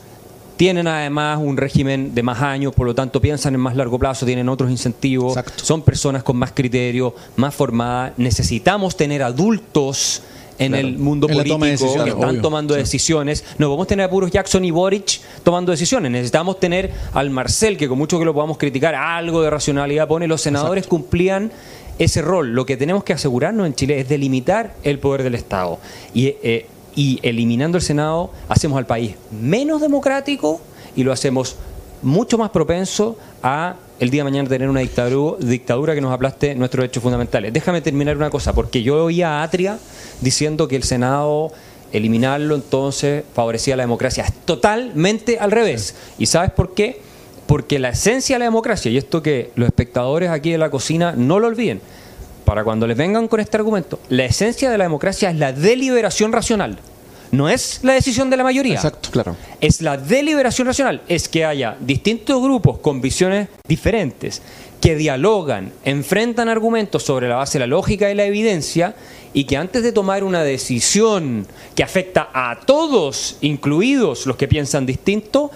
tienen 0.57 0.87
además 0.87 1.39
un 1.41 1.55
régimen 1.55 2.13
de 2.13 2.23
más 2.23 2.41
años, 2.41 2.73
por 2.73 2.87
lo 2.87 2.95
tanto 2.95 3.21
piensan 3.21 3.53
en 3.53 3.61
más 3.61 3.75
largo 3.75 3.97
plazo, 3.97 4.25
tienen 4.25 4.49
otros 4.49 4.69
incentivos, 4.69 5.37
son 5.55 5.83
personas 5.83 6.23
con 6.23 6.35
más 6.35 6.51
criterio, 6.51 7.15
más 7.35 7.55
formadas. 7.55 8.13
Necesitamos 8.17 8.97
tener 8.97 9.23
adultos 9.23 10.23
en 10.59 10.73
el 10.73 10.97
mundo 10.97 11.27
político 11.27 11.59
que 11.59 12.09
están 12.09 12.41
tomando 12.41 12.73
decisiones. 12.73 13.43
No 13.57 13.67
podemos 13.67 13.87
tener 13.87 14.05
a 14.05 14.09
puros 14.09 14.31
Jackson 14.31 14.65
y 14.65 14.71
Boric 14.71 15.21
tomando 15.43 15.71
decisiones. 15.71 16.11
Necesitamos 16.11 16.59
tener 16.59 16.91
al 17.13 17.29
Marcel, 17.29 17.77
que 17.77 17.87
con 17.87 17.97
mucho 17.97 18.17
que 18.19 18.25
lo 18.25 18.33
podamos 18.33 18.57
criticar, 18.57 18.95
algo 18.95 19.41
de 19.41 19.49
racionalidad 19.49 20.07
pone. 20.07 20.27
Los 20.27 20.41
senadores 20.41 20.87
cumplían 20.87 21.51
ese 21.99 22.21
rol. 22.21 22.53
Lo 22.53 22.65
que 22.65 22.77
tenemos 22.77 23.03
que 23.03 23.13
asegurarnos 23.13 23.67
en 23.67 23.75
Chile 23.75 23.99
es 23.99 24.09
delimitar 24.09 24.73
el 24.83 24.99
poder 24.99 25.23
del 25.23 25.35
Estado. 25.35 25.79
Y 26.13 26.27
eh, 26.41 26.67
y 26.97 27.19
eliminando 27.21 27.77
el 27.77 27.83
Senado 27.83 28.31
hacemos 28.49 28.77
al 28.77 28.87
país 28.87 29.15
menos 29.31 29.79
democrático 29.79 30.59
y 30.95 31.03
lo 31.03 31.13
hacemos 31.13 31.55
mucho 32.01 32.37
más 32.37 32.49
propenso 32.49 33.17
a 33.41 33.75
el 33.99 34.09
día 34.09 34.21
de 34.21 34.23
mañana 34.25 34.49
tener 34.49 34.67
una 34.67 34.81
dictadura, 34.81 35.37
dictadura 35.39 35.95
que 35.95 36.01
nos 36.01 36.11
aplaste 36.11 36.55
nuestros 36.55 36.83
derechos 36.83 37.01
fundamentales. 37.01 37.53
Déjame 37.53 37.81
terminar 37.81 38.17
una 38.17 38.29
cosa, 38.29 38.53
porque 38.53 38.83
yo 38.83 39.05
oía 39.05 39.39
a 39.39 39.43
Atria 39.43 39.77
diciendo 40.21 40.67
que 40.67 40.75
el 40.75 40.83
Senado 40.83 41.51
eliminarlo 41.91 42.55
entonces 42.55 43.23
favorecía 43.33 43.75
la 43.75 43.83
democracia. 43.83 44.23
Es 44.23 44.33
totalmente 44.45 45.39
al 45.39 45.51
revés. 45.51 45.95
¿Y 46.17 46.25
sabes 46.25 46.51
por 46.51 46.73
qué? 46.73 46.99
Porque 47.45 47.79
la 47.79 47.89
esencia 47.89 48.35
de 48.35 48.39
la 48.39 48.45
democracia, 48.45 48.91
y 48.91 48.97
esto 48.97 49.21
que 49.21 49.51
los 49.55 49.67
espectadores 49.67 50.29
aquí 50.29 50.51
de 50.51 50.57
la 50.57 50.69
cocina 50.69 51.13
no 51.15 51.39
lo 51.39 51.47
olviden, 51.47 51.79
para 52.43 52.63
cuando 52.63 52.87
les 52.87 52.97
vengan 52.97 53.27
con 53.27 53.39
este 53.39 53.57
argumento, 53.57 53.99
la 54.09 54.25
esencia 54.25 54.69
de 54.69 54.77
la 54.77 54.85
democracia 54.85 55.29
es 55.29 55.37
la 55.37 55.51
deliberación 55.51 56.31
racional. 56.31 56.79
No 57.31 57.49
es 57.49 57.79
la 57.83 57.93
decisión 57.93 58.29
de 58.29 58.37
la 58.37 58.43
mayoría. 58.43 58.75
Exacto, 58.75 59.09
claro. 59.11 59.35
Es 59.59 59.81
la 59.81 59.97
deliberación 59.97 60.67
racional. 60.67 61.01
Es 61.07 61.27
que 61.27 61.45
haya 61.45 61.77
distintos 61.79 62.41
grupos 62.41 62.79
con 62.79 63.01
visiones 63.01 63.49
diferentes 63.67 64.41
que 64.81 64.95
dialogan, 64.95 65.73
enfrentan 65.83 66.49
argumentos 66.49 67.03
sobre 67.03 67.27
la 67.27 67.37
base 67.37 67.57
de 67.57 67.65
la 67.65 67.67
lógica 67.67 68.11
y 68.11 68.15
la 68.15 68.25
evidencia 68.25 68.95
y 69.33 69.45
que 69.45 69.57
antes 69.57 69.83
de 69.83 69.91
tomar 69.91 70.23
una 70.23 70.43
decisión 70.43 71.47
que 71.75 71.83
afecta 71.83 72.29
a 72.33 72.59
todos, 72.65 73.37
incluidos 73.41 74.25
los 74.25 74.37
que 74.37 74.47
piensan 74.47 74.85
distinto, 74.85 75.51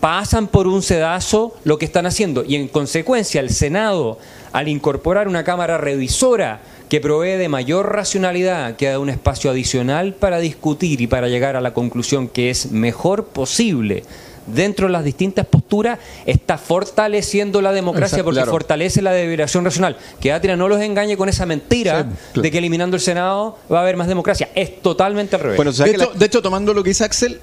pasan 0.00 0.48
por 0.48 0.66
un 0.66 0.82
sedazo 0.82 1.56
lo 1.64 1.78
que 1.78 1.86
están 1.86 2.04
haciendo. 2.04 2.44
Y 2.44 2.56
en 2.56 2.68
consecuencia 2.68 3.40
el 3.40 3.50
Senado 3.50 4.18
al 4.52 4.68
incorporar 4.68 5.28
una 5.28 5.44
cámara 5.44 5.78
revisora 5.78 6.60
que 6.94 7.00
provee 7.00 7.36
de 7.36 7.48
mayor 7.48 7.92
racionalidad, 7.92 8.76
que 8.76 8.86
da 8.86 9.00
un 9.00 9.10
espacio 9.10 9.50
adicional 9.50 10.14
para 10.14 10.38
discutir 10.38 11.00
y 11.00 11.08
para 11.08 11.26
llegar 11.26 11.56
a 11.56 11.60
la 11.60 11.74
conclusión 11.74 12.28
que 12.28 12.50
es 12.50 12.70
mejor 12.70 13.24
posible 13.24 14.04
dentro 14.46 14.86
de 14.86 14.92
las 14.92 15.02
distintas 15.02 15.44
posturas, 15.44 15.98
está 16.24 16.56
fortaleciendo 16.56 17.60
la 17.60 17.72
democracia 17.72 18.22
porque 18.22 18.44
fortalece 18.44 19.02
la 19.02 19.10
deliberación 19.10 19.64
racional. 19.64 19.96
Que 20.20 20.30
Atria 20.30 20.54
no 20.54 20.68
los 20.68 20.80
engañe 20.80 21.16
con 21.16 21.28
esa 21.28 21.46
mentira 21.46 22.06
de 22.32 22.50
que 22.52 22.58
eliminando 22.58 22.94
el 22.94 23.02
Senado 23.02 23.58
va 23.72 23.80
a 23.80 23.82
haber 23.82 23.96
más 23.96 24.06
democracia. 24.06 24.50
Es 24.54 24.80
totalmente 24.80 25.34
al 25.34 25.42
revés. 25.42 25.76
de 25.76 26.26
hecho, 26.26 26.42
tomando 26.42 26.72
lo 26.74 26.84
que 26.84 26.90
dice 26.90 27.02
Axel, 27.02 27.40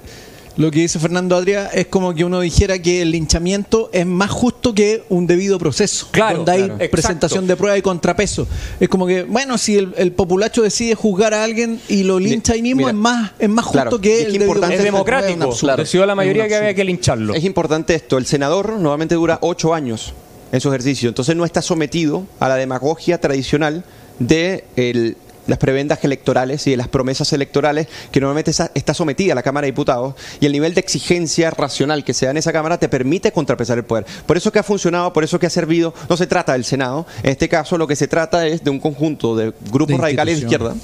lo 0.56 0.70
que 0.70 0.80
dice 0.80 0.98
Fernando 0.98 1.36
Adria 1.36 1.66
es 1.68 1.86
como 1.86 2.14
que 2.14 2.24
uno 2.24 2.40
dijera 2.40 2.78
que 2.78 3.02
el 3.02 3.10
linchamiento 3.10 3.88
es 3.92 4.06
más 4.06 4.30
justo 4.30 4.74
que 4.74 5.04
un 5.08 5.26
debido 5.26 5.58
proceso. 5.58 6.08
Claro. 6.10 6.44
Donde 6.44 6.52
hay 6.52 6.88
presentación 6.88 7.46
de 7.46 7.56
prueba 7.56 7.76
y 7.78 7.82
contrapeso. 7.82 8.46
Es 8.78 8.88
como 8.88 9.06
que, 9.06 9.22
bueno, 9.22 9.56
si 9.56 9.76
el, 9.76 10.12
populacho 10.12 10.62
decide 10.62 10.94
juzgar 10.94 11.32
a 11.34 11.42
alguien 11.42 11.80
y 11.88 12.02
lo 12.02 12.18
lincha 12.18 12.52
ahí 12.52 12.62
mismo, 12.62 12.88
es 12.88 12.94
más 12.94 13.32
es 13.38 13.48
más 13.48 13.64
justo 13.64 14.00
que 14.00 14.22
el 14.22 14.32
debido 14.32 14.70
Es 14.70 14.82
democrático. 14.82 15.54
Decidió 15.76 16.06
la 16.06 16.14
mayoría 16.14 16.46
que 16.48 16.56
había 16.56 16.74
que 16.74 16.84
lincharlo. 16.84 17.34
Es 17.34 17.44
importante 17.44 17.94
esto. 17.94 18.18
El 18.18 18.26
senador 18.26 18.72
normalmente 18.72 19.14
dura 19.14 19.38
ocho 19.40 19.74
años 19.74 20.12
en 20.52 20.60
su 20.60 20.68
ejercicio. 20.68 21.08
Entonces 21.08 21.34
no 21.34 21.44
está 21.44 21.62
sometido 21.62 22.26
a 22.38 22.48
la 22.48 22.56
demagogia 22.56 23.18
tradicional 23.20 23.84
de 24.18 24.64
el 24.76 25.16
las 25.52 25.58
prebendas 25.58 26.02
electorales 26.02 26.66
y 26.66 26.70
de 26.70 26.78
las 26.78 26.88
promesas 26.88 27.30
electorales 27.34 27.86
que 28.10 28.20
normalmente 28.20 28.52
está 28.74 28.94
sometida 28.94 29.32
a 29.32 29.34
la 29.34 29.42
Cámara 29.42 29.66
de 29.66 29.72
Diputados 29.72 30.14
y 30.40 30.46
el 30.46 30.52
nivel 30.52 30.72
de 30.72 30.80
exigencia 30.80 31.50
racional 31.50 32.04
que 32.04 32.14
se 32.14 32.24
da 32.24 32.30
en 32.30 32.38
esa 32.38 32.54
Cámara 32.54 32.78
te 32.78 32.88
permite 32.88 33.32
contrapesar 33.32 33.76
el 33.76 33.84
poder. 33.84 34.06
Por 34.24 34.38
eso 34.38 34.50
que 34.50 34.60
ha 34.60 34.62
funcionado, 34.62 35.12
por 35.12 35.24
eso 35.24 35.38
que 35.38 35.44
ha 35.44 35.50
servido, 35.50 35.92
no 36.08 36.16
se 36.16 36.26
trata 36.26 36.54
del 36.54 36.64
Senado, 36.64 37.06
en 37.22 37.32
este 37.32 37.50
caso 37.50 37.76
lo 37.76 37.86
que 37.86 37.96
se 37.96 38.08
trata 38.08 38.46
es 38.46 38.64
de 38.64 38.70
un 38.70 38.80
conjunto 38.80 39.36
de 39.36 39.52
grupos 39.70 40.00
radicales 40.00 40.36
de 40.36 40.42
izquierda 40.44 40.74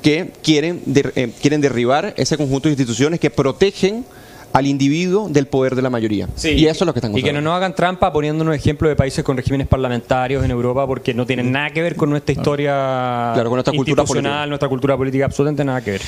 que 0.00 0.32
quieren, 0.42 0.82
eh, 0.86 1.32
quieren 1.42 1.60
derribar 1.60 2.14
ese 2.16 2.38
conjunto 2.38 2.68
de 2.68 2.72
instituciones 2.72 3.20
que 3.20 3.28
protegen 3.28 4.06
al 4.54 4.68
individuo 4.68 5.28
del 5.28 5.48
poder 5.48 5.74
de 5.74 5.82
la 5.82 5.90
mayoría. 5.90 6.28
y 6.44 6.66
eso 6.66 6.84
es 6.84 6.86
lo 6.86 6.94
que 6.94 7.00
están 7.00 7.18
Y 7.18 7.24
que 7.24 7.32
no 7.32 7.40
nos 7.40 7.54
hagan 7.54 7.74
trampa 7.74 8.12
poniéndonos 8.12 8.54
ejemplos 8.54 8.88
de 8.88 8.94
países 8.94 9.24
con 9.24 9.36
regímenes 9.36 9.66
parlamentarios 9.66 10.44
en 10.44 10.50
Europa 10.52 10.86
porque 10.86 11.12
no 11.12 11.26
tienen 11.26 11.50
nada 11.50 11.70
que 11.70 11.82
ver 11.82 11.96
con 11.96 12.08
nuestra 12.08 12.34
historia 12.34 13.32
claro, 13.34 13.50
con 13.50 13.56
nuestra 13.56 13.74
cultura 13.74 14.04
política. 14.04 14.46
nuestra 14.46 14.68
cultura 14.68 14.96
política, 14.96 15.24
absolutamente 15.24 15.64
nada 15.64 15.80
que 15.80 15.90
ver. 15.90 16.02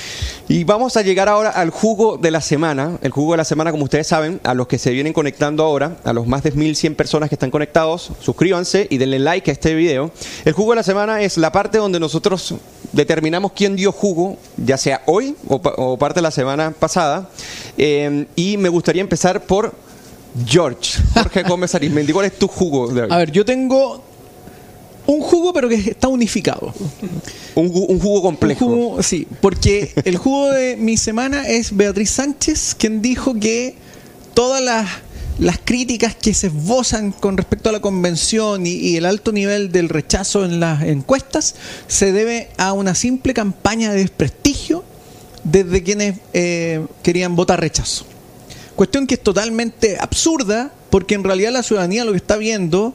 Y 0.47 0.63
vamos 0.63 0.97
a 0.97 1.03
llegar 1.03 1.29
ahora 1.29 1.51
al 1.51 1.71
jugo 1.71 2.19
de 2.19 2.31
la 2.31 2.41
semana. 2.41 2.99
El 3.03 3.11
jugo 3.11 3.33
de 3.33 3.39
la 3.39 3.45
semana, 3.45 3.73
como 3.73 3.83
ustedes 3.83 4.07
saben, 4.07 4.39
a 4.45 4.55
los 4.55 4.69
que 4.69 4.79
se 4.79 4.93
vienen 4.93 5.13
conectando 5.13 5.65
ahora, 5.65 5.97
a 6.05 6.13
los 6.13 6.29
más 6.29 6.45
de 6.45 6.55
1.100 6.55 6.95
personas 6.95 7.29
que 7.29 7.35
están 7.35 7.51
conectados, 7.51 8.13
suscríbanse 8.21 8.87
y 8.89 8.99
denle 8.99 9.19
like 9.19 9.51
a 9.51 9.55
este 9.55 9.75
video. 9.75 10.13
El 10.45 10.53
jugo 10.53 10.71
de 10.71 10.77
la 10.77 10.83
semana 10.85 11.21
es 11.21 11.37
la 11.37 11.51
parte 11.51 11.79
donde 11.79 11.99
nosotros 11.99 12.55
determinamos 12.93 13.51
quién 13.53 13.75
dio 13.75 13.91
jugo, 13.91 14.39
ya 14.57 14.77
sea 14.77 15.03
hoy 15.07 15.35
o, 15.49 15.97
parte 15.99 16.19
de 16.19 16.23
la 16.23 16.31
semana 16.31 16.71
pasada. 16.71 17.29
Eh, 17.77 18.27
y 18.37 18.57
me 18.57 18.69
gustaría 18.69 19.03
empezar 19.03 19.45
por 19.45 19.75
George, 20.47 21.01
Jorge 21.15 21.43
Gómez 21.49 21.75
Arismendi. 21.75 22.13
¿Cuál 22.13 22.27
es 22.27 22.39
tu 22.39 22.47
jugo 22.47 22.93
de 22.93 23.03
hoy? 23.03 23.09
A 23.11 23.17
ver, 23.17 23.33
yo 23.33 23.45
tengo 23.45 24.05
un 25.07 25.21
jugo, 25.21 25.53
pero 25.53 25.69
que 25.69 25.77
está 25.77 26.09
unificado. 26.09 26.73
Un, 27.55 27.71
jugo 27.71 28.23
complejo. 28.23 29.03
sí, 29.03 29.27
porque 29.41 29.93
el 30.05 30.17
jugo 30.17 30.51
de 30.51 30.77
mi 30.77 30.97
semana 30.97 31.49
es 31.49 31.75
Beatriz 31.75 32.11
Sánchez, 32.11 32.75
quien 32.79 33.01
dijo 33.01 33.35
que 33.35 33.77
todas 34.35 34.63
las, 34.63 34.87
las 35.39 35.59
críticas 35.65 36.15
que 36.15 36.35
se 36.35 36.49
esbozan 36.49 37.13
con 37.13 37.37
respecto 37.37 37.71
a 37.71 37.73
la 37.73 37.81
convención 37.81 38.67
y, 38.67 38.97
el 38.97 39.07
alto 39.07 39.33
nivel 39.33 39.73
del 39.73 39.89
rechazo 39.89 40.45
en 40.45 40.61
las 40.61 40.83
encuestas 40.83 41.55
se 41.87 42.13
debe 42.13 42.51
a 42.59 42.73
una 42.73 42.95
simple 42.95 43.33
campaña 43.33 43.93
de 43.93 44.01
desprestigio 44.01 44.85
desde 45.45 45.83
quienes 45.83 46.19
eh, 46.33 46.85
querían 47.03 47.37
votar 47.37 47.61
rechazo. 47.61 48.05
Cuestión 48.77 49.07
que 49.07 49.15
es 49.15 49.23
totalmente 49.23 49.97
absurda, 49.99 50.71
porque 50.91 51.15
en 51.15 51.25
realidad 51.25 51.51
la 51.53 51.63
ciudadanía 51.63 52.05
lo 52.05 52.13
que 52.13 52.19
está 52.19 52.37
viendo, 52.37 52.95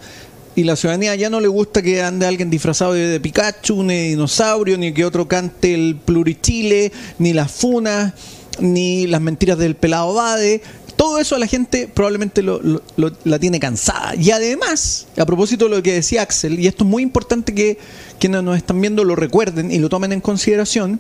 y 0.56 0.64
la 0.64 0.76
ciudadanía 0.76 1.16
ya 1.16 1.30
no 1.30 1.40
le 1.40 1.48
gusta 1.48 1.82
que 1.82 2.02
ande 2.02 2.26
alguien 2.28 2.50
disfrazado 2.50 2.94
de, 2.94 3.20
Pikachu, 3.20 3.84
ni 3.84 3.96
de 3.96 4.04
dinosaurio, 4.10 4.78
ni 4.78 4.94
que 4.94 5.06
otro 5.06 5.28
cante 5.28 5.74
el 5.74 5.96
plurichile, 5.96 6.92
ni 7.20 7.34
las 7.34 7.52
funas, 7.52 8.14
ni 8.60 9.08
las 9.08 9.22
mentiras 9.22 9.58
del 9.58 9.76
pelado 9.76 10.14
Bade. 10.14 10.62
todo 10.98 11.18
eso 11.18 11.36
a 11.36 11.40
la 11.40 11.48
gente 11.48 11.88
probablemente 11.92 12.44
lo, 12.44 12.62
lo- 12.62 12.84
lo- 12.98 13.12
la 13.24 13.40
tiene 13.40 13.60
cansada. 13.60 14.14
Y 14.16 14.30
además, 14.32 15.08
a 15.18 15.26
propósito 15.26 15.66
de 15.66 15.78
lo 15.78 15.82
que 15.82 15.94
decía 15.94 16.22
Axel, 16.22 16.60
y 16.60 16.68
esto 16.68 16.84
es 16.84 16.90
muy 16.90 17.02
importante 17.02 17.56
que 17.56 17.80
quienes 18.20 18.44
nos 18.44 18.56
están 18.58 18.80
viendo 18.82 19.04
lo 19.04 19.16
recuerden 19.16 19.72
y 19.72 19.80
lo 19.80 19.90
tomen 19.90 20.12
en 20.12 20.22
consideración, 20.22 21.00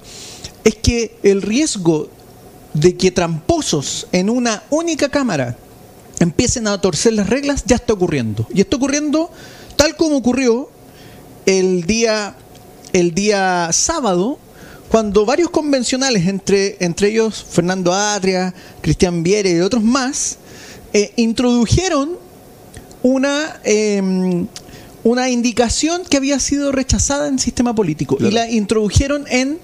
es 0.63 0.75
que 0.75 1.17
el 1.23 1.41
riesgo 1.43 2.09
de 2.73 2.95
que 2.95 3.11
tramposos 3.11 4.07
en 4.11 4.29
una 4.29 4.63
única 4.69 5.09
cámara 5.09 5.57
empiecen 6.19 6.67
a 6.67 6.79
torcer 6.79 7.13
las 7.13 7.29
reglas 7.29 7.63
ya 7.65 7.75
está 7.75 7.93
ocurriendo. 7.93 8.47
Y 8.53 8.61
está 8.61 8.77
ocurriendo 8.77 9.31
tal 9.75 9.95
como 9.95 10.17
ocurrió 10.17 10.69
el 11.45 11.83
día, 11.85 12.35
el 12.93 13.13
día 13.13 13.69
sábado, 13.71 14.37
cuando 14.89 15.25
varios 15.25 15.49
convencionales, 15.49 16.27
entre, 16.27 16.77
entre 16.79 17.09
ellos 17.09 17.45
Fernando 17.49 17.93
Atria, 17.93 18.53
Cristian 18.81 19.23
Viere 19.23 19.51
y 19.51 19.59
otros 19.59 19.83
más, 19.83 20.37
eh, 20.93 21.13
introdujeron 21.15 22.17
una, 23.01 23.59
eh, 23.63 24.45
una 25.03 25.29
indicación 25.29 26.03
que 26.07 26.17
había 26.17 26.39
sido 26.39 26.71
rechazada 26.71 27.27
en 27.27 27.35
el 27.35 27.39
sistema 27.39 27.73
político 27.73 28.17
y 28.19 28.29
la 28.31 28.49
introdujeron 28.49 29.25
en 29.29 29.59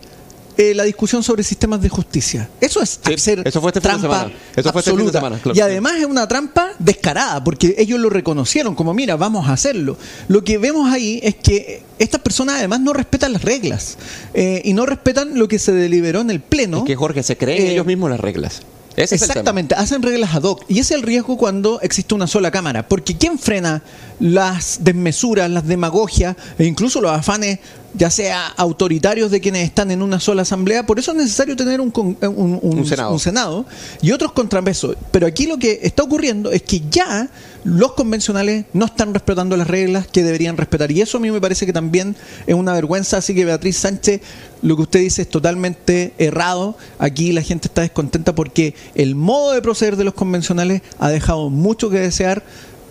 eh, 0.58 0.74
la 0.74 0.84
discusión 0.84 1.24
sobre 1.24 1.44
sistemas 1.44 1.82
de 1.82 1.90
justicia. 1.90 2.50
Eso 2.60 2.82
es 2.82 3.00
Sí, 3.06 3.14
hacer 3.14 3.48
eso 3.48 3.62
fue 3.62 3.70
este 3.70 3.82
trampa 3.82 4.02
semana. 4.02 4.34
Eso 4.56 4.72
fue 4.72 4.82
este 4.82 4.90
absoluta. 4.92 5.20
semana, 5.20 5.40
claro. 5.40 5.58
Y 5.58 5.62
además 5.62 5.94
es 5.98 6.06
una 6.06 6.28
trampa 6.28 6.72
descarada, 6.80 7.44
porque 7.44 7.76
ellos 7.78 8.00
lo 8.00 8.10
reconocieron 8.10 8.74
como, 8.76 8.94
mira, 8.94 9.16
vamos 9.16 9.48
a 9.48 9.54
hacerlo. 9.54 9.98
Lo 10.28 10.44
que 10.44 10.58
vemos 10.58 10.92
ahí 10.92 11.20
es 11.24 11.36
que 11.36 11.84
estas 12.00 12.22
personas 12.22 12.56
además 12.56 12.82
no 12.82 12.94
respetan 12.94 13.34
las 13.34 13.44
reglas 13.44 13.98
eh, 14.34 14.62
y 14.66 14.74
no 14.74 14.86
respetan 14.86 15.38
lo 15.38 15.48
que 15.48 15.60
se 15.60 15.72
deliberó 15.72 16.22
en 16.22 16.32
el 16.32 16.40
Pleno. 16.40 16.80
Es 16.80 16.84
que 16.84 16.96
Jorge, 16.96 17.24
se 17.24 17.38
creen 17.38 17.62
Eh, 17.62 17.72
ellos 17.74 17.86
mismos 17.86 18.10
las 18.10 18.20
reglas. 18.20 18.62
Ese. 18.96 19.14
Exactamente, 19.14 19.76
hacen 19.76 20.02
reglas 20.02 20.34
ad 20.34 20.42
hoc. 20.42 20.66
Y 20.68 20.80
ese 20.80 20.96
es 20.96 21.00
el 21.00 21.04
riesgo 21.04 21.38
cuando 21.38 21.80
existe 21.82 22.16
una 22.16 22.26
sola 22.26 22.50
cámara. 22.50 22.88
Porque 22.88 23.16
¿quién 23.16 23.38
frena 23.38 23.84
las 24.20 24.80
desmesuras, 24.82 25.52
las 25.52 25.68
demagogias 25.68 26.36
e 26.58 26.66
incluso 26.66 27.00
los 27.00 27.12
afanes, 27.12 27.60
ya 27.94 28.10
sea 28.10 28.48
autoritarios 28.48 29.32
de 29.32 29.42
quienes 29.42 29.64
están 29.64 29.92
en 29.92 30.02
una 30.02 30.20
sola 30.20 30.44
asamblea? 30.44 30.86
Por 30.86 31.00
eso 31.00 31.12
es 31.12 31.18
necesario 31.18 31.56
tener 31.56 31.82
un, 31.82 31.92
eh, 32.22 32.28
un- 32.28 32.60
un- 32.62 32.80
Un 32.80 32.86
senado. 32.86 33.18
senado 33.20 33.66
y 34.02 34.12
otros 34.12 34.32
contrapesos. 34.34 34.96
Pero 35.12 35.26
aquí 35.28 35.48
lo 35.48 35.58
que 35.58 35.80
está 35.84 36.04
ocurriendo 36.04 36.52
es 36.52 36.62
que 36.62 36.82
ya 36.92 37.30
los 37.64 37.94
convencionales 37.94 38.66
no 38.74 38.86
están 38.86 39.14
respetando 39.14 39.58
las 39.58 39.68
reglas 39.68 40.08
que 40.08 40.24
deberían 40.24 40.56
respetar. 40.58 40.92
Y 40.92 41.02
eso 41.02 41.18
a 41.18 41.22
mí 41.22 41.32
me 41.32 41.42
parece 41.42 41.66
que 41.66 41.74
también 41.74 42.16
es 42.46 42.56
una 42.56 42.74
vergüenza. 42.74 43.18
Así 43.18 43.34
que 43.36 43.44
Beatriz 43.46 43.78
Sánchez, 43.78 44.22
lo 44.62 44.76
que 44.76 44.84
usted 44.84 45.00
dice 45.00 45.24
es 45.24 45.30
totalmente 45.30 46.14
errado. 46.18 46.78
Aquí 47.00 47.32
la 47.32 47.42
gente 47.42 47.68
está 47.68 47.82
descontenta 47.82 48.36
porque 48.36 48.74
el 48.96 49.16
modo 49.16 49.52
de 49.54 49.62
proceder 49.62 49.96
de 49.98 50.04
los 50.04 50.14
convencionales 50.14 50.82
ha 51.00 51.10
dejado 51.10 51.50
mucho 51.50 51.90
que 51.90 52.00
desear 52.00 52.44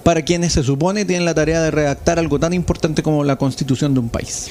para 0.02 0.22
quienes 0.22 0.52
se 0.52 0.62
supone 0.62 1.04
tienen 1.04 1.24
la 1.24 1.34
tarea 1.34 1.60
de 1.62 1.70
redactar 1.70 2.18
algo 2.18 2.38
tan 2.38 2.52
importante 2.52 3.02
como 3.02 3.24
la 3.24 3.36
constitución 3.36 3.92
de 3.94 4.00
un 4.00 4.08
país. 4.08 4.46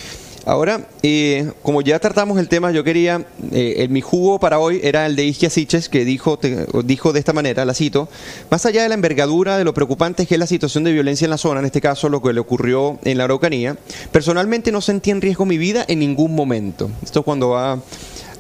Ahora, 0.48 0.82
eh, 1.02 1.52
como 1.64 1.82
ya 1.82 1.98
tratamos 1.98 2.38
el 2.38 2.48
tema, 2.48 2.72
yo 2.72 2.84
quería, 2.84 3.26
eh, 3.52 3.78
el- 3.80 3.90
mi 3.90 4.02
jugo 4.02 4.40
para 4.40 4.60
hoy 4.60 4.80
era 4.84 5.08
el 5.08 5.16
de 5.16 5.26
Isquia 5.26 5.50
Siches, 5.50 5.90
que 5.90 6.06
dijo, 6.06 6.38
te- 6.38 6.68
dijo 6.84 7.14
de 7.14 7.20
esta 7.20 7.34
manera, 7.34 7.66
la 7.66 7.74
cito, 7.74 8.08
más 8.52 8.64
allá 8.68 8.84
de 8.84 8.90
la 8.90 8.94
envergadura 8.96 9.58
de 9.58 9.64
lo 9.64 9.74
preocupante 9.74 10.28
que 10.28 10.36
es 10.36 10.40
la 10.40 10.46
situación 10.46 10.84
de 10.84 10.94
violencia 10.94 11.26
en 11.26 11.32
la 11.32 11.40
zona, 11.40 11.62
en 11.62 11.66
este 11.66 11.82
caso 11.82 12.10
lo 12.10 12.22
que 12.22 12.32
le 12.32 12.40
ocurrió 12.40 13.00
en 13.04 13.18
la 13.18 13.24
Araucanía, 13.24 13.76
personalmente 14.12 14.72
no 14.72 14.82
sentí 14.82 15.10
en 15.10 15.20
riesgo 15.22 15.46
mi 15.46 15.58
vida 15.58 15.84
en 15.88 15.98
ningún 15.98 16.36
momento. 16.36 16.92
Esto 17.04 17.20
es 17.22 17.26
cuando 17.26 17.50
va 17.50 17.80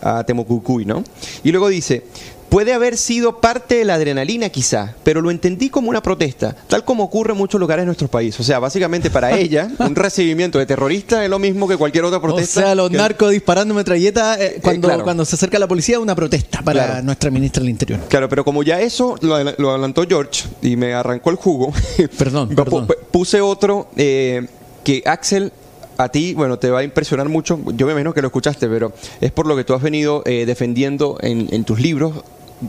a 0.01 0.23
Temocucuy, 0.25 0.85
¿no? 0.85 1.03
Y 1.43 1.51
luego 1.51 1.69
dice, 1.69 2.03
puede 2.49 2.73
haber 2.73 2.97
sido 2.97 3.39
parte 3.41 3.75
de 3.75 3.85
la 3.85 3.95
adrenalina 3.95 4.49
quizá, 4.49 4.95
pero 5.03 5.21
lo 5.21 5.31
entendí 5.31 5.69
como 5.69 5.89
una 5.89 6.01
protesta, 6.01 6.55
tal 6.67 6.85
como 6.85 7.03
ocurre 7.03 7.31
en 7.33 7.37
muchos 7.37 7.59
lugares 7.59 7.83
de 7.83 7.87
nuestro 7.87 8.07
país. 8.07 8.39
O 8.39 8.43
sea, 8.43 8.59
básicamente 8.59 9.09
para 9.09 9.31
ella, 9.37 9.69
un 9.79 9.95
recibimiento 9.95 10.57
de 10.59 10.65
terrorista 10.65 11.23
es 11.23 11.29
lo 11.29 11.39
mismo 11.39 11.67
que 11.67 11.75
cualquier 11.77 12.05
otra 12.05 12.21
protesta. 12.21 12.59
o 12.59 12.63
sea, 12.63 12.75
los 12.75 12.89
que- 12.89 12.97
narcos 12.97 13.31
disparando 13.31 13.73
metralleta 13.73 14.41
eh, 14.41 14.59
cuando, 14.61 14.87
claro. 14.87 15.03
cuando 15.03 15.25
se 15.25 15.35
acerca 15.35 15.59
la 15.59 15.67
policía, 15.67 15.99
una 15.99 16.15
protesta 16.15 16.61
para 16.61 16.85
Claro. 16.85 17.03
nuestra 17.03 17.31
ministra 17.31 17.61
del 17.61 17.69
Interior. 17.71 17.99
Claro, 18.07 18.29
pero 18.29 18.45
como 18.45 18.63
ya 18.63 18.79
eso 18.81 19.15
lo, 19.21 19.35
adela- 19.35 19.55
lo 19.57 19.71
adelantó 19.71 20.03
George 20.07 20.43
y 20.61 20.75
me 20.75 20.93
arrancó 20.93 21.29
el 21.31 21.35
jugo, 21.37 21.73
Perdón, 22.17 22.49
perdón. 22.55 22.87
pu- 22.87 22.95
puse 23.11 23.41
otro 23.41 23.87
eh, 23.97 24.47
que 24.83 25.01
Axel, 25.05 25.51
a 25.97 26.09
ti, 26.09 26.33
bueno, 26.33 26.57
te 26.59 26.69
va 26.69 26.79
a 26.79 26.83
impresionar 26.83 27.29
mucho. 27.29 27.59
Yo 27.73 27.85
me 27.85 27.93
imagino 27.93 28.13
que 28.13 28.21
lo 28.21 28.27
escuchaste, 28.27 28.67
pero 28.67 28.93
es 29.21 29.31
por 29.31 29.47
lo 29.47 29.55
que 29.55 29.63
tú 29.63 29.73
has 29.73 29.81
venido 29.81 30.23
eh, 30.25 30.45
defendiendo 30.45 31.17
en, 31.21 31.63
tus 31.63 31.79
libros 31.79 32.23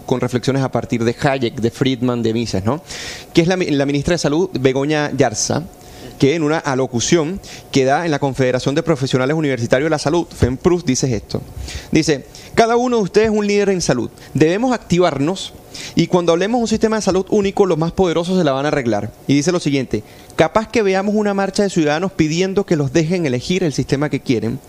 con 0.04 0.20
reflexiones 0.20 0.62
a 0.62 0.70
partir 0.70 1.04
de 1.04 1.14
Hayek, 1.20 1.56
de 1.56 1.70
Friedman, 1.70 2.22
de 2.22 2.32
Mises, 2.32 2.64
¿no? 2.64 2.82
Que 3.32 3.42
es 3.42 3.48
la, 3.48 3.56
la 3.56 3.86
ministra 3.86 4.14
de 4.14 4.18
Salud, 4.18 4.50
Begoña 4.52 5.12
Yarza, 5.16 5.62
que 6.18 6.34
en 6.34 6.42
una 6.42 6.58
alocución 6.58 7.40
que 7.70 7.84
da 7.84 8.04
en 8.04 8.10
la 8.10 8.18
Confederación 8.18 8.74
de 8.74 8.82
Profesionales 8.82 9.36
Universitarios 9.36 9.86
de 9.86 9.90
la 9.90 9.98
Salud, 9.98 10.26
FEMPRUS, 10.26 10.84
dice 10.84 11.14
esto. 11.14 11.42
Dice, 11.92 12.26
cada 12.54 12.76
uno 12.76 12.96
de 12.98 13.02
ustedes 13.02 13.30
es 13.30 13.36
un 13.36 13.46
líder 13.46 13.70
en 13.70 13.80
salud. 13.80 14.10
Debemos 14.34 14.72
activarnos 14.72 15.52
y 15.94 16.06
cuando 16.06 16.32
hablemos 16.32 16.58
de 16.58 16.62
un 16.62 16.68
sistema 16.68 16.96
de 16.96 17.02
salud 17.02 17.26
único, 17.30 17.66
los 17.66 17.78
más 17.78 17.92
poderosos 17.92 18.38
se 18.38 18.44
la 18.44 18.52
van 18.52 18.64
a 18.64 18.68
arreglar. 18.68 19.10
Y 19.26 19.34
dice 19.34 19.52
lo 19.52 19.60
siguiente, 19.60 20.02
capaz 20.36 20.68
que 20.68 20.82
veamos 20.82 21.14
una 21.14 21.34
marcha 21.34 21.62
de 21.62 21.70
ciudadanos 21.70 22.12
pidiendo 22.12 22.64
que 22.64 22.76
los 22.76 22.92
dejen 22.92 23.26
elegir 23.26 23.64
el 23.64 23.72
sistema 23.72 24.10
que 24.10 24.20
quieren. 24.20 24.60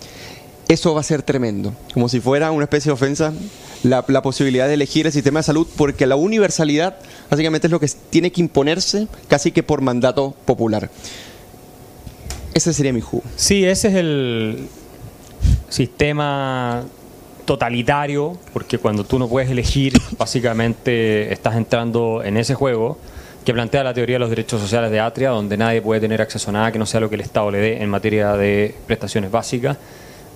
Eso 0.68 0.93
va 0.93 1.01
a 1.01 1.03
ser 1.03 1.22
tremendo, 1.22 1.74
como 1.93 2.09
si 2.09 2.20
fuera 2.20 2.51
una 2.51 2.63
especie 2.63 2.89
de 2.89 2.93
ofensa 2.93 3.34
la, 3.84 4.01
posibilidad 4.22 4.68
de 4.68 4.74
elegir 4.74 5.05
el 5.05 5.13
sistema 5.13 5.39
de 5.39 5.43
salud, 5.43 5.68
porque 5.78 6.05
la 6.05 6.15
universalidad 6.15 6.97
básicamente 7.30 7.68
es 7.68 7.72
lo 7.72 7.80
que 7.80 7.88
tiene 8.09 8.32
que 8.32 8.41
imponerse 8.41 9.07
casi 9.28 9.51
que 9.51 9.63
por 9.63 9.82
mandato 9.82 10.34
popular. 10.45 10.89
Ese 12.53 12.74
sería 12.74 12.91
mi 12.91 13.01
jugo. 13.01 13.24
Sí, 13.36 13.63
ese 13.63 13.89
es 13.89 13.95
el 13.95 14.68
sistema 15.70 16.84
totalitario, 17.45 18.38
porque 18.51 18.78
cuando 18.78 19.05
tú 19.05 19.20
no 19.20 19.30
puedes 19.30 19.49
elegir, 19.49 19.93
básicamente 20.18 21.32
estás 21.32 21.55
entrando 21.55 22.24
en 22.24 22.36
ese 22.36 22.55
juego 22.55 22.97
que 23.48 23.54
plantea 23.54 23.82
la 23.82 23.93
teoría 23.93 24.16
de 24.16 24.20
los 24.20 24.30
derechos 24.30 24.60
sociales 24.60 24.91
de 24.91 25.00
Atria, 25.00 25.30
donde 25.30 25.56
nadie 25.56 25.82
puede 25.82 26.02
tener 26.02 26.22
acceso 26.22 26.50
a 26.50 26.52
nada 26.52 26.70
que 26.70 26.78
no 26.78 26.86
sea 26.86 27.00
lo 27.00 27.08
que 27.08 27.16
el 27.16 27.22
Estado 27.22 27.50
le 27.50 27.60
dé 27.60 27.82
en 27.82 27.89
materia 27.89 28.34
de 28.34 28.76
prestaciones 28.86 29.32
básicas, 29.32 29.78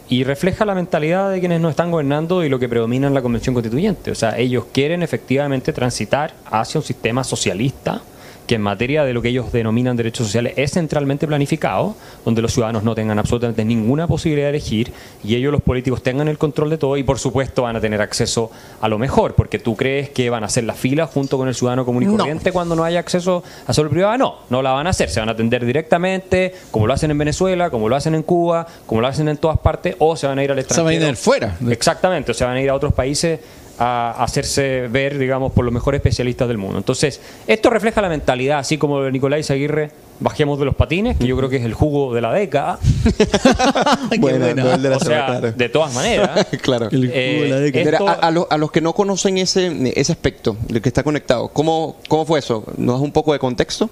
y 0.08 0.24
refleja 0.24 0.64
la 0.64 0.74
mentalidad 0.74 1.30
de 1.30 1.42
quienes 1.42 1.60
nos 1.60 1.72
están 1.72 1.92
gobernando 1.92 2.42
y 2.42 2.48
lo 2.48 2.58
que 2.58 2.70
predomina 2.70 3.08
en 3.08 3.14
la 3.14 3.22
Convención 3.22 3.54
Constituyente. 3.54 4.12
O 4.12 4.16
sea, 4.16 4.38
ellos 4.38 4.68
quieren 4.72 5.04
efectivamente 5.04 5.74
transitar 5.74 6.34
hacia 6.50 6.80
un 6.80 6.86
sistema 6.86 7.26
socialista 7.26 8.02
que 8.48 8.56
en 8.56 8.62
materia 8.62 9.04
de 9.06 9.14
lo 9.14 9.22
que 9.22 9.30
ellos 9.30 9.52
denominan 9.52 9.96
derechos 9.96 10.28
sociales 10.28 10.54
es 10.58 10.72
centralmente 10.72 11.26
planificado, 11.28 11.96
donde 12.26 12.42
los 12.42 12.52
ciudadanos 12.54 12.84
no 12.84 12.96
tengan 12.96 13.18
absolutamente 13.18 13.64
ninguna 13.64 14.08
posibilidad 14.08 14.48
de 14.48 14.58
elegir 14.58 14.92
y 15.24 15.36
ellos 15.36 15.52
los 15.54 15.62
políticos 15.62 16.04
tengan 16.04 16.28
el 16.28 16.38
control 16.38 16.70
de 16.70 16.78
todo 16.78 16.98
y 16.98 17.04
por 17.04 17.18
supuesto 17.20 17.62
van 17.62 17.76
a 17.78 17.82
tener 17.82 18.02
acceso 18.02 18.52
a 18.82 18.90
lo 18.90 18.98
mejor, 18.98 19.36
porque 19.36 19.58
tú 19.60 19.76
crees 19.78 20.10
que 20.10 20.30
van 20.30 20.44
a 20.44 20.48
hacer 20.48 20.66
la 20.66 20.74
fila 20.74 21.08
junto 21.08 21.38
con 21.38 21.48
el 21.48 21.56
ciudadano 21.56 21.86
común 21.86 22.04
y 22.04 22.06
No. 22.08 22.18
corriente 22.18 22.52
cuando 22.52 22.76
no 22.76 22.84
haya 22.84 23.00
acceso 23.00 23.44
a 23.68 23.74
salud 23.74 23.90
privada, 23.90 24.18
no, 24.18 24.36
no 24.50 24.62
la 24.62 24.72
van 24.72 24.88
a 24.88 24.90
hacer, 24.90 25.10
se 25.10 25.20
van 25.22 25.30
a 25.30 25.34
atender 25.34 25.66
directamente, 25.66 26.54
como 26.72 26.88
lo 26.88 26.94
hacen 26.94 27.12
en 27.12 27.18
Venezuela, 27.18 27.70
como 27.70 27.88
lo 27.90 27.96
hacen 27.96 28.16
en 28.16 28.24
Cuba, 28.24 28.68
como 28.86 29.02
lo 29.02 29.08
hacen 29.08 29.28
en 29.30 29.38
todas 29.38 29.60
partes, 29.60 29.96
o 30.00 30.16
se 30.16 30.28
van 30.28 30.40
a 30.40 30.44
ir 30.44 30.52
al 30.52 30.58
Se 30.58 30.62
extranjero. 30.62 31.00
van 31.00 31.08
a 31.08 31.10
ir 31.12 31.16
fuera. 31.16 31.58
Exactamente, 31.70 32.32
o 32.32 32.34
sea, 32.34 32.48
van 32.48 32.58
a 32.58 32.62
ir 32.62 32.70
a 32.70 32.76
otros 32.76 32.94
países 32.94 33.40
a 33.80 34.24
hacerse 34.24 34.88
ver, 34.90 35.18
digamos, 35.18 35.52
por 35.54 35.66
los 35.66 35.74
mejores 35.74 36.00
especialistas 36.00 36.48
del 36.48 36.58
mundo. 36.58 36.78
Entonces, 36.78 37.20
esto 37.48 37.70
refleja 37.70 38.02
la 38.02 38.10
mentalidad, 38.10 38.60
así 38.60 38.78
como 38.78 39.02
de 39.02 39.12
Nicolás 39.12 39.50
Aguirre, 39.50 39.90
bajemos 40.20 40.60
de 40.60 40.66
los 40.66 40.76
patines, 40.76 41.18
que 41.18 41.26
yo 41.26 41.36
creo 41.36 41.50
que 41.50 41.56
es 41.56 41.66
el 41.66 41.74
jugo 41.74 42.14
de 42.14 42.22
la 42.22 42.32
década. 42.34 42.78
Bueno, 44.20 44.40
buena. 44.46 44.64
no 44.64 44.74
el 44.74 44.82
de 44.82 44.90
la 44.90 44.98
o 44.98 45.00
sea, 45.00 45.26
claro. 45.26 45.52
de 45.54 45.70
todas 45.70 45.94
maneras. 45.94 46.46
claro. 46.62 46.90
El 46.92 47.08
jugo 47.08 47.12
de 47.14 47.50
la 47.50 47.58
Eh, 47.58 47.62
década. 47.72 47.92
Esto- 47.92 48.08
a, 48.08 48.14
a 48.14 48.32
los, 48.32 48.46
a 48.50 48.58
los 48.58 48.72
que 48.72 48.82
no 48.82 48.94
conocen 48.94 49.38
ese, 49.38 49.92
ese 49.96 50.12
aspecto, 50.12 50.58
el 50.70 50.82
que 50.82 50.90
está 50.90 51.04
conectado, 51.04 51.48
¿cómo, 51.50 51.96
¿cómo 52.08 52.26
fue 52.26 52.40
eso? 52.40 52.64
¿Nos 52.78 52.96
das 52.96 53.02
un 53.04 53.12
poco 53.12 53.34
de 53.34 53.40
contexto? 53.40 53.90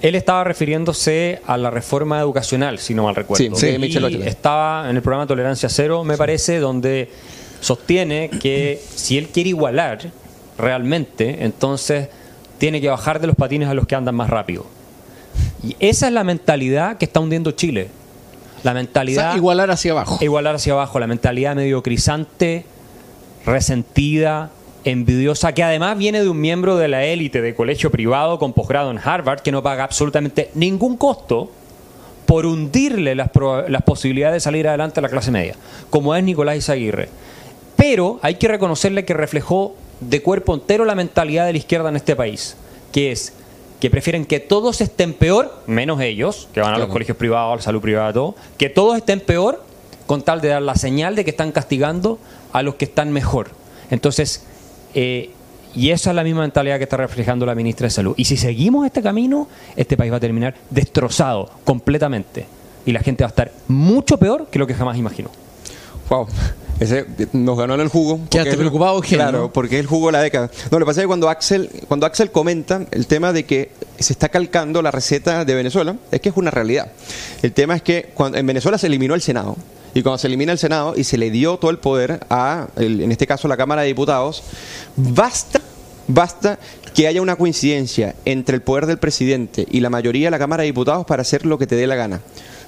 Él 0.00 0.14
estaba 0.16 0.42
refiriéndose 0.44 1.40
a 1.46 1.56
la 1.56 1.70
reforma 1.70 2.18
educacional, 2.18 2.78
si 2.78 2.94
no 2.94 3.04
mal 3.04 3.14
recuerdo. 3.14 3.44
Sí, 3.44 3.50
sí, 3.54 3.74
Y 3.74 3.78
Michelle 3.78 4.04
Bachelet. 4.06 4.26
estaba 4.28 4.88
en 4.90 4.96
el 4.96 5.02
programa 5.02 5.26
Tolerancia 5.26 5.68
Cero, 5.68 6.02
me 6.02 6.16
parece, 6.16 6.58
donde 6.58 7.08
sostiene 7.62 8.28
que 8.28 8.82
si 8.94 9.16
él 9.16 9.28
quiere 9.28 9.50
igualar 9.50 10.10
realmente, 10.58 11.44
entonces 11.44 12.08
tiene 12.58 12.80
que 12.80 12.88
bajar 12.88 13.20
de 13.20 13.28
los 13.28 13.36
patines 13.36 13.68
a 13.68 13.74
los 13.74 13.86
que 13.86 13.94
andan 13.94 14.14
más 14.14 14.28
rápido. 14.28 14.66
Y 15.62 15.76
esa 15.78 16.08
es 16.08 16.12
la 16.12 16.24
mentalidad 16.24 16.98
que 16.98 17.06
está 17.06 17.20
hundiendo 17.20 17.52
Chile. 17.52 17.88
La 18.64 18.72
O 18.72 18.74
mentalidad 18.74 19.30
sea, 19.30 19.36
igualar 19.36 19.70
hacia 19.70 19.92
abajo. 19.92 20.18
igualar 20.20 20.56
hacia 20.56 20.72
abajo, 20.72 20.98
la 20.98 21.06
mentalidad 21.06 21.56
mediocrizante, 21.56 22.64
resentida, 23.46 24.50
envidiosa, 24.84 25.52
que 25.52 25.62
además 25.62 25.96
viene 25.96 26.22
de 26.22 26.28
un 26.28 26.40
miembro 26.40 26.76
de 26.76 26.88
la 26.88 27.04
élite 27.04 27.40
de 27.40 27.54
colegio 27.54 27.90
privado 27.90 28.38
con 28.38 28.52
posgrado 28.52 28.90
en 28.90 28.98
Harvard 28.98 29.40
que 29.40 29.52
no 29.52 29.62
paga 29.62 29.84
absolutamente 29.84 30.50
ningún 30.54 30.96
costo 30.96 31.50
por 32.26 32.46
hundirle 32.46 33.14
las, 33.14 33.30
las 33.68 33.82
posibilidades 33.82 34.34
de 34.34 34.40
salir 34.40 34.66
adelante 34.68 35.00
a 35.00 35.02
la 35.02 35.08
clase 35.08 35.30
media, 35.30 35.54
como 35.90 36.14
es 36.14 36.22
Nicolás 36.24 36.56
Izaguirre. 36.56 37.08
Pero 37.76 38.18
hay 38.22 38.36
que 38.36 38.48
reconocerle 38.48 39.04
que 39.04 39.14
reflejó 39.14 39.74
de 40.00 40.22
cuerpo 40.22 40.54
entero 40.54 40.84
la 40.84 40.94
mentalidad 40.94 41.46
de 41.46 41.52
la 41.52 41.58
izquierda 41.58 41.88
en 41.88 41.96
este 41.96 42.16
país, 42.16 42.56
que 42.92 43.12
es 43.12 43.32
que 43.80 43.90
prefieren 43.90 44.24
que 44.24 44.38
todos 44.38 44.80
estén 44.80 45.12
peor, 45.12 45.52
menos 45.66 46.00
ellos, 46.00 46.48
que 46.54 46.60
van 46.60 46.72
a 46.72 46.78
los 46.78 46.88
colegios 46.88 47.16
privados, 47.16 47.52
a 47.52 47.56
la 47.56 47.62
salud 47.62 47.80
privada, 47.80 48.12
todo, 48.12 48.36
que 48.56 48.68
todos 48.68 48.96
estén 48.96 49.18
peor 49.18 49.64
con 50.06 50.22
tal 50.22 50.40
de 50.40 50.48
dar 50.48 50.62
la 50.62 50.76
señal 50.76 51.16
de 51.16 51.24
que 51.24 51.30
están 51.30 51.50
castigando 51.50 52.20
a 52.52 52.62
los 52.62 52.76
que 52.76 52.84
están 52.84 53.10
mejor. 53.12 53.50
Entonces, 53.90 54.44
eh, 54.94 55.30
y 55.74 55.90
esa 55.90 56.10
es 56.10 56.16
la 56.16 56.22
misma 56.22 56.42
mentalidad 56.42 56.78
que 56.78 56.84
está 56.84 56.96
reflejando 56.96 57.46
la 57.46 57.54
ministra 57.54 57.86
de 57.86 57.90
Salud. 57.90 58.14
Y 58.16 58.26
si 58.26 58.36
seguimos 58.36 58.86
este 58.86 59.02
camino, 59.02 59.48
este 59.74 59.96
país 59.96 60.12
va 60.12 60.18
a 60.18 60.20
terminar 60.20 60.54
destrozado 60.70 61.50
completamente. 61.64 62.46
Y 62.84 62.92
la 62.92 63.00
gente 63.00 63.24
va 63.24 63.28
a 63.28 63.30
estar 63.30 63.52
mucho 63.68 64.18
peor 64.18 64.46
que 64.48 64.58
lo 64.58 64.66
que 64.66 64.74
jamás 64.74 64.98
imaginó. 64.98 65.30
Wow. 66.08 66.28
Ese 66.82 67.06
nos 67.32 67.56
ganó 67.56 67.74
en 67.74 67.80
el 67.80 67.88
jugo. 67.88 68.18
Quedaste 68.28 68.56
preocupado, 68.56 69.00
Claro, 69.02 69.52
porque 69.52 69.76
es 69.76 69.80
el 69.80 69.86
jugo 69.86 70.06
de 70.06 70.12
la 70.12 70.20
década. 70.20 70.50
No, 70.70 70.80
lo 70.80 70.84
que 70.84 70.90
pasa 70.90 71.00
es 71.00 71.04
que 71.04 71.06
cuando 71.06 71.28
Axel, 71.28 71.70
cuando 71.86 72.06
Axel 72.06 72.32
comenta 72.32 72.84
el 72.90 73.06
tema 73.06 73.32
de 73.32 73.44
que 73.44 73.70
se 74.00 74.12
está 74.12 74.30
calcando 74.30 74.82
la 74.82 74.90
receta 74.90 75.44
de 75.44 75.54
Venezuela, 75.54 75.94
es 76.10 76.20
que 76.20 76.30
es 76.30 76.36
una 76.36 76.50
realidad. 76.50 76.90
El 77.42 77.52
tema 77.52 77.76
es 77.76 77.82
que 77.82 78.10
cuando, 78.14 78.36
en 78.36 78.46
Venezuela 78.46 78.78
se 78.78 78.88
eliminó 78.88 79.14
el 79.14 79.22
Senado. 79.22 79.56
Y 79.94 80.02
cuando 80.02 80.18
se 80.18 80.26
elimina 80.26 80.50
el 80.50 80.58
Senado 80.58 80.94
y 80.96 81.04
se 81.04 81.18
le 81.18 81.30
dio 81.30 81.56
todo 81.56 81.70
el 81.70 81.78
poder 81.78 82.18
a, 82.30 82.66
en 82.76 83.12
este 83.12 83.28
caso, 83.28 83.46
la 83.46 83.56
Cámara 83.56 83.82
de 83.82 83.88
Diputados, 83.88 84.42
basta, 84.96 85.60
basta 86.08 86.58
que 86.94 87.06
haya 87.06 87.22
una 87.22 87.36
coincidencia 87.36 88.16
entre 88.24 88.56
el 88.56 88.62
poder 88.62 88.86
del 88.86 88.98
presidente 88.98 89.66
y 89.70 89.80
la 89.80 89.90
mayoría 89.90 90.26
de 90.26 90.30
la 90.32 90.38
Cámara 90.40 90.62
de 90.62 90.66
Diputados 90.66 91.06
para 91.06 91.22
hacer 91.22 91.46
lo 91.46 91.58
que 91.58 91.68
te 91.68 91.76
dé 91.76 91.86
la 91.86 91.94
gana. 91.94 92.22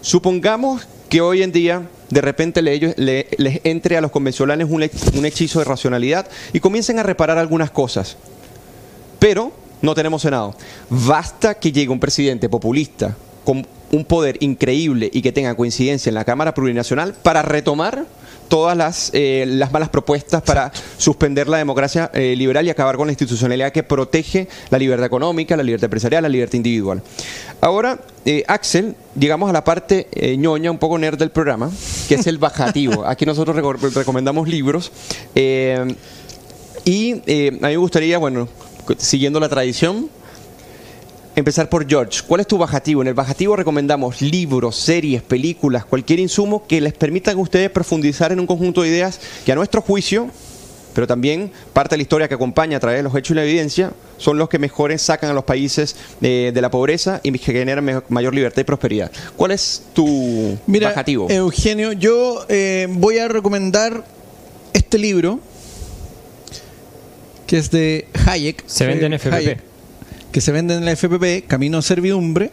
Supongamos 0.04 0.86
que 1.08 1.22
hoy 1.22 1.42
en 1.42 1.50
día 1.50 1.88
de 2.10 2.20
repente 2.20 2.60
le, 2.60 2.94
les 3.38 3.60
entre 3.64 3.96
a 3.96 4.02
los 4.02 4.10
convencionales 4.10 4.68
un, 4.68 4.82
un 5.16 5.24
hechizo 5.24 5.60
de 5.60 5.64
racionalidad 5.64 6.28
y 6.52 6.60
comiencen 6.60 6.98
a 6.98 7.02
reparar 7.02 7.38
algunas 7.38 7.70
cosas. 7.70 8.18
Pero 9.18 9.50
no 9.80 9.94
tenemos 9.94 10.20
Senado. 10.20 10.54
Basta 10.90 11.54
que 11.54 11.72
llegue 11.72 11.88
un 11.88 12.00
presidente 12.00 12.50
populista 12.50 13.16
con 13.46 13.66
un 13.92 14.04
poder 14.04 14.36
increíble 14.40 15.08
y 15.10 15.22
que 15.22 15.32
tenga 15.32 15.54
coincidencia 15.54 16.10
en 16.10 16.16
la 16.16 16.26
Cámara 16.26 16.52
Plurinacional 16.52 17.14
para 17.14 17.40
retomar 17.40 18.04
todas 18.48 18.76
las, 18.76 19.10
eh, 19.12 19.44
las 19.46 19.72
malas 19.72 19.88
propuestas 19.88 20.42
para 20.42 20.72
suspender 20.98 21.48
la 21.48 21.58
democracia 21.58 22.10
eh, 22.14 22.34
liberal 22.36 22.66
y 22.66 22.70
acabar 22.70 22.96
con 22.96 23.06
la 23.06 23.12
institucionalidad 23.12 23.72
que 23.72 23.82
protege 23.82 24.48
la 24.70 24.78
libertad 24.78 25.06
económica, 25.06 25.56
la 25.56 25.62
libertad 25.62 25.84
empresarial, 25.84 26.22
la 26.22 26.28
libertad 26.28 26.54
individual. 26.54 27.02
Ahora, 27.60 27.98
eh, 28.24 28.44
Axel, 28.46 28.96
llegamos 29.18 29.50
a 29.50 29.52
la 29.52 29.64
parte 29.64 30.08
ñoña, 30.38 30.70
un 30.70 30.78
poco 30.78 30.98
nerd 30.98 31.18
del 31.18 31.30
programa, 31.30 31.70
que 32.08 32.14
es 32.16 32.26
el 32.26 32.38
bajativo. 32.38 33.04
Aquí 33.06 33.26
nosotros 33.26 33.56
recomendamos 33.94 34.48
libros. 34.48 34.92
y 35.34 35.70
a 35.72 35.84
mí 36.84 37.22
me 37.60 37.76
gustaría, 37.76 38.18
bueno, 38.18 38.48
siguiendo 38.98 39.40
la 39.40 39.48
tradición, 39.48 40.10
empezar 41.36 41.68
por 41.68 41.88
George. 41.88 42.22
¿Cuál 42.26 42.40
es 42.40 42.46
tu 42.46 42.58
bajativo? 42.58 43.02
En 43.02 43.08
el 43.08 43.14
bajativo 43.14 43.56
recomendamos 43.56 44.22
libros, 44.22 44.76
series, 44.76 45.22
películas, 45.22 45.84
cualquier 45.84 46.20
insumo 46.20 46.66
que 46.66 46.80
les 46.80 46.92
permitan 46.92 47.36
a 47.36 47.40
ustedes 47.40 47.70
profundizar 47.70 48.32
en 48.32 48.40
un 48.40 48.46
conjunto 48.46 48.82
de 48.82 48.88
ideas 48.88 49.20
que 49.44 49.52
a 49.52 49.54
nuestro 49.54 49.80
juicio, 49.80 50.28
pero 50.94 51.06
también 51.06 51.50
parte 51.72 51.94
de 51.94 51.98
la 51.98 52.02
historia 52.02 52.28
que 52.28 52.34
acompaña 52.34 52.76
a 52.76 52.80
través 52.80 53.00
de 53.00 53.02
los 53.02 53.14
hechos 53.16 53.32
y 53.32 53.34
la 53.34 53.44
evidencia, 53.44 53.92
son 54.16 54.38
los 54.38 54.48
que 54.48 54.60
mejores 54.60 55.02
sacan 55.02 55.30
a 55.30 55.32
los 55.32 55.44
países 55.44 55.96
de, 56.20 56.52
la 56.54 56.70
pobreza 56.70 57.20
y 57.24 57.32
que 57.32 57.52
generan 57.52 58.02
mayor 58.08 58.34
libertad 58.34 58.60
y 58.60 58.64
prosperidad. 58.64 59.10
¿Cuál 59.36 59.50
es 59.50 59.82
tu 59.92 60.56
Mira, 60.66 60.90
bajativo? 60.90 61.28
Eugenio, 61.28 61.92
yo 61.92 62.46
eh, 62.48 62.86
voy 62.90 63.18
a 63.18 63.26
recomendar 63.26 64.04
este 64.72 64.98
libro 64.98 65.40
que 67.48 67.58
es 67.58 67.70
de 67.72 68.06
Hayek. 68.26 68.64
Se 68.66 68.86
vende 68.86 69.06
en 69.06 69.18
FPP 69.18 69.73
que 70.34 70.40
se 70.40 70.50
vende 70.50 70.74
en 70.74 70.84
la 70.84 70.90
FPP, 70.90 71.46
Camino 71.46 71.78
a 71.78 71.82
Servidumbre, 71.82 72.50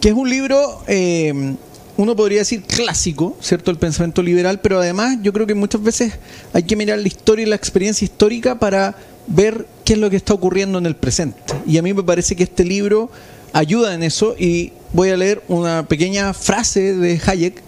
que 0.00 0.08
es 0.08 0.14
un 0.14 0.30
libro, 0.30 0.82
eh, 0.86 1.54
uno 1.98 2.16
podría 2.16 2.38
decir 2.38 2.62
clásico, 2.62 3.36
¿cierto? 3.42 3.70
El 3.70 3.76
pensamiento 3.76 4.22
liberal, 4.22 4.58
pero 4.62 4.78
además 4.78 5.18
yo 5.20 5.30
creo 5.34 5.46
que 5.46 5.54
muchas 5.54 5.82
veces 5.82 6.14
hay 6.54 6.62
que 6.62 6.76
mirar 6.76 6.98
la 6.98 7.06
historia 7.06 7.42
y 7.44 7.48
la 7.50 7.56
experiencia 7.56 8.06
histórica 8.06 8.58
para 8.58 8.96
ver 9.26 9.66
qué 9.84 9.92
es 9.92 9.98
lo 9.98 10.08
que 10.08 10.16
está 10.16 10.32
ocurriendo 10.32 10.78
en 10.78 10.86
el 10.86 10.96
presente. 10.96 11.52
Y 11.66 11.76
a 11.76 11.82
mí 11.82 11.92
me 11.92 12.02
parece 12.02 12.36
que 12.36 12.44
este 12.44 12.64
libro 12.64 13.10
ayuda 13.52 13.92
en 13.92 14.02
eso 14.02 14.34
y 14.38 14.72
voy 14.94 15.10
a 15.10 15.18
leer 15.18 15.42
una 15.48 15.86
pequeña 15.86 16.32
frase 16.32 16.94
de 16.94 17.20
Hayek 17.26 17.62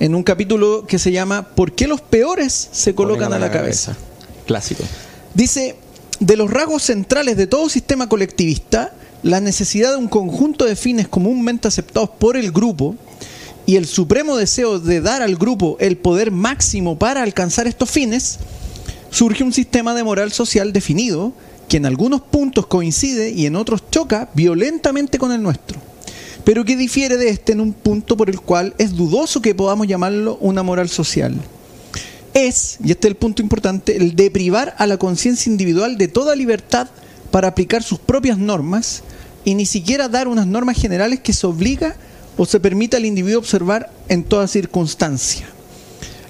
en 0.00 0.14
un 0.14 0.22
capítulo 0.22 0.84
que 0.86 0.98
se 0.98 1.12
llama 1.12 1.48
¿Por 1.54 1.72
qué 1.72 1.86
los 1.86 2.02
peores 2.02 2.68
se 2.72 2.94
colocan 2.94 3.32
a 3.32 3.38
la, 3.38 3.50
cabeza? 3.50 3.96
Clásico. 4.44 4.84
Dice, 5.32 5.76
de 6.20 6.36
los 6.36 6.50
rasgos 6.50 6.82
centrales 6.82 7.36
de 7.36 7.46
todo 7.46 7.68
sistema 7.68 8.08
colectivista, 8.08 8.92
la 9.22 9.40
necesidad 9.40 9.90
de 9.90 9.96
un 9.96 10.08
conjunto 10.08 10.64
de 10.64 10.76
fines 10.76 11.08
comúnmente 11.08 11.68
aceptados 11.68 12.10
por 12.10 12.36
el 12.36 12.52
grupo 12.52 12.96
y 13.66 13.76
el 13.76 13.86
supremo 13.86 14.36
deseo 14.36 14.78
de 14.78 15.00
dar 15.00 15.22
al 15.22 15.36
grupo 15.36 15.76
el 15.80 15.96
poder 15.96 16.30
máximo 16.30 16.98
para 16.98 17.22
alcanzar 17.22 17.66
estos 17.66 17.90
fines, 17.90 18.38
surge 19.10 19.42
un 19.42 19.52
sistema 19.52 19.94
de 19.94 20.04
moral 20.04 20.32
social 20.32 20.72
definido 20.72 21.32
que 21.68 21.78
en 21.78 21.86
algunos 21.86 22.20
puntos 22.20 22.66
coincide 22.66 23.30
y 23.30 23.46
en 23.46 23.56
otros 23.56 23.82
choca 23.90 24.30
violentamente 24.34 25.18
con 25.18 25.32
el 25.32 25.42
nuestro, 25.42 25.80
pero 26.44 26.64
que 26.64 26.76
difiere 26.76 27.16
de 27.16 27.30
este 27.30 27.52
en 27.52 27.60
un 27.60 27.72
punto 27.72 28.16
por 28.16 28.30
el 28.30 28.40
cual 28.40 28.74
es 28.78 28.94
dudoso 28.94 29.42
que 29.42 29.54
podamos 29.54 29.88
llamarlo 29.88 30.38
una 30.40 30.62
moral 30.62 30.88
social 30.88 31.34
es, 32.36 32.78
y 32.84 32.90
este 32.90 33.08
es 33.08 33.12
el 33.12 33.16
punto 33.16 33.42
importante, 33.42 33.96
el 33.96 34.14
de 34.14 34.30
privar 34.30 34.74
a 34.78 34.86
la 34.86 34.98
conciencia 34.98 35.50
individual 35.50 35.96
de 35.96 36.08
toda 36.08 36.36
libertad 36.36 36.88
para 37.30 37.48
aplicar 37.48 37.82
sus 37.82 37.98
propias 37.98 38.38
normas 38.38 39.02
y 39.44 39.54
ni 39.54 39.66
siquiera 39.66 40.08
dar 40.08 40.28
unas 40.28 40.46
normas 40.46 40.80
generales 40.80 41.20
que 41.20 41.32
se 41.32 41.46
obliga 41.46 41.96
o 42.36 42.44
se 42.44 42.60
permita 42.60 42.98
al 42.98 43.06
individuo 43.06 43.38
observar 43.38 43.90
en 44.08 44.24
toda 44.24 44.48
circunstancia. 44.48 45.46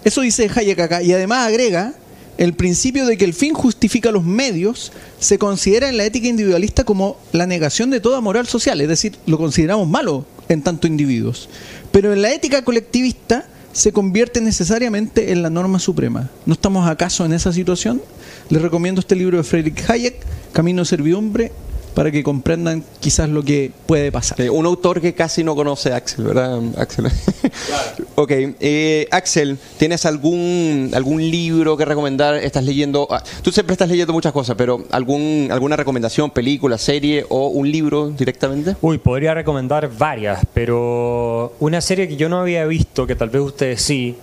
Eso 0.04 0.20
dice 0.20 0.48
Hayek 0.54 0.78
acá 0.78 1.02
y 1.02 1.12
además 1.12 1.48
agrega 1.48 1.94
el 2.38 2.54
principio 2.54 3.06
de 3.06 3.16
que 3.16 3.24
el 3.24 3.34
fin 3.34 3.54
justifica 3.54 4.12
los 4.12 4.24
medios 4.24 4.92
se 5.18 5.38
considera 5.38 5.88
en 5.88 5.96
la 5.96 6.04
ética 6.04 6.28
individualista 6.28 6.84
como 6.84 7.16
la 7.32 7.46
negación 7.46 7.90
de 7.90 8.00
toda 8.00 8.20
moral 8.20 8.46
social, 8.46 8.80
es 8.80 8.88
decir, 8.88 9.16
lo 9.26 9.38
consideramos 9.38 9.88
malo 9.88 10.26
en 10.48 10.62
tanto 10.62 10.86
individuos. 10.86 11.48
Pero 11.90 12.12
en 12.12 12.22
la 12.22 12.32
ética 12.32 12.62
colectivista 12.62 13.46
se 13.76 13.92
convierte 13.92 14.40
necesariamente 14.40 15.32
en 15.32 15.42
la 15.42 15.50
norma 15.50 15.78
suprema. 15.78 16.30
¿No 16.46 16.54
estamos 16.54 16.88
acaso 16.88 17.26
en 17.26 17.34
esa 17.34 17.52
situación? 17.52 18.00
Les 18.48 18.62
recomiendo 18.62 19.00
este 19.02 19.14
libro 19.14 19.36
de 19.36 19.44
Friedrich 19.44 19.90
Hayek, 19.90 20.14
Camino 20.54 20.80
de 20.80 20.86
Servidumbre, 20.86 21.52
para 21.96 22.10
que 22.10 22.22
comprendan 22.22 22.84
quizás 23.00 23.26
lo 23.26 23.42
que 23.42 23.72
puede 23.86 24.12
pasar. 24.12 24.38
un 24.50 24.66
autor 24.66 25.00
que 25.00 25.14
casi 25.14 25.42
no 25.42 25.56
conoce 25.56 25.94
a 25.94 25.96
Axel, 25.96 26.26
¿verdad, 26.26 26.60
Axel? 26.76 27.06
ok, 28.16 28.30
eh, 28.60 29.08
Axel, 29.10 29.58
¿tienes 29.78 30.04
algún, 30.04 30.90
algún 30.92 31.22
libro 31.22 31.74
que 31.78 31.86
recomendar? 31.86 32.34
¿Estás 32.34 32.64
leyendo? 32.64 33.08
Ah, 33.10 33.22
tú 33.40 33.50
siempre 33.50 33.72
estás 33.72 33.88
leyendo 33.88 34.12
muchas 34.12 34.34
cosas, 34.34 34.56
pero 34.56 34.84
¿algún, 34.90 35.48
¿alguna 35.50 35.74
recomendación, 35.74 36.30
película, 36.30 36.76
serie 36.76 37.24
o 37.30 37.46
un 37.48 37.72
libro 37.72 38.10
directamente? 38.10 38.76
Uy, 38.82 38.98
podría 38.98 39.32
recomendar 39.32 39.90
varias, 39.96 40.40
pero 40.52 41.54
una 41.60 41.80
serie 41.80 42.08
que 42.08 42.16
yo 42.16 42.28
no 42.28 42.40
había 42.40 42.66
visto, 42.66 43.06
que 43.06 43.16
tal 43.16 43.30
vez 43.30 43.40
ustedes 43.40 43.80
sí, 43.80 44.16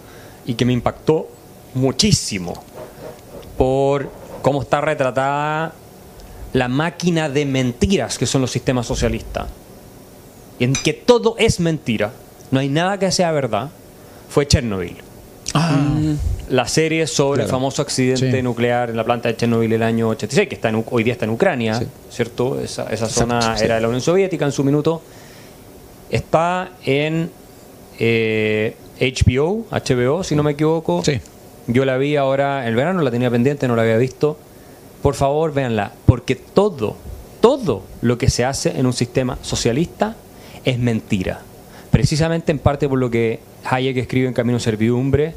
y 0.45 0.53
que 0.53 0.63
me 0.63 0.74
impactó 0.74 1.28
muchísimo 1.74 2.53
por 3.57 4.11
cómo 4.43 4.61
está 4.61 4.80
retratada 4.80 5.74
la 6.53 6.67
máquina 6.67 7.29
de 7.29 7.45
mentiras 7.45 8.17
que 8.17 8.25
son 8.25 8.41
los 8.41 8.51
sistemas 8.51 8.85
socialistas, 8.85 9.47
en 10.59 10.73
que 10.73 10.93
todo 10.93 11.35
es 11.37 11.59
mentira, 11.59 12.13
no 12.51 12.59
hay 12.59 12.69
nada 12.69 12.99
que 12.99 13.11
sea 13.11 13.31
verdad, 13.31 13.69
fue 14.29 14.47
Chernobyl. 14.47 14.97
Ah. 15.55 15.75
La 16.49 16.67
serie 16.67 17.07
sobre 17.07 17.43
el 17.43 17.49
famoso 17.49 17.81
accidente 17.81 18.41
nuclear 18.43 18.89
en 18.89 18.97
la 18.97 19.03
planta 19.03 19.30
de 19.30 19.35
Chernobyl 19.35 19.73
el 19.73 19.84
año 19.84 20.09
86, 20.09 20.47
que 20.47 20.55
está 20.55 20.71
hoy 20.91 21.03
día 21.03 21.13
está 21.13 21.25
en 21.25 21.31
Ucrania, 21.31 21.81
¿cierto? 22.11 22.59
Esa, 22.59 23.09
zona 23.09 23.55
era 23.59 23.75
de 23.75 23.81
la 23.81 23.88
Unión 23.88 24.01
Soviética 24.01 24.45
en 24.45 24.51
su 24.51 24.63
minuto. 24.63 25.01
Está 26.11 26.71
en 26.85 27.31
HBO, 27.97 27.97
eh, 27.99 28.75
HBO, 28.99 30.23
si 30.23 30.35
no 30.35 30.43
me 30.43 30.51
equivoco. 30.51 31.01
Yo 31.65 31.85
la 31.85 31.97
vi 31.97 32.17
ahora 32.17 32.63
en 32.63 32.67
el 32.69 32.75
verano, 32.75 33.01
la 33.01 33.09
tenía 33.09 33.31
pendiente, 33.31 33.67
no 33.67 33.75
la 33.75 33.84
había 33.84 33.97
visto 33.97 34.38
por 35.03 35.15
favor 35.15 35.53
véanla, 35.53 35.91
porque 36.05 36.35
todo, 36.35 36.95
todo 37.41 37.84
lo 38.01 38.17
que 38.17 38.30
se 38.30 38.45
hace 38.45 38.80
en 38.80 38.85
un 38.85 38.93
sistema 38.93 39.38
socialista 39.41 40.15
es 40.63 40.80
mentira. 40.80 41.41
Precisamente 41.91 42.53
en 42.53 42.57
parte 42.57 42.88
por 42.88 42.97
lo 42.97 43.11
que 43.11 43.41
Hayek 43.65 43.97
escribe 43.97 44.27
en 44.30 44.34
Camino 44.34 44.59
Servidumbre, 44.61 45.35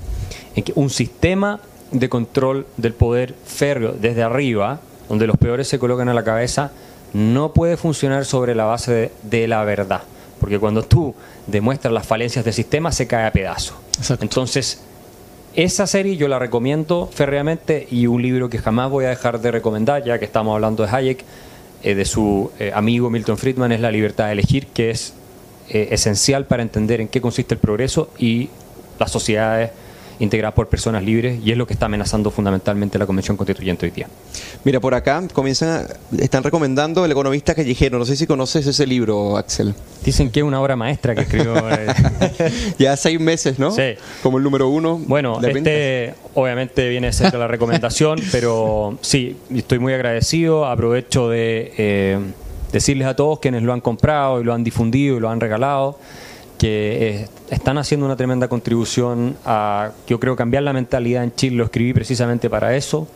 en 0.55 0.63
que 0.63 0.73
un 0.77 0.89
sistema 0.89 1.61
de 1.91 2.09
control 2.09 2.67
del 2.77 2.95
poder 2.95 3.35
férreo 3.45 3.93
desde 3.93 4.23
arriba, 4.23 4.81
donde 5.09 5.27
los 5.27 5.37
peores 5.37 5.67
se 5.67 5.81
colocan 5.81 6.09
a 6.09 6.15
la 6.15 6.23
cabeza, 6.23 6.71
no 7.13 7.53
puede 7.53 7.77
funcionar 7.77 8.25
sobre 8.25 8.55
la 8.55 8.65
base 8.67 9.11
de, 9.25 9.49
la 9.49 9.65
verdad. 9.65 10.03
Porque 10.39 10.61
cuando 10.61 10.85
tú 10.85 11.13
demuestras 11.49 11.93
las 11.93 12.07
falencias 12.07 12.45
del 12.45 12.55
sistema, 12.55 12.93
se 12.93 13.09
cae 13.09 13.27
a 13.27 13.33
pedazos. 13.33 13.77
Entonces, 14.21 14.81
esa 15.57 15.87
serie 15.87 16.17
yo 16.17 16.29
la 16.29 16.39
recomiendo 16.39 17.09
férreamente 17.11 17.89
y 17.91 18.07
un 18.07 18.21
libro 18.21 18.51
que 18.51 18.59
jamás 18.59 18.91
voy 18.91 19.07
a 19.07 19.09
dejar 19.09 19.41
de 19.41 19.51
recomendar, 19.51 20.05
ya 20.05 20.19
que 20.19 20.27
estamos 20.27 20.55
hablando 20.55 20.85
de 20.85 20.91
Hayek, 20.95 21.25
eh, 21.83 21.95
de 21.95 22.05
su 22.05 22.51
eh, 22.59 22.73
amigo 22.75 23.09
Milton 23.09 23.39
Friedman, 23.39 23.73
es 23.73 23.81
La 23.81 23.91
libertad 23.91 24.27
de 24.27 24.33
elegir, 24.33 24.67
que 24.67 24.91
es 24.91 25.15
eh, 25.71 25.89
esencial 25.93 26.45
para 26.45 26.63
entender 26.63 27.01
en 27.01 27.09
qué 27.09 27.23
consiste 27.23 27.55
el 27.55 27.61
progreso 27.61 28.11
y 28.19 28.51
las 28.99 29.11
sociedades 29.11 29.71
integrada 30.19 30.55
por 30.55 30.69
personas 30.69 31.03
libres 31.03 31.39
y 31.45 31.51
es 31.51 31.57
lo 31.57 31.67
que 31.67 31.75
está 31.75 31.87
amenazando 31.87 32.31
fundamentalmente 32.31 32.99
la 32.99 33.07
Convención 33.07 33.37
Constituyente 33.37 33.87
hoy 33.87 33.93
día. 33.93 34.09
Mira, 34.65 34.81
por 34.81 34.95
acá 34.95 35.23
comienzan, 35.33 35.87
están 36.19 36.43
recomendando 36.43 37.05
El 37.05 37.13
economista 37.13 37.55
callejero. 37.55 37.99
No 37.99 38.05
sé 38.05 38.17
si 38.17 38.27
conoces 38.27 38.67
ese 38.67 38.87
libro, 38.87 39.37
Axel. 39.37 39.75
Dicen 40.05 40.31
que 40.31 40.41
es 40.41 40.45
una 40.45 40.61
obra 40.61 40.77
maestra 40.77 41.15
que 41.15 41.23
escribió. 41.23 41.55
Eh. 41.77 42.53
ya 42.79 42.97
seis 42.97 43.19
meses, 43.19 43.59
¿no? 43.59 43.71
Sí. 43.71 43.95
Como 44.23 44.39
el 44.39 44.45
número 44.45 44.69
uno. 44.69 44.99
Bueno, 44.99 45.41
este 45.43 46.15
obviamente 46.35 46.89
viene 46.89 47.13
cerca 47.13 47.39
la 47.39 47.49
recomendación, 47.49 48.21
pero 48.33 48.99
sí, 49.01 49.37
estoy 49.55 49.79
muy 49.79 49.93
agradecido. 49.93 50.67
Aprovecho 50.67 51.29
de 51.29 51.73
eh, 51.77 52.19
decirles 52.73 53.09
a 53.09 53.17
todos 53.17 53.41
quienes 53.41 53.63
lo 53.63 53.73
han 53.73 53.81
comprado 53.81 54.41
y 54.41 54.45
lo 54.45 54.55
han 54.55 54.65
difundido 54.65 55.17
y 55.17 55.21
lo 55.21 55.29
han 55.29 55.41
regalado 55.41 55.99
que 56.59 57.09
eh, 57.09 57.29
están 57.51 57.79
haciendo 57.79 58.07
una 58.07 58.17
tremenda 58.17 58.49
contribución 58.49 59.37
a, 59.45 59.93
yo 60.07 60.19
creo, 60.21 60.37
cambiar 60.37 60.63
la 60.63 60.73
mentalidad 60.73 61.25
en 61.25 61.35
Chile. 61.35 61.57
Lo 61.57 61.65
escribí 61.65 61.93
precisamente 61.93 62.51
para 62.51 62.77
eso. 62.77 63.09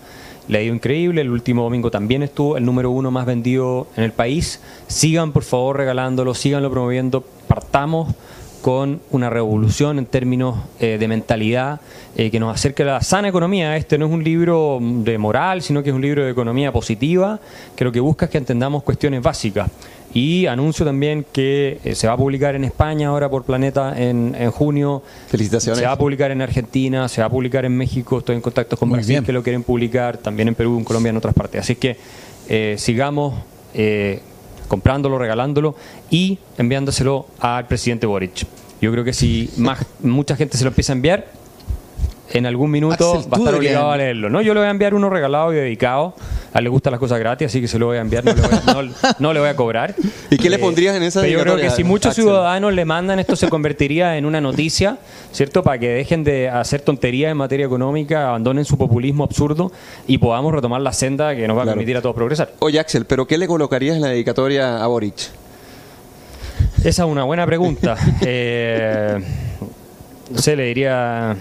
Le 0.49 0.59
ha 0.59 0.62
ido 0.62 0.75
increíble. 0.75 1.21
El 1.21 1.31
último 1.31 1.62
domingo 1.62 1.91
también 1.91 2.23
estuvo 2.23 2.57
el 2.57 2.65
número 2.65 2.91
uno 2.91 3.11
más 3.11 3.27
vendido 3.27 3.87
en 3.97 4.05
el 4.05 4.12
país. 4.12 4.61
Sigan, 4.89 5.33
por 5.33 5.45
favor, 5.45 5.77
regalándolo, 5.77 6.35
síganlo 6.35 6.71
promoviendo. 6.71 7.25
Partamos 7.47 8.15
con 8.61 9.01
una 9.11 9.31
revolución 9.31 9.99
en 9.99 10.07
términos 10.07 10.59
eh, 10.79 10.99
de 10.99 11.09
mentalidad 11.09 11.81
eh, 12.17 12.31
que 12.31 12.39
nos 12.39 12.55
acerque 12.55 12.83
a 12.83 12.87
la 12.87 13.01
sana 13.01 13.29
economía. 13.29 13.77
Este 13.77 13.97
no 13.97 14.07
es 14.07 14.12
un 14.12 14.23
libro 14.23 14.79
de 14.81 15.17
moral, 15.19 15.62
sino 15.62 15.83
que 15.83 15.91
es 15.91 15.97
un 15.97 16.03
libro 16.03 16.25
de 16.25 16.31
economía 16.31 16.73
positiva, 16.73 17.41
que 17.75 17.85
lo 17.85 17.93
que 17.93 18.01
busca 18.01 18.27
es 18.27 18.31
que 18.31 18.39
entendamos 18.39 18.83
cuestiones 18.83 19.23
básicas. 19.23 19.71
Y 20.12 20.47
anuncio 20.47 20.85
también 20.85 21.24
que 21.32 21.78
eh, 21.85 21.95
se 21.95 22.09
va 22.09 22.15
a 22.15 22.16
publicar 22.16 22.57
en 22.57 22.65
España 22.65 23.09
ahora 23.09 23.28
por 23.28 23.45
Planeta 23.45 23.95
en, 23.97 24.51
junio. 24.51 25.03
Felicitaciones. 25.28 25.78
Se 25.78 25.87
va 25.87 25.93
a 25.93 25.99
publicar 25.99 26.31
en 26.31 26.43
Argentina, 26.43 27.09
se 27.09 27.20
va 27.20 27.28
a 27.28 27.31
publicar 27.31 27.65
en 27.65 27.77
México. 27.77 28.19
Estoy 28.19 28.37
en 28.37 28.43
contacto 28.43 28.77
con 28.77 28.91
Brasil 28.91 29.23
que 29.24 29.32
lo 29.32 29.43
quieren 29.43 29.62
publicar, 29.62 30.19
también 30.19 30.49
en 30.49 30.55
Perú, 30.55 30.78
en 30.78 30.85
Colombia, 30.85 31.11
en 31.11 31.16
otras 31.16 31.35
partes. 31.35 31.61
Así 31.61 31.77
que 31.77 31.97
eh, 32.49 32.74
sigamos 32.78 33.35
eh, 33.74 34.20
comprándolo, 34.66 35.19
regalándolo 35.19 35.77
y 36.11 36.39
enviándoselo 36.59 37.27
al 37.39 37.66
presidente 37.69 38.07
Boric. 38.07 38.47
Yo 38.81 38.91
creo 38.91 39.05
que 39.05 39.12
si 39.12 39.51
más, 39.57 39.87
mucha 40.03 40.37
gente 40.37 40.57
se 40.57 40.65
lo 40.65 40.70
empieza 40.70 40.93
a 40.93 40.97
enviar, 40.97 41.27
en 42.32 42.47
algún 42.47 42.70
minuto 42.70 43.24
va 43.28 43.36
a 43.36 43.40
estar 43.40 43.55
obligado 43.55 43.90
a 43.90 43.97
leerlo. 43.97 44.31
No, 44.31 44.40
yo 44.40 44.55
le 44.55 44.61
voy 44.61 44.69
a 44.69 44.70
enviar 44.70 44.94
uno 44.94 45.11
regalado 45.11 45.52
y 45.52 45.57
dedicado. 45.57 46.15
A 46.52 46.59
él 46.59 46.65
le 46.65 46.70
gustan 46.70 46.90
las 46.90 46.98
cosas 46.98 47.20
gratis, 47.20 47.47
así 47.47 47.61
que 47.61 47.69
se 47.69 47.78
lo 47.78 47.86
voy 47.86 47.98
a 47.98 48.01
enviar, 48.01 48.24
no 49.20 49.32
le 49.32 49.39
voy 49.39 49.48
a, 49.48 49.55
cobrar. 49.55 49.94
¿Y 50.31 50.36
qué 50.36 50.51
le 50.51 50.57
eh, 50.57 50.59
pondrías 50.59 50.97
en 50.97 51.05
esa 51.05 51.20
Pero 51.20 51.32
yo 51.32 51.43
creo 51.43 51.57
que 51.57 51.70
si 51.70 51.85
muchos 51.85 52.15
ciudadanos 52.15 52.73
le 52.73 52.85
mandan, 52.85 53.20
esto 53.20 53.36
se 53.36 53.48
convertiría 53.48 54.16
en 54.16 54.27
una 54.27 54.40
noticia, 54.40 54.98
¿cierto? 55.31 55.62
Para 55.62 55.78
que 55.78 55.89
dejen 55.89 56.24
de 56.24 56.48
hacer 56.48 56.81
tonterías 56.81 57.31
en 57.31 57.36
materia 57.36 57.66
económica, 57.66 58.28
abandonen 58.28 58.65
su 58.65 58.77
populismo 58.77 59.23
absurdo 59.23 59.70
y 60.09 60.19
podamos 60.19 60.52
retomar 60.52 60.81
la 60.81 60.93
senda 60.93 61.36
que 61.36 61.47
nos 61.47 61.57
va 61.57 61.62
a 61.62 61.66
permitir 61.66 61.97
a 61.97 62.02
todos 62.02 62.16
progresar. 62.16 62.52
Oye, 62.59 62.81
Axel, 62.81 63.05
¿pero 63.05 63.28
qué 63.28 63.39
le 63.39 63.47
colocarías 63.47 63.94
en 63.94 64.02
la 64.02 64.09
dedicatoria 64.09 64.82
a 64.82 64.86
Boric? 64.89 65.31
Esa 66.82 67.05
es 67.05 67.09
una 67.09 67.24
buena 67.24 67.47
pregunta. 67.47 67.97
eh, 68.23 69.20
no 70.31 70.39
sé, 70.39 70.57
le 70.57 70.65
diría 70.65 71.36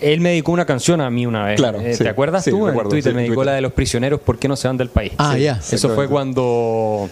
él 0.00 0.20
me 0.20 0.30
dedicó 0.30 0.52
una 0.52 0.64
canción 0.64 1.00
a 1.00 1.10
mí 1.10 1.26
una 1.26 1.44
vez. 1.44 1.56
Claro, 1.56 1.80
eh, 1.80 1.96
¿Te 1.96 2.08
acuerdas 2.08 2.44
tú? 2.44 2.68
en 2.68 2.88
Twitter 2.88 3.14
me 3.14 3.22
dedicó 3.22 3.44
la 3.44 3.54
de 3.54 3.60
los 3.60 3.72
prisioneros, 3.72 4.20
¿por 4.20 4.38
qué 4.38 4.48
no 4.48 4.56
se 4.56 4.68
van 4.68 4.76
del 4.76 4.88
país? 4.88 5.12
Ah, 5.18 5.36
ya. 5.36 5.60
Eso 5.70 5.94
fue 5.94 6.08
cuando, 6.08 7.08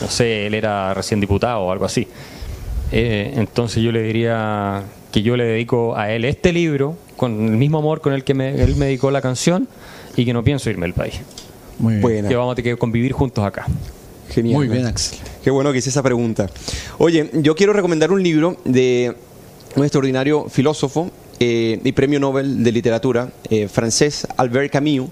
no 0.00 0.08
sé, 0.08 0.46
él 0.46 0.54
era 0.54 0.94
recién 0.94 1.20
diputado 1.20 1.62
o 1.62 1.72
algo 1.72 1.84
así. 1.84 2.06
Eh, 2.92 3.32
entonces 3.36 3.82
yo 3.82 3.90
le 3.92 4.02
diría 4.02 4.82
que 5.10 5.22
yo 5.22 5.36
le 5.36 5.44
dedico 5.44 5.96
a 5.96 6.12
él 6.12 6.24
este 6.24 6.52
libro 6.52 6.96
con 7.16 7.46
el 7.46 7.56
mismo 7.56 7.78
amor 7.78 8.00
con 8.00 8.12
el 8.12 8.24
que 8.24 8.32
él 8.32 8.76
me 8.76 8.86
dedicó 8.86 9.10
la 9.10 9.20
canción 9.20 9.68
y 10.16 10.24
que 10.24 10.32
no 10.32 10.44
pienso 10.44 10.70
irme 10.70 10.86
del 10.86 10.94
país. 10.94 11.20
Muy 11.78 11.94
bien. 11.96 12.28
Que 12.28 12.36
vamos 12.36 12.52
a 12.52 12.54
tener 12.54 12.74
que 12.74 12.78
convivir 12.78 13.12
juntos 13.12 13.44
acá. 13.44 13.66
Genial. 14.30 14.56
Muy 14.56 14.68
bien, 14.68 14.86
Axel. 14.86 15.18
Qué 15.42 15.50
bueno 15.50 15.72
que 15.72 15.78
hice 15.78 15.90
esa 15.90 16.02
pregunta. 16.02 16.48
Oye, 16.98 17.30
yo 17.34 17.54
quiero 17.54 17.72
recomendar 17.72 18.10
un 18.10 18.22
libro 18.22 18.56
de 18.64 19.14
un 19.76 19.82
extraordinario 19.82 20.48
filósofo 20.48 21.10
eh, 21.40 21.80
y 21.82 21.92
premio 21.92 22.20
Nobel 22.20 22.62
de 22.62 22.72
Literatura 22.72 23.30
eh, 23.50 23.68
francés 23.68 24.26
Albert 24.36 24.72
Camus. 24.72 25.10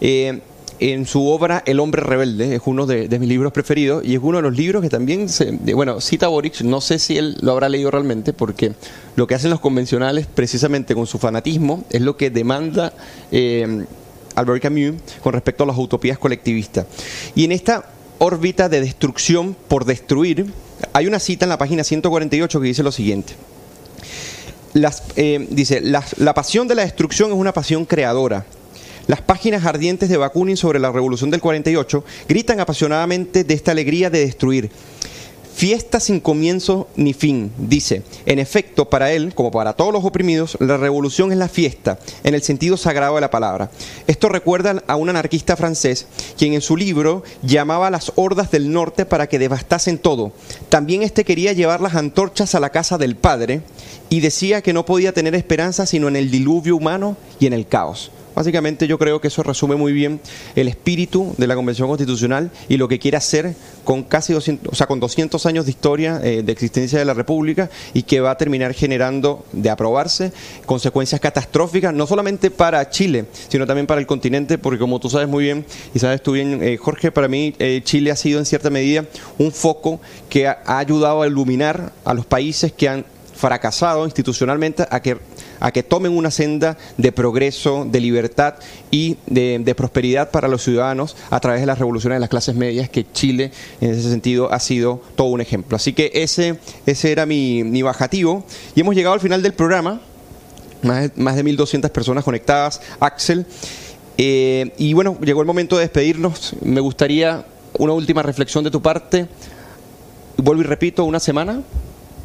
Eh, 0.00 0.40
en 0.78 1.04
su 1.04 1.28
obra 1.28 1.62
El 1.66 1.78
hombre 1.78 2.02
rebelde, 2.02 2.54
es 2.54 2.62
uno 2.64 2.86
de, 2.86 3.06
mis 3.18 3.28
libros 3.28 3.52
preferidos 3.52 4.02
y 4.02 4.14
es 4.14 4.20
uno 4.22 4.38
de 4.38 4.42
los 4.42 4.56
libros 4.56 4.80
que 4.82 4.88
también, 4.88 5.28
se, 5.28 5.52
bueno, 5.74 6.00
cita 6.00 6.28
Boric, 6.28 6.62
no 6.62 6.80
sé 6.80 6.98
si 6.98 7.18
él 7.18 7.36
lo 7.42 7.52
habrá 7.52 7.68
leído 7.68 7.90
realmente, 7.90 8.32
porque 8.32 8.72
lo 9.14 9.26
que 9.26 9.34
hacen 9.34 9.50
los 9.50 9.60
convencionales 9.60 10.26
precisamente 10.26 10.94
con 10.94 11.06
su 11.06 11.18
fanatismo 11.18 11.84
es 11.90 12.00
lo 12.00 12.16
que 12.16 12.30
demanda 12.30 12.94
Albert 14.34 14.62
Camus 14.62 14.94
con 15.22 15.34
respecto 15.34 15.64
a 15.64 15.66
las 15.66 15.76
utopías 15.76 16.18
colectivistas. 16.18 16.86
Y 17.34 17.44
en 17.44 17.52
esta 17.52 17.84
órbita 18.16 18.70
de 18.70 18.80
destrucción 18.80 19.54
por 19.68 19.84
destruir, 19.84 20.46
hay 20.94 21.06
una 21.06 21.18
cita 21.18 21.44
en 21.44 21.50
la 21.50 21.58
página 21.58 21.84
148 21.84 22.60
que 22.60 22.66
dice 22.66 22.82
lo 22.82 22.92
siguiente. 22.92 23.34
Las, 24.72 25.02
eh, 25.16 25.46
dice, 25.50 25.80
la, 25.80 26.34
pasión 26.34 26.68
de 26.68 26.74
la 26.76 26.82
destrucción 26.82 27.30
es 27.30 27.36
una 27.36 27.52
pasión 27.52 27.84
creadora. 27.84 28.44
Las 29.06 29.20
páginas 29.20 29.64
ardientes 29.64 30.08
de 30.08 30.16
Bakunin 30.16 30.56
sobre 30.56 30.78
la 30.78 30.92
revolución 30.92 31.30
del 31.30 31.40
48 31.40 32.04
gritan 32.28 32.60
apasionadamente 32.60 33.42
de 33.42 33.54
esta 33.54 33.72
alegría 33.72 34.10
de 34.10 34.20
destruir. 34.20 34.70
Fiesta 35.54 36.00
sin 36.00 36.20
comienzo 36.20 36.88
ni 36.96 37.12
fin, 37.12 37.52
dice. 37.58 38.02
En 38.24 38.38
efecto, 38.38 38.88
para 38.88 39.12
él, 39.12 39.34
como 39.34 39.50
para 39.50 39.74
todos 39.74 39.92
los 39.92 40.04
oprimidos, 40.04 40.56
la 40.60 40.76
revolución 40.76 41.32
es 41.32 41.38
la 41.38 41.48
fiesta, 41.48 41.98
en 42.24 42.34
el 42.34 42.42
sentido 42.42 42.76
sagrado 42.76 43.16
de 43.16 43.20
la 43.20 43.30
palabra. 43.30 43.70
Esto 44.06 44.28
recuerda 44.28 44.82
a 44.86 44.96
un 44.96 45.10
anarquista 45.10 45.56
francés, 45.56 46.06
quien 46.38 46.54
en 46.54 46.60
su 46.62 46.76
libro 46.76 47.22
llamaba 47.42 47.88
a 47.88 47.90
las 47.90 48.12
hordas 48.14 48.50
del 48.50 48.72
norte 48.72 49.04
para 49.04 49.26
que 49.26 49.38
devastasen 49.38 49.98
todo. 49.98 50.32
También 50.68 51.02
este 51.02 51.24
quería 51.24 51.52
llevar 51.52 51.80
las 51.80 51.94
antorchas 51.94 52.54
a 52.54 52.60
la 52.60 52.70
casa 52.70 52.96
del 52.96 53.16
Padre 53.16 53.62
y 54.08 54.20
decía 54.20 54.62
que 54.62 54.72
no 54.72 54.86
podía 54.86 55.12
tener 55.12 55.34
esperanza 55.34 55.84
sino 55.84 56.08
en 56.08 56.16
el 56.16 56.30
diluvio 56.30 56.76
humano 56.76 57.16
y 57.38 57.46
en 57.46 57.52
el 57.52 57.66
caos. 57.66 58.10
Básicamente 58.40 58.86
yo 58.86 58.96
creo 58.96 59.20
que 59.20 59.28
eso 59.28 59.42
resume 59.42 59.76
muy 59.76 59.92
bien 59.92 60.18
el 60.56 60.66
espíritu 60.66 61.34
de 61.36 61.46
la 61.46 61.54
Convención 61.54 61.88
Constitucional 61.88 62.50
y 62.70 62.78
lo 62.78 62.88
que 62.88 62.98
quiere 62.98 63.18
hacer 63.18 63.54
con 63.84 64.02
casi 64.02 64.32
200, 64.32 64.72
o 64.72 64.74
sea, 64.74 64.86
con 64.86 64.98
200 64.98 65.44
años 65.44 65.66
de 65.66 65.72
historia 65.72 66.22
eh, 66.24 66.42
de 66.42 66.50
existencia 66.50 66.98
de 66.98 67.04
la 67.04 67.12
República 67.12 67.68
y 67.92 68.04
que 68.04 68.20
va 68.20 68.30
a 68.30 68.38
terminar 68.38 68.72
generando, 68.72 69.44
de 69.52 69.68
aprobarse, 69.68 70.32
consecuencias 70.64 71.20
catastróficas, 71.20 71.92
no 71.92 72.06
solamente 72.06 72.50
para 72.50 72.88
Chile, 72.88 73.26
sino 73.50 73.66
también 73.66 73.86
para 73.86 74.00
el 74.00 74.06
continente, 74.06 74.56
porque 74.56 74.78
como 74.78 75.00
tú 75.00 75.10
sabes 75.10 75.28
muy 75.28 75.44
bien, 75.44 75.66
y 75.94 75.98
sabes 75.98 76.22
tú 76.22 76.32
bien, 76.32 76.62
eh, 76.62 76.78
Jorge, 76.78 77.12
para 77.12 77.28
mí 77.28 77.54
eh, 77.58 77.82
Chile 77.84 78.10
ha 78.10 78.16
sido 78.16 78.38
en 78.38 78.46
cierta 78.46 78.70
medida 78.70 79.04
un 79.36 79.52
foco 79.52 80.00
que 80.30 80.48
ha 80.48 80.62
ayudado 80.64 81.20
a 81.20 81.26
iluminar 81.26 81.92
a 82.06 82.14
los 82.14 82.24
países 82.24 82.72
que 82.72 82.88
han 82.88 83.04
fracasado 83.40 84.04
institucionalmente 84.04 84.86
a 84.90 85.00
que, 85.00 85.16
a 85.60 85.70
que 85.70 85.82
tomen 85.82 86.16
una 86.16 86.30
senda 86.30 86.76
de 86.96 87.12
progreso, 87.12 87.86
de 87.88 88.00
libertad 88.00 88.54
y 88.90 89.18
de, 89.26 89.74
prosperidad 89.76 90.30
para 90.30 90.48
los 90.48 90.62
ciudadanos 90.62 91.16
a 91.30 91.38
través 91.38 91.60
de 91.60 91.66
las 91.66 91.78
revoluciones 91.78 92.16
de 92.16 92.20
las 92.20 92.28
clases 92.28 92.54
medias, 92.54 92.88
que 92.88 93.06
Chile 93.12 93.52
en 93.80 93.90
ese 93.90 94.10
sentido 94.10 94.52
ha 94.52 94.58
sido 94.58 95.00
todo 95.14 95.28
un 95.28 95.40
ejemplo. 95.40 95.76
Así 95.76 95.92
que 95.92 96.10
ese, 96.14 96.58
ese 96.86 97.12
era 97.12 97.24
mi, 97.24 97.62
mi 97.62 97.82
bajativo 97.82 98.44
y 98.74 98.80
hemos 98.80 98.94
llegado 98.94 99.14
al 99.14 99.20
final 99.20 99.42
del 99.42 99.52
programa. 99.52 100.00
Más 100.82 101.02
de, 101.02 101.22
más 101.22 101.36
de 101.36 101.44
1.200 101.44 101.90
personas 101.90 102.24
conectadas. 102.24 102.80
Axel. 103.00 103.44
Eh, 104.16 104.72
y 104.78 104.94
bueno, 104.94 105.18
llegó 105.20 105.42
el 105.42 105.46
momento 105.46 105.76
de 105.76 105.82
despedirnos. 105.82 106.54
Me 106.62 106.80
gustaría 106.80 107.44
una 107.78 107.92
última 107.92 108.22
reflexión 108.22 108.64
de 108.64 108.70
tu 108.70 108.80
parte. 108.80 109.26
Vuelvo 110.36 110.62
y 110.62 110.64
repito, 110.64 111.04
una 111.04 111.20
semana 111.20 111.62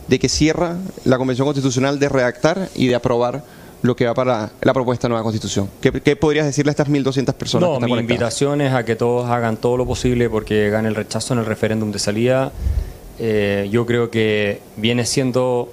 de 0.08 0.20
que 0.20 0.30
cierra 0.30 0.78
la 1.04 1.18
Convención 1.18 1.46
Constitucional 1.46 2.00
de 2.00 2.10
redactar 2.10 2.70
y 2.76 2.88
de 2.88 2.96
aprobar 2.96 3.44
lo 3.82 3.96
que 3.96 4.06
va 4.06 4.14
para 4.14 4.52
la 4.62 4.74
propuesta 4.74 5.08
de 5.08 5.10
nueva 5.10 5.24
constitución. 5.24 5.70
¿Qué, 5.80 6.16
podrías 6.16 6.46
decirle 6.46 6.72
a 6.72 6.74
estas 6.74 6.90
1.200 6.90 7.34
personas? 7.34 7.70
No, 7.70 7.80
mi 7.80 8.00
invitación 8.00 8.62
es 8.62 8.74
a 8.74 8.84
que 8.84 8.96
todos 8.96 9.30
hagan 9.30 9.58
todo 9.58 9.78
lo 9.78 9.86
posible 9.86 10.30
porque 10.30 10.70
gane 10.70 10.88
el 10.88 10.96
rechazo 10.96 11.34
en 11.34 11.40
el 11.40 11.46
referéndum 11.46 11.92
de 11.92 12.00
salida. 12.00 12.52
Eh, 13.20 13.70
yo 13.72 13.86
creo 13.86 14.10
que 14.10 14.62
viene 14.76 15.06
siendo 15.06 15.72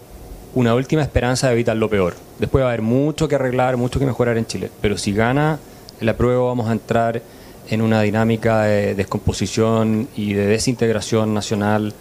una 0.55 0.75
última 0.75 1.03
esperanza 1.03 1.49
de 1.49 1.55
evitar 1.55 1.77
lo 1.77 1.89
peor. 1.89 2.15
Después 2.39 2.63
va 2.63 2.69
a 2.69 2.71
haber 2.71 2.83
mucho 2.83 3.29
que 3.29 3.35
arreglar, 3.35 3.77
mucho 3.77 3.99
que 3.99 4.07
mejorar 4.07 4.37
en 4.37 4.47
Chile, 4.47 4.71
pero 4.81 4.99
si 4.99 5.13
gana 5.13 5.59
el 6.01 6.15
prueba 6.15 6.45
vamos 6.45 6.69
a 6.69 6.73
entrar 6.73 7.23
en 7.69 7.81
una 7.81 8.03
dinámica 8.03 8.63
de 8.63 8.95
descomposición 8.95 10.09
y 10.17 10.35
de 10.35 10.47
desintegración 10.47 11.33
nacional 11.33 11.95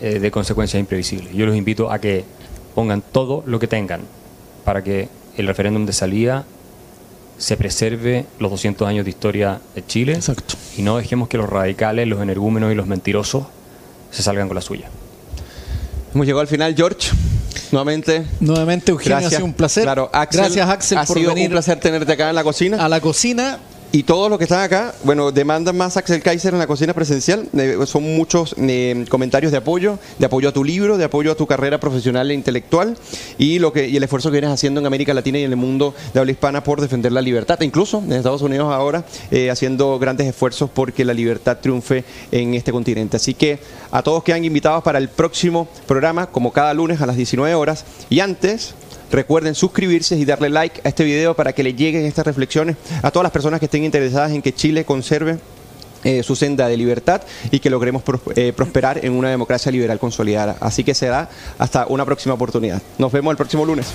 eh, 0.00 0.18
de 0.18 0.30
consecuencias 0.30 0.80
imprevisibles. 0.80 1.32
Yo 1.34 1.46
los 1.46 1.56
invito 1.56 1.90
a 1.90 1.98
que 1.98 2.24
pongan 2.74 3.02
todo 3.02 3.42
lo 3.46 3.58
que 3.58 3.66
tengan 3.66 4.02
para 4.64 4.82
que 4.82 5.08
el 5.36 5.46
referéndum 5.46 5.86
de 5.86 5.92
salida 5.92 6.44
se 7.38 7.56
preserve 7.56 8.26
los 8.38 8.50
200 8.50 8.88
años 8.88 9.04
de 9.04 9.10
historia 9.10 9.60
de 9.74 9.84
Chile 9.86 10.14
Exacto. 10.14 10.54
y 10.76 10.82
no 10.82 10.96
dejemos 10.96 11.28
que 11.28 11.36
los 11.36 11.48
radicales, 11.48 12.08
los 12.08 12.20
energúmenos 12.22 12.72
y 12.72 12.74
los 12.74 12.86
mentirosos 12.86 13.44
se 14.10 14.22
salgan 14.22 14.48
con 14.48 14.54
la 14.54 14.60
suya. 14.62 14.88
Hemos 16.14 16.26
llegado 16.26 16.40
al 16.40 16.48
final, 16.48 16.74
George. 16.74 17.10
Nuevamente. 17.72 18.24
Nuevamente, 18.40 18.90
Eugenio, 18.92 19.18
ha 19.18 19.30
sido 19.30 19.44
un 19.44 19.52
placer. 19.52 19.82
Claro, 19.82 20.08
Axel, 20.12 20.40
Gracias, 20.40 20.68
Axel, 20.68 20.98
ha 20.98 21.04
por 21.04 21.18
sido 21.18 21.30
venir 21.30 21.48
un 21.48 21.52
placer 21.52 21.78
tenerte 21.78 22.12
acá 22.12 22.30
en 22.30 22.34
la 22.34 22.44
cocina. 22.44 22.84
a 22.84 22.88
la 22.88 23.00
cocina. 23.00 23.58
Y 23.92 24.02
todos 24.02 24.28
los 24.28 24.38
que 24.38 24.44
están 24.44 24.62
acá, 24.62 24.94
bueno, 25.04 25.32
demandan 25.32 25.76
más 25.76 25.96
Axel 25.96 26.20
Kaiser 26.20 26.52
en 26.52 26.58
la 26.58 26.66
cocina 26.66 26.92
presencial. 26.92 27.48
Eh, 27.56 27.78
son 27.86 28.02
muchos 28.16 28.54
eh, 28.58 29.04
comentarios 29.08 29.52
de 29.52 29.58
apoyo, 29.58 29.98
de 30.18 30.26
apoyo 30.26 30.48
a 30.48 30.52
tu 30.52 30.64
libro, 30.64 30.98
de 30.98 31.04
apoyo 31.04 31.32
a 31.32 31.34
tu 31.34 31.46
carrera 31.46 31.78
profesional 31.78 32.30
e 32.30 32.34
intelectual 32.34 32.96
y 33.38 33.58
lo 33.58 33.72
que 33.72 33.88
y 33.88 33.96
el 33.96 34.02
esfuerzo 34.02 34.30
que 34.30 34.34
vienes 34.34 34.50
haciendo 34.50 34.80
en 34.80 34.86
América 34.86 35.14
Latina 35.14 35.38
y 35.38 35.44
en 35.44 35.50
el 35.50 35.56
mundo 35.56 35.94
de 36.12 36.20
habla 36.20 36.32
hispana 36.32 36.62
por 36.62 36.80
defender 36.80 37.12
la 37.12 37.22
libertad. 37.22 37.62
E 37.62 37.64
incluso 37.64 37.98
en 37.98 38.12
Estados 38.12 38.42
Unidos 38.42 38.72
ahora 38.72 39.04
eh, 39.30 39.50
haciendo 39.50 39.98
grandes 39.98 40.26
esfuerzos 40.26 40.68
porque 40.68 41.04
la 41.04 41.14
libertad 41.14 41.58
triunfe 41.62 42.04
en 42.32 42.54
este 42.54 42.72
continente. 42.72 43.16
Así 43.16 43.34
que 43.34 43.58
a 43.90 44.02
todos 44.02 44.22
quedan 44.24 44.44
invitados 44.44 44.82
para 44.82 44.98
el 44.98 45.08
próximo 45.08 45.68
programa, 45.86 46.26
como 46.26 46.52
cada 46.52 46.74
lunes 46.74 47.00
a 47.00 47.06
las 47.06 47.16
19 47.16 47.54
horas. 47.54 47.84
Y 48.10 48.20
antes, 48.20 48.74
Recuerden 49.10 49.54
suscribirse 49.54 50.16
y 50.16 50.24
darle 50.24 50.50
like 50.50 50.80
a 50.84 50.88
este 50.88 51.04
video 51.04 51.34
para 51.34 51.52
que 51.52 51.62
le 51.62 51.74
lleguen 51.74 52.04
estas 52.04 52.26
reflexiones 52.26 52.76
a 53.02 53.10
todas 53.10 53.24
las 53.24 53.32
personas 53.32 53.60
que 53.60 53.66
estén 53.66 53.84
interesadas 53.84 54.32
en 54.32 54.42
que 54.42 54.54
Chile 54.54 54.84
conserve 54.84 55.38
eh, 56.04 56.22
su 56.22 56.36
senda 56.36 56.68
de 56.68 56.76
libertad 56.76 57.22
y 57.50 57.58
que 57.58 57.70
logremos 57.70 58.02
eh, 58.36 58.52
prosperar 58.54 59.04
en 59.04 59.12
una 59.12 59.30
democracia 59.30 59.72
liberal 59.72 59.98
consolidada. 59.98 60.56
Así 60.60 60.84
que 60.84 60.94
será 60.94 61.28
hasta 61.58 61.86
una 61.88 62.04
próxima 62.04 62.34
oportunidad. 62.34 62.80
Nos 62.98 63.10
vemos 63.10 63.32
el 63.32 63.36
próximo 63.36 63.64
lunes. 63.64 63.86